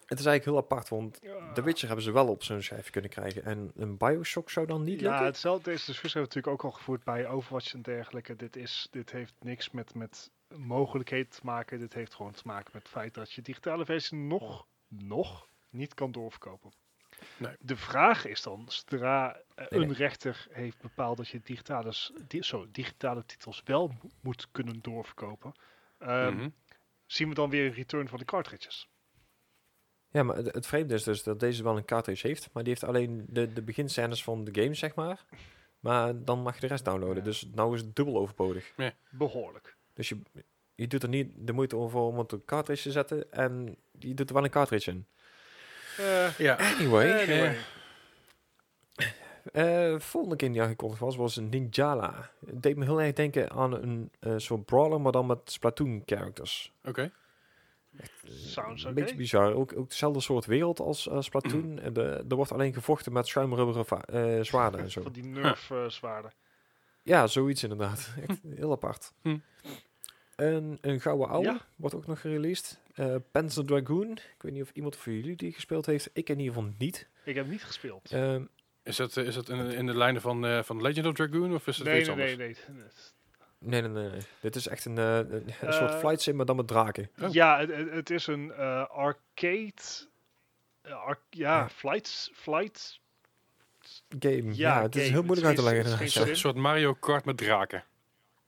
het 0.08 0.20
is 0.20 0.26
eigenlijk 0.26 0.45
heel 0.45 0.58
apart, 0.58 0.89
want 0.89 1.20
The 1.53 1.62
Witcher 1.64 1.88
hebben 1.88 2.05
ze 2.05 2.12
wel 2.12 2.28
op 2.28 2.43
zo'n 2.43 2.62
schijfje 2.62 2.91
kunnen 2.91 3.10
krijgen. 3.10 3.43
En 3.43 3.72
een 3.76 3.97
Bioshock 3.97 4.49
zou 4.49 4.66
dan 4.68 4.84
niet 4.84 4.99
Ja, 4.99 5.08
lukken? 5.10 5.26
hetzelfde. 5.26 5.64
Deze 5.64 5.86
discussie 5.86 6.20
hebben 6.22 6.30
we 6.30 6.36
natuurlijk 6.36 6.66
ook 6.66 6.72
al 6.72 6.78
gevoerd 6.78 7.03
bij 7.03 7.28
Overwatch 7.28 7.74
en 7.74 7.82
dergelijke. 7.82 8.36
Dit, 8.36 8.55
is, 8.55 8.88
dit 8.91 9.12
heeft 9.12 9.34
niks 9.39 9.72
met, 9.72 9.95
met 9.95 10.32
mogelijkheden 10.58 11.30
te 11.30 11.39
maken. 11.43 11.80
Dit 11.80 11.93
heeft 11.93 12.14
gewoon 12.16 12.32
te 12.32 12.41
maken 12.45 12.70
met 12.74 12.82
het 12.82 12.91
feit 12.91 13.14
dat 13.14 13.32
je 13.32 13.41
digitale 13.41 13.86
versie 13.86 14.18
nog, 14.18 14.68
nog 14.88 15.47
niet 15.70 15.93
kan 15.93 16.12
doorverkopen. 16.12 16.72
Nee. 17.38 17.55
De 17.60 17.76
vraag 17.78 18.26
is 18.26 18.41
dan, 18.41 18.66
zodra 18.68 19.34
eh, 19.36 19.41
Nee, 19.70 19.82
een 19.82 19.88
nee. 19.88 19.97
rechter 19.97 20.47
heeft 20.51 20.82
bepaald 20.82 21.18
dat 21.18 21.28
je 21.28 21.39
digitale, 21.43 21.93
di 22.28 22.41
zo, 22.43 22.66
digitale 22.72 23.26
titels 23.26 23.62
wel 23.66 23.88
mo- 23.88 24.10
moet 24.22 24.47
kunnen 24.51 24.80
doorverkopen, 24.82 25.53
ehm, 25.97 26.34
Mhm. 26.36 26.49
zien 27.05 27.30
we 27.30 27.36
dan 27.36 27.49
weer 27.49 27.66
een 27.66 27.74
return 27.74 28.08
van 28.08 28.20
de 28.20 28.26
cartridges. 28.26 28.89
Ja, 30.12 30.24
maar 30.24 30.36
het, 30.36 30.53
het 30.53 30.68
vreemde 30.68 30.93
is 30.93 31.03
dus 31.03 31.24
dat 31.24 31.39
deze 31.39 31.64
wel 31.64 31.78
een 31.78 31.86
cartridge 31.86 32.28
heeft, 32.28 32.49
maar 32.53 32.64
die 32.64 32.72
heeft 32.72 32.86
alleen 32.86 33.26
de, 33.30 33.53
de 33.53 33.62
beginscènes 33.62 34.24
van 34.24 34.43
de 34.43 34.62
game, 34.62 34.74
zeg 34.74 34.95
maar. 34.95 35.26
Maar 35.80 36.24
dan 36.24 36.41
mag 36.41 36.53
je 36.55 36.62
de 36.62 36.68
rest 36.68 36.86
downloaden. 36.86 37.16
Ja. 37.18 37.24
Dus 37.24 37.49
nou 37.53 37.74
is 37.76 37.82
het 37.82 37.95
dubbel 37.95 38.18
overbodig. 38.18 38.74
Behoorlijk. 39.10 39.76
Dus 39.93 40.10
je, 40.10 40.18
je 40.76 40.88
doet 40.88 41.03
er 41.03 41.10
niet 41.10 41.32
de 41.36 41.53
moeite 41.53 41.76
over 41.76 41.99
om 41.99 42.18
het 42.18 42.34
op 42.34 42.39
een 42.39 42.45
cartridge 42.45 42.84
te 42.84 42.91
zetten 42.91 43.32
en 43.32 43.78
je 43.99 44.14
doet 44.14 44.28
er 44.30 44.36
wel 44.36 44.43
een 44.43 44.49
cartridge 44.49 44.91
in. 44.91 45.05
Eh, 45.97 46.38
Ja. 46.38 46.55
Anyway, 46.58 47.12
anyway. 47.22 47.58
eh 49.51 49.99
volgende 49.99 50.36
game 50.39 50.51
die 50.51 50.62
aangekondigd 50.62 50.99
was, 51.01 51.16
was 51.16 51.36
een 51.36 51.49
Ninjala. 51.49 52.32
Het 52.45 52.62
deed 52.64 52.76
me 52.76 52.86
heel 52.86 53.01
erg 53.01 53.14
denken 53.14 53.51
aan 53.51 53.74
een 53.74 54.12
eh, 54.20 54.34
soort 54.38 54.66
brawler, 54.66 55.01
maar 55.01 55.12
dan 55.12 55.26
met 55.26 55.39
Splatoon 55.51 56.01
characters. 56.05 56.74
Oké. 56.84 57.12
Sounds 58.25 58.83
Een 58.83 58.89
oké. 58.91 58.99
beetje 58.99 59.15
bizar. 59.15 59.53
Ook, 59.53 59.77
ook 59.77 59.89
dezelfde 59.89 60.19
soort 60.21 60.45
wereld 60.45 60.79
als 60.79 61.07
eh, 61.07 61.21
Splatoon. 61.21 61.79
En 61.79 61.93
de, 61.93 62.25
er 62.29 62.35
wordt 62.35 62.51
alleen 62.51 62.73
gevochten 62.73 63.13
met 63.13 63.27
schuimrubberen 63.27 63.85
va- 63.85 64.01
eh, 64.05 64.41
zwaarden 64.51 64.79
en 64.79 64.91
zo. 64.91 65.01
Van 65.01 65.11
die 65.11 65.23
nerf 65.25 65.71
eh, 65.71 65.89
zwaarden. 65.89 66.33
Ja, 67.03 67.27
zoiets 67.27 67.63
inderdaad. 67.63 68.13
Echt 68.27 68.39
heel 68.55 68.71
apart. 68.71 69.13
Hm. 69.21 69.37
En 70.35 70.77
een 70.81 70.99
gouden 71.01 71.27
oude 71.29 71.47
Ja. 71.49 71.61
wordt 71.75 71.95
ook 71.95 72.07
nog 72.07 72.21
gereleased. 72.21 72.79
Eh 72.93 73.15
Panzer 73.31 73.65
Dragoon. 73.65 74.11
Ik 74.11 74.35
weet 74.41 74.51
niet 74.53 74.61
of 74.61 74.71
iemand 74.73 74.95
van 74.95 75.13
jullie 75.13 75.35
die 75.35 75.51
gespeeld 75.53 75.85
heeft. 75.85 76.09
Ik 76.13 76.29
in 76.29 76.39
ieder 76.39 76.53
geval 76.53 76.69
niet. 76.77 77.07
Ik 77.23 77.35
heb 77.35 77.47
niet 77.47 77.63
gespeeld. 77.63 78.11
Ehm, 78.11 78.43
Is 78.83 78.95
dat, 78.95 79.17
eh, 79.17 79.25
is 79.25 79.35
dat 79.35 79.49
in, 79.49 79.59
in 79.71 79.85
de 79.85 79.97
lijnen 79.97 80.21
van, 80.21 80.45
eh, 80.45 80.63
van 80.63 80.81
Legend 80.81 81.05
of 81.07 81.13
Dragoon 81.13 81.53
of 81.53 81.67
is 81.67 81.77
dat 81.77 81.85
Nee, 81.87 81.99
iets 81.99 82.07
nee, 82.09 82.17
anders? 82.17 82.37
nee, 82.37 82.47
nee. 82.47 82.75
nee, 82.77 82.85
nee, 83.60 83.82
nee, 83.82 84.10
nee. 84.10 84.22
Dit 84.39 84.55
is 84.55 84.68
echt 84.68 84.86
een, 84.86 84.97
eh, 84.97 85.18
een, 85.18 85.32
een 85.62 85.74
soort 85.74 85.91
Eh, 85.91 85.99
flight 85.99 86.22
sim, 86.22 86.36
maar 86.36 86.45
dan 86.45 86.55
met 86.55 86.68
draken. 86.68 87.10
Oh. 87.22 87.34
Ja, 87.34 87.66
het, 87.66 88.10
is 88.10 88.28
een 88.28 88.51
eh, 88.51 88.88
arcade. 88.89 89.74
eh, 90.82 90.91
ar- 91.05 91.20
ja, 91.30 91.58
Ja. 91.58 91.70
flights. 91.70 92.32
Flight. 92.34 92.99
Game. 94.20 94.43
Ja, 94.43 94.51
Ja, 94.78 94.82
het 94.82 94.95
is 94.95 95.10
heel 95.10 95.24
moeilijk 95.24 95.47
uit 95.47 95.55
te 95.55 95.64
leggen. 95.64 96.01
is 96.01 96.16
Een 96.16 96.36
soort 96.38 96.55
Mario 96.55 96.93
Kart 96.93 97.26
met 97.26 97.38
draken. 97.38 97.84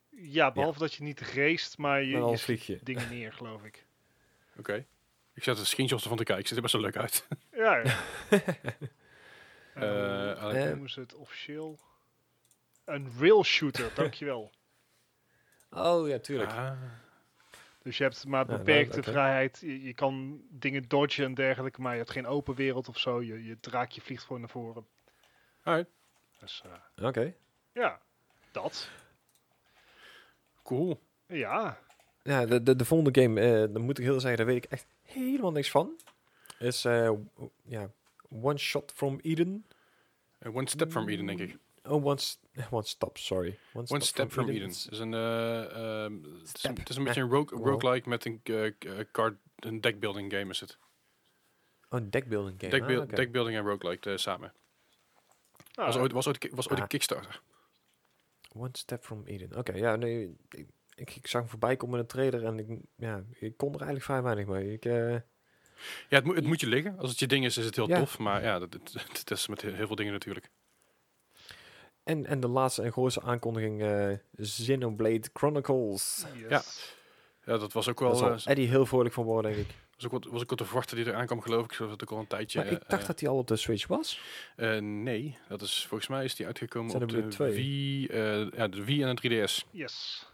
Ja, 0.09 0.51
behalve 0.51 0.79
dat 0.79 0.93
je 0.93 1.03
niet 1.03 1.19
raced, 1.21 1.77
maar 1.77 2.03
je, 2.03 2.17
al 2.17 2.31
je 2.31 2.37
vlieg 2.37 2.61
schiet 2.61 2.79
je. 2.79 2.83
dingen 2.85 3.09
neer, 3.09 3.33
geloof 3.33 3.63
ik. 3.63 3.85
Oké. 4.57 4.85
Ik 5.33 5.43
zet 5.43 5.57
de 5.57 5.65
screenshots 5.65 6.01
ervan 6.01 6.17
te 6.17 6.23
kijken. 6.23 6.47
Ziet 6.47 6.55
er 6.55 6.61
best 6.61 6.73
wel 6.73 6.81
leuk 6.83 6.97
uit. 6.97 7.27
Ja, 7.51 7.75
ja. 7.77 7.83
Eh, 9.73 10.31
Eh, 10.31 10.37
Alex. 10.37 10.41
hoe 10.41 10.51
Eh, 10.63 10.69
noemen 10.69 10.89
ze 10.89 10.99
het 10.99 11.15
officieel? 11.15 11.79
Een 12.85 13.11
rail 13.19 13.43
shooter, 13.43 13.91
dankjewel. 13.95 14.51
Oh 15.71 16.07
ja, 16.07 16.19
tuurlijk. 16.19 16.51
Ah. 16.51 16.71
Dus 17.81 17.97
je 17.97 18.03
hebt 18.03 18.25
maar 18.25 18.49
Ja, 18.51 18.57
beperkte 18.57 18.99
nou, 18.99 19.11
vrijheid. 19.11 19.59
Je, 19.61 19.83
je 19.83 19.93
kan 19.93 20.41
dingen 20.49 20.87
dodgen 20.87 21.25
en 21.25 21.33
dergelijke, 21.33 21.81
maar 21.81 21.91
je 21.91 21.97
hebt 21.97 22.11
geen 22.11 22.27
open 22.27 22.55
wereld 22.55 22.87
of 22.89 22.97
zo. 22.99 23.21
Je, 23.21 23.43
je 23.43 23.59
draakje 23.59 24.01
vliegt 24.01 24.23
gewoon 24.23 24.39
naar 24.41 24.49
voren. 24.49 24.85
Alright. 25.63 25.89
Dus 26.39 26.63
eh, 26.65 27.05
Oké. 27.07 27.33
ja, 27.71 27.99
dat. 28.51 28.89
Cool. 30.63 31.01
Ja, 31.27 31.77
Ja, 32.23 32.45
de, 32.45 32.63
de, 32.63 32.75
de 32.75 32.85
volgende 32.85 33.21
game, 33.21 33.41
eh 33.41 33.73
dan 33.73 33.81
moet 33.81 33.97
ik 33.97 34.03
heel 34.03 34.19
zeggen, 34.19 34.37
daar 34.37 34.45
weet 34.53 34.63
ik 34.63 34.71
echt 34.71 34.85
helemaal 35.03 35.51
niks 35.51 35.71
van. 35.71 35.99
Is, 36.59 36.85
eh, 36.85 37.11
ja, 37.63 37.89
One 38.41 38.57
Shot 38.57 38.91
from 38.95 39.19
Eden. 39.21 39.65
One 40.53 40.69
step 40.69 40.91
from 40.91 41.09
Eden, 41.09 41.25
denk 41.25 41.39
ik. 41.39 41.57
Oh, 41.89 42.05
one, 42.05 42.19
one 42.71 42.83
stop, 42.83 43.17
sorry. 43.17 43.57
One 43.73 43.99
Step 44.01 44.31
from 44.31 44.49
Eden. 44.49 44.67
Het 44.69 44.87
is 44.91 44.99
een, 44.99 45.13
eh, 45.13 46.03
ehm, 46.03 46.13
het 46.23 46.23
is 46.25 46.39
een- 46.41 46.47
Step. 46.59 46.77
het 46.77 46.89
is 46.89 46.95
een 46.95 47.03
beetje 47.03 47.21
een 47.21 47.29
rogue, 47.29 47.57
Wow. 47.57 47.67
roguelike 47.67 48.09
met 48.09 48.25
een, 48.25 48.39
eh, 48.43 48.65
eh, 48.65 48.73
card, 49.11 49.35
een 49.55 49.81
deckbuilding 49.81 50.31
game 50.33 50.49
is 50.49 50.59
het. 50.59 50.77
Oh, 51.89 51.99
een 51.99 52.09
deckbuilding 52.09 52.59
game. 52.59 52.71
Deckbuil- 52.71 53.01
ah. 53.01 53.09
Deckbuilding 53.09 53.57
en 53.57 53.63
roguelike 53.65 54.11
eh, 54.11 54.17
samen. 54.17 54.53
Nou, 55.73 55.87
was 55.87 55.97
ooit, 55.97 56.11
was 56.11 56.27
ooit, 56.27 56.49
was 56.51 56.67
ooit 56.69 56.77
Ah. 56.77 56.81
een 56.83 56.87
Kickstarter. 56.87 57.41
One 58.55 58.69
step 58.71 59.03
from 59.03 59.23
Eden. 59.25 59.57
Oké, 59.57 59.73
ja, 59.75 59.95
nee, 59.95 60.35
ik, 60.49 60.67
ik, 60.95 61.15
ik 61.15 61.27
zag 61.27 61.41
hem 61.41 61.49
voorbij 61.49 61.75
komen 61.75 61.95
in 61.99 62.01
de 62.01 62.11
trailer 62.11 62.45
en 62.45 62.59
ik, 62.59 62.79
ja, 62.95 63.23
ik 63.39 63.57
kon 63.57 63.67
er 63.67 63.75
eigenlijk 63.75 64.05
vrij 64.05 64.21
weinig 64.21 64.45
mee. 64.45 64.73
Ik, 64.73 64.85
eh, 64.85 65.11
Ja, 66.09 66.15
het, 66.17 66.23
moet 66.23 66.35
het 66.35 66.45
moet 66.45 66.59
je 66.59 66.67
liggen. 66.67 66.97
Als 66.97 67.09
het 67.09 67.19
je 67.19 67.27
ding 67.27 67.45
is, 67.45 67.57
is 67.57 67.65
het 67.65 67.75
heel 67.75 67.87
Ja. 67.89 67.99
tof. 67.99 68.17
Maar 68.19 68.43
ja, 68.43 68.59
dat, 68.59 68.71
dat, 68.71 68.93
dat 68.93 69.31
is 69.39 69.47
met 69.47 69.61
heel 69.61 69.87
veel 69.87 69.95
dingen 69.95 70.13
natuurlijk. 70.13 70.49
En, 72.09 72.25
en 72.25 72.39
de 72.39 72.47
laatste 72.47 72.81
en 72.81 72.91
grootste 72.91 73.21
aankondiging, 73.21 73.81
eh 73.81 74.11
Xenoblade 74.41 75.29
Chronicles. 75.33 76.25
yes. 76.33 76.49
ja. 76.49 76.61
Ja, 77.53 77.57
dat 77.57 77.73
was 77.73 77.89
ook 77.89 77.99
Daar 77.99 78.09
wel, 78.09 78.17
zal 78.17 78.31
eh, 78.31 78.37
Eddie 78.45 78.67
heel 78.67 78.85
vrolijk 78.85 79.13
van 79.13 79.23
worden, 79.23 79.51
denk 79.51 79.67
ik. 79.67 79.75
was 79.95 80.05
ook, 80.05 80.11
wat, 80.11 80.25
was 80.31 80.41
ook 80.41 80.49
wat 80.49 80.57
te 80.57 80.65
verwachten 80.65 80.95
die 80.95 81.05
eraan 81.07 81.25
kwam, 81.25 81.41
geloof 81.41 81.65
ik. 81.65 81.73
Zoals 81.73 81.91
het 81.91 82.03
ook 82.03 82.11
al 82.11 82.17
een 82.19 82.27
tijdje. 82.27 82.59
maar 82.63 82.71
ik 82.71 82.89
dacht 82.89 83.01
eh, 83.01 83.07
dat 83.07 83.19
hij 83.19 83.29
al 83.29 83.37
op 83.37 83.47
de 83.47 83.55
Switch 83.55 83.87
was. 83.87 84.21
eh, 84.55 84.77
nee, 84.77 85.37
dat 85.47 85.61
is 85.61 85.85
volgens 85.87 86.09
mij 86.09 86.23
is 86.23 86.35
die 86.35 86.45
uitgekomen 86.45 86.89
Zijn 86.91 87.03
op 87.03 87.11
er 87.11 87.21
de 87.21 87.27
twee? 87.27 87.53
Wii, 87.53 88.07
eh, 88.07 88.51
ja, 88.51 88.67
de 88.67 88.83
Wii 88.85 89.03
en 89.03 89.15
de 89.15 89.47
3DS. 89.47 89.65
Yes. 89.71 90.27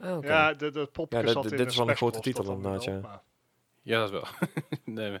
Ah, 0.00 0.16
oké. 0.16 0.26
Ja, 0.26 0.52
de, 0.52 0.70
de 0.70 0.88
Ja, 1.08 1.20
dit- 1.22 1.30
zat 1.30 1.42
dit 1.42 1.52
in 1.52 1.66
is 1.66 1.72
de 1.72 1.78
wel 1.78 1.88
een 1.88 1.96
grote 1.96 2.12
dat 2.14 2.22
titel 2.22 2.44
dan 2.44 2.54
inderdaad, 2.56 2.84
ja. 2.84 2.98
maar- 3.00 3.22
Ja, 3.82 3.98
dat 4.00 4.10
wel. 4.10 4.24
nee, 4.84 5.18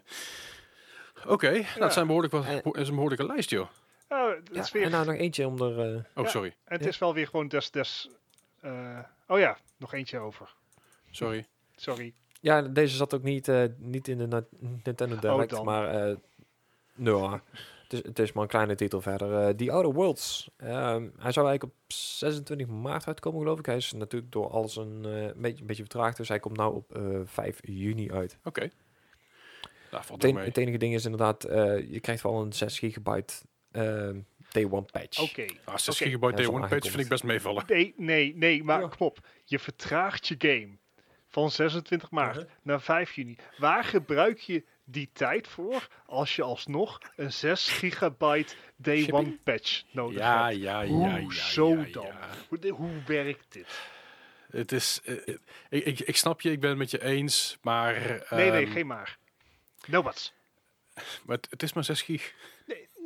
Oké, 1.26 1.50
nou, 1.50 1.64
het 1.82 1.92
zijn 1.92 2.06
behoorlijk 2.06 2.32
wat, 2.32 2.44
is 2.76 2.88
een 2.88 2.94
behoorlijke 2.94 3.26
lijst, 3.26 3.50
joh. 3.50 3.68
Oh, 4.08 4.30
het 4.34 4.48
Ja, 4.52 4.60
is 4.60 4.72
weer, 4.72 4.82
en 4.84 4.90
nou 4.90 5.06
nog 5.06 5.14
eentje 5.14 5.46
om 5.46 5.60
er... 5.62 5.78
eh, 5.94 6.02
Oh, 6.14 6.24
Ja. 6.24 6.30
sorry. 6.30 6.48
en 6.64 6.74
het 6.74 6.82
ja. 6.82 6.88
is 6.88 6.98
wel 6.98 7.14
weer 7.14 7.26
gewoon 7.26 7.48
des... 7.48 7.70
des 7.70 8.10
eh, 8.60 8.98
oh 9.26 9.38
ja, 9.38 9.58
nog 9.76 9.94
eentje 9.94 10.18
over. 10.18 10.54
Sorry. 11.10 11.46
Sorry. 11.76 12.14
ja, 12.40 12.62
deze 12.62 12.96
zat 12.96 13.14
ook 13.14 13.22
niet, 13.22 13.48
eh, 13.48 13.64
niet 13.76 14.08
in 14.08 14.18
de 14.18 14.26
Na- 14.26 14.44
Nintendo 14.58 15.16
Direct, 15.18 15.50
dan. 15.50 15.64
maar... 15.64 16.08
eh 16.08 16.16
nou, 16.94 17.32
het, 17.82 17.92
is, 17.92 18.02
het 18.02 18.18
is 18.18 18.32
maar 18.32 18.42
een 18.42 18.48
kleine 18.48 18.74
titel 18.74 19.00
verder. 19.00 19.46
Eh 19.48 19.54
The 19.54 19.72
Outer 19.72 19.92
Worlds. 19.92 20.50
Ehm, 20.56 21.08
hij 21.18 21.32
zou 21.32 21.46
eigenlijk 21.48 21.64
op 21.64 21.72
26 21.92 22.66
maart 22.66 23.06
uitkomen, 23.06 23.40
geloof 23.40 23.58
ik. 23.58 23.66
Hij 23.66 23.76
is 23.76 23.92
natuurlijk 23.92 24.32
door 24.32 24.50
alles 24.50 24.76
een, 24.76 25.04
eh, 25.04 25.40
beetje, 25.42 25.60
een 25.60 25.66
beetje 25.66 25.82
vertraagd, 25.82 26.16
dus 26.16 26.28
hij 26.28 26.38
komt 26.40 26.56
nou 26.56 26.74
op 26.74 26.96
eh 26.96 27.20
5 27.24 27.58
juni 27.62 28.12
uit. 28.12 28.38
Oké. 28.44 28.70
Nou, 29.90 30.04
Het, 30.12 30.24
en- 30.24 30.36
het 30.36 30.56
enige 30.56 30.78
ding 30.78 30.94
is 30.94 31.04
inderdaad, 31.04 31.44
eh, 31.44 31.90
je 31.90 32.00
krijgt 32.00 32.22
wel 32.22 32.40
een 32.42 32.52
6 32.52 32.78
gigabyte 32.78 33.34
day 34.50 34.64
one 34.64 34.86
patch. 34.92 35.18
Oké. 35.20 35.46
Ah, 35.64 35.76
6 35.76 35.88
Oké. 35.94 36.04
gigabyte 36.04 36.42
Ja, 36.42 36.48
day 36.48 36.56
one 36.56 36.68
patch 36.68 36.88
vind 36.90 37.02
ik 37.02 37.08
best 37.08 37.24
meevallen. 37.24 37.64
Nee, 37.66 37.94
nee, 37.96 38.36
nee, 38.36 38.64
maar 38.64 38.80
Ja. 38.80 38.88
kom 38.88 39.06
op. 39.06 39.18
Je 39.44 39.58
vertraagt 39.58 40.28
je 40.28 40.34
game 40.38 40.76
van 41.28 41.50
26 41.50 42.10
maart 42.10 42.46
naar 42.62 42.80
5 42.80 43.12
juni. 43.14 43.36
Waar 43.58 43.84
gebruik 43.84 44.38
je 44.38 44.64
die 44.84 45.10
tijd 45.12 45.48
voor 45.48 45.88
als 46.06 46.36
je 46.36 46.42
alsnog 46.42 46.98
een 47.16 47.32
6 47.32 47.68
gigabyte 47.68 48.54
day 48.76 48.96
Shipping? 48.98 49.16
one 49.26 49.38
patch 49.44 49.82
nodig 49.90 50.18
Ja, 50.18 50.46
hebt? 50.48 50.60
ja, 50.60 50.80
ja, 50.80 50.88
Hoe 50.88 51.08
ja, 51.08 51.16
ja. 51.16 51.30
zo 51.30 51.76
ja. 51.76 51.84
dan? 51.92 52.12
Hoe, 52.48 52.68
hoe 52.68 53.02
werkt 53.06 53.52
dit? 53.52 53.80
Het 54.50 54.72
is... 54.72 55.00
eh, 55.04 55.14
eh, 55.28 55.34
ik, 55.68 55.84
ik, 55.84 56.00
ik 56.00 56.16
snap 56.16 56.40
je, 56.40 56.50
ik 56.50 56.60
ben 56.60 56.68
het 56.70 56.78
met 56.78 56.90
je 56.90 57.02
eens, 57.04 57.58
maar... 57.62 58.24
nee, 58.30 58.50
nee, 58.50 58.62
ehm, 58.64 58.72
geen 58.72 58.86
maar. 58.86 59.18
No 59.86 60.02
buts. 60.02 60.32
Maar 61.24 61.36
het, 61.36 61.46
het 61.50 61.62
is 61.62 61.72
maar 61.72 61.84
6 61.84 62.02
gig. 62.02 62.34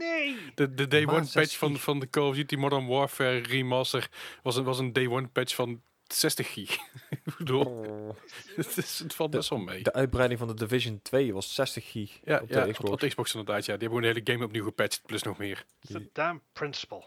Nee. 0.03 0.37
De, 0.55 0.75
de 0.75 0.89
day 0.89 1.07
one 1.07 1.25
6 1.25 1.33
patch 1.33 1.59
van, 1.59 1.77
van 1.79 1.99
de 2.01 2.11
Call 2.11 2.29
of 2.29 2.35
Duty 2.35 2.57
Modern 2.57 2.87
Warfare 2.87 3.39
remaster 3.39 4.09
was 4.43 4.57
een, 4.57 4.65
was 4.65 4.79
een 4.79 4.93
day 4.93 5.07
one 5.07 5.29
patch 5.29 5.55
van 5.55 5.83
60 6.07 6.53
gig. 6.53 6.71
ik 7.11 7.37
bedoel, 7.39 7.65
Oh. 7.65 8.17
het, 8.57 8.77
is, 8.77 8.99
het 8.99 9.15
valt 9.15 9.31
De- 9.33 9.37
best 9.37 9.51
wel 9.51 9.59
mee. 9.59 9.83
De 9.83 9.93
uitbreiding 9.93 10.39
van 10.39 10.49
de 10.49 10.55
Division 10.55 11.01
2 11.03 11.33
was 11.35 11.55
60 11.55 11.91
gig 11.91 12.19
Ja, 12.25 12.39
op 12.41 12.49
de 12.49 12.55
ja 12.55 12.65
op, 12.67 12.73
Xbox. 12.73 12.91
op 12.91 13.01
de 13.01 13.09
Xbox 13.09 13.35
inderdaad. 13.35 13.65
Ja. 13.67 13.77
Die 13.77 13.89
hebben 13.89 13.89
gewoon 13.99 14.03
de 14.15 14.21
hele 14.21 14.33
game 14.33 14.45
opnieuw 14.45 14.65
gepatcht, 14.65 15.03
plus 15.07 15.23
nog 15.23 15.39
meer. 15.39 15.65
The 15.81 16.09
damn 16.13 16.43
principle. 16.53 17.05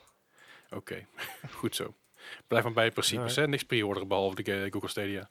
Oké, 0.69 1.05
goed 1.59 1.75
zo. 1.75 1.93
Blijf 2.47 2.63
maar 2.63 2.73
bij 2.73 2.85
je 2.85 2.91
principes, 2.91 3.19
Alright. 3.21 3.41
hè. 3.41 3.47
Niks 3.47 3.63
pre-orderen 3.63 4.07
behalve 4.07 4.43
de 4.43 4.67
Google 4.71 4.89
Stadia. 4.89 5.29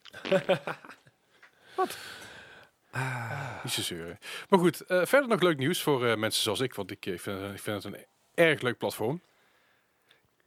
Ah, 2.94 3.64
Niet 3.64 3.72
zo 3.72 3.82
zeuren. 3.82 4.18
Maar 4.48 4.58
goed, 4.58 4.80
eh, 4.80 5.04
verder 5.04 5.28
nog 5.28 5.40
leuk 5.40 5.58
nieuws 5.58 5.82
voor 5.82 6.06
eh, 6.06 6.16
mensen 6.16 6.42
zoals 6.42 6.60
ik, 6.60 6.74
want 6.74 6.90
ik, 6.90 7.06
eh, 7.06 7.18
vind, 7.18 7.52
ik 7.54 7.60
vind 7.60 7.82
het 7.84 7.94
een 7.94 8.04
erg 8.34 8.60
leuk 8.60 8.78
platform. 8.78 9.22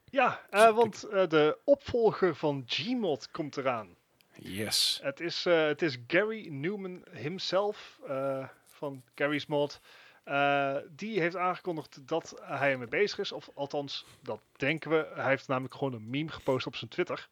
Ja, 0.09 0.41
eh, 0.49 0.75
want 0.75 1.03
eh, 1.03 1.27
de 1.27 1.57
opvolger 1.63 2.35
van 2.35 2.63
Gmod 2.65 3.31
komt 3.31 3.57
eraan. 3.57 3.95
Yes. 4.39 4.99
Het 5.03 5.19
is, 5.19 5.45
eh, 5.45 5.65
het 5.65 5.81
is 5.81 5.97
Gary 6.07 6.47
Newman 6.49 7.03
himself 7.11 7.99
eh, 8.07 8.47
van 8.65 9.03
Gary's 9.15 9.45
Mod. 9.45 9.79
Eh, 10.23 10.75
die 10.89 11.19
heeft 11.19 11.35
aangekondigd 11.35 12.07
dat 12.07 12.41
hij 12.41 12.71
ermee 12.71 12.87
bezig 12.87 13.19
is. 13.19 13.31
Of 13.31 13.49
althans, 13.53 14.05
dat 14.21 14.41
denken 14.55 14.91
we. 14.91 15.07
Hij 15.13 15.27
heeft 15.29 15.47
namelijk 15.47 15.73
gewoon 15.73 15.93
een 15.93 16.09
meme 16.09 16.31
gepost 16.31 16.67
op 16.67 16.75
zijn 16.75 16.89
Twitter. 16.89 17.27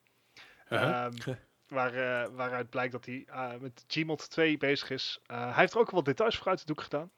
Uh-huh. 0.70 1.05
Ehm, 1.05 1.13
waar, 1.68 1.93
eh, 1.93 2.30
waaruit 2.36 2.70
blijkt 2.70 2.91
dat 2.91 3.05
hij 3.05 3.24
eh, 3.28 3.49
met 3.59 3.84
Gmod 3.88 4.30
2 4.30 4.57
bezig 4.57 4.89
is. 4.89 5.20
Eh, 5.26 5.43
hij 5.43 5.53
heeft 5.59 5.74
er 5.74 5.80
ook 5.80 5.86
wel 5.91 5.95
wat 6.03 6.05
details 6.05 6.38
voor 6.38 6.47
uit 6.47 6.59
de 6.59 6.66
doek 6.66 6.82
gedaan. 6.82 7.11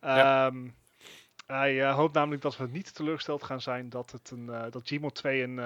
Ja. 0.00 0.46
Ehm, 0.46 0.68
Hij 1.46 1.90
hoopt 1.90 2.14
namelijk 2.14 2.42
dat 2.42 2.56
we 2.56 2.66
niet 2.70 2.94
teleurgesteld 2.94 3.42
gaan 3.42 3.60
zijn 3.60 3.88
dat, 3.88 4.10
het 4.10 4.30
een, 4.30 4.48
eh, 4.48 4.64
dat 4.70 4.82
Gmod 4.88 5.14
2 5.14 5.42
een, 5.42 5.58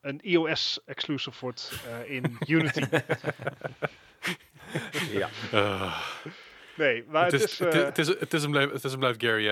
een 0.00 0.20
iOS-exclusive 0.20 1.36
wordt 1.40 1.72
eh, 1.86 2.10
in 2.14 2.36
Unity. 2.46 2.84
ja. 5.10 5.28
Uh, 5.54 6.00
Nee, 6.76 7.04
maar 7.08 7.24
het, 7.24 7.32
is, 7.32 7.58
het, 7.58 7.74
is, 7.74 7.82
het, 7.82 7.98
is, 7.98 8.06
het, 8.06 8.34
is 8.34 8.42
een 8.42 8.50
blijf, 8.50 8.70
het 8.72 8.84
is 8.84 8.92
een 8.92 8.98
blijf 8.98 9.14
Gary 9.18 9.48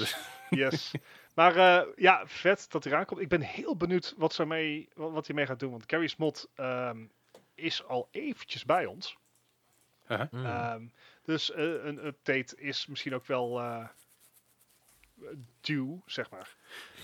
is- 0.00 0.16
Yes. 0.50 0.90
Maar 1.34 1.56
eh, 1.56 1.86
ja, 1.96 2.26
vet 2.26 2.66
dat 2.70 2.84
hij 2.84 2.92
eraan 2.92 3.04
komt. 3.06 3.20
Ik 3.20 3.28
ben 3.28 3.40
heel 3.40 3.76
benieuwd 3.76 4.14
wat, 4.16 4.32
ze 4.34 4.46
mee, 4.46 4.88
wat, 4.94 5.12
wat 5.12 5.26
hij 5.26 5.36
mee 5.36 5.46
gaat 5.46 5.58
doen. 5.60 5.70
Want 5.70 5.84
Gary's 5.86 6.16
Mod 6.16 6.48
ehm, 6.54 7.04
is 7.54 7.84
al 7.84 8.08
eventjes 8.10 8.64
bij 8.64 8.86
ons. 8.86 9.16
Mm. 10.08 10.44
Ehm, 10.46 10.86
dus 11.24 11.50
eh, 11.52 11.64
een 11.64 12.06
update 12.06 12.56
is 12.56 12.86
misschien 12.86 13.14
ook 13.14 13.26
wel 13.26 13.60
eh 13.60 13.84
due, 15.60 16.00
zeg 16.06 16.30
maar. 16.30 16.56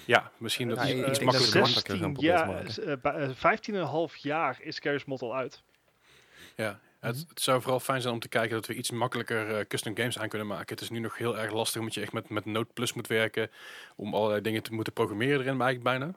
Ja, 0.04 0.30
misschien 0.38 0.68
dat 0.68 0.78
is 0.78 0.90
ik 0.90 1.06
iets 1.08 1.20
makkelijker. 1.20 1.42
het 1.44 1.52
wordt. 1.54 1.74
makkelijker 1.74 2.06
gaan 2.06 2.14
16 2.14 2.44
proberen 2.44 2.64
jaar, 2.64 2.72
te 2.74 2.80
maken. 2.80 2.96
eh, 2.96 3.02
ba- 3.02 3.18
eh, 3.18 4.08
15,5 4.10 4.16
jaar 4.16 4.60
is 4.62 4.78
Gary's 4.78 5.04
Mod 5.04 5.22
al 5.22 5.36
uit. 5.36 5.62
Ja, 6.56 6.80
het, 7.00 7.24
het 7.28 7.40
zou 7.40 7.60
vooral 7.60 7.80
fijn 7.80 8.00
zijn 8.00 8.14
om 8.14 8.20
te 8.20 8.28
kijken 8.28 8.50
dat 8.56 8.66
we 8.66 8.74
iets 8.74 8.90
makkelijker 8.90 9.54
eh, 9.58 9.64
custom 9.66 9.96
games 9.96 10.18
aan 10.18 10.28
kunnen 10.28 10.46
maken. 10.48 10.66
Het 10.74 10.80
is 10.80 10.90
nu 10.90 10.98
nog 10.98 11.16
heel 11.16 11.38
erg 11.38 11.52
lastig 11.52 11.78
omdat 11.80 11.94
je 11.94 12.00
echt 12.00 12.12
met, 12.12 12.28
met 12.28 12.44
Node 12.44 12.68
Plus 12.74 12.92
moet 12.92 13.06
werken 13.06 13.50
om 13.96 14.14
allerlei 14.14 14.40
dingen 14.40 14.62
te 14.62 14.72
moeten 14.72 14.92
programmeren 14.92 15.40
erin, 15.40 15.60
eigenlijk 15.60 15.82
bijna. 15.82 16.14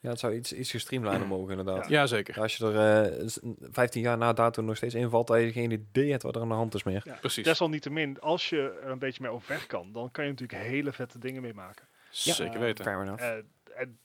Ja, 0.00 0.10
het 0.10 0.18
zou 0.18 0.34
iets, 0.34 0.52
iets 0.52 0.70
gestreamliner 0.70 1.26
mogen 1.26 1.58
inderdaad. 1.58 1.88
Ja, 1.88 2.06
zeker. 2.06 2.40
Als 2.40 2.56
je 2.56 2.64
er 2.66 3.12
eh, 3.20 3.26
s- 3.28 3.38
15 3.60 4.02
jaar 4.02 4.18
na 4.18 4.32
datum 4.32 4.64
nog 4.64 4.76
steeds 4.76 4.94
invalt, 4.94 5.26
dat 5.26 5.40
je 5.40 5.52
geen 5.52 5.70
idee 5.70 6.10
hebt 6.10 6.22
wat 6.22 6.34
er 6.36 6.42
aan 6.42 6.48
de 6.48 6.54
hand 6.54 6.74
is 6.74 6.82
meer. 6.82 7.00
Ja. 7.04 7.16
Precies. 7.20 7.44
Desalniettemin, 7.44 8.20
als 8.20 8.48
je 8.48 8.78
er 8.82 8.90
een 8.90 8.98
beetje 8.98 9.22
mee 9.22 9.30
overweg 9.32 9.66
kan, 9.66 9.92
dan 9.92 10.10
kan 10.10 10.24
je 10.24 10.30
natuurlijk 10.30 10.62
hele 10.62 10.92
vette 10.92 11.18
dingen 11.18 11.42
mee 11.42 11.54
maken. 11.54 11.86
Zeker 12.10 12.60
weten. 12.60 12.84
Fair 12.84 13.02
enough. 13.02 13.22
Eh, 13.22 13.32
en 13.76 13.98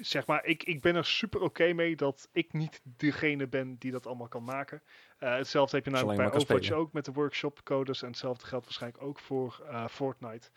zeg 0.00 0.26
maar, 0.26 0.44
ik, 0.44 0.62
ik 0.62 0.80
ben 0.80 0.96
er 0.96 1.04
super 1.04 1.40
oké 1.40 1.72
mee 1.72 1.96
dat 1.96 2.28
ik 2.32 2.52
niet 2.52 2.80
degene 2.84 3.46
ben 3.46 3.76
die 3.78 3.92
dat 3.92 4.06
allemaal 4.06 4.28
kan 4.28 4.44
maken. 4.44 4.82
Eh, 5.18 5.34
hetzelfde 5.36 5.76
heb 5.76 5.84
je 5.84 5.90
namelijk 5.90 6.18
bij 6.18 6.26
Overwatch 6.26 6.64
spelen. 6.64 6.80
ook 6.82 6.92
met 6.92 7.04
de 7.04 7.12
workshop 7.12 7.60
codes. 7.64 8.02
En 8.02 8.08
hetzelfde 8.08 8.46
geldt 8.46 8.64
waarschijnlijk 8.64 9.02
ook 9.02 9.18
voor 9.18 9.62
eh, 9.68 9.88
Fortnite. 9.88 10.48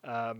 Ehm 0.00 0.38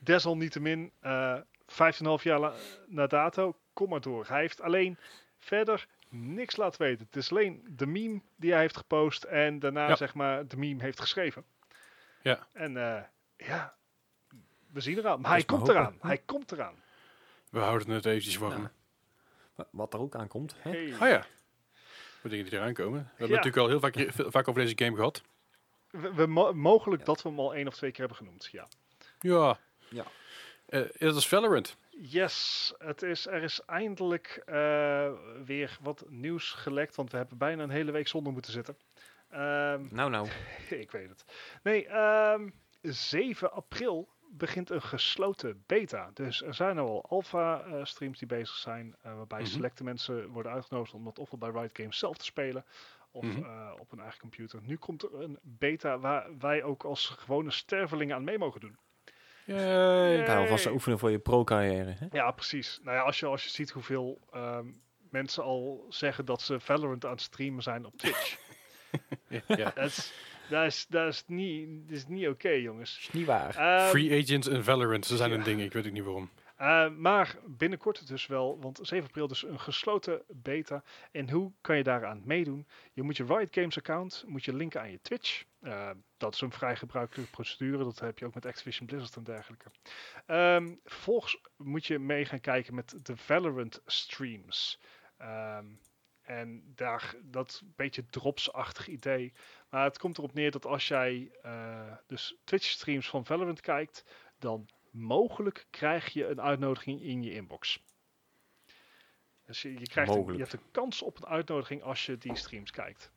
desalniettemin, 0.00 0.92
eh 1.00 1.36
15,5 1.66 2.22
jaar 2.22 2.38
la- 2.40 2.54
na 2.86 3.06
dato, 3.06 3.56
kom 3.72 3.88
maar 3.88 4.00
door. 4.00 4.24
Hij 4.28 4.40
heeft 4.40 4.60
alleen 4.60 4.98
verder 5.38 5.86
niks 6.08 6.56
laten 6.56 6.82
weten. 6.82 7.06
Het 7.06 7.16
is 7.16 7.30
alleen 7.30 7.66
de 7.70 7.86
meme 7.86 8.20
die 8.36 8.50
hij 8.52 8.60
heeft 8.60 8.76
gepost 8.76 9.22
en 9.24 9.58
daarna 9.58 9.88
Ja. 9.88 9.96
zeg 9.96 10.14
maar 10.14 10.46
de 10.48 10.56
meme 10.56 10.82
heeft 10.82 11.00
geschreven. 11.00 11.44
Ja. 12.22 12.46
En 12.52 12.72
ja, 13.36 13.74
we 14.72 14.80
zien 14.80 14.98
eraan. 14.98 15.20
Maar 15.20 15.30
hij 15.30 15.44
komt 15.44 15.68
eraan. 15.68 15.96
Hij 16.00 16.18
komt 16.18 16.52
eraan. 16.52 16.74
We 17.54 17.60
houden 17.60 17.90
het 17.90 18.06
eventjes 18.06 18.36
warm. 18.36 18.70
Ja. 19.56 19.66
Wat 19.70 19.94
er 19.94 20.00
ook 20.00 20.14
aankomt. 20.14 20.54
Hè? 20.58 20.70
Hey. 20.70 20.92
Oh 20.92 20.98
ja. 21.08 21.26
Voor 22.20 22.30
dingen 22.30 22.44
die 22.44 22.54
eraan 22.58 22.74
komen. 22.74 22.98
We 23.02 23.08
hebben 23.08 23.28
Ja. 23.28 23.34
natuurlijk 23.34 23.62
al 23.62 23.68
heel 23.68 23.80
vaak, 23.80 23.94
veel- 24.14 24.30
vaak 24.30 24.48
over 24.48 24.62
deze 24.62 24.84
game 24.84 24.96
gehad. 24.96 25.22
We, 25.90 26.14
we 26.14 26.26
mo- 26.26 26.52
mogelijk 26.52 27.04
dat 27.04 27.22
we 27.22 27.28
hem 27.28 27.38
al 27.38 27.54
één 27.54 27.66
of 27.66 27.74
twee 27.74 27.90
keer 27.90 27.98
hebben 28.00 28.16
genoemd. 28.16 28.48
Ja. 28.52 28.68
Ja. 29.20 29.58
Ja. 29.88 30.04
Eh, 30.66 30.80
dat 30.98 31.16
is 31.16 31.28
Valorant. 31.28 31.76
Yes, 31.90 32.72
het 32.78 33.02
is, 33.02 33.26
er 33.26 33.42
is 33.42 33.60
eindelijk 33.66 34.42
eh, 34.46 35.10
weer 35.44 35.78
wat 35.80 36.04
nieuws 36.08 36.50
gelekt. 36.50 36.94
Want 36.96 37.10
we 37.10 37.16
hebben 37.16 37.38
bijna 37.38 37.62
een 37.62 37.70
hele 37.70 37.92
week 37.92 38.08
zonder 38.08 38.32
moeten 38.32 38.52
zitten. 38.52 38.76
Ehm, 39.30 39.86
Nou, 39.90 40.10
nou. 40.10 40.28
ik 40.68 40.90
weet 40.90 41.08
het. 41.08 41.24
Nee, 41.62 41.86
ehm, 41.86 42.48
7 42.82 43.52
april 43.52 44.08
begint 44.38 44.70
een 44.70 44.82
gesloten 44.82 45.62
beta. 45.66 46.10
Dus 46.14 46.42
er 46.42 46.54
zijn 46.54 46.78
al 46.78 47.04
alpha-streams 47.08 48.18
die 48.18 48.28
bezig 48.28 48.56
zijn, 48.56 48.96
eh, 49.02 49.16
waarbij 49.16 49.40
Mhm. 49.40 49.48
selecte 49.50 49.84
mensen 49.84 50.28
worden 50.28 50.52
uitgenodigd 50.52 50.94
om 50.94 51.04
dat 51.04 51.18
ofwel 51.18 51.38
bij 51.38 51.50
Riot 51.50 51.76
Games 51.76 51.98
zelf 51.98 52.16
te 52.16 52.24
spelen, 52.24 52.64
of 53.10 53.24
Mhm. 53.24 53.42
eh, 53.44 53.72
op 53.78 53.92
een 53.92 54.00
eigen 54.00 54.20
computer. 54.20 54.60
Nu 54.62 54.76
komt 54.76 55.02
er 55.02 55.20
een 55.22 55.38
beta 55.42 55.98
waar 55.98 56.26
wij 56.38 56.62
ook 56.62 56.84
als 56.84 57.06
gewone 57.08 57.50
stervelingen 57.50 58.16
aan 58.16 58.24
mee 58.24 58.38
mogen 58.38 58.60
doen. 58.60 58.76
Yay. 59.44 60.12
Yay. 60.14 60.26
Nou, 60.26 60.48
vast 60.48 60.66
oefenen 60.66 60.98
voor 60.98 61.10
je 61.10 61.18
pro-carrière. 61.18 61.90
hè? 61.98 62.06
Ja, 62.10 62.30
precies. 62.30 62.78
Nou 62.82 62.96
ja, 62.96 63.02
als 63.02 63.20
je, 63.20 63.26
als 63.26 63.44
je 63.44 63.50
ziet 63.50 63.70
hoeveel 63.70 64.20
ehm, 64.32 64.66
mensen 65.10 65.42
al 65.42 65.86
zeggen 65.88 66.24
dat 66.24 66.42
ze 66.42 66.60
Valorant 66.60 67.04
aan 67.04 67.10
het 67.10 67.20
streamen 67.20 67.62
zijn 67.62 67.84
op 67.86 67.96
Twitch. 67.96 68.36
Ja. 69.46 69.70
dat, 69.74 69.84
is, 69.84 70.12
dat, 70.48 70.64
is, 70.64 70.86
dat 70.88 71.08
is 71.08 71.24
niet, 71.26 71.88
dat 71.88 71.96
is 71.96 72.06
niet 72.06 72.28
oké, 72.28 72.48
jongens. 72.48 72.98
Is 72.98 73.10
niet 73.12 73.26
waar. 73.26 73.56
Ehm, 73.56 73.88
Free 73.88 74.22
Agents 74.22 74.48
en 74.48 74.64
Valorant, 74.64 75.06
ze 75.06 75.16
zijn 75.16 75.30
ja. 75.30 75.36
een 75.36 75.42
ding. 75.42 75.60
Ik 75.60 75.72
weet 75.72 75.86
ook 75.86 75.92
niet 75.92 76.04
waarom. 76.04 76.30
Uh, 76.60 76.88
maar 76.88 77.36
binnenkort 77.46 78.06
dus 78.08 78.26
wel, 78.26 78.60
want 78.60 78.78
7 78.82 79.06
april 79.06 79.26
dus 79.26 79.42
een 79.44 79.60
gesloten 79.60 80.22
beta. 80.28 80.82
En 81.10 81.30
hoe 81.30 81.52
kan 81.60 81.76
je 81.76 81.82
daaraan 81.82 82.22
meedoen? 82.24 82.66
Je 82.92 83.02
moet 83.02 83.16
je 83.16 83.24
Riot 83.24 83.54
Games 83.54 83.78
account 83.78 84.24
moet 84.26 84.44
je 84.44 84.54
linken 84.54 84.80
aan 84.80 84.90
je 84.90 85.00
Twitch. 85.00 85.44
Uh, 85.62 85.90
dat 86.16 86.34
is 86.34 86.40
een 86.40 86.52
vrij 86.52 86.76
gebruikelijke 86.76 87.30
procedure. 87.30 87.84
Dat 87.84 87.98
heb 87.98 88.18
je 88.18 88.26
ook 88.26 88.34
met 88.34 88.46
Activision 88.46 88.86
Blizzard 88.86 89.16
en 89.16 89.24
dergelijke. 89.24 89.66
Um, 90.26 90.80
vervolgens 90.84 91.40
moet 91.56 91.86
je 91.86 91.98
mee 91.98 92.24
gaan 92.24 92.40
kijken 92.40 92.74
met 92.74 92.98
de 93.02 93.16
Valorant 93.16 93.82
streams. 93.86 94.80
Um, 95.20 95.80
en 96.24 96.72
daar 96.74 97.14
dat 97.22 97.62
beetje 97.76 98.06
dropsachtig 98.06 98.88
idee. 98.88 99.32
Maar 99.74 99.84
het 99.84 99.98
komt 99.98 100.18
erop 100.18 100.34
neer 100.34 100.50
dat 100.50 100.66
als 100.66 100.88
jij 100.88 101.30
uh, 101.44 101.92
dus 102.06 102.36
Twitch 102.44 102.66
streams 102.66 103.08
van 103.08 103.24
Valorant 103.24 103.60
kijkt, 103.60 104.04
dan 104.38 104.68
mogelijk 104.90 105.66
krijg 105.70 106.08
je 106.08 106.26
een 106.26 106.40
uitnodiging 106.40 107.02
in 107.02 107.22
je 107.22 107.32
inbox. 107.32 107.82
Dus 109.46 109.62
je, 109.62 109.78
je 109.78 109.86
krijgt 109.86 110.14
een, 110.14 110.32
je 110.32 110.38
hebt 110.38 110.52
een 110.52 110.70
kans 110.70 111.02
op 111.02 111.16
een 111.16 111.26
uitnodiging 111.26 111.82
als 111.82 112.06
je 112.06 112.18
die 112.18 112.36
streams 112.36 112.70
kijkt. 112.70 113.12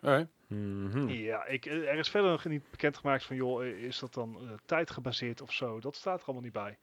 Alright. 0.00 0.28
Mm 0.46 0.90
-hmm. 0.90 1.08
Ja, 1.08 1.44
ik, 1.44 1.66
er 1.66 1.98
is 1.98 2.08
verder 2.08 2.30
nog 2.30 2.44
niet 2.44 2.70
bekendgemaakt 2.70 3.24
van, 3.24 3.36
joh, 3.36 3.64
is 3.64 3.98
dat 3.98 4.14
dan 4.14 4.38
uh, 4.42 4.52
tijdgebaseerd 4.64 5.40
of 5.40 5.52
zo? 5.52 5.80
Dat 5.80 5.96
staat 5.96 6.20
er 6.20 6.26
allemaal 6.26 6.44
niet 6.44 6.52
bij. 6.52 6.78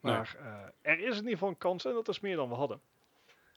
Maar 0.00 0.36
nee. 0.40 0.52
uh, 0.52 0.64
er 0.92 0.98
is 0.98 1.16
in 1.16 1.16
ieder 1.16 1.32
geval 1.32 1.48
een 1.48 1.58
kans 1.58 1.84
en 1.84 1.92
dat 1.92 2.08
is 2.08 2.20
meer 2.20 2.36
dan 2.36 2.48
we 2.48 2.54
hadden. 2.54 2.80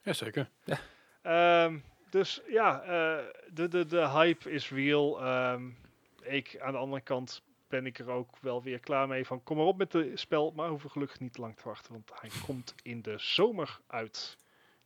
Jazeker. 0.03 0.49
Ja. 0.63 1.65
Um, 1.65 1.83
dus 2.09 2.41
ja, 2.47 2.81
uh, 2.81 3.25
de, 3.53 3.67
de, 3.67 3.85
de 3.85 4.09
hype 4.09 4.51
is 4.51 4.69
real. 4.69 5.27
Um, 5.51 5.77
ik 6.21 6.59
aan 6.61 6.71
de 6.71 6.77
andere 6.77 7.01
kant 7.01 7.43
ben 7.67 7.85
ik 7.85 7.99
er 7.99 8.09
ook 8.09 8.37
wel 8.41 8.63
weer 8.63 8.79
klaar 8.79 9.07
mee 9.07 9.25
van 9.25 9.43
kom 9.43 9.57
maar 9.57 9.65
op 9.65 9.77
met 9.77 9.93
het 9.93 10.19
spel, 10.19 10.51
maar 10.55 10.69
hoeven 10.69 10.91
gelukkig 10.91 11.19
niet 11.19 11.37
lang 11.37 11.55
te 11.55 11.63
wachten, 11.63 11.91
want 11.91 12.11
hij 12.13 12.29
komt 12.45 12.75
in 12.83 13.01
de 13.01 13.15
zomer 13.17 13.79
uit. 13.87 14.37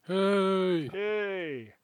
Hey. 0.01 0.89
hey. 0.91 1.75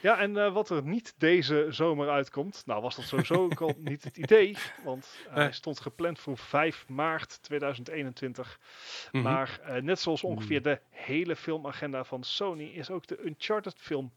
Ja, 0.00 0.18
en 0.18 0.30
uh, 0.30 0.52
wat 0.52 0.70
er 0.70 0.82
niet 0.82 1.14
deze 1.18 1.66
zomer 1.70 2.08
uitkomt, 2.08 2.62
nou 2.66 2.82
was 2.82 2.96
dat 2.96 3.04
sowieso 3.04 3.34
ook 3.34 3.60
al 3.60 3.74
niet 3.90 4.04
het 4.04 4.16
idee, 4.16 4.56
want 4.84 5.18
uh, 5.28 5.34
hij 5.34 5.52
stond 5.52 5.80
gepland 5.80 6.18
voor 6.18 6.38
5 6.38 6.88
maart 6.88 7.42
2021. 7.42 8.58
Mm 8.58 9.08
-hmm. 9.10 9.22
Maar 9.22 9.60
uh, 9.68 9.74
net 9.74 10.00
zoals 10.00 10.24
ongeveer 10.24 10.62
de 10.62 10.80
hele 10.90 11.36
filmagenda 11.36 12.04
van 12.04 12.22
Sony 12.22 12.64
is 12.64 12.90
ook 12.90 13.06
de 13.06 13.24
Uncharted 13.24 13.78
film 13.78 14.12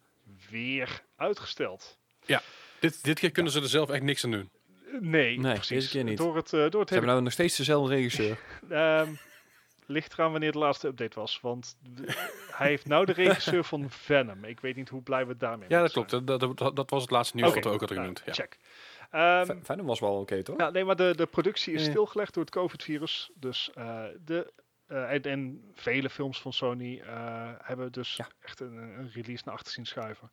weer 0.49 1.03
uitgesteld. 1.15 1.97
Ja, 2.25 2.41
dit, 2.79 3.03
dit 3.03 3.19
keer 3.19 3.31
kunnen 3.31 3.51
ze 3.51 3.61
er 3.61 3.67
zelf 3.67 3.89
echt 3.89 4.03
niks 4.03 4.23
aan 4.23 4.31
doen. 4.31 4.49
Nee, 4.99 5.39
nee 5.39 5.53
precies. 5.53 5.67
deze 5.67 5.89
keer 5.89 6.03
niet. 6.03 6.17
Door 6.17 6.35
het, 6.35 6.53
uh, 6.53 6.69
door 6.69 6.79
het 6.79 6.89
Ze 6.89 6.93
hebben 6.93 7.11
nou 7.11 7.23
nog 7.23 7.33
steeds 7.33 7.57
dezelfde 7.57 7.95
regisseur. 7.95 8.37
um, 8.71 9.17
ligt 9.85 10.13
eraan 10.13 10.31
wanneer 10.31 10.51
de 10.51 10.57
laatste 10.57 10.87
update 10.87 11.19
was. 11.19 11.39
Want 11.41 11.77
hij 12.51 12.67
heeft 12.67 12.87
nou 12.87 13.05
de 13.05 13.11
regisseur 13.11 13.63
van 13.63 13.89
Venom. 13.89 14.43
Ik 14.43 14.59
weet 14.59 14.75
niet 14.75 14.89
hoe 14.89 15.01
blij 15.01 15.27
we 15.27 15.37
daarmee 15.37 15.69
Ja, 15.69 15.81
dat 15.81 15.91
klopt. 15.91 16.09
Dat, 16.09 16.39
dat, 16.39 16.75
dat, 16.75 16.89
was 16.89 17.01
het 17.01 17.11
laatste 17.11 17.35
nieuws 17.35 17.49
okay. 17.49 17.61
wat 17.61 17.71
we 17.71 17.77
ook 17.77 17.89
hadden 17.89 17.97
genoemd. 17.97 18.19
Uh, 18.19 18.25
ja. 18.25 18.33
Check. 18.33 18.57
Um, 19.49 19.59
Venom 19.63 19.85
was 19.85 19.99
wel 19.99 20.11
oké, 20.11 20.21
okay, 20.21 20.43
toch? 20.43 20.57
Ja, 20.57 20.69
nee, 20.69 20.83
maar 20.83 20.95
de, 20.95 21.13
de 21.15 21.25
productie 21.25 21.73
is 21.73 21.83
stilgelegd 21.83 22.33
door 22.33 22.43
het 22.43 22.53
COVID-virus. 22.53 23.29
Dus 23.35 23.69
uh, 23.77 24.03
de... 24.25 24.51
Uh, 24.93 25.11
en, 25.11 25.21
en, 25.21 25.71
vele 25.73 26.09
films 26.09 26.41
van 26.41 26.53
Sony 26.53 27.01
uh, 27.05 27.51
hebben 27.57 27.91
dus 27.91 28.15
ja. 28.15 28.27
echt 28.41 28.59
een, 28.59 28.77
een, 28.77 29.11
release 29.13 29.43
naar 29.45 29.53
achter 29.53 29.71
zien 29.71 29.85
schuiven. 29.85 30.31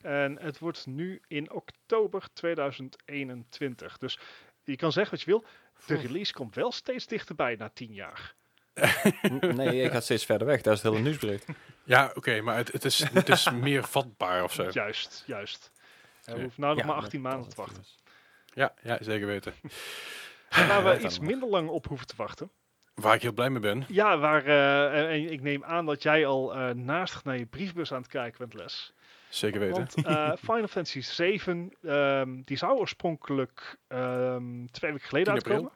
En 0.00 0.38
het 0.40 0.58
wordt 0.58 0.86
nu 0.86 1.20
in 1.28 1.50
oktober 1.50 2.28
2021. 2.32 3.98
Dus 3.98 4.18
je 4.64 4.76
kan 4.76 4.92
zeggen 4.92 5.16
wat 5.16 5.24
je 5.24 5.30
wil. 5.30 5.44
De 5.86 5.94
release 5.94 6.32
komt 6.32 6.54
wel 6.54 6.72
steeds 6.72 7.06
dichterbij 7.06 7.56
na 7.56 7.68
tien 7.68 7.92
jaar. 7.92 8.34
nee, 9.56 9.76
je 9.76 9.90
gaat 9.90 10.04
steeds 10.04 10.24
verder 10.24 10.46
weg. 10.46 10.62
Dat 10.62 10.76
is 10.76 10.82
het 10.82 10.92
hele 10.92 11.04
nieuwsbericht. 11.04 11.46
Ja, 11.84 12.06
oké, 12.06 12.18
okay, 12.18 12.40
maar 12.40 12.56
het, 12.56 12.72
het, 12.72 12.84
is, 12.84 12.98
het 12.98 13.28
is 13.28 13.50
meer 13.68 13.84
vatbaar 13.84 14.44
of 14.44 14.52
zo. 14.52 14.68
Juist, 14.70 15.22
juist. 15.26 15.70
We 16.24 16.32
hoeven 16.32 16.60
nou 16.60 16.74
nog 16.74 16.84
ja, 16.84 16.86
maar 16.86 16.96
18 16.96 17.20
maanden 17.20 17.48
te 17.48 17.56
wachten. 17.56 17.84
Ja, 18.46 18.74
ja, 18.82 18.98
zeker 19.00 19.26
weten. 19.26 19.54
En 20.48 20.68
waar 20.68 20.84
we 20.98 21.04
iets 21.04 21.18
minder 21.18 21.48
lang 21.48 21.68
op 21.68 21.86
hoeven 21.86 22.06
te 22.06 22.16
wachten. 22.16 22.50
Waar 22.94 23.14
ik 23.14 23.22
heel 23.22 23.32
blij 23.32 23.50
mee 23.50 23.60
ben. 23.60 23.84
Ja, 23.88 24.18
waar, 24.18 24.46
uh, 24.46 25.12
en 25.12 25.32
ik 25.32 25.40
neem 25.40 25.64
aan 25.64 25.86
dat 25.86 26.02
jij 26.02 26.26
al 26.26 26.56
uh, 26.56 26.70
naast 26.70 27.24
naar 27.24 27.38
je 27.38 27.46
briefbus 27.46 27.92
aan 27.92 28.02
het 28.02 28.10
kijken 28.10 28.38
bent, 28.38 28.54
Les. 28.54 28.92
Zeker 29.28 29.60
weten. 29.60 29.74
Want 29.74 30.06
uh, 30.06 30.32
Final 30.50 30.66
Fantasy 30.66 31.00
7, 31.00 31.72
um, 31.82 32.42
die 32.44 32.56
zou 32.56 32.78
oorspronkelijk 32.78 33.78
um, 33.88 34.70
twee 34.70 34.92
weken 34.92 35.08
geleden 35.08 35.32
uitkomen. 35.32 35.70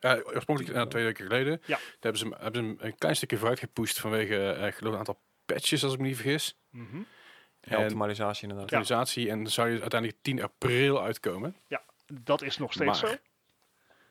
Ja, 0.00 0.20
oorspronkelijk 0.24 0.76
uh, 0.76 0.82
twee 0.82 1.04
weken 1.04 1.24
geleden. 1.24 1.52
Ja. 1.52 1.76
Daar 1.76 1.96
hebben 2.00 2.20
ze, 2.20 2.36
hebben 2.38 2.62
ze 2.62 2.68
hem 2.68 2.76
een 2.80 2.98
klein 2.98 3.16
stukje 3.16 3.36
vooruit 3.36 3.58
gepusht 3.58 4.00
vanwege, 4.00 4.56
uh, 4.58 4.66
ik 4.66 4.74
geloof, 4.74 4.92
een 4.92 4.98
aantal 4.98 5.20
patches, 5.44 5.84
als 5.84 5.92
ik 5.92 5.98
me 5.98 6.06
niet 6.06 6.16
vergis. 6.16 6.58
Mm 6.70 6.88
-hmm. 6.90 7.06
en 7.60 7.78
optimalisatie 7.78 8.42
inderdaad. 8.42 8.64
Optimalisatie, 8.64 9.24
ja. 9.24 9.32
en 9.32 9.42
dan 9.42 9.52
zou 9.52 9.70
je 9.70 9.80
uiteindelijk 9.80 10.22
10 10.22 10.42
april 10.42 11.02
uitkomen. 11.02 11.56
Ja, 11.66 11.82
dat 12.06 12.42
is 12.42 12.58
nog 12.58 12.72
steeds 12.72 13.02
maar, 13.02 13.10
zo. 13.10 13.16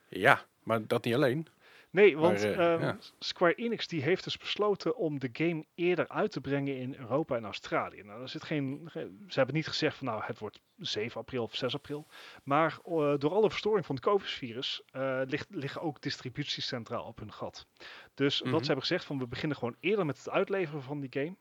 Ja, 0.09 0.45
maar 0.63 0.87
dat 0.87 1.03
niet 1.03 1.13
alleen. 1.13 1.47
Nee, 1.95 2.17
want 2.17 2.41
Maar, 2.41 2.51
uh, 2.51 2.57
uh, 2.57 2.81
ja. 2.81 2.97
Square 3.19 3.53
Enix 3.53 3.87
die 3.87 4.01
heeft 4.01 4.23
dus 4.23 4.37
besloten 4.37 4.95
om 4.95 5.19
de 5.19 5.29
game 5.33 5.65
eerder 5.75 6.07
uit 6.07 6.31
te 6.31 6.41
brengen 6.41 6.77
in 6.77 6.95
Europa 6.95 7.35
en 7.35 7.43
Australië. 7.43 8.03
Nou, 8.03 8.21
er 8.21 8.29
zit 8.29 8.43
geen, 8.43 8.89
ze 9.27 9.37
hebben 9.37 9.55
niet 9.55 9.67
gezegd 9.67 9.97
van 9.97 10.07
nou 10.07 10.21
het 10.23 10.39
wordt 10.39 10.59
7 10.77 11.19
april 11.21 11.43
of 11.43 11.55
6 11.55 11.73
april. 11.73 12.07
Maar 12.43 12.77
uh, 12.87 13.13
door 13.17 13.31
alle 13.31 13.49
verstoring 13.49 13.85
van 13.85 13.95
het 13.95 14.03
COVID-virus 14.03 14.81
uh, 14.95 15.21
ligt, 15.25 15.47
liggen 15.49 15.81
ook 15.81 16.01
distributiecentraal 16.01 17.03
op 17.05 17.19
hun 17.19 17.33
gat. 17.33 17.67
Dus 18.13 18.41
Mhm. 18.41 18.51
wat 18.51 18.59
ze 18.59 18.65
hebben 18.65 18.85
gezegd 18.85 19.05
van 19.05 19.17
we 19.19 19.27
beginnen 19.27 19.57
gewoon 19.57 19.75
eerder 19.79 20.05
met 20.05 20.17
het 20.17 20.29
uitleveren 20.29 20.81
van 20.83 20.99
die 20.99 21.11
game. 21.11 21.35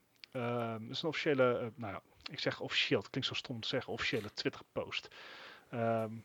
Dat 0.79 0.91
is 0.91 1.03
een 1.03 1.09
officiële, 1.09 1.73
nou 1.77 1.93
ja, 1.93 2.03
ik 2.31 2.41
zeg 2.41 2.61
officieel, 2.61 2.99
het 2.99 3.11
klinkt 3.11 3.29
zo 3.29 3.35
stom 3.35 3.61
te 3.61 3.69
zeggen, 3.69 3.93
officiële 3.93 4.33
Twitter-post. 4.33 5.09
Um, 5.75 6.25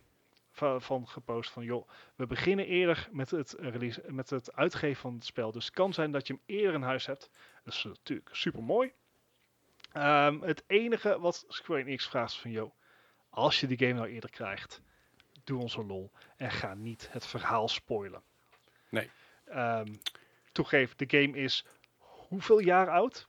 van, 0.78 1.08
gepost 1.08 1.52
van 1.52 1.64
joh, 1.64 1.90
we 2.16 2.28
beginnen 2.28 2.66
eerder 2.66 3.08
met 3.12 3.32
het, 3.32 3.56
release, 3.58 4.04
met 4.08 4.30
het 4.30 4.54
uitgeven 4.56 5.02
van 5.02 5.14
het 5.14 5.26
spel. 5.26 5.52
Dus 5.52 5.66
het 5.66 5.74
kan 5.74 5.94
zijn 5.94 6.12
dat 6.12 6.28
je 6.28 6.34
hem 6.34 6.42
eerder 6.46 6.74
in 6.74 6.82
huis 6.82 7.06
hebt. 7.06 7.30
Dat 7.64 7.74
is 7.74 7.84
natuurlijk 7.84 8.30
super 8.32 8.64
mooi. 8.64 8.94
Um, 9.94 10.42
het 10.42 10.64
enige 10.68 11.20
wat 11.20 11.46
Square 11.48 11.82
Enix 11.82 12.08
vraagt 12.08 12.32
is 12.32 12.40
van 12.40 12.52
joh, 12.52 12.72
als 13.30 13.60
je 13.60 13.68
die 13.68 13.78
game 13.78 13.94
nou 13.94 14.08
eerder 14.08 14.30
krijgt, 14.30 14.82
doe 15.44 15.62
ons 15.62 15.76
een 15.76 15.88
lol 15.88 16.12
en 16.38 16.52
ga 16.52 16.74
niet 16.74 17.08
het 17.12 17.26
verhaal 17.26 17.68
spoilen. 17.68 18.22
Nee. 18.90 19.10
Um, 19.56 20.00
toegeef, 20.52 20.96
de 20.96 21.20
game 21.20 21.38
is 21.38 21.66
hoeveel 21.98 22.60
jaar 22.60 22.90
oud? 22.90 23.28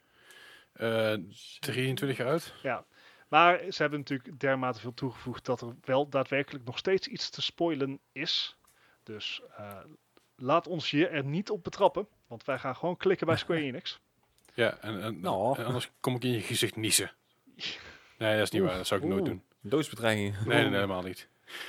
Uh, 0.75 1.15
23 1.61 2.17
jaar 2.17 2.29
oud. 2.29 2.55
Ja, 2.63 2.85
maar 3.31 3.61
ze 3.69 3.83
hebben 3.83 3.99
natuurlijk 3.99 4.41
dermate 4.41 4.81
veel 4.81 4.95
toegevoegd 4.95 5.45
dat 5.45 5.61
er 5.61 5.75
wel 5.85 6.09
daadwerkelijk 6.09 6.65
nog 6.65 6.79
steeds 6.79 7.07
iets 7.07 7.31
te 7.31 7.43
spoilen 7.43 7.99
is. 8.13 8.57
Dus 9.03 9.43
uh, 9.59 9.77
laat 10.37 10.67
ons 10.67 10.91
je 10.91 11.09
er 11.09 11.25
niet 11.25 11.51
op 11.51 11.65
betrappen, 11.65 12.07
want 12.27 12.45
wij 12.45 12.59
gaan 12.59 12.77
gewoon 12.77 12.97
klikken 12.97 13.27
bij 13.27 13.37
Square 13.37 13.61
Enix. 13.71 14.01
Ja, 14.55 14.79
en, 14.81 15.03
en, 15.03 15.21
no. 15.21 15.55
en 15.55 15.65
anders 15.65 15.91
kom 16.01 16.15
ik 16.15 16.25
in 16.25 16.33
je 16.33 16.41
gezicht 16.41 16.77
niezen. 16.77 17.13
Nee, 18.19 18.37
dat 18.37 18.43
is 18.43 18.51
niet 18.51 18.61
Oeh. 18.61 18.71
waar. 18.71 18.79
Dat 18.79 18.87
zou 18.87 19.01
ik 19.01 19.09
nooit 19.09 19.25
doen. 19.25 19.43
Doodsbedreiging. 19.61 20.35
Nee, 20.35 20.45
nee, 20.47 20.65
nee, 20.65 20.75
helemaal 20.75 21.03
niet. 21.03 21.29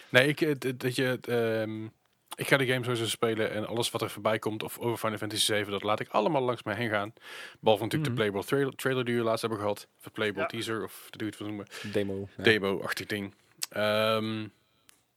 Nee, 0.10 0.28
ik, 0.28 0.80
dat 0.80 0.96
je... 0.96 1.20
Um, 1.30 1.92
ik 2.36 2.48
ga 2.48 2.58
de 2.58 2.66
game 2.66 2.84
sowieso 2.84 3.06
spelen 3.06 3.52
en 3.52 3.68
alles 3.68 3.92
wat 3.92 4.02
er 4.02 4.10
voorbij 4.10 4.40
komt 4.40 4.64
of 4.64 4.80
over 4.80 4.98
Final 4.98 5.18
Fantasy 5.18 5.44
7, 5.44 5.72
dat 5.72 5.84
laat 5.84 6.00
ik 6.00 6.08
allemaal 6.08 6.42
langs 6.42 6.64
mij 6.64 6.76
heen 6.76 6.90
gaan. 6.90 7.14
Behalve 7.60 7.84
natuurlijk 7.84 8.12
mm. 8.12 8.18
de 8.18 8.22
Playable 8.22 8.50
trailer, 8.50 8.76
trailer 8.76 9.06
die 9.06 9.16
we 9.16 9.24
laatst 9.24 9.42
hebben 9.42 9.60
gehad. 9.60 9.88
Of 9.98 10.04
de 10.04 10.10
Playable 10.10 10.42
ja. 10.42 10.48
teaser, 10.48 10.84
of 10.84 11.08
de 11.10 11.26
het 11.26 11.38
wil 11.38 11.48
noemen. 11.48 11.68
Demo. 11.92 12.28
Ja. 12.38 12.44
Demo-achtig 12.44 13.06
ding. 13.06 13.34
Um, 13.78 14.52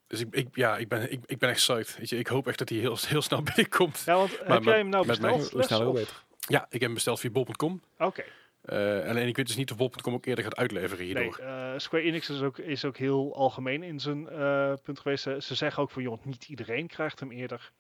dus 0.07 0.21
ik, 0.21 0.35
ik, 0.35 0.49
ja, 0.53 0.77
ik, 0.77 0.89
ben, 0.89 1.13
ik, 1.13 1.21
ik 1.27 1.39
ben 1.39 1.49
echt 1.49 1.59
psyched. 1.59 1.97
Weet 1.99 2.09
je, 2.09 2.19
ik 2.19 2.27
hoop 2.27 2.49
echt 2.49 2.59
dat 2.59 2.69
hij 2.69 2.79
heel, 2.79 2.99
heel 3.07 3.23
snel 3.23 3.43
binnenkomt. 3.55 4.03
Ja, 4.07 4.17
want 4.17 4.39
maar 4.47 4.57
heb 4.57 4.65
jij 4.65 4.77
hem 4.77 4.89
nou 4.89 5.07
besteld? 5.07 5.55
Mij, 5.55 5.65
snel 5.65 5.93
beter. 5.93 6.23
Ja, 6.39 6.63
ik 6.65 6.71
heb 6.71 6.81
hem 6.81 6.95
besteld 6.95 7.21
via 7.21 7.31
bol.com. 7.31 7.83
Oké. 7.95 8.05
Okay. 8.05 8.27
Eh, 8.65 8.79
alleen 9.09 9.29
ik 9.29 9.37
weet 9.37 9.47
dus 9.47 9.57
niet 9.57 9.71
of 9.71 9.77
Bol.com 9.77 10.15
ook 10.15 10.27
eerder 10.27 10.45
gaat 10.45 10.57
uitleveren 10.57 10.99
Nee, 10.99 11.07
hierdoor. 11.07 11.39
eh, 11.39 11.73
Square 11.77 12.03
Enix 12.05 12.31
is 12.31 12.41
ook, 12.43 12.59
is 12.59 12.85
ook 12.85 12.97
heel 12.97 13.35
algemeen 13.37 13.83
in 13.83 14.01
zijn 14.01 14.29
eh, 14.29 14.73
punt 14.83 14.99
geweest. 15.01 15.23
Ze, 15.23 15.37
ze 15.41 15.55
zeggen 15.55 15.83
ook 15.83 15.91
van, 15.91 16.03
joh, 16.03 16.25
niet 16.25 16.45
iedereen 16.49 16.87
krijgt 16.87 17.21
hem 17.21 17.31
eerder. 17.31 17.73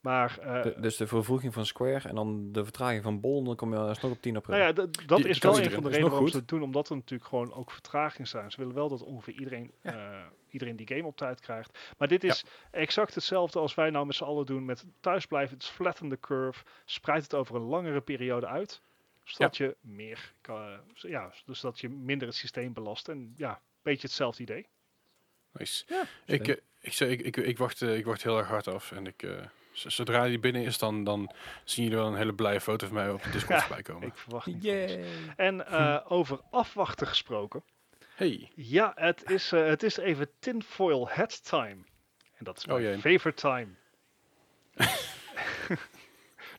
Maar 0.00 0.38
eh, 0.38 0.62
De- 0.62 0.74
dus 0.80 0.96
de 0.96 1.06
vervroeging 1.06 1.52
van 1.54 1.66
Square 1.66 2.08
en 2.08 2.14
dan 2.14 2.52
de 2.52 2.64
vertraging 2.64 3.02
van 3.02 3.20
Bol, 3.20 3.42
dan 3.44 3.56
kom 3.56 3.72
je 3.72 3.78
alsnog 3.78 4.12
op 4.12 4.22
10 4.22 4.36
april. 4.36 4.56
Nou 4.56 4.68
ja, 4.68 4.72
dat 4.72 4.94
Die- 5.18 5.28
is 5.28 5.38
wel 5.38 5.58
een 5.58 5.70
van 5.70 5.82
de 5.82 5.88
redenen 5.88 6.10
waarom 6.10 6.28
ze 6.28 6.36
het 6.36 6.48
doen, 6.48 6.62
omdat 6.62 6.88
er 6.88 6.96
natuurlijk 6.96 7.28
gewoon 7.28 7.52
ook 7.54 7.70
vertragingen 7.70 8.28
zijn. 8.28 8.50
Ze 8.50 8.56
willen 8.58 8.74
wel 8.74 8.88
dat 8.88 9.02
ongeveer 9.02 9.34
iedereen, 9.34 9.70
eh, 9.82 9.94
iedereen 10.50 10.76
die 10.76 10.86
game 10.86 11.04
op 11.06 11.16
tijd 11.16 11.40
krijgt. 11.40 11.78
Maar 11.98 12.08
dit 12.08 12.24
is 12.24 12.44
exact 12.70 13.14
hetzelfde 13.14 13.58
als 13.58 13.74
wij 13.74 13.90
nou 13.90 14.06
met 14.06 14.14
z'n 14.14 14.24
allen 14.24 14.46
doen 14.46 14.64
met 14.64 14.84
thuisblijven. 15.00 15.54
Het 15.54 15.62
is 15.62 15.68
flatten 15.70 16.08
the 16.08 16.20
curve, 16.20 16.64
spreid 16.84 17.22
het 17.22 17.34
over 17.34 17.54
een 17.56 17.62
langere 17.62 18.00
periode 18.00 18.46
uit. 18.46 18.80
Zodat 19.24 19.56
je 19.56 19.76
meer 19.80 20.32
kan, 20.40 20.80
ja, 20.94 21.32
dus 21.44 21.60
dat 21.60 21.80
je 21.80 21.88
minder 21.88 22.28
het 22.28 22.36
systeem 22.36 22.72
belast. 22.72 23.08
En 23.08 23.34
ja, 23.36 23.50
een 23.50 23.58
beetje 23.82 24.06
hetzelfde 24.06 24.42
idee. 24.42 24.66
Nice. 25.52 25.84
Ja, 25.88 26.04
ik, 26.26 26.48
eh, 26.48 26.56
ik, 26.80 26.92
zeg, 26.92 27.08
ik, 27.08 27.20
ik, 27.20 27.36
ik, 27.36 27.58
wacht, 27.58 27.82
eh, 27.82 27.96
ik 27.96 28.04
wacht 28.04 28.22
heel 28.22 28.38
erg 28.38 28.48
hard 28.48 28.68
af. 28.68 28.92
En 28.92 29.06
ik, 29.06 29.22
eh, 29.22 29.44
zodra 29.72 30.26
die 30.26 30.38
binnen 30.38 30.62
is, 30.62 30.78
dan, 30.78 31.04
dan 31.04 31.32
zien 31.64 31.84
jullie 31.84 31.98
wel 31.98 32.08
een 32.08 32.16
hele 32.16 32.34
blije 32.34 32.60
foto 32.60 32.86
van 32.86 32.96
mij 32.96 33.10
op 33.10 33.22
Discord 33.32 33.48
Ja, 33.48 33.60
voorbij 33.60 33.82
komen. 33.82 34.08
Ik 34.08 34.16
verwacht 34.16 34.46
niet. 34.46 34.98
En 35.36 35.66
eh, 35.66 35.98
over 36.08 36.40
afwachten 36.50 37.06
gesproken. 37.06 37.62
Hey. 38.14 38.50
Ja, 38.54 38.92
het 38.94 39.30
is, 39.30 39.52
eh, 39.52 39.66
het 39.66 39.82
is 39.82 39.96
even 39.96 40.28
tinfoil 40.38 41.08
hat 41.08 41.44
time. 41.44 41.84
En 42.34 42.44
dat 42.44 42.56
is 42.58 42.66
Oh 42.66 42.74
mijn 42.74 43.00
favorite 43.00 43.40
time. 43.40 43.68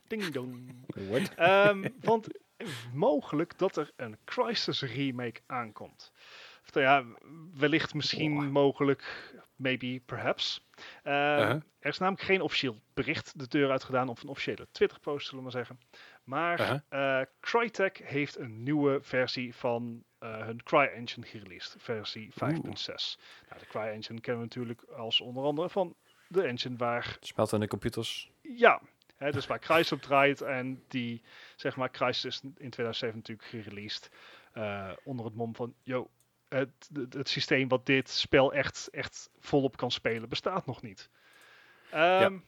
Ding 0.08 0.30
dong. 0.30 0.84
What? 0.86 1.34
Ehm, 1.34 1.88
want 2.00 2.28
mogelijk 2.92 3.58
dat 3.58 3.76
er 3.76 3.92
een 3.96 4.18
Crisis 4.24 4.82
remake 4.82 5.40
aankomt. 5.46 6.12
Of, 6.66 6.74
nou 6.74 6.86
ja, 6.86 7.04
wellicht, 7.54 7.94
misschien, 7.94 8.50
mogelijk, 8.50 9.34
maybe, 9.56 10.00
perhaps. 10.06 10.66
Ehm, 11.02 11.40
Uh-huh. 11.40 11.60
Er 11.78 11.90
is 11.90 11.98
namelijk 11.98 12.24
geen 12.24 12.40
officieel 12.40 12.80
bericht 12.94 13.38
de 13.38 13.48
deur 13.48 13.70
uitgedaan 13.70 14.08
of 14.08 14.22
een 14.22 14.28
officiële 14.28 14.68
Twitter-post, 14.72 15.24
zullen 15.28 15.44
we 15.44 15.50
maar 15.50 15.64
zeggen. 15.66 15.78
Maar 16.24 16.60
Uh-huh. 16.60 17.20
eh, 17.20 17.26
Crytek 17.40 17.98
heeft 18.04 18.38
een 18.38 18.62
nieuwe 18.62 18.98
versie 19.02 19.54
van 19.54 20.04
eh, 20.18 20.38
hun 20.44 20.62
CryEngine 20.62 21.26
gereleased, 21.26 21.76
versie 21.78 22.30
5.6. 22.32 22.36
Nou, 23.48 23.60
de 23.60 23.66
CryEngine 23.68 24.20
kennen 24.20 24.42
we 24.42 24.48
natuurlijk 24.48 24.82
als 24.82 25.20
onder 25.20 25.44
andere 25.44 25.70
van 25.70 25.94
de 26.28 26.42
engine 26.42 26.76
waar 26.76 27.16
Smelt 27.20 27.52
in 27.52 27.60
de 27.60 27.68
computers. 27.68 28.30
ja, 28.40 28.80
hè, 29.24 29.30
dus 29.32 29.46
waar 29.46 29.58
Crysis 29.58 29.92
op 29.92 30.02
draait 30.02 30.40
en 30.40 30.82
die, 30.88 31.22
zeg 31.56 31.76
maar, 31.76 31.90
Crysis 31.90 32.24
is 32.24 32.40
in 32.42 32.70
2007 32.70 33.16
natuurlijk 33.16 33.48
gereleased 33.48 34.10
eh, 34.52 34.90
onder 35.04 35.24
het 35.26 35.34
mom 35.34 35.54
van, 35.54 35.74
yo, 35.82 36.10
het, 36.48 36.70
het, 36.92 37.14
het 37.14 37.28
systeem 37.28 37.68
wat 37.68 37.86
dit 37.86 38.08
spel 38.10 38.52
echt, 38.52 38.88
echt 38.92 39.30
volop 39.38 39.76
kan 39.76 39.90
spelen 39.90 40.28
bestaat 40.28 40.66
nog 40.66 40.82
niet. 40.82 41.10
Ehm, 41.90 42.38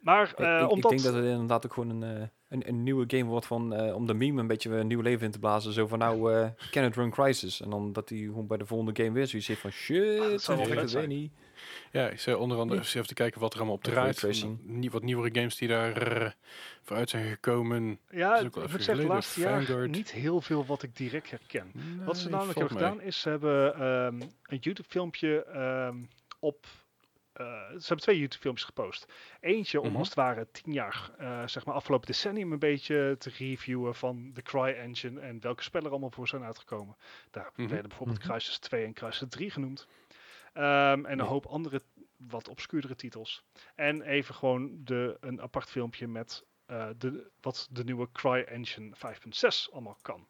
Maar 0.00 0.30
Ik- 0.30 0.38
eh, 0.38 0.54
ik, 0.56 0.60
ik 0.64 0.70
omdat... 0.70 0.90
denk 0.90 1.02
dat 1.02 1.14
het 1.14 1.24
inderdaad 1.24 1.66
ook 1.66 1.72
gewoon 1.72 2.02
een, 2.02 2.20
eh, 2.22 2.28
een, 2.50 2.68
een 2.68 2.82
nieuwe 2.82 3.04
game 3.06 3.24
wordt 3.24 3.46
van, 3.46 3.74
eh, 3.74 3.94
om 3.94 4.06
de 4.06 4.14
meme 4.14 4.40
een 4.40 4.46
beetje 4.46 4.68
weer 4.68 4.78
een 4.78 4.86
nieuw 4.86 5.00
leven 5.00 5.24
in 5.26 5.30
te 5.32 5.38
blazen. 5.38 5.72
Zo 5.72 5.86
van 5.86 5.98
nou, 5.98 6.32
eh 6.34 6.48
can 6.70 6.84
it 6.84 6.94
run 6.96 7.10
Crisis? 7.10 7.60
En 7.60 7.70
dan 7.70 7.92
dat 7.92 8.08
hij 8.08 8.18
gewoon 8.18 8.46
bij 8.46 8.56
de 8.56 8.66
volgende 8.66 9.02
game 9.02 9.14
weer 9.14 9.26
zoiets 9.26 9.48
heeft 9.48 9.60
van 9.60 9.70
shit, 9.70 10.20
Ah, 10.48 10.56
dat 10.58 10.68
weet 10.68 10.90
zijn. 10.90 11.08
niet. 11.08 11.32
Ja, 11.92 12.08
ik 12.08 12.20
zei 12.20 12.36
onder 12.36 12.58
andere 12.58 12.78
Ja. 12.78 12.84
eens 12.84 12.94
even 12.94 13.06
te 13.08 13.14
kijken 13.14 13.40
wat 13.40 13.52
er 13.52 13.58
allemaal 13.58 13.76
op 13.76 13.82
draait. 13.82 13.98
raytracing. 14.20 14.58
Van 14.66 14.78
Nie, 14.78 14.90
wat 14.90 15.02
nieuwere 15.02 15.34
games 15.34 15.56
die 15.56 15.68
daar 15.68 16.22
eh, 16.22 16.30
vooruit 16.82 17.10
zijn 17.10 17.30
gekomen. 17.30 17.98
Ja, 18.10 18.38
ik 18.38 18.56
moet 18.56 18.82
zeggen, 18.82 19.06
laatste 19.06 19.40
jaar 19.40 19.64
Vanguard. 19.64 19.90
niet 19.90 20.10
heel 20.12 20.40
veel 20.40 20.66
wat 20.66 20.82
ik 20.82 20.96
direct 20.96 21.30
herken. 21.30 21.72
Wat 22.04 22.18
ze 22.18 22.28
namelijk 22.28 22.58
hebben 22.58 22.76
mee. 22.78 22.84
gedaan 22.88 23.02
is, 23.06 23.20
ze 23.20 23.28
hebben 23.28 23.74
ehm, 23.74 24.20
een 24.42 24.58
YouTube-filmpje 24.60 25.44
ehm, 25.44 25.96
op... 26.38 26.66
eh, 27.40 27.68
ze 27.68 27.86
hebben 27.86 27.96
twee 28.00 28.18
YouTube-filmpjes 28.18 28.66
gepost. 28.66 29.12
Eentje 29.40 29.80
om 29.80 29.88
Mhm. 29.88 29.96
als 29.96 30.06
het 30.06 30.16
ware 30.16 30.50
tien 30.50 30.72
jaar, 30.72 31.10
eh, 31.18 31.46
zeg 31.46 31.64
maar 31.64 31.74
afgelopen 31.74 32.06
decennium, 32.06 32.52
een 32.52 32.58
beetje 32.58 33.16
te 33.18 33.30
reviewen 33.38 33.94
van 33.94 34.30
de 34.32 34.42
CryEngine 34.42 35.20
en 35.20 35.40
welke 35.40 35.62
spellen 35.62 35.86
er 35.86 35.92
allemaal 35.92 36.10
voor 36.10 36.28
zijn 36.28 36.44
uitgekomen. 36.44 36.96
Daar 37.30 37.50
Mhm. 37.56 37.68
werden 37.68 37.88
bijvoorbeeld 37.88 38.18
Mhm. 38.18 38.28
Crysis 38.28 38.58
2 38.58 38.84
en 38.84 38.92
Crysis 38.92 39.28
3 39.28 39.50
genoemd. 39.50 39.86
Ehm, 40.52 41.04
en 41.04 41.12
een 41.12 41.18
Ja. 41.18 41.24
hoop 41.24 41.46
andere, 41.46 41.80
wat 42.16 42.48
obscuurdere 42.48 42.94
titels. 42.94 43.44
En 43.74 44.02
even 44.02 44.34
gewoon 44.34 44.84
de, 44.84 45.16
een 45.20 45.40
apart 45.40 45.70
filmpje 45.70 46.06
met 46.08 46.48
eh, 46.66 46.88
de, 46.98 47.30
wat 47.40 47.68
de 47.70 47.84
nieuwe 47.84 48.08
CryEngine 48.12 48.96
5.6 48.96 49.68
allemaal 49.72 49.98
kan. 50.02 50.26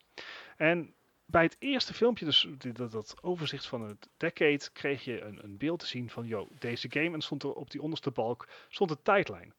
En 0.56 0.94
bij 1.30 1.42
het 1.42 1.56
eerste 1.58 1.94
filmpje, 1.94 2.24
dus 2.24 2.48
dat, 2.72 2.90
dat 2.90 3.16
overzicht 3.22 3.66
van 3.66 3.82
het 3.82 4.08
decade, 4.16 4.70
kreeg 4.72 5.04
je 5.04 5.20
een, 5.20 5.44
een 5.44 5.56
beeld 5.56 5.78
te 5.78 5.86
zien 5.86 6.10
van, 6.10 6.26
yo, 6.26 6.48
deze 6.58 6.90
game. 6.90 7.12
En 7.12 7.20
stond 7.20 7.42
er 7.42 7.52
op 7.52 7.70
die 7.70 7.82
onderste 7.82 8.10
balk 8.10 8.48
stond 8.68 8.90
een 8.90 9.02
tijdlijn. 9.02 9.54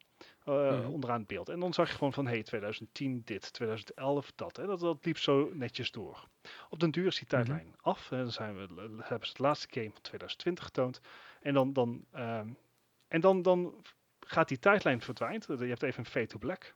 Mhm. 0.46 0.86
onderaan 0.86 1.20
het 1.20 1.28
beeld. 1.28 1.50
En 1.50 1.60
dan 1.60 1.74
zag 1.74 1.90
je 1.90 1.96
gewoon 1.96 2.14
van, 2.14 2.28
hey, 2.28 2.44
2010 2.44 3.22
dit, 3.26 3.54
2011 3.54 4.32
dat. 4.36 4.58
En 4.58 4.68
dat, 4.68 4.80
dat 4.80 5.06
liep 5.06 5.18
zo 5.18 5.52
netjes 5.54 5.92
door. 5.92 6.28
Op 6.70 6.80
den 6.80 6.92
duur 6.92 7.06
is 7.06 7.18
die 7.18 7.28
tijdlijn 7.28 7.76
af. 7.82 8.10
Hè. 8.10 8.18
Dan 8.18 8.32
zijn 8.32 8.56
we, 8.56 8.68
hebben 9.02 9.28
ze 9.28 9.34
het 9.34 9.40
laatste 9.40 9.68
game 9.72 9.90
van 9.92 10.02
2020 10.02 10.64
getoond. 10.64 11.02
En 11.42 11.54
dan, 11.54 11.74
dan, 11.74 12.06
ehm, 12.12 12.48
en 13.08 13.22
dan, 13.22 13.42
dan 13.42 13.86
gaat 14.20 14.48
die 14.48 14.60
tijdlijn 14.60 15.02
verdwijnt. 15.02 15.46
Je 15.46 15.66
hebt 15.66 15.84
even 15.84 16.00
een 16.00 16.12
fade 16.12 16.28
to 16.28 16.38
black. 16.38 16.76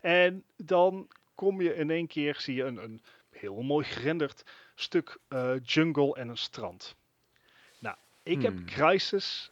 En 0.00 0.44
dan 0.56 1.08
kom 1.34 1.60
je 1.60 1.74
in 1.74 1.90
één 1.90 2.06
keer, 2.06 2.34
zie 2.40 2.54
je 2.54 2.64
een, 2.64 2.82
een 2.82 3.02
heel 3.38 3.62
mooi 3.62 3.84
gerenderd 3.84 4.42
stuk 4.74 5.18
eh, 5.28 5.52
jungle 5.62 6.14
en 6.14 6.28
een 6.28 6.36
strand. 6.38 6.96
Nou, 7.78 7.96
ik 8.22 8.42
heb 8.42 8.52
Hmm. 8.52 8.64
Crisis 8.66 9.50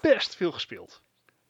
best 0.00 0.36
veel 0.36 0.52
gespeeld. 0.52 1.02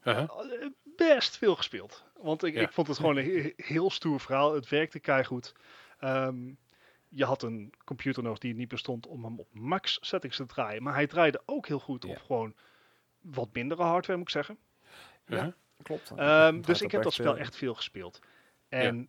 Uh-huh. 0.04 0.22
Eh, 0.62 0.66
Best 0.96 1.36
veel 1.36 1.56
gespeeld. 1.56 2.04
Want 2.16 2.42
ik, 2.42 2.54
Ja. 2.54 2.60
ik 2.60 2.72
vond 2.72 2.86
het 2.86 2.96
gewoon 2.96 3.16
een 3.16 3.24
he- 3.42 3.52
heel 3.56 3.90
stoer 3.90 4.20
verhaal. 4.20 4.54
Het 4.54 4.68
werkte 4.68 4.98
keigoed. 5.00 5.54
Ehm 5.98 6.52
je 7.10 7.24
had 7.24 7.42
een 7.42 7.72
computer 7.84 8.22
nodig 8.22 8.38
die 8.38 8.54
niet 8.54 8.68
bestond 8.68 9.06
om 9.06 9.24
hem 9.24 9.38
op 9.38 9.48
max 9.54 9.98
settings 10.00 10.36
te 10.36 10.46
draaien. 10.46 10.82
Maar 10.82 10.94
hij 10.94 11.06
draaide 11.06 11.42
ook 11.46 11.66
heel 11.66 11.78
goed 11.78 12.02
Ja. 12.04 12.10
op 12.10 12.16
gewoon 12.18 12.54
wat 13.20 13.48
mindere 13.52 13.82
hardware, 13.82 14.18
moet 14.18 14.26
ik 14.28 14.32
zeggen. 14.34 14.58
Uh-huh. 15.26 15.52
Klopt. 15.82 16.10
Ehm, 16.16 16.60
dus 16.60 16.82
ik 16.82 16.90
heb 16.90 17.02
dat 17.02 17.12
spel 17.12 17.36
echt 17.36 17.56
veel 17.56 17.74
gespeeld. 17.74 18.20
En 18.68 19.08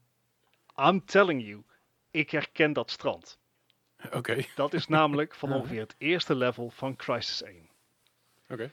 I'm 0.78 1.05
telling 1.05 1.45
you, 1.45 1.64
ik 2.12 2.30
herken 2.30 2.74
dat 2.74 2.91
strand. 2.91 3.39
Oké, 4.12 4.45
Dat 4.55 4.74
is 4.74 4.88
namelijk 4.88 5.36
van 5.41 5.53
ongeveer 5.53 5.80
het 5.80 5.95
eerste 5.97 6.36
level 6.36 6.70
van 6.70 6.95
Crisis 6.95 7.43
1. 7.43 7.70
oké. 8.49 8.72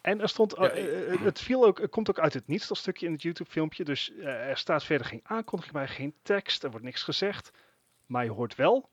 En 0.00 0.20
er 0.20 0.28
stond, 0.28 0.54
Ja, 0.56 0.68
eh, 0.68 1.12
eh, 1.12 1.20
het, 1.20 1.40
viel 1.40 1.64
ook, 1.64 1.78
het 1.78 1.90
komt 1.90 2.10
ook 2.10 2.18
uit 2.18 2.34
het 2.34 2.46
niets, 2.46 2.68
dat 2.68 2.76
stukje 2.76 3.06
in 3.06 3.12
het 3.12 3.22
YouTube-filmpje. 3.22 3.84
Dus 3.84 4.12
eh, 4.12 4.48
er 4.48 4.56
staat 4.56 4.84
verder 4.84 5.06
geen 5.06 5.20
aankondiging 5.22 5.76
bij, 5.76 5.88
geen 5.88 6.14
tekst, 6.22 6.62
er 6.62 6.70
wordt 6.70 6.84
niks 6.84 7.02
gezegd. 7.02 7.50
Maar 8.06 8.24
je 8.24 8.30
hoort 8.30 8.54
wel 8.54 8.88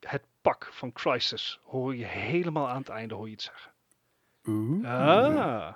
het 0.00 0.24
pak 0.40 0.68
van 0.72 0.92
Crisis. 0.92 1.60
Hoor 1.62 1.96
je 1.96 2.04
helemaal 2.04 2.68
aan 2.68 2.78
het 2.78 2.88
einde 2.88 3.14
hoor 3.14 3.26
je 3.26 3.32
het 3.32 3.42
zeggen. 3.42 3.72
Oeh. 4.44 4.84
Ah. 4.84 5.74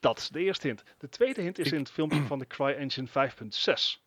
Dat 0.00 0.18
is 0.18 0.28
de 0.28 0.40
eerste 0.40 0.66
hint. 0.66 0.82
De 0.98 1.08
tweede 1.08 1.40
hint 1.40 1.58
is 1.58 1.72
in 1.72 1.78
het 1.78 1.90
filmpje 1.90 2.22
van 2.22 2.38
de 2.38 2.46
CryEngine 2.46 3.08
5.6. 3.08 4.02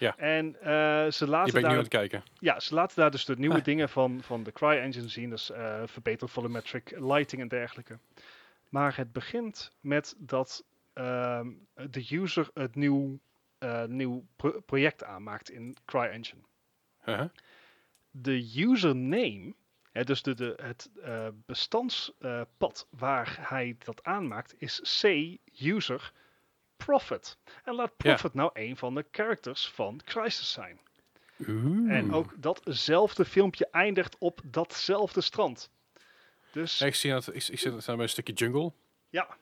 Ja. 0.00 0.16
En 0.16 0.60
eh, 0.60 1.10
ze 1.10 1.26
laten 1.28 1.54
nu 1.54 1.60
daar 1.60 1.70
aan 1.70 1.76
het 1.76 1.88
kijken. 1.88 2.22
ja, 2.38 2.60
ze 2.60 2.74
laten 2.74 2.96
daar 2.96 3.10
dus 3.10 3.24
de 3.24 3.36
nieuwe 3.36 3.54
Ah. 3.58 3.64
dingen 3.64 3.88
van, 3.88 4.22
van 4.22 4.42
de 4.42 4.52
CryEngine 4.52 5.08
zien. 5.08 5.30
Dus 5.30 5.50
eh 5.50 5.82
verbeterd 5.86 6.30
volumetric 6.30 6.90
lighting 6.98 7.42
en 7.42 7.48
dergelijke. 7.48 7.98
Maar 8.68 8.96
het 8.96 9.12
begint 9.12 9.72
met 9.80 10.14
dat 10.18 10.64
ehm, 10.92 11.48
de 11.74 12.06
user 12.10 12.50
het 12.54 12.74
nieuw, 12.74 13.18
eh, 13.58 13.84
nieuw 13.84 14.26
pro- 14.36 14.60
project 14.60 15.04
aanmaakt 15.04 15.50
in 15.50 15.76
CryEngine. 15.84 16.40
Uh-huh. 17.06 17.28
De 18.10 18.52
username, 18.56 19.54
dus 19.92 20.22
de, 20.22 20.34
de, 20.34 20.58
het 20.62 20.90
bestandspad 21.46 22.86
waar 22.90 23.36
hij 23.40 23.76
dat 23.84 24.04
aanmaakt, 24.04 24.54
is 24.58 25.00
C 25.02 25.04
user 25.64 26.12
profit. 26.84 27.38
En 27.64 27.74
laat 27.74 27.88
Ja. 27.88 27.94
profit 27.96 28.34
nou 28.34 28.50
een 28.52 28.76
van 28.76 28.94
de 28.94 29.04
characters 29.10 29.68
van 29.68 30.00
Crisis 30.04 30.52
zijn. 30.52 30.80
En 31.88 32.12
ook 32.12 32.32
datzelfde 32.42 33.24
filmpje 33.24 33.68
eindigt 33.70 34.16
op 34.18 34.40
datzelfde 34.44 35.20
strand. 35.20 35.70
Dus 36.52 36.78
Ja, 36.78 36.86
ik 36.86 36.94
zie 36.94 37.10
dat, 37.10 37.26
ik, 37.34 37.34
ik 37.48 37.58
zit 37.58 37.82
staan 37.82 37.94
bij 37.94 38.04
een 38.04 38.10
stukje 38.10 38.32
jungle. 38.32 38.72
ja, 39.10 39.36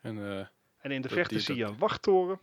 En 0.00 0.18
eh, 0.18 0.46
en 0.80 0.90
in 0.90 1.00
de 1.02 1.08
verte 1.08 1.34
die- 1.34 1.42
zie 1.42 1.56
je 1.56 1.64
een 1.64 1.78
wachttoren. 1.78 2.40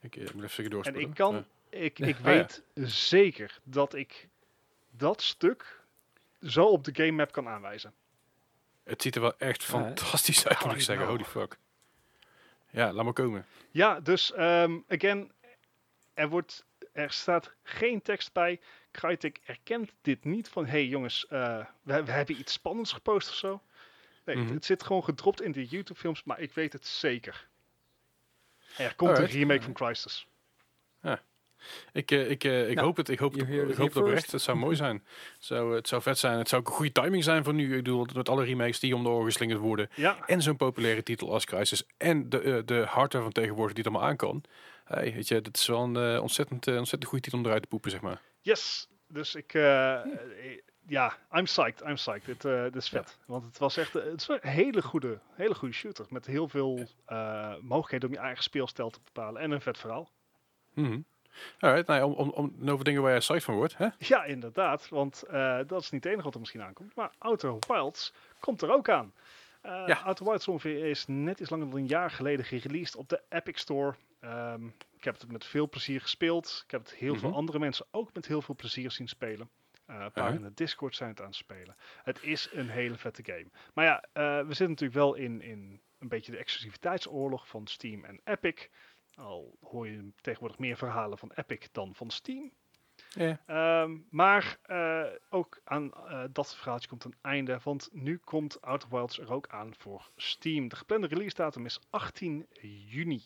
ik 0.00 0.16
eh, 0.16 0.20
moet 0.20 0.28
even 0.30 0.42
een 0.42 0.48
stukje 0.50 0.64
En 0.64 0.70
doorspoelen. 0.70 1.08
ik 1.10 1.14
kan, 1.14 1.34
Ja. 1.34 1.78
ik, 1.78 1.98
ik 1.98 2.16
Ah, 2.16 2.22
weet 2.22 2.62
zeker 2.88 3.58
dat 3.64 3.94
ik 3.94 4.28
dat 4.90 5.22
stuk 5.22 5.80
zo 6.42 6.64
op 6.64 6.84
de 6.84 6.94
game 6.94 7.10
map 7.12 7.32
kan 7.32 7.48
aanwijzen. 7.48 7.94
Het 8.84 9.02
ziet 9.02 9.14
er 9.14 9.20
wel 9.20 9.36
echt 9.38 9.64
fantastisch 9.64 10.46
uit, 10.46 10.64
moet 10.64 10.74
ik 10.74 10.80
zeggen. 10.80 11.06
know. 11.06 11.16
Holy 11.18 11.30
fuck. 11.30 11.58
Ja, 12.76 12.92
laat 12.92 13.04
maar 13.04 13.12
komen. 13.12 13.46
Ja, 13.70 14.00
dus 14.00 14.32
ehm, 14.32 14.78
again, 14.88 15.32
er, 16.14 16.28
wordt, 16.28 16.66
er 16.92 17.10
staat 17.10 17.52
geen 17.62 18.02
tekst 18.02 18.32
bij. 18.32 18.60
Crytek 18.90 19.40
erkent 19.44 19.92
dit 20.02 20.24
niet 20.24 20.48
van... 20.48 20.66
hey 20.66 20.86
jongens, 20.86 21.26
eh, 21.26 21.64
we, 21.82 22.04
we 22.04 22.10
hebben 22.10 22.38
iets 22.40 22.52
spannends 22.52 22.92
gepost 22.92 23.28
of 23.28 23.34
zo. 23.34 23.62
Nee, 24.24 24.36
Mhm. 24.36 24.54
het 24.54 24.64
zit 24.64 24.82
gewoon 24.82 25.04
gedropt 25.04 25.42
in 25.42 25.52
de 25.52 25.64
YouTube-films, 25.66 26.24
maar 26.24 26.40
ik 26.40 26.52
weet 26.52 26.72
het 26.72 26.86
zeker. 26.86 27.48
Er 28.76 28.94
komt 28.94 29.10
Alright. 29.10 29.32
een 29.34 29.38
remake 29.38 29.62
van 29.62 29.72
Crysis. 29.72 30.26
Ik, 31.92 32.10
eh, 32.10 32.30
ik, 32.30 32.44
eh, 32.44 32.68
ik 32.68 32.74
Nou, 32.74 32.86
hoop 32.86 32.96
het. 32.96 33.08
Ik 33.08 33.18
hoop, 33.18 33.32
het, 33.34 33.48
ik 33.48 33.76
hoop 33.76 33.88
het 33.88 33.96
oprecht. 33.96 34.32
Het 34.32 34.42
zou 34.42 34.56
mooi 34.56 34.76
zijn. 34.76 34.96
Het 35.34 35.44
zou, 35.44 35.74
het 35.74 35.88
zou 35.88 36.02
vet 36.02 36.18
zijn. 36.18 36.38
Het 36.38 36.48
zou 36.48 36.60
ook 36.60 36.68
een 36.68 36.74
goede 36.74 36.92
timing 36.92 37.24
zijn 37.24 37.44
voor 37.44 37.54
nu. 37.54 37.70
Ik 37.70 37.84
bedoel, 37.84 38.06
met 38.14 38.28
alle 38.28 38.44
remakes 38.44 38.80
die 38.80 38.94
om 38.94 39.02
de 39.02 39.08
oren 39.08 39.24
geslingerd 39.24 39.60
worden. 39.60 39.88
Ja, 39.94 40.26
En 40.26 40.42
zo'n 40.42 40.56
populaire 40.56 41.02
titel 41.02 41.32
als 41.32 41.44
Crisis. 41.44 41.84
En 41.96 42.28
de, 42.28 42.40
eh, 42.40 42.58
de 42.64 42.84
hardware 42.88 43.24
van 43.24 43.32
tegenwoordig 43.32 43.74
die 43.74 43.84
het 43.84 43.92
allemaal 43.92 44.10
aan 44.10 44.16
kan. 44.16 44.42
Hey, 44.84 45.12
weet 45.14 45.28
je, 45.28 45.40
dat 45.40 45.56
is 45.56 45.66
wel 45.66 45.82
een 45.82 46.20
ontzettend, 46.20 46.66
ontzettend 46.66 47.04
goede 47.04 47.24
titel 47.24 47.38
om 47.38 47.44
eruit 47.46 47.62
te 47.62 47.68
poepen, 47.68 47.90
zeg 47.90 48.00
maar. 48.00 48.20
yes. 48.40 48.88
Dus 49.08 49.34
ik... 49.34 49.52
ja, 50.88 51.18
I'm 51.32 51.44
psyched. 51.44 51.80
I'm 51.88 51.94
psyched. 51.94 52.24
Dit, 52.24 52.42
dit 52.42 52.76
is 52.76 52.88
vet. 52.88 53.18
Want 53.26 53.44
het 53.44 53.58
was 53.58 53.76
echt 53.76 53.92
het 53.92 54.20
is 54.20 54.28
een 54.28 54.38
hele 54.50 54.82
goede, 54.82 55.18
hele 55.32 55.54
goede 55.54 55.74
shooter. 55.74 56.06
Met 56.08 56.26
heel 56.26 56.48
veel 56.48 56.88
eh, 57.06 57.54
mogelijkheden 57.60 58.08
om 58.08 58.14
je 58.14 58.20
eigen 58.20 58.42
speelstijl 58.42 58.90
te 58.90 58.98
bepalen. 59.04 59.42
En 59.42 59.50
een 59.50 59.60
vet 59.60 59.78
verhaal. 59.78 60.10
Mhm. 60.74 61.00
Alright, 61.58 61.86
nou 61.86 62.00
ja, 62.00 62.06
om, 62.06 62.12
om, 62.30 62.52
om 62.60 62.68
over 62.70 62.84
dingen 62.84 63.02
waar 63.02 63.12
je 63.12 63.18
psyched 63.18 63.44
van 63.44 63.54
wordt. 63.54 63.76
Hè? 63.76 63.86
Ja, 63.98 64.24
inderdaad. 64.24 64.88
Want 64.88 65.22
eh, 65.22 65.58
dat 65.66 65.82
is 65.82 65.90
niet 65.90 66.02
het 66.02 66.12
enige 66.12 66.24
wat 66.24 66.34
er 66.34 66.40
misschien 66.40 66.62
aankomt. 66.62 66.94
Maar 66.94 67.10
Outer 67.18 67.54
Wilds 67.68 68.12
komt 68.40 68.62
er 68.62 68.72
ook 68.72 68.88
aan. 68.88 69.12
Ja. 69.62 70.00
Outer 70.04 70.24
Wilds 70.24 70.48
ongeveer 70.48 70.84
is 70.84 71.04
net 71.06 71.40
iets 71.40 71.50
langer 71.50 71.70
dan 71.70 71.78
een 71.78 71.86
jaar 71.86 72.10
geleden 72.10 72.44
gereleased 72.44 72.96
op 72.96 73.08
de 73.08 73.22
Epic 73.28 73.58
Store. 73.60 73.94
Ehm, 74.20 74.66
ik 74.96 75.04
heb 75.04 75.20
het 75.20 75.32
met 75.32 75.44
veel 75.44 75.68
plezier 75.68 76.00
gespeeld. 76.00 76.62
Ik 76.64 76.70
heb 76.70 76.80
het 76.80 76.94
heel 76.94 77.14
veel 77.16 77.28
Mhm. 77.28 77.38
andere 77.38 77.58
mensen 77.58 77.86
ook 77.90 78.12
met 78.12 78.26
heel 78.26 78.42
veel 78.42 78.54
plezier 78.54 78.90
zien 78.90 79.08
spelen. 79.08 79.50
Eh, 79.86 79.96
een 80.00 80.12
paar 80.12 80.34
in 80.34 80.42
de 80.42 80.54
Discord 80.54 80.96
zijn 80.96 81.10
het 81.10 81.20
aan 81.20 81.26
het 81.26 81.34
spelen. 81.34 81.76
Het 82.02 82.22
is 82.22 82.48
een 82.52 82.68
hele 82.68 82.96
vette 82.96 83.22
game. 83.24 83.46
Maar 83.74 83.84
ja, 83.84 84.02
we 84.42 84.44
zitten 84.48 84.68
natuurlijk 84.68 84.98
wel 84.98 85.14
in, 85.14 85.42
in 85.42 85.80
een 85.98 86.08
beetje 86.08 86.32
de 86.32 86.38
exclusiviteitsoorlog 86.38 87.48
van 87.48 87.66
Steam 87.66 88.04
en 88.04 88.20
Epic. 88.24 88.66
Al 89.16 89.56
hoor 89.60 89.88
je 89.88 90.10
tegenwoordig 90.20 90.58
meer 90.58 90.76
verhalen 90.76 91.18
van 91.18 91.32
Epic 91.34 91.68
dan 91.72 91.94
van 91.94 92.10
Steam. 92.10 92.52
Ja. 93.08 93.40
Ehm, 93.46 93.96
maar 94.10 94.58
eh, 94.62 95.04
ook 95.30 95.60
aan 95.64 95.94
eh, 95.94 96.24
dat 96.30 96.56
verhaaltje 96.56 96.88
komt 96.88 97.04
een 97.04 97.16
einde, 97.20 97.58
want 97.62 97.88
nu 97.92 98.18
komt 98.18 98.60
Outer 98.60 98.88
Wilds 98.88 99.18
er 99.18 99.32
ook 99.32 99.48
aan 99.48 99.74
voor 99.78 100.10
Steam. 100.16 100.68
De 100.68 100.76
geplande 100.76 101.06
release 101.06 101.34
datum 101.34 101.64
is 101.64 101.80
18 101.90 102.46
juni. 102.88 103.22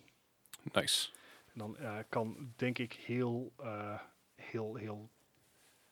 Nice. 0.62 1.08
En 1.52 1.58
dan 1.58 1.76
eh, 1.76 1.96
kan, 2.08 2.52
denk 2.56 2.78
ik, 2.78 2.92
heel, 2.92 3.52
eh, 3.58 4.00
heel, 4.34 4.74
heel 4.74 5.10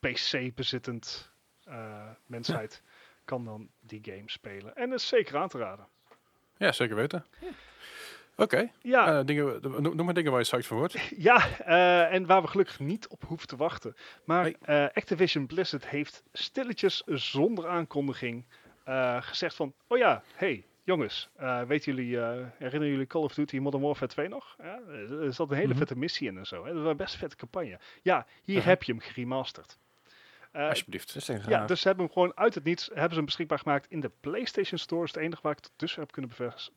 PC-bezittend 0.00 1.32
eh, 1.64 2.10
mensheid 2.26 2.82
kan 3.24 3.44
dan 3.44 3.70
die 3.80 4.00
game 4.02 4.30
spelen. 4.30 4.76
En 4.76 4.90
dat 4.90 4.98
is 4.98 5.08
zeker 5.08 5.36
aan 5.36 5.48
te 5.48 5.58
raden. 5.58 5.86
Ja, 6.56 6.72
zeker 6.72 6.96
weten. 6.96 7.26
Oké. 8.40 8.70
Ja, 8.82 9.18
Eh, 9.18 9.24
dingen, 9.24 9.58
noem 9.62 9.96
noem 9.96 10.04
maar 10.04 10.14
dingen 10.14 10.30
waar 10.30 10.40
je 10.40 10.46
psyched 10.46 10.66
van 10.66 10.76
wordt. 10.76 10.94
Ja, 11.28 11.58
eh, 11.58 12.14
en 12.14 12.26
waar 12.26 12.42
we 12.42 12.48
gelukkig 12.48 12.78
niet 12.80 13.08
op 13.08 13.24
hoeven 13.26 13.46
te 13.48 13.56
wachten. 13.56 13.96
Maar 14.24 14.52
eh, 14.62 14.82
Activision 14.94 15.46
Blizzard 15.46 15.86
heeft 15.88 16.22
stilletjes 16.32 17.02
zonder 17.06 17.68
aankondiging 17.68 18.44
eh, 18.84 19.22
gezegd 19.22 19.54
van... 19.54 19.72
Oh 19.86 19.98
ja, 19.98 20.22
hey 20.34 20.64
jongens, 20.84 21.28
eh, 21.36 21.62
weten 21.62 21.94
jullie, 21.94 22.20
eh, 22.20 22.46
herinneren 22.58 22.88
jullie 22.90 23.06
Call 23.06 23.22
of 23.22 23.34
Duty 23.34 23.58
Modern 23.58 23.82
Warfare 23.82 24.10
2 24.10 24.28
nog? 24.28 24.56
Ja, 24.62 24.78
er 25.20 25.32
zat 25.32 25.50
een 25.50 25.56
hele 25.56 25.68
Mhm. 25.68 25.78
vette 25.78 25.96
missie 25.96 26.28
in 26.28 26.36
en 26.38 26.46
zo. 26.46 26.64
Hè? 26.64 26.72
Dat 26.72 26.82
was 26.82 26.90
een 26.90 26.96
best 26.96 27.16
vette 27.16 27.36
campagne. 27.36 27.78
Ja, 28.02 28.26
hier 28.44 28.64
heb 28.64 28.82
je 28.82 28.92
hem 28.92 29.00
geremasterd. 29.00 29.78
Eh, 30.52 30.68
Alsjeblieft. 30.68 31.06
Dat 31.06 31.22
is 31.22 31.28
echt 31.28 31.48
ja, 31.48 31.66
dus 31.66 31.80
ze 31.80 31.88
hebben 31.88 32.04
hem 32.04 32.14
gewoon 32.14 32.32
uit 32.36 32.54
het 32.54 32.64
niets 32.64 32.86
hebben 32.86 33.08
ze 33.10 33.14
hem 33.16 33.24
beschikbaar 33.24 33.58
gemaakt 33.58 33.86
in 33.90 34.00
de 34.00 34.10
PlayStation 34.20 34.78
Store. 34.78 35.04
is 35.04 35.14
het 35.14 35.22
enige 35.22 35.42
waar 35.42 35.52
ik 35.52 35.58
tot 35.60 35.72
dusver 35.76 36.00
heb 36.00 36.10
kunnen 36.12 36.30
bevest- 36.30 36.72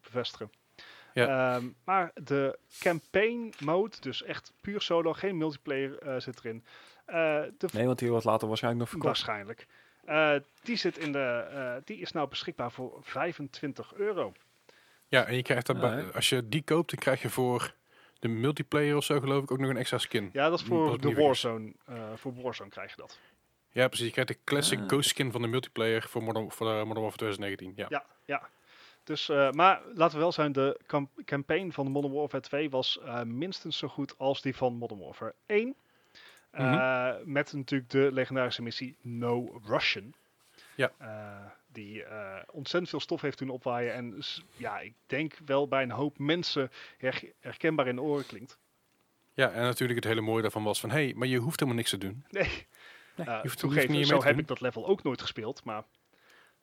bevestigen. 1.14 1.54
Ehm, 1.54 1.70
maar 1.86 2.12
de 2.24 2.58
campaign 2.80 3.54
mode, 3.60 3.96
dus 4.00 4.24
echt 4.24 4.54
puur 4.62 4.82
solo, 4.82 5.14
geen 5.14 5.38
multiplayer 5.38 5.98
eh, 6.00 6.20
zit 6.20 6.38
erin. 6.44 6.66
Eh, 7.06 7.16
de 7.58 7.68
Nee, 7.74 7.86
want 7.86 8.00
die 8.00 8.10
wordt 8.10 8.26
later 8.26 8.48
waarschijnlijk 8.48 8.84
nog 8.84 8.92
verkocht. 8.92 9.26
waarschijnlijk. 9.26 9.68
Eh, 10.06 10.36
die, 10.64 10.76
zit 10.76 10.98
in 10.98 11.12
de, 11.12 11.48
eh, 11.52 11.74
die 11.86 11.98
is 11.98 12.12
nou 12.12 12.28
beschikbaar 12.28 12.72
voor 12.72 12.98
25 13.02 13.94
euro. 13.94 14.32
Ja, 15.08 15.26
en 15.26 15.36
je 15.36 15.42
krijgt 15.42 15.66
daarbij, 15.66 15.90
Alright. 15.92 16.16
als 16.16 16.30
je 16.30 16.48
die 16.50 16.64
koopt, 16.64 16.90
dan 16.90 17.00
krijg 17.00 17.22
je 17.22 17.30
voor 17.30 17.74
de 18.20 18.28
multiplayer 18.28 18.96
of 18.96 19.04
zo 19.04 19.20
geloof 19.20 19.44
ik 19.44 19.52
ook 19.52 19.60
nog 19.60 19.70
een 19.70 19.78
extra 19.78 19.98
skin. 19.98 20.30
Ja, 20.34 20.50
dat 20.50 20.60
is 20.60 20.66
voor 20.66 21.02
de. 21.02 21.14
Warzone. 21.14 21.74
eh, 21.86 21.96
voor 22.16 22.34
Warzone 22.42 22.70
krijg 22.70 22.90
je 22.90 22.98
dat. 22.98 23.20
Ja, 23.70 23.88
precies. 23.88 24.06
Je 24.06 24.12
krijgt 24.12 24.32
de 24.32 24.38
classic 24.44 24.80
Ah. 24.80 24.88
ghost 24.88 25.10
skin 25.10 25.32
van 25.32 25.42
de 25.42 25.48
multiplayer 25.48 26.02
voor 26.08 26.24
Modern, 26.24 26.52
voor 26.52 26.68
de 26.68 26.74
Modern 26.74 27.02
Warfare 27.02 27.18
2019. 27.18 27.74
Ja. 27.76 27.86
Ja, 27.90 28.06
ja. 28.26 28.50
Dus, 29.03 29.30
eh, 29.30 29.52
maar 29.52 29.82
laten 29.94 30.15
we 30.15 30.22
wel 30.22 30.32
zijn, 30.32 30.52
de 30.52 30.80
cam- 30.86 31.10
campaign 31.26 31.72
van 31.72 31.88
Modern 31.91 32.14
Warfare 32.14 32.44
2 32.44 32.69
was 32.69 32.99
eh, 32.99 33.22
minstens 33.23 33.78
zo 33.78 33.88
goed 33.88 34.18
als 34.18 34.41
die 34.41 34.56
van 34.56 34.73
Modern 34.76 34.99
Warfare 34.99 35.34
1. 35.45 35.76
Eh, 36.52 36.64
Mhm. 36.72 37.32
Met 37.32 37.53
natuurlijk 37.53 37.90
de 37.91 38.10
legendarische 38.11 38.61
missie 38.61 38.95
No 39.02 39.60
Russian. 39.65 40.14
Ja. 40.76 40.91
Die 41.68 42.03
ontzettend 42.52 42.90
veel 42.90 42.99
stof 42.99 43.22
heeft 43.22 43.38
doen 43.38 43.49
opwaaien. 43.49 43.94
En 43.94 44.19
ja, 44.57 44.80
ik 44.80 44.94
denk 45.06 45.38
wel 45.45 45.68
bij 45.68 45.84
een 45.84 45.91
hoop 45.91 46.18
mensen 46.18 46.72
her- 46.98 47.32
herkenbaar 47.40 47.88
in 47.88 47.95
de 47.95 48.02
oren 48.02 48.26
klinkt. 48.26 48.57
ja, 49.34 49.52
en 49.52 49.61
natuurlijk 49.61 49.99
het 49.99 50.07
hele 50.07 50.22
mooie 50.22 50.41
daarvan 50.41 50.64
was 50.64 50.80
van, 50.80 50.90
hé, 50.90 51.03
hey, 51.03 51.14
maar 51.15 51.28
je 51.28 51.38
hoeft 51.38 51.60
helemaal 51.60 51.80
niks 51.80 51.90
te 51.90 51.98
doen. 51.98 52.26
Nee. 52.30 52.44
Nee, 53.15 53.26
je 53.26 53.40
hoeft- 53.41 53.60
je 53.61 53.65
hoeft 53.68 53.88
niet 53.90 54.07
zo 54.07 54.23
heb 54.23 54.40
ik 54.40 54.48
dat 54.48 54.61
level 54.61 54.88
ook 54.88 55.03
nooit 55.03 55.22
gespeeld. 55.22 55.64
Maar 55.64 55.84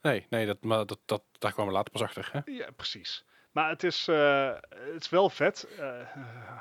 Nee, 0.03 0.27
nee 0.31 0.47
dat, 0.47 0.63
maar 0.63 0.87
dat, 0.87 0.99
dat, 1.05 1.23
daar 1.39 1.53
kwamen 1.53 1.73
we 1.73 1.79
later 1.79 1.93
pas 1.93 2.03
achter. 2.03 2.29
Hè? 2.33 2.41
Ja, 2.53 2.71
precies. 2.77 3.25
Maar 3.53 3.69
het 3.69 3.83
is, 3.85 4.09
eh, 4.09 4.53
het 4.69 5.01
is 5.03 5.09
wel 5.09 5.31
vet. 5.31 5.69
Eh, 5.79 6.09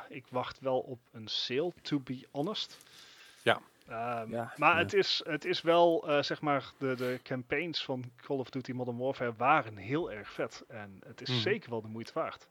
ik 0.09 0.25
wacht 0.29 0.59
wel 0.59 0.79
op 0.79 0.99
een 1.11 1.27
sale, 1.27 1.73
to 1.81 1.99
be 1.99 2.27
honest. 2.31 2.77
Ja. 3.43 3.59
Ehm, 3.87 4.31
Ja, 4.31 4.53
maar 4.55 4.73
ja. 4.73 4.77
Het, 4.77 4.93
is, 4.93 5.21
het 5.25 5.45
is 5.45 5.61
wel, 5.61 6.07
eh, 6.07 6.23
zeg 6.23 6.41
maar, 6.41 6.71
de, 6.77 6.95
de 6.95 7.19
campaigns 7.23 7.83
van 7.83 8.11
Call 8.21 8.37
of 8.37 8.49
Duty 8.49 8.71
Modern 8.71 8.97
Warfare 8.97 9.33
waren 9.37 9.77
heel 9.77 10.11
erg 10.11 10.29
vet. 10.31 10.63
En 10.67 10.99
het 11.05 11.21
is 11.21 11.29
Mhm. 11.29 11.39
zeker 11.39 11.69
wel 11.69 11.81
de 11.81 11.87
moeite 11.87 12.11
waard. 12.13 12.47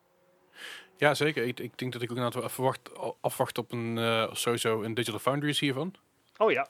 Ja, 0.97 1.15
zeker. 1.15 1.45
Ik, 1.45 1.61
ik 1.61 1.79
denk 1.79 1.93
dat 1.93 2.03
ik 2.03 2.11
ook 2.11 2.17
inderdaad 2.17 2.35
wel 2.41 2.51
afwacht, 2.51 2.91
afwacht 3.21 3.59
op 3.59 3.73
een, 3.73 3.99
eh, 3.99 4.35
sowieso 4.35 4.83
een 4.83 4.95
Digital 4.95 5.19
Foundries 5.21 5.61
hiervan. 5.61 5.95
Oh 6.37 6.51
ja, 6.51 6.69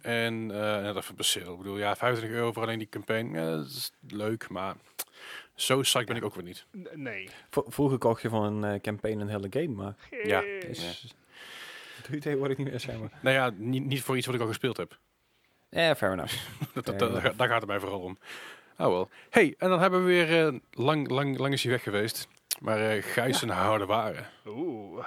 En 0.00 0.50
eh 0.50 0.82
net 0.82 0.96
even. 0.96 1.50
Ik 1.50 1.56
bedoel, 1.58 1.78
ja, 1.78 1.96
25 1.96 2.38
euro 2.38 2.52
voor 2.52 2.62
alleen 2.62 2.78
die 2.78 2.88
campaign. 2.88 3.32
Ja, 3.34 3.56
dat 3.56 3.66
is 3.66 3.92
leuk, 4.08 4.48
maar 4.48 4.74
zo 5.54 5.80
psyched 5.80 6.06
ben 6.08 6.16
ik 6.16 6.24
ook 6.24 6.34
weer 6.34 6.44
niet. 6.44 6.66
N- 6.76 6.88
nee. 7.02 7.28
V- 7.50 7.58
Vroeger 7.66 7.98
kocht 7.98 8.22
je 8.22 8.28
van 8.28 8.42
een 8.44 8.74
eh, 8.74 8.80
campaign 8.80 9.20
een 9.20 9.28
hele 9.28 9.46
game, 9.50 9.68
maar 9.68 9.94
Ja. 10.24 10.40
Is, 10.40 11.14
dat 11.96 12.04
doe 12.06 12.14
je 12.14 12.20
tegenwoordig 12.20 12.56
niet 12.58 12.66
meer, 12.70 12.80
zeg 12.80 12.98
maar. 12.98 13.10
Nou 13.22 13.36
ja, 13.36 13.50
niet, 13.56 13.84
niet 13.84 14.02
voor 14.02 14.16
iets 14.16 14.26
wat 14.26 14.34
ik 14.34 14.40
al 14.40 14.46
gespeeld 14.46 14.76
heb. 14.76 14.98
Ja, 15.70 15.96
fair 15.96 16.12
enough. 16.12 16.34
Dat, 16.74 16.84
dat, 16.86 17.00
Ja, 17.00 17.08
dat- 17.08 17.22
ja. 17.22 17.32
daar 17.36 17.48
gaat 17.48 17.60
het 17.60 17.68
mij 17.70 17.80
vooral 17.80 18.00
om. 18.00 18.18
Oh 18.78 18.86
wel. 18.86 19.08
Hey, 19.30 19.54
en 19.58 19.68
dan 19.68 19.80
hebben 19.80 20.00
we 20.00 20.06
weer 20.06 20.46
eh, 20.46 20.54
lang, 20.70 21.08
lang, 21.10 21.38
lang 21.38 21.52
is 21.52 21.62
hij 21.62 21.72
weg 21.72 21.82
geweest. 21.82 22.28
Maar 22.60 22.80
eh 22.90 23.02
Gijs 23.02 23.42
en 23.42 23.48
Harde 23.48 23.86
waren. 23.86 24.26
Oeh. 24.46 25.06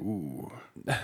Oeh. 0.00 0.52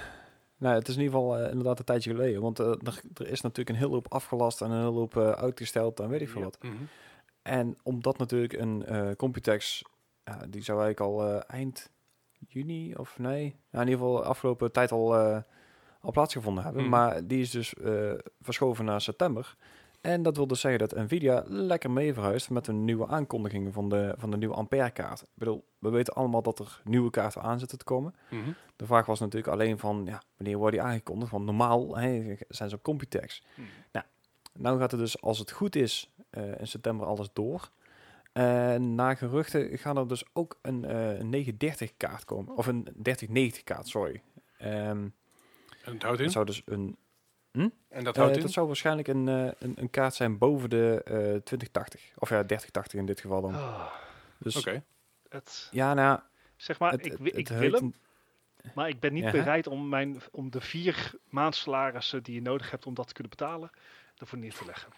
Nou, 0.59 0.75
het 0.75 0.89
is 0.89 0.97
in 0.97 1.03
ieder 1.03 1.19
geval 1.19 1.39
eh, 1.39 1.49
inderdaad 1.51 1.79
een 1.79 1.85
tijdje 1.85 2.11
geleden. 2.11 2.41
Want 2.41 2.61
eh, 2.61 2.67
er, 2.67 3.01
er 3.15 3.29
is 3.29 3.41
natuurlijk 3.41 3.69
een 3.69 3.83
hele 3.83 3.95
hoop 3.95 4.13
afgelast 4.13 4.63
en 4.63 4.71
een 4.71 4.79
hele 4.79 4.91
hoop 4.91 5.17
eh, 5.17 5.31
uitgesteld 5.31 6.01
en 6.01 6.09
weet 6.09 6.21
ik 6.21 6.29
veel 6.29 6.41
Ja. 6.41 6.45
wat. 6.45 6.59
Mhm. 6.63 6.75
En 7.43 7.79
omdat 7.83 8.19
natuurlijk 8.19 8.53
een 8.53 8.85
Computex, 9.17 9.83
die 10.49 10.63
zou 10.63 10.83
eigenlijk 10.83 11.01
al 11.01 11.41
eind 11.41 11.91
juni 12.49 12.95
of 12.95 13.19
nee, 13.19 13.57
nou, 13.71 13.85
in 13.85 13.91
ieder 13.91 14.07
geval 14.07 14.25
afgelopen 14.25 14.73
tijd 14.73 14.93
al, 14.93 15.17
al 16.01 16.13
plaatsgevonden 16.13 16.65
hebben. 16.65 16.83
Mhm. 16.83 16.91
Maar 16.91 17.27
die 17.27 17.41
is 17.41 17.51
dus 17.51 17.75
verschoven 18.41 18.85
naar 18.85 19.01
september. 19.01 19.57
En 20.01 20.23
dat 20.23 20.37
wil 20.37 20.47
dus 20.47 20.61
zeggen 20.61 20.89
dat 20.89 20.95
Nvidia 20.95 21.45
lekker 21.47 21.91
mee 21.91 22.15
verhuist 22.15 22.51
met 22.51 22.67
een 22.67 22.85
nieuwe 22.85 23.07
aankondiging 23.07 23.73
van 23.73 23.89
de, 23.89 24.15
van 24.19 24.31
de 24.31 24.37
nieuwe 24.37 24.55
Ampère 24.55 24.91
kaart. 24.91 25.21
Ik 25.23 25.29
bedoel, 25.35 25.65
we 25.79 25.89
weten 25.89 26.15
allemaal 26.15 26.43
dat 26.43 26.59
er 26.59 26.81
nieuwe 26.85 27.11
kaarten 27.11 27.43
aan 27.43 27.59
zitten 27.59 27.79
te 27.79 27.85
komen. 27.85 28.15
Mhm. 28.31 28.51
De 28.77 28.87
vraag 28.87 29.07
was 29.07 29.21
natuurlijk 29.21 29.53
alleen 29.53 29.79
van, 29.79 30.03
ja, 30.05 30.23
wanneer 30.37 30.57
worden 30.57 30.81
die 30.81 30.89
aangekondigd? 30.89 31.31
Want 31.31 31.45
normaal 31.45 31.97
hè, 31.97 32.37
zijn 32.49 32.69
ze 32.69 32.75
op 32.75 32.83
Computex. 32.83 33.43
Hm. 33.55 33.63
Nou 34.59 34.79
gaat 34.79 34.91
het 34.91 35.01
dus, 35.01 35.21
als 35.21 35.39
het 35.39 35.51
goed 35.51 35.77
is, 35.77 36.11
eh, 36.31 36.61
in 36.61 36.67
september 36.67 37.07
alles 37.07 37.29
door. 37.33 37.71
En 38.33 38.95
na 38.95 39.15
geruchten 39.15 39.79
gaat 39.79 39.97
er 39.97 40.09
dus 40.09 40.25
ook 40.33 40.59
een, 40.63 40.85
eh, 40.85 41.19
een 41.19 41.29
930 41.29 41.97
kaart 41.97 42.25
komen. 42.25 42.57
Of 42.57 42.67
een 42.67 42.89
3090 42.97 43.65
kaart, 43.65 43.89
sorry. 43.89 44.23
Ehm 44.59 45.09
En 45.85 45.93
het 45.93 46.03
houdt 46.03 46.19
in? 46.19 46.25
dat 46.25 46.33
zou 46.33 46.45
dus 46.45 46.63
een... 46.65 46.97
En 47.53 48.05
dat 48.05 48.15
eh, 48.17 48.21
houdt 48.23 48.37
in? 48.37 48.43
dat 48.43 48.53
zou 48.53 48.67
waarschijnlijk 48.67 49.09
een, 49.09 49.29
eh, 49.29 49.51
een, 49.59 49.73
een 49.77 49.91
kaart 49.91 50.15
zijn 50.15 50.39
boven 50.39 50.71
de 50.71 51.01
eh 51.05 51.15
2080. 51.15 52.13
Of 52.19 52.29
ja, 52.29 52.45
3080 52.45 53.01
in 53.01 53.07
dit 53.07 53.21
geval 53.21 53.41
dan. 53.41 53.55
Ah, 53.55 53.87
Dus 54.39 54.57
Oké. 54.57 54.85
het, 55.29 55.69
ja, 55.73 55.95
nou 55.95 56.07
ja, 56.09 56.29
zeg 56.57 56.79
maar, 56.79 56.93
het, 56.93 57.05
ik, 57.07 57.13
het, 57.13 57.21
wi- 57.21 57.31
het 57.31 57.39
ik 57.39 57.49
wil 57.49 57.73
hem. 57.73 57.95
Maar 58.75 58.89
ik 58.89 59.01
ben 59.01 59.13
niet 59.13 59.25
Ja. 59.25 59.31
bereid 59.31 59.67
om, 59.67 59.89
mijn, 59.89 60.17
om 60.33 60.51
de 60.51 60.61
vier 60.61 61.15
maandsalarissen 61.29 62.23
die 62.23 62.35
je 62.35 62.43
nodig 62.43 62.71
hebt 62.71 62.87
om 62.87 62.95
dat 62.95 63.07
te 63.07 63.13
kunnen 63.13 63.31
betalen, 63.39 63.71
ervoor 64.17 64.39
neer 64.39 64.55
te 64.55 64.65
leggen. 64.65 64.93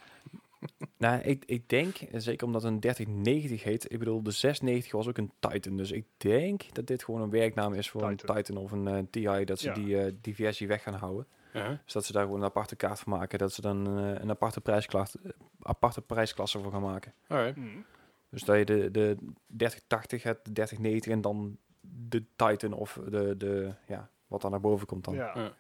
Nou, 0.97 1.21
ik, 1.23 1.45
ik 1.47 1.69
denk, 1.69 1.97
en 1.97 2.23
zeker 2.23 2.47
omdat 2.47 2.63
het 2.63 2.73
een 2.73 2.81
3090 2.81 3.63
heet, 3.63 3.93
ik 3.93 3.99
bedoel, 3.99 4.23
de 4.23 4.31
690 4.31 4.93
was 4.93 5.09
ook 5.09 5.19
een 5.19 5.33
Titan. 5.39 5.77
Dus 5.77 5.91
ik 5.91 6.07
denk 6.17 6.75
dat 6.75 6.87
dit 6.87 7.05
gewoon 7.05 7.21
een 7.21 7.31
werknaam 7.31 7.75
is 7.75 7.91
voor 7.91 8.09
Titan. 8.09 8.37
een 8.37 8.43
Titan 8.43 8.63
of 8.63 8.73
een 8.73 8.89
eh, 8.89 8.99
TI, 9.11 9.45
dat 9.45 9.59
ze 9.59 9.67
Ja. 9.69 9.75
die, 9.75 10.01
eh, 10.01 10.13
die 10.21 10.35
versie 10.35 10.67
weg 10.69 10.83
gaan 10.83 10.95
houden. 10.95 11.27
Ja. 11.53 11.81
Dus 11.85 11.93
dat 11.93 12.05
ze 12.05 12.13
daar 12.13 12.25
gewoon 12.25 12.39
een 12.39 12.47
aparte 12.47 12.77
kaart 12.77 13.01
van 13.01 13.13
maken. 13.13 13.39
Dat 13.39 13.53
ze 13.53 13.61
dan 13.61 13.99
eh, 13.99 14.21
een 14.21 14.31
aparte, 14.31 14.61
prijsklasse, 14.61 15.19
aparte 15.63 16.03
prijsklasse 16.03 16.59
voor 16.59 16.73
gaan 16.73 16.83
maken. 16.83 17.15
Alright. 17.27 17.55
Hmm. 17.55 17.85
Dus 18.29 18.43
dat 18.43 18.57
je 18.57 18.65
de, 18.65 18.91
de 18.91 19.17
3080 19.47 20.23
hebt, 20.23 20.45
de 20.45 20.53
3090 20.53 21.13
en 21.13 21.21
dan 21.21 21.59
de 21.81 22.25
Titan 22.37 22.73
of 22.73 23.01
de, 23.09 23.37
de 23.37 23.75
ja, 23.87 24.11
wat 24.27 24.41
dan 24.41 24.51
naar 24.51 24.61
boven 24.61 24.87
komt 24.87 25.05
dan. 25.05 25.15
Ja. 25.15 25.33
Ja. 25.35 25.53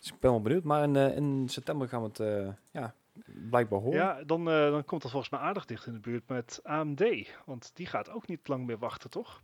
Dus 0.00 0.12
ik 0.12 0.20
ben 0.20 0.30
wel 0.30 0.40
benieuwd. 0.40 0.64
Maar 0.64 0.82
in, 0.82 0.96
eh, 0.96 1.16
in 1.16 1.48
september 1.48 1.88
gaan 1.88 2.02
we 2.02 2.08
het 2.08 2.20
eh, 2.20 2.48
ja, 2.70 2.94
blijkbaar 3.50 3.80
horen. 3.80 3.98
Ja, 3.98 4.22
dan, 4.24 4.48
eh, 4.48 4.70
dan 4.70 4.84
komt 4.84 5.02
dat 5.02 5.10
volgens 5.10 5.30
mij 5.30 5.40
aardig 5.40 5.64
dicht 5.64 5.86
in 5.86 5.92
de 5.92 6.00
buurt 6.00 6.28
met 6.28 6.60
AMD. 6.62 7.04
Want 7.44 7.70
die 7.74 7.86
gaat 7.86 8.10
ook 8.10 8.26
niet 8.26 8.48
lang 8.48 8.66
meer 8.66 8.78
wachten, 8.78 9.10
toch? 9.10 9.42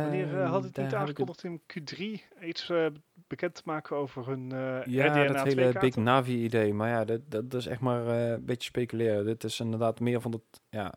Wanneer 0.00 0.40
eh, 0.40 0.50
had 0.50 0.62
het 0.64 0.74
daar 0.74 0.84
niet 0.84 0.92
het- 0.94 1.00
aangekondigd 1.02 1.44
in 1.44 1.60
Q3 1.60 2.22
iets 2.44 2.70
eh, 2.70 2.86
bekend 3.26 3.54
te 3.54 3.62
maken 3.64 3.96
over 3.96 4.26
hun 4.28 4.52
eh 4.52 4.86
Ja, 4.86 5.06
RDNA 5.06 5.26
dat 5.32 5.50
2 5.50 5.64
hele 5.64 5.78
Big? 5.78 5.96
Navi 5.96 6.44
idee. 6.44 6.74
Maar 6.74 6.88
ja, 6.88 7.04
dat, 7.04 7.20
dat, 7.28 7.50
dat 7.50 7.60
is 7.60 7.66
echt 7.66 7.80
maar 7.80 8.06
eh, 8.06 8.30
een 8.30 8.44
beetje 8.44 8.68
speculeren. 8.68 9.24
Dit 9.24 9.44
is 9.44 9.60
inderdaad 9.60 10.00
meer 10.00 10.20
van 10.20 10.32
het 10.32 10.42
ja, 10.70 10.92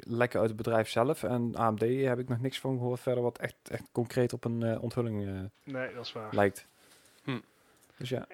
lekker 0.00 0.38
uit 0.40 0.48
het 0.48 0.56
bedrijf 0.56 0.88
zelf. 0.88 1.22
En 1.22 1.54
AMD 1.54 1.80
heb 1.80 2.18
ik 2.18 2.28
nog 2.28 2.40
niks 2.40 2.60
van 2.60 2.78
gehoord 2.78 3.00
verder 3.00 3.22
wat 3.22 3.38
echt, 3.38 3.56
echt 3.70 3.88
concreet 3.92 4.32
op 4.32 4.44
een 4.44 4.78
onthulling 4.80 5.50
Nee, 5.64 5.94
dat 5.94 6.04
is 6.04 6.12
waar. 6.12 6.34
lijkt. 6.34 6.66
Hm. 7.24 7.38
Dus 7.96 8.08
ja, 8.08 8.26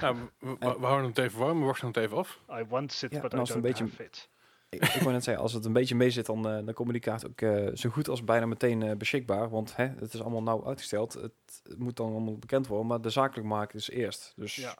Nou, 0.00 0.16
we, 0.38 0.56
we- 0.58 0.76
we 0.78 0.86
houden 0.86 1.08
het 1.08 1.18
even 1.18 1.38
warm, 1.38 1.60
we 1.60 1.66
wachten 1.66 1.86
het 1.88 1.96
even 1.96 2.16
af. 2.16 2.40
I 2.60 2.64
want 2.68 2.92
it, 2.92 3.00
Ja, 3.00 3.06
but 3.08 3.16
I 3.16 3.22
het 3.22 3.30
don't 3.32 3.48
een 3.50 3.60
beetje- 3.60 3.84
have 3.84 4.04
it. 4.04 4.28
Ik, 4.68 4.84
ik 4.84 5.00
wou 5.00 5.12
net 5.12 5.24
zeggen, 5.24 5.42
als 5.42 5.52
het 5.52 5.64
een 5.64 5.72
beetje 5.72 5.94
mee 5.94 6.10
zit, 6.10 6.26
dan, 6.26 6.48
eh, 6.48 6.64
dan 6.64 6.74
komt 6.74 6.90
die 6.90 7.00
kaart 7.00 7.26
ook 7.26 7.40
eh, 7.40 7.66
zo 7.74 7.90
goed 7.90 8.08
als 8.08 8.24
bijna 8.24 8.46
meteen 8.46 8.82
eh, 8.82 8.96
beschikbaar. 8.96 9.48
Want 9.48 9.76
hè, 9.76 9.86
het 9.86 10.14
is 10.14 10.20
allemaal 10.20 10.42
nauw 10.42 10.66
uitgesteld. 10.66 11.12
Het, 11.12 11.32
het 11.62 11.78
moet 11.78 11.96
dan 11.96 12.10
allemaal 12.10 12.38
bekend 12.38 12.66
worden, 12.66 12.86
maar 12.86 13.00
de 13.00 13.10
zakelijk 13.10 13.48
maken 13.48 13.78
is 13.78 13.90
eerst. 13.90 14.32
Dus 14.36 14.56
Ja. 14.56 14.76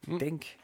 ik 0.00 0.18
denk, 0.18 0.42
ik 0.44 0.56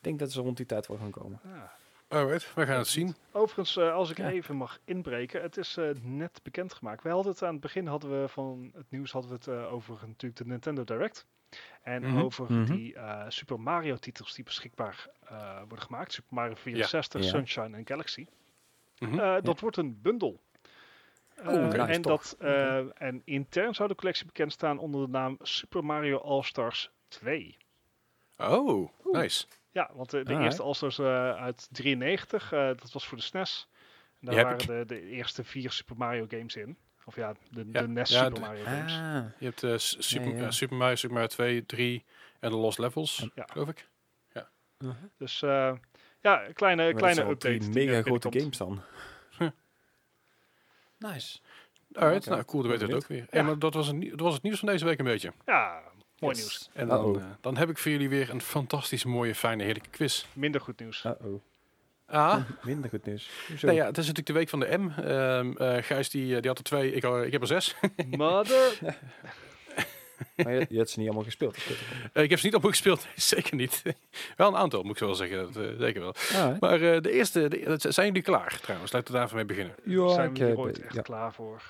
denk 0.00 0.18
dat 0.18 0.32
ze 0.32 0.40
rond 0.40 0.56
die 0.56 0.66
tijd 0.66 0.86
wel 0.86 0.96
gaan 0.96 1.10
komen. 1.10 1.40
Ja. 1.44 1.72
Alright, 2.10 2.54
we 2.54 2.66
gaan 2.66 2.78
het 2.78 2.88
zien. 2.88 3.14
Overigens, 3.32 3.76
eh, 3.76 3.92
als 3.92 4.10
ik 4.10 4.16
Ja. 4.16 4.30
even 4.30 4.56
mag 4.56 4.78
inbreken, 4.84 5.42
het 5.42 5.56
is 5.56 5.76
eh, 5.76 5.90
net 6.02 6.40
bekendgemaakt. 6.42 7.02
Wij 7.02 7.12
hadden 7.12 7.32
het 7.32 7.42
aan 7.42 7.52
het 7.52 7.60
begin 7.60 7.86
hadden 7.86 8.20
we 8.22 8.28
van 8.28 8.70
het 8.74 8.90
nieuws 8.90 9.12
hadden 9.12 9.30
we 9.30 9.36
het 9.36 9.46
eh, 9.46 9.72
over 9.72 9.94
natuurlijk 10.06 10.36
de 10.36 10.46
Nintendo 10.46 10.84
Direct. 10.84 11.26
En 11.82 12.02
Mhm. 12.02 12.18
over 12.18 12.52
Mhm. 12.52 12.72
die 12.74 12.94
eh, 12.94 13.24
Super 13.28 13.60
Mario 13.60 13.96
titels 13.96 14.34
die 14.34 14.44
beschikbaar 14.44 15.06
eh, 15.28 15.58
worden 15.58 15.80
gemaakt. 15.84 16.12
Super 16.12 16.34
Mario 16.34 16.54
64, 16.54 17.22
Ja. 17.22 17.28
Sunshine 17.28 17.76
en 17.76 17.86
Galaxy. 17.86 18.26
Mhm. 18.98 19.18
Eh, 19.18 19.36
dat 19.42 19.60
wordt 19.60 19.76
een 19.76 20.00
bundel. 20.02 20.40
Oh, 21.44 21.46
nice, 21.68 21.76
en, 21.78 22.02
dat, 22.02 22.36
eh, 22.38 23.02
en 23.02 23.22
intern 23.24 23.74
zou 23.74 23.88
de 23.88 23.94
collectie 23.94 24.26
bekend 24.26 24.52
staan 24.52 24.78
onder 24.78 25.00
de 25.06 25.08
naam 25.12 25.36
Super 25.40 25.84
Mario 25.84 26.18
All-Stars 26.18 26.90
2. 27.08 27.56
Oh, 28.38 28.88
nice. 29.04 29.46
Ja, 29.72 29.90
want 29.94 30.10
de, 30.10 30.22
de 30.24 30.34
Ah, 30.34 30.42
eerste 30.42 30.62
All-Stars 30.62 30.98
eh, 30.98 31.34
uit 31.34 31.68
93, 31.70 32.52
eh, 32.52 32.66
dat 32.66 32.92
was 32.92 33.06
voor 33.06 33.16
de 33.18 33.22
SNES. 33.24 33.68
En 34.20 34.26
daar 34.26 34.44
waren 34.44 34.66
de, 34.66 34.84
de 34.86 35.00
eerste 35.00 35.44
vier 35.44 35.70
Super 35.70 35.96
Mario 35.96 36.26
games 36.28 36.56
in. 36.56 36.76
Of 37.04 37.16
ja, 37.16 37.34
de, 37.50 37.66
Ja, 37.72 37.80
de 37.80 37.88
NES 37.88 38.10
ja, 38.10 38.18
Super 38.24 38.34
de- 38.34 38.40
Mario 38.40 38.64
games. 38.64 38.92
Ah, 38.92 39.24
Je 39.38 39.44
hebt 39.44 39.62
eh, 39.62 39.74
Super, 39.76 40.28
Ja, 40.28 40.36
ja. 40.36 40.44
eh, 40.44 40.50
Super 40.50 40.76
Mario, 40.76 40.94
Super 40.94 41.14
Mario 41.14 41.28
2, 41.28 41.66
3 41.66 42.04
en 42.40 42.50
de 42.50 42.56
Lost 42.56 42.78
Levels, 42.78 43.28
Ja. 43.34 43.44
geloof 43.52 43.68
ik. 43.68 43.88
Dus 45.16 45.42
eh, 45.42 45.72
ja, 46.20 46.52
kleine, 46.52 46.82
Maar 46.82 46.92
dat 46.92 47.00
kleine 47.00 47.22
wel 47.22 47.30
update. 47.30 47.58
drie 47.58 47.58
die 47.72 47.86
mega 47.86 48.02
grote 48.02 48.28
games 48.38 48.56
dan. 48.56 48.82
Nice. 50.98 51.38
Alright, 51.92 52.20
Oké. 52.26 52.30
nou 52.30 52.44
cool, 52.44 52.62
dan 52.62 52.70
weet 52.70 52.80
het 52.80 52.92
ook 52.92 53.06
weer. 53.06 53.26
Hey, 53.30 53.40
Ja. 53.40 53.46
maar 53.46 53.58
dat 53.58 53.74
was, 53.74 53.86
het, 53.86 54.00
dat 54.10 54.20
was 54.20 54.34
het 54.34 54.42
nieuws 54.42 54.58
van 54.58 54.68
deze 54.68 54.84
week 54.84 54.98
een 54.98 55.04
beetje. 55.04 55.32
Ja, 55.46 55.82
mooi 56.20 56.34
Yes. 56.34 56.44
nieuws. 56.44 56.70
En 56.72 56.88
dan, 56.88 57.18
eh, 57.18 57.24
dan 57.40 57.56
heb 57.56 57.70
ik 57.70 57.78
voor 57.78 57.90
jullie 57.90 58.08
weer 58.08 58.30
een 58.30 58.40
fantastisch 58.40 59.04
mooie, 59.04 59.34
fijne, 59.34 59.62
heerlijke 59.62 59.90
quiz. 59.90 60.24
Minder 60.32 60.60
goed 60.60 60.78
nieuws. 60.80 61.04
Uh-oh. 61.04 61.40
Ah, 62.06 62.36
Minder 62.62 62.90
goed 62.90 63.04
nieuws. 63.06 63.30
Hoezo? 63.48 63.66
nou 63.66 63.78
ja, 63.78 63.84
het 63.86 63.98
is 63.98 64.06
natuurlijk 64.06 64.26
de 64.26 64.32
week 64.32 64.48
van 64.48 64.60
de 64.60 64.78
M. 64.78 64.88
Ehm 65.04 65.56
eh, 65.56 65.82
Gijs 65.82 66.10
die, 66.10 66.34
eh, 66.34 66.40
die 66.40 66.48
had 66.48 66.58
er 66.58 66.64
twee, 66.64 66.92
ik, 66.92 67.04
ik 67.04 67.32
heb 67.32 67.40
er 67.40 67.46
zes. 67.46 67.74
Mother. 68.16 68.78
Maar 70.36 70.52
je, 70.52 70.66
je 70.68 70.76
hebt 70.76 70.90
ze 70.90 70.98
niet 70.98 71.06
allemaal 71.08 71.24
gespeeld. 71.26 71.56
Ik 72.12 72.30
heb 72.30 72.38
ze 72.38 72.44
niet 72.46 72.54
opnieuw 72.54 72.70
gespeeld, 72.70 73.06
zeker 73.16 73.54
niet. 73.56 73.82
wel 74.36 74.48
een 74.48 74.56
aantal, 74.56 74.82
moet 74.82 74.90
ik 74.92 74.98
zo 74.98 75.06
wel 75.06 75.14
zeggen, 75.14 75.36
dat, 75.52 75.56
eh, 75.64 75.78
zeker 75.78 76.00
wel. 76.00 76.14
Ah, 76.34 76.60
Maar 76.60 76.82
eh, 76.82 77.00
de 77.00 77.10
eerste, 77.10 77.48
de, 77.48 77.76
zijn 77.88 78.06
jullie 78.06 78.22
klaar 78.22 78.58
trouwens? 78.62 78.92
Laten 78.92 79.08
we 79.12 79.14
daar 79.14 79.24
even 79.24 79.36
mee 79.36 79.44
beginnen. 79.46 79.74
ja, 79.84 80.08
zijn 80.08 80.30
ik, 80.30 80.36
we 80.36 80.44
hier 80.44 80.52
eh, 80.52 80.58
ooit 80.58 80.80
echt 80.80 80.94
ja. 80.94 81.02
klaar 81.02 81.32
voor? 81.32 81.62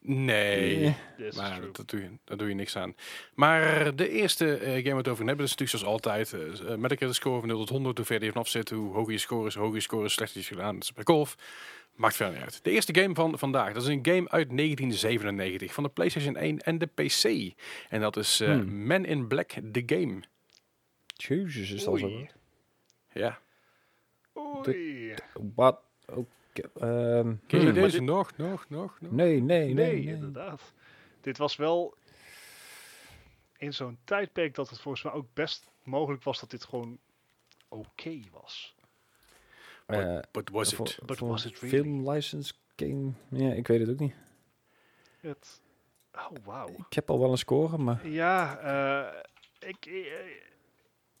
Nee. 0.00 0.94
Maar 1.36 1.60
dat, 1.60 1.76
dat 1.76 1.90
doe 1.90 2.00
je, 2.00 2.10
daar 2.24 2.36
doe 2.36 2.48
je 2.48 2.54
niks 2.54 2.76
aan. 2.76 2.94
Maar 3.34 3.96
de 3.96 4.08
eerste 4.08 4.56
eh, 4.56 4.60
game 4.60 4.82
waar 4.82 4.92
we 4.92 4.98
het 4.98 5.08
over 5.08 5.26
hebben, 5.26 5.44
is 5.44 5.50
natuurlijk 5.56 5.78
zoals 5.78 6.04
altijd. 6.04 6.34
met 6.78 7.00
een 7.02 7.14
score 7.14 7.38
van 7.38 7.48
0 7.48 7.58
tot 7.58 7.68
100. 7.68 7.96
Hoe 7.96 8.06
verder 8.06 8.26
je 8.26 8.32
vanaf 8.32 8.48
zit, 8.48 8.70
hoe 8.70 8.92
hoger 8.92 9.12
je 9.12 9.18
score 9.18 9.46
is. 9.46 9.54
Hoe 9.54 9.62
hoger 9.62 9.78
je 9.78 9.82
score 9.82 10.04
is, 10.04 10.12
slechter 10.12 10.40
je 10.40 10.46
gedaan. 10.46 10.74
Dat 10.74 10.82
is 10.82 10.92
bij 10.92 11.04
golf. 11.04 11.36
Maakt 11.94 12.16
verder 12.16 12.34
niet 12.34 12.44
uit. 12.44 12.64
De 12.64 12.70
eerste 12.70 12.94
game 12.94 13.14
van 13.14 13.38
vandaag, 13.38 13.72
dat 13.72 13.82
is 13.82 13.88
een 13.88 14.06
game 14.06 14.28
uit 14.30 14.48
1997 14.56 15.74
van 15.74 15.82
de 15.82 15.90
PlayStation 15.90 16.36
1 16.36 16.58
en 16.58 16.78
de 16.78 16.86
PC. 16.86 17.54
En 17.88 18.00
dat 18.00 18.16
is 18.16 18.40
eh 18.40 18.48
Hmm. 18.48 18.86
Man 18.86 19.04
in 19.04 19.26
Black, 19.26 19.50
The 19.72 19.82
Game. 19.86 20.22
Jezus, 21.16 21.70
is 21.70 21.84
dat 21.84 21.98
zo. 21.98 22.06
Oei. 22.06 22.30
Ja. 23.12 23.38
Oei. 24.36 25.14
Wat? 25.54 25.80
Oké. 26.06 26.36
Ehm, 26.58 27.34
Ken 27.46 27.60
je 27.60 27.64
hmm. 27.64 27.74
deze 27.74 28.00
nog, 28.02 28.36
nog, 28.36 28.68
nog, 28.68 29.00
nog? 29.00 29.10
Nee, 29.10 29.40
nee, 29.40 29.40
nee. 29.40 29.74
Nee, 29.74 30.04
nee. 30.04 30.14
inderdaad. 30.14 30.72
Dit 31.20 31.38
was 31.38 31.56
wel 31.56 31.94
in 33.56 33.74
zo'n 33.74 33.98
tijdperk 34.04 34.54
dat 34.54 34.70
het 34.70 34.80
volgens 34.80 35.04
mij 35.04 35.12
ook 35.12 35.26
best 35.34 35.70
mogelijk 35.82 36.22
was 36.22 36.40
dat 36.40 36.50
dit 36.50 36.64
gewoon 36.64 36.98
oké 37.68 38.20
was. 38.32 38.76
Eh, 39.86 40.18
But 40.30 40.50
was 40.50 40.74
voor- 40.74 40.86
it? 40.86 40.98
But 41.06 41.18
was 41.18 41.44
it 41.44 41.58
really? 41.60 41.78
Film 41.78 42.10
license 42.10 42.52
game? 42.76 43.12
Ja, 43.28 43.52
ik 43.52 43.66
weet 43.66 43.80
het 43.80 43.90
ook 43.90 43.98
niet. 43.98 44.14
Het, 45.20 45.60
oh, 46.14 46.44
wauw. 46.44 46.68
Ik 46.68 46.92
heb 46.92 47.10
al 47.10 47.18
wel 47.18 47.30
een 47.30 47.38
score, 47.38 47.78
maar... 47.78 48.08
Ja, 48.08 48.58
eh, 48.58 49.68
ik, 49.68 49.86
ik, 49.86 50.42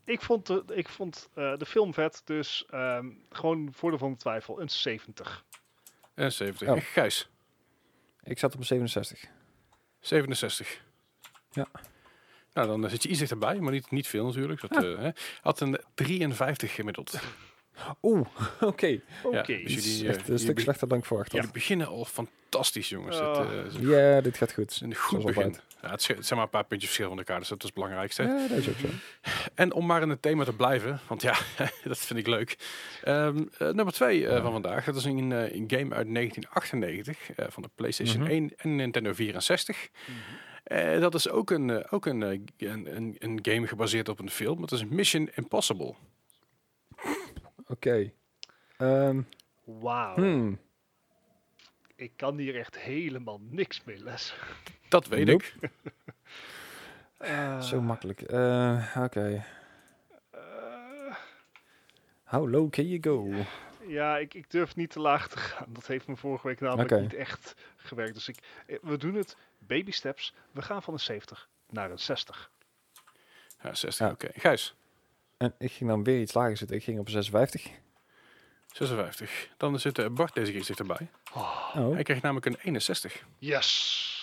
ik 0.08 0.20
vond, 0.22 0.46
de, 0.46 0.62
ik 0.74 0.88
vond 0.88 1.28
eh, 1.34 1.56
de 1.56 1.66
film 1.66 1.94
vet, 1.94 2.22
dus 2.24 2.66
ehm, 2.70 3.06
gewoon 3.30 3.68
voordeel 3.72 3.98
van 3.98 4.12
de 4.12 4.18
twijfel, 4.18 4.60
een 4.60 4.68
70. 4.68 5.44
En 6.14 6.32
70. 6.32 6.68
Oh. 6.68 6.74
En 6.76 6.82
Gijs, 6.82 7.28
Ik 8.22 8.38
zat 8.38 8.52
op 8.54 8.58
een 8.60 8.66
67. 8.66 9.24
67. 10.00 10.82
Ja. 11.50 11.66
Nou, 12.52 12.66
dan 12.68 12.84
eh, 12.84 12.90
zit 12.90 13.02
je 13.02 13.08
iets 13.08 13.18
dichterbij, 13.18 13.58
maar 13.60 13.72
niet, 13.72 13.90
niet 13.90 14.06
veel 14.06 14.24
natuurlijk. 14.26 14.60
Dat, 14.60 14.84
eh, 14.84 14.98
hè. 14.98 15.10
Had 15.40 15.60
een 15.60 15.80
53 15.94 16.74
gemiddeld. 16.74 17.20
Oeh, 18.02 18.26
oké. 18.60 18.86
Ja, 18.86 19.00
Oké. 19.22 19.60
dus 19.62 19.74
jullie, 19.74 20.08
echt 20.08 20.22
eh, 20.22 20.28
een 20.28 20.38
stuk 20.38 20.60
slechter 20.60 20.88
dan 20.88 20.98
ik 20.98 21.04
verwacht 21.04 21.26
had. 21.32 21.36
jullie 21.40 21.54
beginnen 21.54 21.86
al 21.86 22.04
fantastisch, 22.04 22.88
jongens. 22.88 23.18
Oh. 23.20 23.38
Het, 23.38 23.48
eh, 23.74 23.80
een- 23.80 23.88
Ja, 23.88 24.20
dit 24.20 24.36
gaat 24.36 24.48
het 24.48 24.52
goed. 24.58 24.80
een 24.82 24.94
goed 24.94 25.24
begin. 25.24 25.56
Ja, 25.82 25.90
het, 25.90 26.02
zijn 26.02 26.16
maar 26.30 26.42
een 26.42 26.48
paar 26.48 26.64
puntjes 26.64 26.90
verschil 26.90 27.08
van 27.08 27.18
elkaar, 27.18 27.38
dus 27.38 27.48
dat 27.48 27.58
is 27.58 27.64
het 27.64 27.74
belangrijkste. 27.74 28.22
Ja, 28.22 28.48
dat 28.48 28.58
is 28.58 28.68
ook 28.68 28.76
zo. 28.76 28.86
En 29.54 29.72
om 29.72 29.86
maar 29.86 30.02
in 30.02 30.08
het 30.08 30.22
thema 30.22 30.44
te 30.44 30.52
blijven, 30.52 31.00
want 31.08 31.22
ja, 31.22 31.36
dat 31.84 31.98
vind 31.98 32.18
ik 32.18 32.26
leuk. 32.26 32.58
Ehm, 33.02 33.44
eh, 33.58 33.68
nummer 33.70 33.92
twee 33.92 34.28
eh, 34.28 34.42
van 34.42 34.52
vandaag, 34.52 34.84
dat 34.84 34.96
is 34.96 35.04
een, 35.04 35.32
eh, 35.32 35.54
een 35.54 35.64
game 35.66 35.94
uit 35.94 36.08
1998 36.08 37.30
eh, 37.36 37.46
van 37.48 37.62
de 37.62 37.70
PlayStation 37.74 38.22
Mhm. 38.22 38.30
1 38.30 38.52
en 38.56 38.76
Nintendo 38.76 39.12
64. 39.12 39.88
Mhm. 40.06 40.16
Eh, 40.64 41.00
dat 41.00 41.14
is 41.14 41.28
ook, 41.28 41.50
een, 41.50 41.70
eh, 41.70 41.92
ook 41.92 42.06
een, 42.06 42.20
een, 42.20 42.46
een, 42.96 43.16
een 43.18 43.38
game 43.42 43.66
gebaseerd 43.66 44.08
op 44.08 44.18
een 44.18 44.30
film. 44.30 44.60
Dat 44.60 44.72
is 44.72 44.84
Mission 44.84 45.30
Impossible. 45.34 45.94
Oké. 47.66 48.12
Ehm, 48.76 49.20
Wauw. 49.64 50.14
hmm. 50.14 50.58
Ik 51.98 52.12
kan 52.16 52.36
hier 52.38 52.58
echt 52.58 52.78
helemaal 52.78 53.40
niks 53.40 53.84
mee 53.84 53.98
les. 53.98 54.34
Dat 54.88 55.06
weet 55.06 55.26
Nope. 55.26 55.44
ik. 55.60 55.70
Eh, 57.18 57.60
Zo 57.60 57.80
makkelijk. 57.80 58.20
Eh, 58.22 58.96
Oké. 58.98 59.44
eh, 60.30 60.40
How 62.24 62.50
low 62.50 62.70
can 62.70 62.88
you 62.88 63.02
go? 63.02 63.44
ja, 63.86 64.16
ik, 64.18 64.34
ik 64.34 64.50
durf 64.50 64.76
niet 64.76 64.90
te 64.90 65.00
laag 65.00 65.28
te 65.28 65.36
gaan. 65.38 65.66
Dat 65.72 65.86
heeft 65.86 66.06
me 66.06 66.16
vorige 66.16 66.46
week 66.46 66.60
namelijk 66.60 67.00
niet 67.00 67.14
echt 67.14 67.54
gewerkt. 67.76 68.14
Dus 68.14 68.28
ik, 68.28 68.38
we 68.82 68.96
doen 68.96 69.14
het 69.14 69.36
baby 69.58 69.90
steps. 69.90 70.34
We 70.52 70.62
gaan 70.62 70.82
van 70.82 70.94
een 70.94 71.00
70 71.00 71.48
naar 71.70 71.90
een 71.90 71.98
60. 71.98 72.50
Ja, 73.62 73.74
60, 73.74 74.06
Ja. 74.06 74.12
oké. 74.12 74.28
Gijs, 74.34 74.74
En 75.36 75.54
ik 75.58 75.72
ging 75.72 75.90
dan 75.90 76.04
weer 76.04 76.20
iets 76.20 76.34
lager 76.34 76.56
zitten. 76.56 76.76
Ik 76.76 76.82
ging 76.84 76.98
op 76.98 77.08
56. 77.08 77.66
56. 78.86 79.48
Dan 79.56 79.80
zit 79.80 79.98
eh, 79.98 80.06
Bart 80.08 80.34
deze 80.34 80.52
keer 80.52 80.64
dichterbij. 80.66 81.08
Oh. 81.34 81.74
Hij 81.92 82.02
krijgt 82.02 82.22
namelijk 82.22 82.46
een 82.46 82.56
61. 82.62 83.24
yes! 83.38 84.16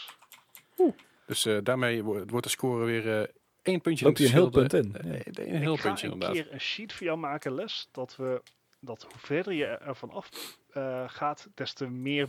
Dus 1.26 1.46
eh, 1.46 1.58
daarmee 1.64 2.04
wo- 2.04 2.26
wordt 2.26 2.46
de 2.46 2.52
score 2.52 2.86
weer 2.86 3.22
eh 3.22 3.28
één 3.62 3.82
puntje 3.82 4.06
Loopt 4.06 4.20
in 4.20 4.26
hij 4.26 4.34
een 4.36 4.42
heel 4.42 4.50
punt 4.50 4.74
in. 4.74 4.96
Een 5.00 5.62
heel 5.62 5.74
ik 5.74 5.80
ga 5.80 5.88
puntje 5.88 6.08
een 6.08 6.14
inderdaad. 6.14 6.38
keer 6.44 6.54
een 6.54 6.62
sheet 6.62 6.94
voor 6.94 7.06
jou 7.06 7.18
maken, 7.20 7.54
Les, 7.56 7.88
dat 7.92 8.16
we 8.16 8.42
dat 8.80 9.02
hoe 9.04 9.12
verder 9.20 9.54
je 9.54 9.66
ervan 9.66 10.12
af 10.12 10.30
eh, 10.72 11.04
gaat, 11.08 11.48
des 11.56 11.74
te 11.74 11.88
meer 11.88 12.28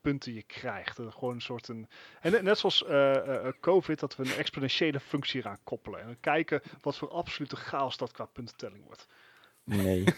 punten 0.00 0.34
je 0.34 0.42
krijgt. 0.42 0.98
En 0.98 1.12
gewoon 1.12 1.34
een 1.34 1.40
soort 1.40 1.68
een, 1.68 1.88
en 2.20 2.32
net- 2.32 2.42
net 2.42 2.58
zoals 2.58 2.84
eh, 2.84 3.16
eh, 3.16 3.46
eh, 3.46 3.52
COVID, 3.60 3.98
dat 4.00 4.16
we 4.16 4.24
een 4.24 4.36
exponentiële 4.36 5.00
functie 5.00 5.40
eraan 5.40 5.58
koppelen. 5.64 6.00
En 6.00 6.06
dan 6.06 6.20
kijken 6.20 6.62
wat 6.80 6.96
voor 6.96 7.10
absolute 7.10 7.56
chaos 7.56 7.96
dat 7.96 8.12
qua 8.12 8.24
puntentelling 8.24 8.84
wordt. 8.84 9.06
Nee. 9.64 10.04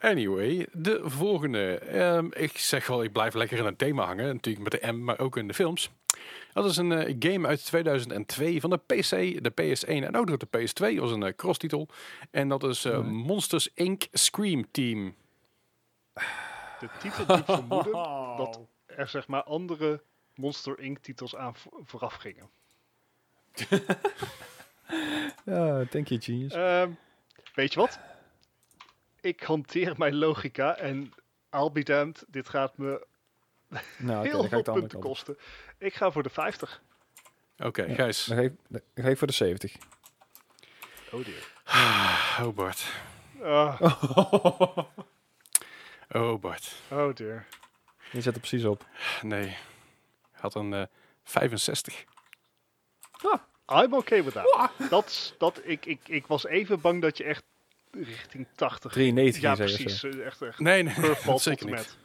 Anyway, 0.00 0.66
de 0.72 1.00
volgende. 1.04 1.78
Ehm, 1.78 2.26
ik 2.32 2.58
zeg 2.58 2.86
wel, 2.86 3.02
ik 3.02 3.12
blijf 3.12 3.34
lekker 3.34 3.58
in 3.58 3.64
het 3.64 3.78
thema 3.78 4.04
hangen. 4.04 4.26
Natuurlijk 4.34 4.70
met 4.70 4.80
de 4.82 4.92
M, 4.92 5.04
maar 5.04 5.18
ook 5.18 5.36
in 5.36 5.48
de 5.48 5.54
films. 5.54 5.90
Dat 6.52 6.64
is 6.64 6.76
een 6.76 6.92
eh, 6.92 7.16
game 7.18 7.46
uit 7.46 7.64
2002 7.64 8.60
van 8.60 8.70
de 8.70 8.76
PC, 8.76 9.10
de 9.42 9.50
PS1 9.50 9.86
en 10.04 10.16
ook 10.16 10.28
nog 10.28 10.36
de 10.36 10.46
PS2. 10.58 10.74
Dat 10.94 10.96
was 10.96 11.10
een 11.10 11.22
eh, 11.22 11.32
crosstitel. 11.36 11.88
En 12.30 12.48
dat 12.48 12.64
is 12.64 12.84
eh, 12.84 12.92
Nee. 12.92 13.02
Monsters 13.12 13.68
Inc. 13.74 14.06
Scream 14.12 14.70
Team. 14.70 15.14
De 16.80 16.88
titel 16.98 17.26
doet 17.26 17.44
vermoeden 17.44 17.92
dat 18.42 18.60
er 18.86 19.08
zeg 19.08 19.26
maar 19.26 19.42
andere 19.42 20.02
Monster 20.34 20.78
Inc. 20.80 20.98
titels 20.98 21.36
aan 21.36 21.54
vo- 21.56 21.80
vooraf 21.84 22.14
gingen. 22.14 22.48
ja, 25.44 25.84
thank 25.90 26.08
you, 26.08 26.20
genius. 26.20 26.52
Ehm, 26.52 26.90
weet 27.54 27.72
je 27.72 27.80
wat? 27.80 27.98
Ik 29.26 29.42
hanteer 29.42 29.94
mijn 29.96 30.14
logica 30.14 30.76
en 30.76 31.12
I'll 31.50 31.70
be 31.72 31.82
damned, 31.82 32.24
dit 32.28 32.48
gaat 32.48 32.76
me 32.76 33.06
nou, 33.98 34.26
heel 34.26 34.40
dan 34.40 34.48
ga 34.48 34.62
veel 34.62 34.74
punten 34.74 35.00
kosten. 35.00 35.38
Ik 35.78 35.94
ga 35.94 36.10
voor 36.10 36.22
de 36.22 36.30
50. 36.30 36.82
Oké, 37.58 37.82
Ja. 37.82 37.94
Gijs. 37.94 38.24
Dan 38.24 38.38
ik, 38.38 38.52
dan 38.94 39.06
ik 39.06 39.18
voor 39.18 39.26
de 39.26 39.32
70. 39.32 39.76
Oh 41.10 41.24
dear. 41.24 41.54
Oh 42.46 42.54
Bart. 42.54 42.92
Ah, 43.42 43.80
Oh 46.08 46.40
Bart. 46.40 46.74
oh 46.90 47.14
dear. 47.14 47.46
Je 48.10 48.20
zet 48.20 48.34
er 48.34 48.40
precies 48.40 48.64
op. 48.64 48.86
Nee. 49.22 49.56
Had 50.32 50.54
een 50.54 50.74
eh 50.74 50.82
65. 51.24 52.04
I'm 53.68 53.94
okay 53.94 54.24
with 54.24 54.32
that. 54.32 54.70
Dat, 54.90 55.34
dat, 55.38 55.60
ik, 55.64 55.86
ik, 55.86 56.00
ik 56.06 56.26
was 56.26 56.46
even 56.46 56.80
bang 56.80 57.02
dat 57.02 57.16
je 57.16 57.24
echt 57.24 57.42
richting 57.92 58.46
80... 58.54 58.92
93 58.92 59.42
Ja, 59.42 59.54
precies. 59.54 60.04
Echt, 60.04 60.42
echt 60.42 60.58
Nee, 60.58 60.82
nee, 60.82 60.94
dat 61.24 61.40
zeker 61.42 61.66
niet. 61.66 61.74
met. 61.74 61.96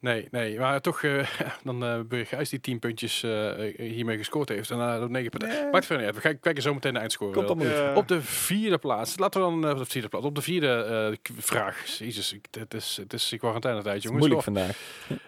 Nee, 0.00 0.28
nee, 0.30 0.58
maar 0.58 0.80
toch, 0.80 1.02
eh, 1.02 1.28
dan 1.64 1.84
eh 1.84 2.00
ben 2.08 2.26
Gijs 2.26 2.48
die 2.50 2.60
10 2.60 2.78
puntjes 2.78 3.22
eh, 3.22 3.52
hiermee 3.76 4.16
gescoord 4.16 4.48
heeft. 4.48 4.70
En 4.70 4.78
dan 4.78 5.10
9 5.10 5.30
punten. 5.30 5.48
Nee. 5.48 5.70
Maakt 5.70 5.86
verder 5.86 5.96
niet 6.06 6.14
uit. 6.14 6.22
We 6.22 6.28
gaan 6.28 6.40
kijken 6.40 6.62
zo 6.62 6.74
meteen 6.74 6.92
de 6.92 6.98
eindscore. 6.98 7.44
Eh, 7.90 7.96
Op 7.96 8.08
de 8.08 8.22
vierde 8.22 8.78
plaats. 8.78 9.18
Laten 9.18 9.40
we 9.44 9.50
dan 9.50 9.64
eh, 9.64 9.70
op 9.70 9.78
de 9.78 9.84
vierde 9.84 10.08
plaats. 10.08 10.24
Op 10.26 10.34
de 10.34 10.42
vierde 10.42 10.82
eh, 11.22 11.34
vraag. 11.38 11.86
Jezus, 11.98 12.32
ik, 12.32 12.46
het 12.58 12.74
is, 12.74 12.96
het 13.00 13.12
is 13.12 13.34
quarantaine 13.38 13.82
tijd, 13.82 13.94
Het 13.94 14.04
is 14.04 14.10
jongens. 14.10 14.28
moeilijk 14.28 14.48
Oh, 14.48 14.54
vandaag. 14.54 14.76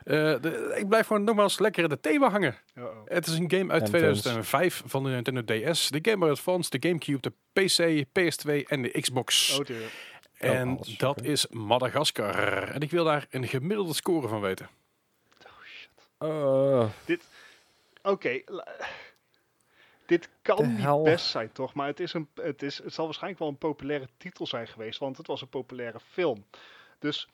eh, 0.05 0.43
de- 0.43 0.75
ik 0.79 0.89
blijf 0.89 1.07
gewoon 1.07 1.25
nogmaals 1.25 1.59
lekker 1.59 1.83
in 1.83 1.89
de 1.89 2.01
thema 2.01 2.31
hangen. 2.31 2.57
uh-oh. 2.75 2.89
Het 3.05 3.27
is 3.27 3.39
een 3.39 3.51
game 3.51 3.73
uit 3.73 3.83
En 3.83 3.89
2005 3.89 4.83
van 4.87 5.03
de 5.05 5.09
Nintendo 5.11 5.43
DS, 5.45 5.89
de 5.91 5.99
Game 6.03 6.17
Boy 6.19 6.31
Advance, 6.31 6.71
de 6.79 6.89
Gamecube, 6.89 7.21
de 7.21 7.33
PC, 7.53 8.05
PS2 8.19 8.65
en 8.69 8.83
de 8.83 9.01
Xbox. 9.01 9.59
Oh 9.59 9.65
dear. 9.67 9.81
En 10.39 10.69
alles, 10.69 10.97
dat 10.97 11.19
oké. 11.19 11.29
is 11.29 11.47
Madagaskar. 11.47 12.69
En 12.69 12.81
ik 12.81 12.91
wil 12.91 13.05
daar 13.05 13.27
een 13.31 13.49
gemiddelde 13.49 13.95
score 13.95 14.29
van 14.29 14.41
weten. 14.41 14.69
Oh 15.45 15.51
shit. 15.65 15.91
Oh, 16.19 16.89
Oké. 18.03 18.41
la- 18.45 18.67
Dit 20.07 20.29
kan 20.43 20.77
niet 20.77 21.03
best 21.03 21.27
zijn, 21.27 21.53
toch? 21.53 21.75
Maar 21.75 21.87
het, 21.87 22.01
is 22.01 22.13
een, 22.13 22.29
het, 22.35 22.63
is, 22.63 22.83
het 22.83 22.95
zal 22.95 23.05
waarschijnlijk 23.05 23.41
wel 23.43 23.49
een 23.51 23.59
populaire 23.59 24.09
titel 24.17 24.47
zijn 24.47 24.69
geweest, 24.69 24.99
want 24.99 25.17
het 25.17 25.27
was 25.27 25.41
een 25.41 25.49
populaire 25.49 26.01
film. 26.01 26.45
Dus. 26.99 27.29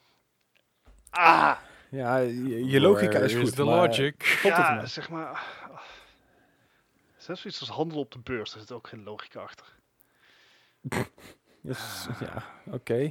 Ah! 1.11 1.59
ja, 1.89 2.17
je, 2.19 2.65
je 2.67 2.81
logica 2.81 3.19
is 3.19 3.35
goed. 3.35 3.59
logic. 3.59 4.41
Ja, 4.43 4.75
maar. 4.75 4.89
zeg 4.89 5.09
maar. 5.11 5.45
Zelfs 7.17 7.41
zoiets 7.41 7.61
als 7.61 7.69
handel 7.69 7.99
op 7.99 8.13
de 8.13 8.19
beurs, 8.19 8.51
daar 8.53 8.61
zit 8.61 8.73
ook 8.73 8.89
geen 8.89 9.03
logica 9.03 9.41
achter. 9.41 9.67
Yes, 11.67 12.07
ja, 12.21 12.43
oké. 12.67 13.11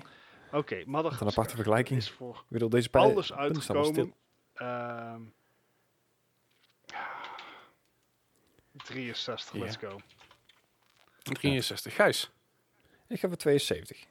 Oké, 0.51 0.75
Wat 0.75 0.85
een 0.85 0.91
Madagaskar 0.91 1.27
aparte 1.27 1.55
vergelijking. 1.55 1.99
is 1.99 2.11
voor 2.11 2.35
Ik 2.35 2.43
bedoel, 2.49 2.69
deze 2.69 2.89
bij 2.89 3.01
alles 3.01 3.33
uitgekomen. 3.33 4.13
Ehm 4.53 5.21
63, 8.83 9.53
Ja. 9.53 9.59
let's 9.59 9.75
go. 9.77 9.99
63. 11.23 11.95
Gijs. 11.95 12.31
Ik 13.07 13.19
ga 13.19 13.27
voor 13.27 13.37
72. 13.37 14.05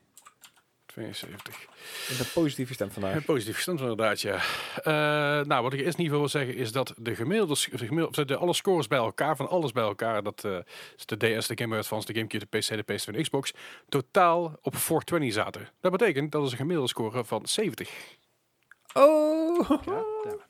72. 0.93 1.63
Ik 2.09 2.17
ben 2.19 2.27
positieve 2.33 2.73
stem 2.75 2.91
vandaag. 2.91 3.15
Een 3.15 3.25
positief 3.25 3.55
gestemd 3.55 3.81
inderdaad, 3.81 4.21
ja. 4.21 4.35
Eh, 4.83 5.47
nou, 5.47 5.63
wat 5.63 5.73
ik 5.73 5.81
eerst 5.81 5.99
niet 5.99 6.11
wil 6.11 6.29
zeggen 6.29 6.55
is 6.55 6.73
dat 6.73 6.95
de 6.97 7.15
gemiddelde, 7.15 7.55
de 7.71 7.87
gemiddelde 7.87 8.25
de, 8.25 8.37
alle 8.37 8.53
scores 8.55 8.87
bij 8.87 8.99
elkaar, 8.99 9.37
van 9.37 9.49
alles 9.49 9.73
bij 9.73 9.83
elkaar, 9.83 10.23
dat 10.23 10.45
eh, 10.45 10.57
is 10.97 11.07
de 11.07 11.17
DS, 11.17 11.47
de 11.47 11.57
Game 11.57 11.69
Boy 11.69 11.79
Advance, 11.79 12.07
de 12.07 12.15
Gamecube, 12.15 12.47
de 12.51 12.59
PC, 12.59 12.67
de 12.69 12.83
PS2 12.93 13.05
en 13.07 13.13
de 13.13 13.23
Xbox, 13.23 13.53
totaal 13.89 14.59
op 14.63 14.77
420 14.77 15.33
zaten. 15.33 15.69
Dat 15.81 15.93
betekent 15.93 16.33
dat 16.33 16.45
is 16.45 16.51
een 16.51 16.57
gemiddelde 16.57 16.89
score 16.89 17.25
van 17.25 17.47
70. 17.47 17.91
Oh! 18.93 19.65
God 19.67 19.85
damn 19.85 20.05
it. 20.25 20.41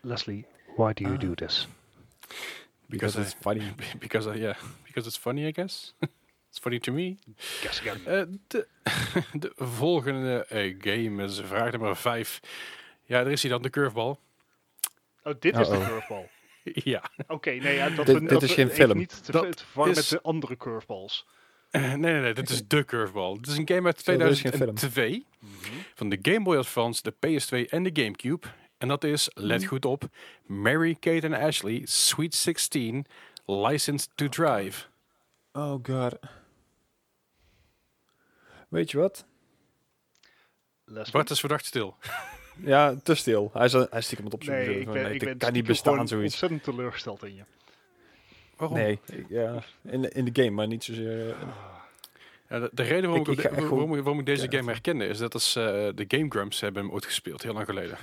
Leslie, 0.00 0.46
why 0.76 0.92
do 0.92 1.02
you 1.04 1.14
Ah. 1.14 1.20
do 1.20 1.34
this? 1.34 1.68
Because 2.86 3.20
it's 3.20 3.34
funny. 3.40 3.74
Because, 3.98 4.28
uh, 4.28 4.36
yeah, 4.36 4.56
because 4.84 5.08
it's 5.08 5.18
funny, 5.18 5.46
I 5.46 5.52
guess. 5.52 5.94
it's 6.48 6.58
funny 6.58 6.78
to 6.78 6.92
me. 6.92 7.16
Guess 7.60 7.80
again. 7.80 8.00
Eh, 8.06 8.22
de, 8.46 8.66
de 9.38 9.52
volgende 9.56 10.44
eh, 10.48 10.74
game 10.78 11.24
is 11.24 11.40
vraag 11.44 11.70
nummer 11.70 11.96
5. 11.96 12.40
Ja, 13.04 13.22
daar 13.22 13.32
is 13.32 13.42
hij 13.42 13.50
dan, 13.50 13.62
de 13.62 13.70
curveball. 13.70 14.16
Oh, 15.22 15.34
dit 15.38 15.58
is 15.58 15.68
de 15.68 15.76
curveball. 15.86 16.28
ja. 16.92 17.02
Oké, 17.26 17.50
nee, 17.50 17.74
ja, 17.74 17.90
dat 17.90 18.06
Dit- 18.06 18.18
we, 18.18 18.26
dit 18.26 18.42
is 18.42 18.48
we 18.48 18.54
geen 18.54 18.70
film. 18.70 18.98
niet 18.98 19.24
te, 19.24 19.32
Dat 19.32 19.56
te 19.56 19.64
verwarren 19.64 19.96
is- 19.96 20.10
met 20.10 20.20
de 20.20 20.26
andere 20.28 20.56
curveballs. 20.56 21.26
Eh, 21.70 21.82
nee, 21.82 21.96
nee, 21.96 22.20
nee, 22.20 22.32
dit 22.34 22.50
is 22.50 22.66
de 22.66 22.84
curveball. 22.84 23.32
Het 23.36 23.46
is 23.46 23.56
een 23.56 23.68
game 23.68 23.86
uit 23.86 24.00
Zo, 24.00 24.16
dit 24.16 24.30
is 24.30 24.40
geen 24.40 24.52
film. 24.52 24.74
2002 24.74 25.26
van 25.94 26.08
de 26.08 26.18
Game 26.22 26.42
Boy 26.42 26.56
Advance, 26.56 27.02
de 27.02 27.12
PS2 27.12 27.68
en 27.70 27.82
de 27.82 27.90
Gamecube. 28.02 28.46
En 28.78 28.88
dat 28.88 29.04
is, 29.04 29.30
let 29.34 29.64
goed 29.64 29.84
op, 29.84 30.04
Mary, 30.46 30.94
Kate 31.00 31.26
en 31.26 31.34
Ashley, 31.34 31.80
Sweet 31.84 32.34
16, 32.34 33.06
Licensed 33.46 34.10
to 34.14 34.28
Drive. 34.28 34.86
Oh 35.58 35.78
god. 35.82 36.18
Weet 38.68 38.90
je 38.90 38.98
wat? 38.98 39.26
Leslie? 40.84 41.12
Bart 41.12 41.30
is 41.30 41.40
verdacht 41.40 41.64
stil. 41.66 41.96
Ja, 42.56 42.94
te 43.02 43.14
stil. 43.14 43.50
Hij 43.52 43.64
is, 43.64 43.72
hij 43.72 43.86
is 43.90 44.04
stiekem 44.04 44.24
het 44.24 44.34
opzoeken. 44.34 44.64
Nee, 44.66 44.80
ik 44.80 44.84
ben, 44.90 45.02
nee, 45.02 45.14
ik 45.14 45.24
ben 45.24 45.38
kan 45.38 45.52
niet 45.52 45.66
bestaan, 45.66 45.92
gewoon 45.92 46.08
zoiets. 46.08 46.30
ontzettend 46.32 46.62
teleurgesteld 46.62 47.24
in 47.24 47.34
je. 47.34 47.42
Waarom? 48.56 48.76
Nee, 48.76 49.00
ik- 49.06 49.28
ja, 49.28 49.62
in, 49.82 50.02
de- 50.02 50.10
in 50.10 50.24
de 50.24 50.42
game, 50.42 50.50
maar 50.54 50.66
niet 50.66 50.84
zozeer... 50.84 51.30
eh, 51.30 51.36
Ja, 52.48 52.58
de, 52.58 52.70
de 52.72 52.82
reden 52.82 53.10
waarom 53.10 53.26
ik, 53.32 53.38
Ik- 53.38 53.44
ik 53.50 53.54
de- 53.58 53.68
waarom, 53.68 53.88
waarom 53.90 54.18
ik 54.18 54.26
deze 54.26 54.50
game 54.50 54.70
herkende 54.70 55.06
is 55.06 55.18
dat 55.18 55.34
is, 55.34 55.56
eh, 55.56 55.64
de 55.94 56.04
Game 56.08 56.28
Grumps 56.28 56.60
hebben 56.60 56.82
hem 56.82 56.92
ooit 56.92 57.04
gespeeld, 57.04 57.42
heel 57.42 57.52
lang 57.52 57.66
geleden. 57.66 57.98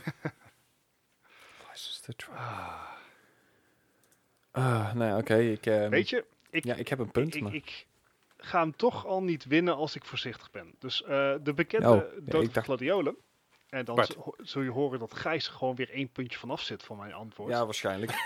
Ah, 4.52 4.94
nee, 4.94 5.16
oké. 5.16 5.36
ik, 5.38 5.66
ehm, 5.66 5.90
Weet 5.90 6.10
je, 6.10 6.26
ik, 6.56 6.64
ja, 6.64 6.76
ik 6.76 6.88
heb 6.88 7.00
een 7.00 7.12
punt, 7.12 7.36
ik, 7.36 7.42
maar... 7.42 7.54
ik 7.54 7.86
ga 8.38 8.60
hem 8.60 8.76
toch 8.76 9.06
al 9.06 9.24
niet 9.24 9.46
winnen 9.46 9.76
als 9.76 9.96
ik 9.96 10.06
voorzichtig 10.06 10.52
ben. 10.52 10.76
Dus 10.80 11.04
eh, 11.04 11.34
de 11.42 11.54
bekende 11.56 11.90
Oh, 11.90 11.96
ja, 11.96 12.04
Dood 12.22 12.54
dacht- 12.54 12.66
Gladiolen. 12.66 13.16
En 13.70 13.86
dan 13.86 13.96
Bart. 13.96 14.16
zul 14.38 14.62
je 14.62 14.70
horen 14.70 15.00
dat 15.00 15.14
Gijs 15.14 15.48
er 15.48 15.54
gewoon 15.54 15.76
weer 15.76 15.90
één 15.90 16.10
puntje 16.12 16.40
vanaf 16.40 16.62
zit 16.62 16.84
van 16.84 16.98
mijn 16.98 17.14
antwoord. 17.14 17.52
ja, 17.52 17.66
waarschijnlijk. 17.66 18.12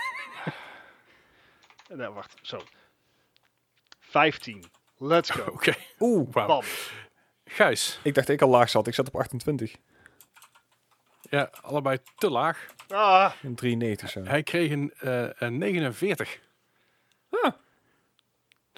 Nee, 1.94 2.08
wacht, 2.08 2.34
zo. 2.42 2.60
15. 4.00 4.64
Let's 4.98 5.30
go. 5.30 5.50
Oké, 5.52 5.74
Oeh, 5.98 6.32
wauw. 6.32 6.46
Bam. 6.46 6.62
Gijs, 7.44 8.00
ik 8.02 8.14
dacht 8.14 8.28
ik 8.28 8.42
al 8.42 8.48
laag 8.48 8.68
zat. 8.70 8.86
Ik 8.86 8.94
zat 8.94 9.06
op 9.08 9.16
28. 9.16 9.74
ja, 11.30 11.50
allebei 11.60 11.98
te 12.16 12.30
laag. 12.30 12.66
Ah, 12.88 13.32
Een 13.42 13.54
93 13.54 14.10
zo. 14.10 14.22
Hij 14.22 14.42
kreeg 14.42 14.70
een, 14.70 14.92
eh, 14.98 15.28
een 15.34 15.58
49. 15.58 16.40
Ah. 17.30 17.52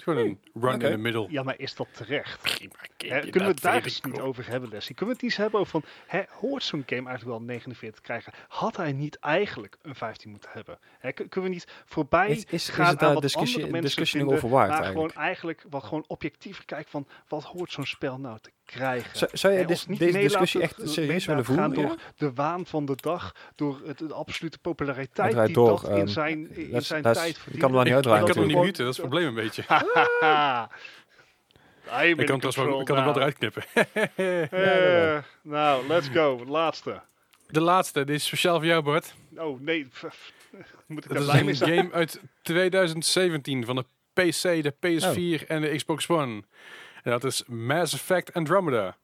Gewoon 0.03 0.25
een 0.25 0.39
run 0.53 0.73
oké. 0.75 0.85
in 0.85 0.91
the 0.91 0.97
middle. 0.97 1.27
ja, 1.29 1.43
maar 1.43 1.59
is 1.59 1.75
dat 1.75 1.87
terecht? 1.91 2.41
Prima, 2.41 2.73
kunnen 2.97 3.31
we 3.33 3.39
het 3.43 3.61
daar 3.61 3.83
eens 3.83 3.97
ik 3.97 4.05
niet 4.05 4.19
over 4.19 4.47
hebben, 4.47 4.69
Leslie? 4.69 4.95
Kunnen 4.95 5.15
we 5.15 5.21
het 5.21 5.31
eens 5.31 5.41
hebben 5.41 5.59
over 5.59 5.71
van, 5.71 5.83
hè, 6.07 6.21
hoort 6.29 6.63
zo'n 6.63 6.83
game 6.85 7.09
eigenlijk 7.09 7.23
wel 7.23 7.35
een 7.37 7.45
49 7.45 8.01
krijgen? 8.01 8.33
Had 8.47 8.77
hij 8.77 8.91
niet 8.91 9.15
eigenlijk 9.19 9.77
een 9.81 9.95
15 9.95 10.31
moeten 10.31 10.49
hebben? 10.53 10.79
Hè, 10.99 11.11
kun- 11.11 11.29
kunnen 11.29 11.49
we 11.49 11.55
niet 11.55 11.67
voorbij 11.85 12.29
Is- 12.29 12.37
is- 12.37 12.51
is 12.51 12.69
gaan 12.69 12.87
het 12.87 12.99
daar 12.99 13.07
aan 13.07 13.13
wat 13.13 13.23
discussie- 13.23 13.55
andere 13.63 13.71
mensen 13.71 13.95
discussie 13.95 14.19
nog 14.19 14.29
vinden, 14.29 14.45
over 14.45 14.57
waard 14.57 14.69
maar 14.69 14.79
eigenlijk? 14.81 15.11
gewoon 15.13 15.25
eigenlijk 15.27 15.63
wat 15.69 15.83
gewoon 15.83 16.03
objectiever 16.07 16.65
kijken 16.65 16.91
van, 16.91 17.07
wat 17.27 17.43
hoort 17.43 17.71
zo'n 17.71 17.85
spel 17.85 18.19
nou 18.19 18.37
te 18.41 18.51
krijgen. 18.65 19.17
Zou, 19.17 19.31
zou 19.33 19.65
niet 19.87 19.99
deze 19.99 20.19
discussie 20.19 20.61
echt 20.61 20.81
serieus 20.83 21.25
willen 21.25 21.45
voeren? 21.45 21.63
gaan 21.63 21.73
door 21.73 21.95
de 22.17 22.33
waan 22.33 22.65
van 22.65 22.85
de 22.85 22.95
dag, 22.95 23.35
door 23.55 23.81
het, 23.85 23.97
de 23.97 24.13
absolute 24.13 24.59
populariteit 24.59 25.45
die 25.45 25.53
door, 25.53 25.81
dat 25.81 25.89
in 25.89 25.95
ehm, 25.95 26.07
zijn, 26.07 26.55
in 26.55 26.81
zijn 26.81 27.03
tijd 27.03 27.37
verdiende. 27.37 27.59
kan 27.59 27.69
hem 27.69 27.71
wel 27.71 27.83
niet 27.83 27.85
Ik, 27.85 27.87
ik 27.87 27.93
uitdraaien 27.93 28.25
kan 28.25 28.37
hem 28.37 28.47
niet 28.47 28.57
muten, 28.65 28.85
dat 28.85 28.93
is 28.93 28.99
het 28.99 29.09
probleem 29.09 29.27
een 29.27 29.43
beetje. 29.43 29.63
Ik 31.83 32.25
kan, 32.25 32.39
het 32.39 32.55
wel, 32.55 32.79
ik 32.79 32.85
kan 32.85 32.95
hem 32.95 33.05
wel 33.05 33.15
eruit 33.15 33.37
knippen. 33.37 33.63
Eh, 34.15 35.17
nou, 35.41 35.87
let's 35.87 36.07
go. 36.07 36.43
Laatste. 36.47 37.01
De 37.47 37.61
laatste, 37.61 38.03
dit 38.05 38.15
is 38.15 38.25
speciaal 38.25 38.55
voor 38.55 38.65
jou, 38.65 38.83
Bart. 38.83 39.13
Oh, 39.37 39.59
nee. 39.59 39.87
Moet 40.87 41.05
ik 41.05 41.11
daar 41.13 41.35
is 41.35 41.47
een 41.47 41.55
zijn? 41.55 41.77
game 41.77 41.91
uit 41.91 42.21
2017 42.41 43.65
van 43.65 43.75
de 43.75 43.85
PC, 44.13 44.63
de 44.63 44.73
PS4 44.73 45.47
en 45.47 45.61
de 45.61 45.75
Xbox 45.75 46.09
One. 46.09 46.43
En 47.03 47.11
dat 47.11 47.23
is 47.23 47.45
Mass 47.45 47.93
Effect 47.93 48.33
Andromeda. 48.33 48.97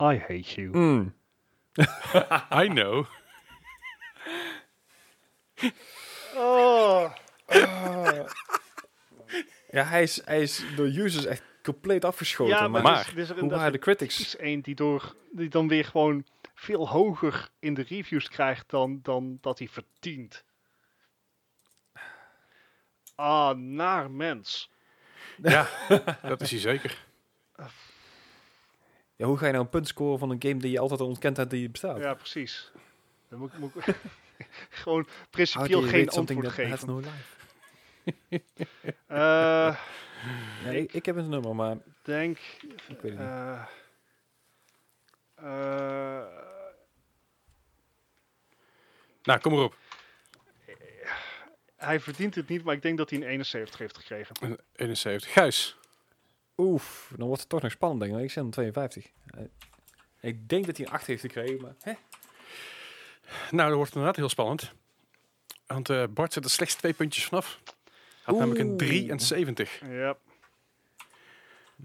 I 0.00 0.18
hate 0.18 0.54
you. 0.54 0.68
Mm. 0.68 1.14
I 2.62 2.68
know. 2.68 3.06
Oh. 6.36 7.12
Ja, 9.70 9.84
hij 9.84 10.02
is, 10.02 10.24
hij 10.24 10.42
is 10.42 10.64
door 10.76 10.86
users 10.86 11.24
echt 11.24 11.42
compleet 11.62 12.04
afgeschoten. 12.04 12.54
Ja, 12.54 12.68
maar 12.68 12.82
maar, 12.82 13.12
is 13.16 13.30
hoe 13.30 13.50
waren 13.50 13.72
de 13.72 13.78
critics? 13.78 14.20
is 14.20 14.36
één 14.36 14.60
die, 14.60 14.74
door, 14.74 15.16
die 15.30 15.48
dan 15.48 15.68
weer 15.68 15.84
gewoon 15.84 16.24
veel 16.54 16.88
hoger 16.88 17.48
in 17.58 17.74
de 17.74 17.82
reviews 17.82 18.28
krijgt 18.28 18.70
dan, 18.70 19.00
dan 19.02 19.38
dat 19.40 19.58
hij 19.58 19.68
verdient. 19.68 20.44
Ah, 23.14 23.56
naar 23.56 24.10
mens. 24.10 24.70
Ja, 25.42 25.68
dat 26.22 26.40
is 26.40 26.50
hij 26.50 26.60
zeker. 26.60 27.04
Ja, 29.16 29.26
hoe 29.26 29.38
ga 29.38 29.46
je 29.46 29.52
nou 29.52 29.64
een 29.64 29.70
punt 29.70 29.88
scoren 29.88 30.18
van 30.18 30.30
een 30.30 30.42
game 30.42 30.56
die 30.56 30.70
je 30.70 30.78
altijd 30.78 31.00
al 31.00 31.06
ontkend 31.06 31.36
hebt 31.36 31.50
die 31.50 31.70
bestaat? 31.70 31.98
Ja, 31.98 32.14
precies. 32.14 32.70
Dan 33.28 33.38
moet, 33.38 33.52
ik- 33.52 33.58
moet 33.58 33.76
ik 33.86 33.96
gewoon 34.82 35.06
principieel 35.30 35.82
geen 35.82 36.08
antwoord 36.08 36.48
geven. 36.48 36.88
no 36.88 36.98
life? 36.98 37.34
Eh, 39.06 39.76
Ja, 40.64 40.70
ik, 40.70 40.92
ik 40.92 41.06
heb 41.06 41.16
een 41.16 41.28
nummer, 41.28 41.54
maar 41.54 41.76
denk. 42.02 42.38
ik 42.88 43.00
weet 43.00 43.02
het 43.02 43.18
niet. 43.18 43.18
eh, 43.18 43.62
eh, 45.34 46.24
Nou, 49.22 49.40
kom 49.40 49.52
erop. 49.52 49.76
Hij 51.76 52.00
verdient 52.00 52.34
het 52.34 52.48
niet, 52.48 52.64
maar 52.64 52.74
ik 52.74 52.82
denk 52.82 52.98
dat 52.98 53.10
hij 53.10 53.18
een 53.18 53.26
71 53.26 53.78
heeft 53.78 53.96
gekregen. 53.96 54.36
Een 54.40 54.58
71. 54.76 55.32
Gijs. 55.32 55.76
Oef, 56.56 57.12
dan 57.16 57.26
wordt 57.26 57.40
het 57.40 57.50
toch 57.50 57.62
nog 57.62 57.70
spannend, 57.72 58.00
denk 58.00 58.14
ik. 58.16 58.22
Ik 58.22 58.30
zet 58.30 58.42
hem 58.42 58.50
52. 58.52 59.06
Eh, 59.26 59.40
Ik 60.20 60.48
denk 60.48 60.66
dat 60.66 60.76
hij 60.76 60.86
een 60.86 60.92
8 60.92 61.06
heeft 61.06 61.20
gekregen, 61.20 61.60
maar... 61.62 61.74
Hè? 61.82 61.92
Nou, 63.50 63.68
dat 63.68 63.76
wordt 63.76 63.90
inderdaad 63.94 64.16
heel 64.16 64.28
spannend. 64.28 64.72
Want 65.66 65.90
eh, 65.90 66.04
Bart 66.10 66.32
zit 66.32 66.44
er 66.44 66.50
slechts 66.50 66.74
twee 66.74 66.92
puntjes 66.92 67.24
vanaf. 67.24 67.60
Had 68.22 68.38
namelijk 68.38 68.60
een 68.60 68.68
Oeh. 68.68 68.76
73. 68.76 69.80
Ja. 69.80 70.16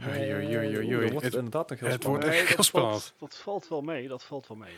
Oei, 0.07 0.33
oei, 0.33 0.45
oei, 0.45 0.57
oei, 0.57 0.77
Oeh, 0.77 0.87
oei. 0.87 0.97
wordt 0.97 1.13
Het- 1.13 1.23
het 1.23 1.33
inderdaad 1.33 1.69
nog 1.69 1.79
heel 1.79 1.89
het 1.89 2.01
spannend. 2.01 2.23
wordt 2.23 2.37
echt 2.39 2.47
heel 2.47 2.55
dat 2.55 2.65
spannend. 2.65 3.01
Valt, 3.03 3.13
dat 3.19 3.37
valt 3.37 3.67
wel 3.67 3.81
mee, 3.81 4.07
dat 4.07 4.23
valt 4.23 4.47
wel 4.47 4.57
mee. 4.57 4.73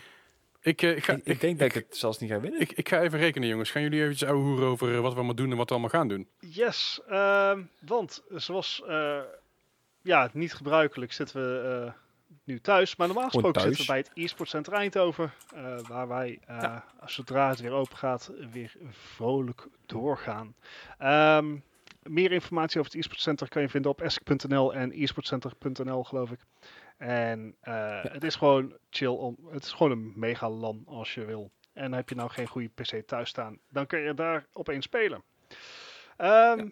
Ik, 0.63 0.81
eh, 0.81 0.95
ik, 0.95 1.03
ga, 1.03 1.13
Ik, 1.13 1.19
ik, 1.19 1.25
ik 1.25 1.39
denk 1.41 1.59
dat 1.59 1.67
ik 1.67 1.73
het 1.73 1.97
zelfs 1.97 2.19
niet 2.19 2.29
ga 2.31 2.39
winnen. 2.39 2.61
ik, 2.61 2.71
ik 2.71 2.89
ga 2.89 3.01
even 3.01 3.19
rekenen, 3.19 3.47
jongens. 3.49 3.71
Gaan 3.71 3.81
jullie 3.81 4.01
eventjes 4.01 4.29
ouwe 4.29 4.43
hoeren 4.43 4.67
over 4.67 4.93
eh, 4.95 4.99
wat 4.99 5.09
we 5.11 5.17
allemaal 5.17 5.35
doen 5.35 5.51
en 5.51 5.57
wat 5.57 5.67
we 5.67 5.71
allemaal 5.75 5.89
gaan 5.99 6.07
doen? 6.07 6.27
Yes, 6.39 6.99
ehm, 7.07 7.61
want 7.79 8.23
zoals 8.29 8.83
eh, 8.87 9.19
ja, 10.01 10.29
niet 10.33 10.53
gebruikelijk 10.53 11.11
zitten 11.13 11.41
we 11.41 11.81
eh, 11.85 11.93
nu 12.43 12.59
thuis. 12.59 12.95
Maar 12.95 13.07
normaal 13.07 13.25
gesproken 13.29 13.61
thuis. 13.61 13.65
zitten 13.77 13.85
we 13.95 14.01
bij 14.01 14.09
het 14.13 14.25
e-sport 14.25 14.49
center 14.49 14.73
Eindhoven. 14.73 15.31
eh, 15.55 15.77
waar 15.87 16.07
wij, 16.07 16.39
eh, 16.47 16.77
zodra 17.05 17.49
het 17.49 17.59
weer 17.59 17.71
open 17.71 17.97
gaat, 17.97 18.31
weer 18.51 18.73
vrolijk 18.91 19.67
doorgaan. 19.85 20.55
Ehm, 20.97 21.55
meer 22.03 22.31
informatie 22.31 22.79
over 22.79 22.91
het 22.91 22.99
e-sport 23.01 23.21
center 23.21 23.49
kan 23.49 23.61
je 23.61 23.69
vinden 23.69 23.91
op 23.91 24.01
esk.nl 24.01 24.73
en 24.73 24.91
esportcenter.nl 24.91 26.03
geloof 26.03 26.31
ik. 26.31 26.39
En 26.97 27.55
eh, 27.61 28.03
het 28.03 28.23
is 28.23 28.35
gewoon 28.35 28.77
chill. 28.89 29.07
Om, 29.07 29.37
het 29.51 29.63
is 29.63 29.71
gewoon 29.71 29.91
een 29.91 30.13
mega 30.15 30.49
LAN 30.49 30.83
als 30.85 31.13
je 31.13 31.25
wil. 31.25 31.51
En 31.73 31.93
heb 31.93 32.09
je 32.09 32.15
nou 32.15 32.29
geen 32.29 32.47
goede 32.47 32.69
PC 32.69 33.07
thuis 33.07 33.29
staan, 33.29 33.59
dan 33.69 33.87
kun 33.87 33.99
je 33.99 34.13
daar 34.13 34.45
opeens 34.53 34.85
spelen. 34.85 35.23
Ehm, 36.17 36.67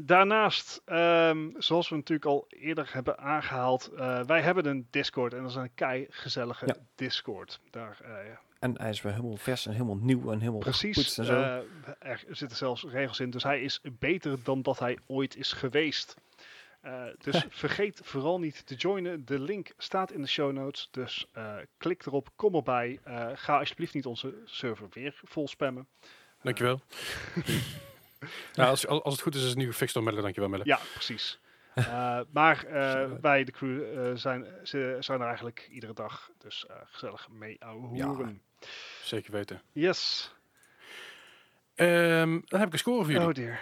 Daarnaast, 0.00 0.82
ehm, 0.84 1.48
zoals 1.56 1.88
we 1.88 1.94
natuurlijk 1.94 2.26
al 2.28 2.46
eerder 2.48 2.88
hebben 2.92 3.18
aangehaald, 3.18 3.86
eh, 3.86 4.20
wij 4.24 4.40
hebben 4.40 4.66
een 4.66 4.86
Discord 4.90 5.34
en 5.34 5.40
dat 5.42 5.50
is 5.50 5.56
een 5.56 5.74
kei 5.74 6.06
gezellige 6.10 6.66
Ja. 6.66 6.74
Discord. 6.94 7.60
Daar, 7.70 7.98
eh, 8.04 8.10
En 8.58 8.80
hij 8.80 8.90
is 8.90 9.02
weer 9.02 9.12
helemaal 9.12 9.36
vers 9.36 9.66
en 9.66 9.72
helemaal 9.72 9.96
nieuw 9.96 10.32
en 10.32 10.38
helemaal 10.38 10.60
precies, 10.60 11.18
en 11.18 11.24
zo. 11.24 11.64
er 11.98 12.24
zitten 12.30 12.56
zelfs 12.56 12.84
regels 12.84 13.20
in, 13.20 13.30
dus 13.30 13.42
hij 13.42 13.62
is 13.62 13.80
beter 13.98 14.42
dan 14.42 14.62
dat 14.62 14.78
hij 14.78 14.98
ooit 15.06 15.36
is 15.36 15.52
geweest. 15.52 16.16
Eh, 16.82 17.04
dus 17.18 17.44
vergeet 17.64 18.00
vooral 18.04 18.38
niet 18.38 18.66
te 18.66 18.74
joinen. 18.74 19.24
De 19.24 19.38
link 19.38 19.72
staat 19.78 20.12
in 20.12 20.20
de 20.20 20.28
show 20.28 20.52
notes, 20.52 20.88
dus 20.90 21.26
eh, 21.32 21.54
klik 21.76 22.06
erop, 22.06 22.28
kom 22.36 22.54
erbij. 22.54 23.00
Eh, 23.04 23.30
ga 23.34 23.58
alsjeblieft 23.58 23.94
niet 23.94 24.06
onze 24.06 24.34
server 24.44 24.86
weer 24.90 25.20
vol 25.24 25.48
spammen. 25.48 25.88
Dankjewel. 26.42 26.80
nou, 28.54 28.68
als, 28.68 28.86
als 28.86 29.12
het 29.12 29.22
goed 29.22 29.34
is, 29.34 29.42
is 29.42 29.48
het 29.48 29.58
nu 29.58 29.66
gefixt 29.66 29.94
door 29.94 30.02
Melle. 30.02 30.20
Dankjewel, 30.20 30.48
Melle. 30.48 30.64
Ja, 30.64 30.78
precies. 30.92 31.40
Maar 32.30 32.66
wij, 33.20 33.44
de 33.44 33.52
crew, 33.52 34.16
zijn, 34.16 34.46
ze 34.62 34.96
zijn 35.00 35.20
er 35.20 35.26
eigenlijk 35.26 35.68
iedere 35.70 35.92
dag. 35.92 36.30
Dus 36.38 36.66
gezellig 36.84 37.28
mee 37.28 37.58
Ja. 37.92 38.32
Zeker 39.02 39.32
weten. 39.32 39.62
Yes. 39.72 40.32
Ehm, 41.74 42.40
dan 42.44 42.58
heb 42.58 42.66
ik 42.66 42.72
een 42.72 42.78
score 42.78 43.02
voor 43.02 43.12
jullie. 43.12 43.28
Oh 43.28 43.34
dear. 43.34 43.60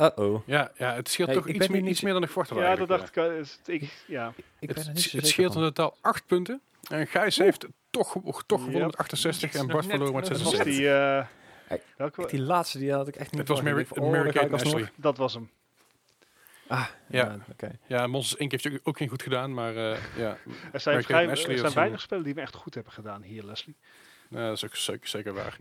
Uh-oh. 0.00 0.42
Ja, 0.46 0.70
ja, 0.76 0.94
het 0.94 1.08
scheelt 1.08 1.28
Hey, 1.28 1.36
toch 1.36 1.46
ik 1.48 1.54
iets 1.54 1.68
meer, 1.68 1.80
niet- 1.80 1.90
iets 1.90 2.00
meer 2.00 2.12
dan 2.12 2.22
ik 2.22 2.28
verwacht 2.28 2.50
had 2.50 2.58
Ja, 2.58 2.76
dat 2.76 2.88
dacht 2.88 3.16
ik. 3.16 3.24
Is 3.40 3.52
het- 3.58 3.68
ik 3.68 4.02
ja. 4.06 4.32
Ik 4.58 4.68
Het, 4.68 4.76
ben 4.76 4.86
er 4.86 4.92
niet 4.92 5.00
zo 5.02 5.16
het 5.16 5.26
scheelt 5.26 5.54
in 5.54 5.60
totaal 5.60 5.96
8 6.00 6.26
punten. 6.26 6.60
En 6.90 7.06
Gijs 7.06 7.36
heeft 7.36 7.66
toch, 7.90 8.12
toch 8.46 8.58
gewonnen 8.58 8.72
Yep. 8.72 8.86
met 8.86 8.96
68 8.96 9.54
en 9.54 9.66
Bart 9.66 9.86
verloren 9.86 10.14
met 10.14 10.28
nog 10.28 10.32
Dat 10.32 10.42
was 10.42 10.50
76. 10.50 10.76
die... 10.76 10.90
eh, 10.90 11.24
Hey, 11.66 11.82
welke, 11.96 12.26
Die 12.26 12.40
laatste 12.40 12.78
die 12.78 12.92
had 12.92 13.08
ik 13.08 13.16
echt 13.16 13.30
niet 13.30 13.40
Het 13.40 13.48
was. 13.48 13.62
Mary, 13.62 13.80
Ik 13.80 13.96
oh, 13.98 14.10
Mary 14.10 14.30
Kate 14.30 14.46
ik. 14.46 14.52
Ashley. 14.52 14.90
dat 14.96 15.16
was 15.16 15.34
hem. 15.34 15.50
Ah, 16.66 16.86
Ja. 17.08 17.24
ja. 17.24 17.38
oké. 17.52 17.78
Ja, 17.86 18.06
Monsters 18.06 18.40
Inc. 18.40 18.50
heeft 18.50 18.80
ook- 18.82 18.96
geen 18.98 19.08
goed 19.08 19.22
gedaan, 19.22 19.54
maar 19.54 19.76
eh, 19.76 19.96
ja, 20.16 20.36
Er 20.72 20.80
zijn, 20.80 21.02
vrij, 21.02 21.28
er 21.28 21.36
zijn 21.36 21.72
weinig 21.72 22.00
spellen 22.00 22.24
die 22.24 22.34
me 22.34 22.40
echt 22.40 22.54
goed 22.54 22.74
hebben 22.74 22.92
gedaan 22.92 23.22
hier, 23.22 23.44
Leslie. 23.44 23.76
nou, 24.28 24.46
dat 24.46 24.56
is 24.56 24.64
ook 24.64 24.76
zeker, 24.76 25.08
zeker 25.08 25.32
waar. 25.34 25.56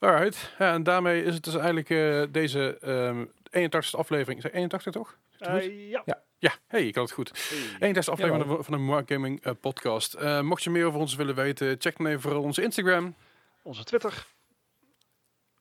Alright, 0.00 0.54
ja, 0.58 0.72
en 0.72 0.82
daarmee 0.82 1.24
is 1.24 1.34
het 1.34 1.44
dus 1.44 1.54
eigenlijk 1.54 1.90
eh, 1.90 2.22
deze 2.30 2.78
ehm 2.80 3.24
81ste 3.56 3.98
aflevering. 3.98 4.38
Is 4.38 4.44
het 4.44 4.52
81 4.52 4.92
toch? 4.92 5.18
Eh, 5.38 5.90
ja. 5.90 6.02
Ja, 6.38 6.54
hey, 6.66 6.86
ik 6.86 6.94
had 6.94 7.04
het 7.04 7.12
goed. 7.14 7.48
Hey. 7.78 7.94
81ste 7.94 8.10
aflevering 8.10 8.44
van 8.46 8.56
de, 8.56 8.62
van 8.62 8.72
de 8.72 8.78
Mark 8.78 9.10
Gaming 9.12 9.40
eh, 9.42 9.52
podcast. 9.60 10.14
Eh, 10.14 10.40
mocht 10.40 10.62
je 10.62 10.70
meer 10.70 10.86
over 10.86 11.00
ons 11.00 11.14
willen 11.14 11.34
weten, 11.34 11.76
check 11.78 11.96
dan 11.96 12.06
even 12.06 12.20
vooral 12.20 12.42
onze 12.42 12.62
Instagram, 12.62 13.14
Onze 13.62 13.84
Twitter, 13.84 14.26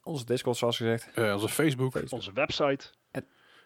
Onze 0.03 0.25
Discord, 0.25 0.57
zoals 0.57 0.77
gezegd. 0.77 1.09
eh, 1.13 1.33
onze 1.33 1.49
Facebook. 1.49 1.91
Facebook. 1.91 2.11
onze 2.19 2.33
website. 2.33 2.89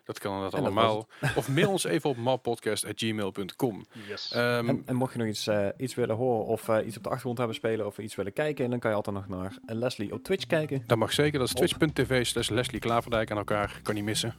Dat 0.07 0.19
kan 0.19 0.41
dat 0.41 0.53
allemaal. 0.53 1.07
Of 1.35 1.49
mail 1.49 1.69
ons 1.69 1.83
even 1.83 2.09
op 2.09 2.17
marpodcast.gmail.com. 2.17 3.85
Yes. 4.07 4.31
Ehm 4.31 4.69
En, 4.69 4.83
en 4.85 4.95
mocht 4.95 5.13
je 5.13 5.19
nog 5.19 5.27
iets, 5.27 5.47
eh, 5.47 5.67
iets 5.77 5.95
willen 5.95 6.15
horen 6.15 6.45
of 6.45 6.69
eh, 6.69 6.85
iets 6.85 6.97
op 6.97 7.03
de 7.03 7.09
achtergrond 7.09 7.37
hebben 7.37 7.55
spelen 7.55 7.85
of 7.85 7.97
iets 7.97 8.15
willen 8.15 8.33
kijken, 8.33 8.69
dan 8.69 8.79
kan 8.79 8.89
je 8.89 8.95
altijd 8.95 9.15
nog 9.15 9.27
naar 9.27 9.57
eh, 9.65 9.75
Leslie 9.75 10.13
op 10.13 10.23
Twitch 10.23 10.45
kijken. 10.45 10.83
dat 10.87 10.97
mag 10.97 11.13
zeker. 11.13 11.39
Dat 11.39 11.47
is 11.47 11.53
twitch.tv 11.53 12.25
slash 12.25 12.49
Leslie 12.49 12.79
Klaverdijk 12.79 13.31
aan 13.31 13.37
elkaar. 13.37 13.79
Kan 13.83 13.95
niet 13.95 14.03
missen. 14.03 14.35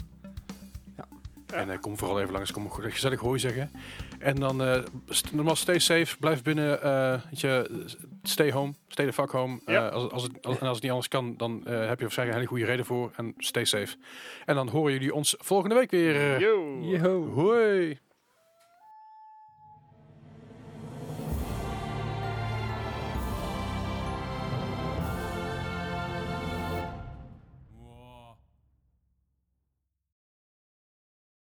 Ja. 0.97 1.07
En 1.55 1.81
kom 1.81 1.99
vooral 1.99 2.21
even 2.21 2.33
langs. 2.33 2.53
Kom 2.53 2.71
gezellig 2.71 3.21
hooi 3.21 3.39
zeggen. 3.39 3.71
En 4.19 4.35
dan 4.37 4.63
eh 4.63 4.83
st 5.09 5.33
nogmaals, 5.33 5.61
stay 5.61 5.79
safe. 5.79 6.19
Blijf 6.19 6.43
binnen. 6.43 6.83
eh, 6.83 7.23
weet 7.31 7.41
je, 7.41 7.85
stay 8.23 8.53
home. 8.53 8.75
Stay 8.89 9.07
the 9.07 9.13
fuck 9.13 9.31
home. 9.31 9.61
Ja. 9.67 9.87
Eh, 9.89 9.93
als, 9.93 10.11
als, 10.11 10.23
het, 10.23 10.47
als, 10.47 10.59
en 10.59 10.67
als 10.67 10.73
het 10.73 10.83
niet 10.83 10.91
anders 10.93 11.09
kan, 11.09 11.35
dan 11.37 11.67
eh, 11.67 11.87
heb 11.89 11.99
je 11.99 12.05
waarschijnlijk 12.05 12.19
een 12.19 12.35
hele 12.35 12.47
goede 12.47 12.65
reden 12.65 12.85
voor. 12.85 13.11
En 13.17 13.35
stay 13.39 13.65
safe. 13.65 13.97
En 14.45 14.55
dan 14.55 14.69
horen 14.69 14.93
jullie 14.93 15.15
ons 15.15 15.35
volgende 15.39 15.75
week 15.75 15.91
weer. 15.91 16.41
Yo. 16.41 16.79
Yo. 16.83 17.27
Hoi. 17.33 17.99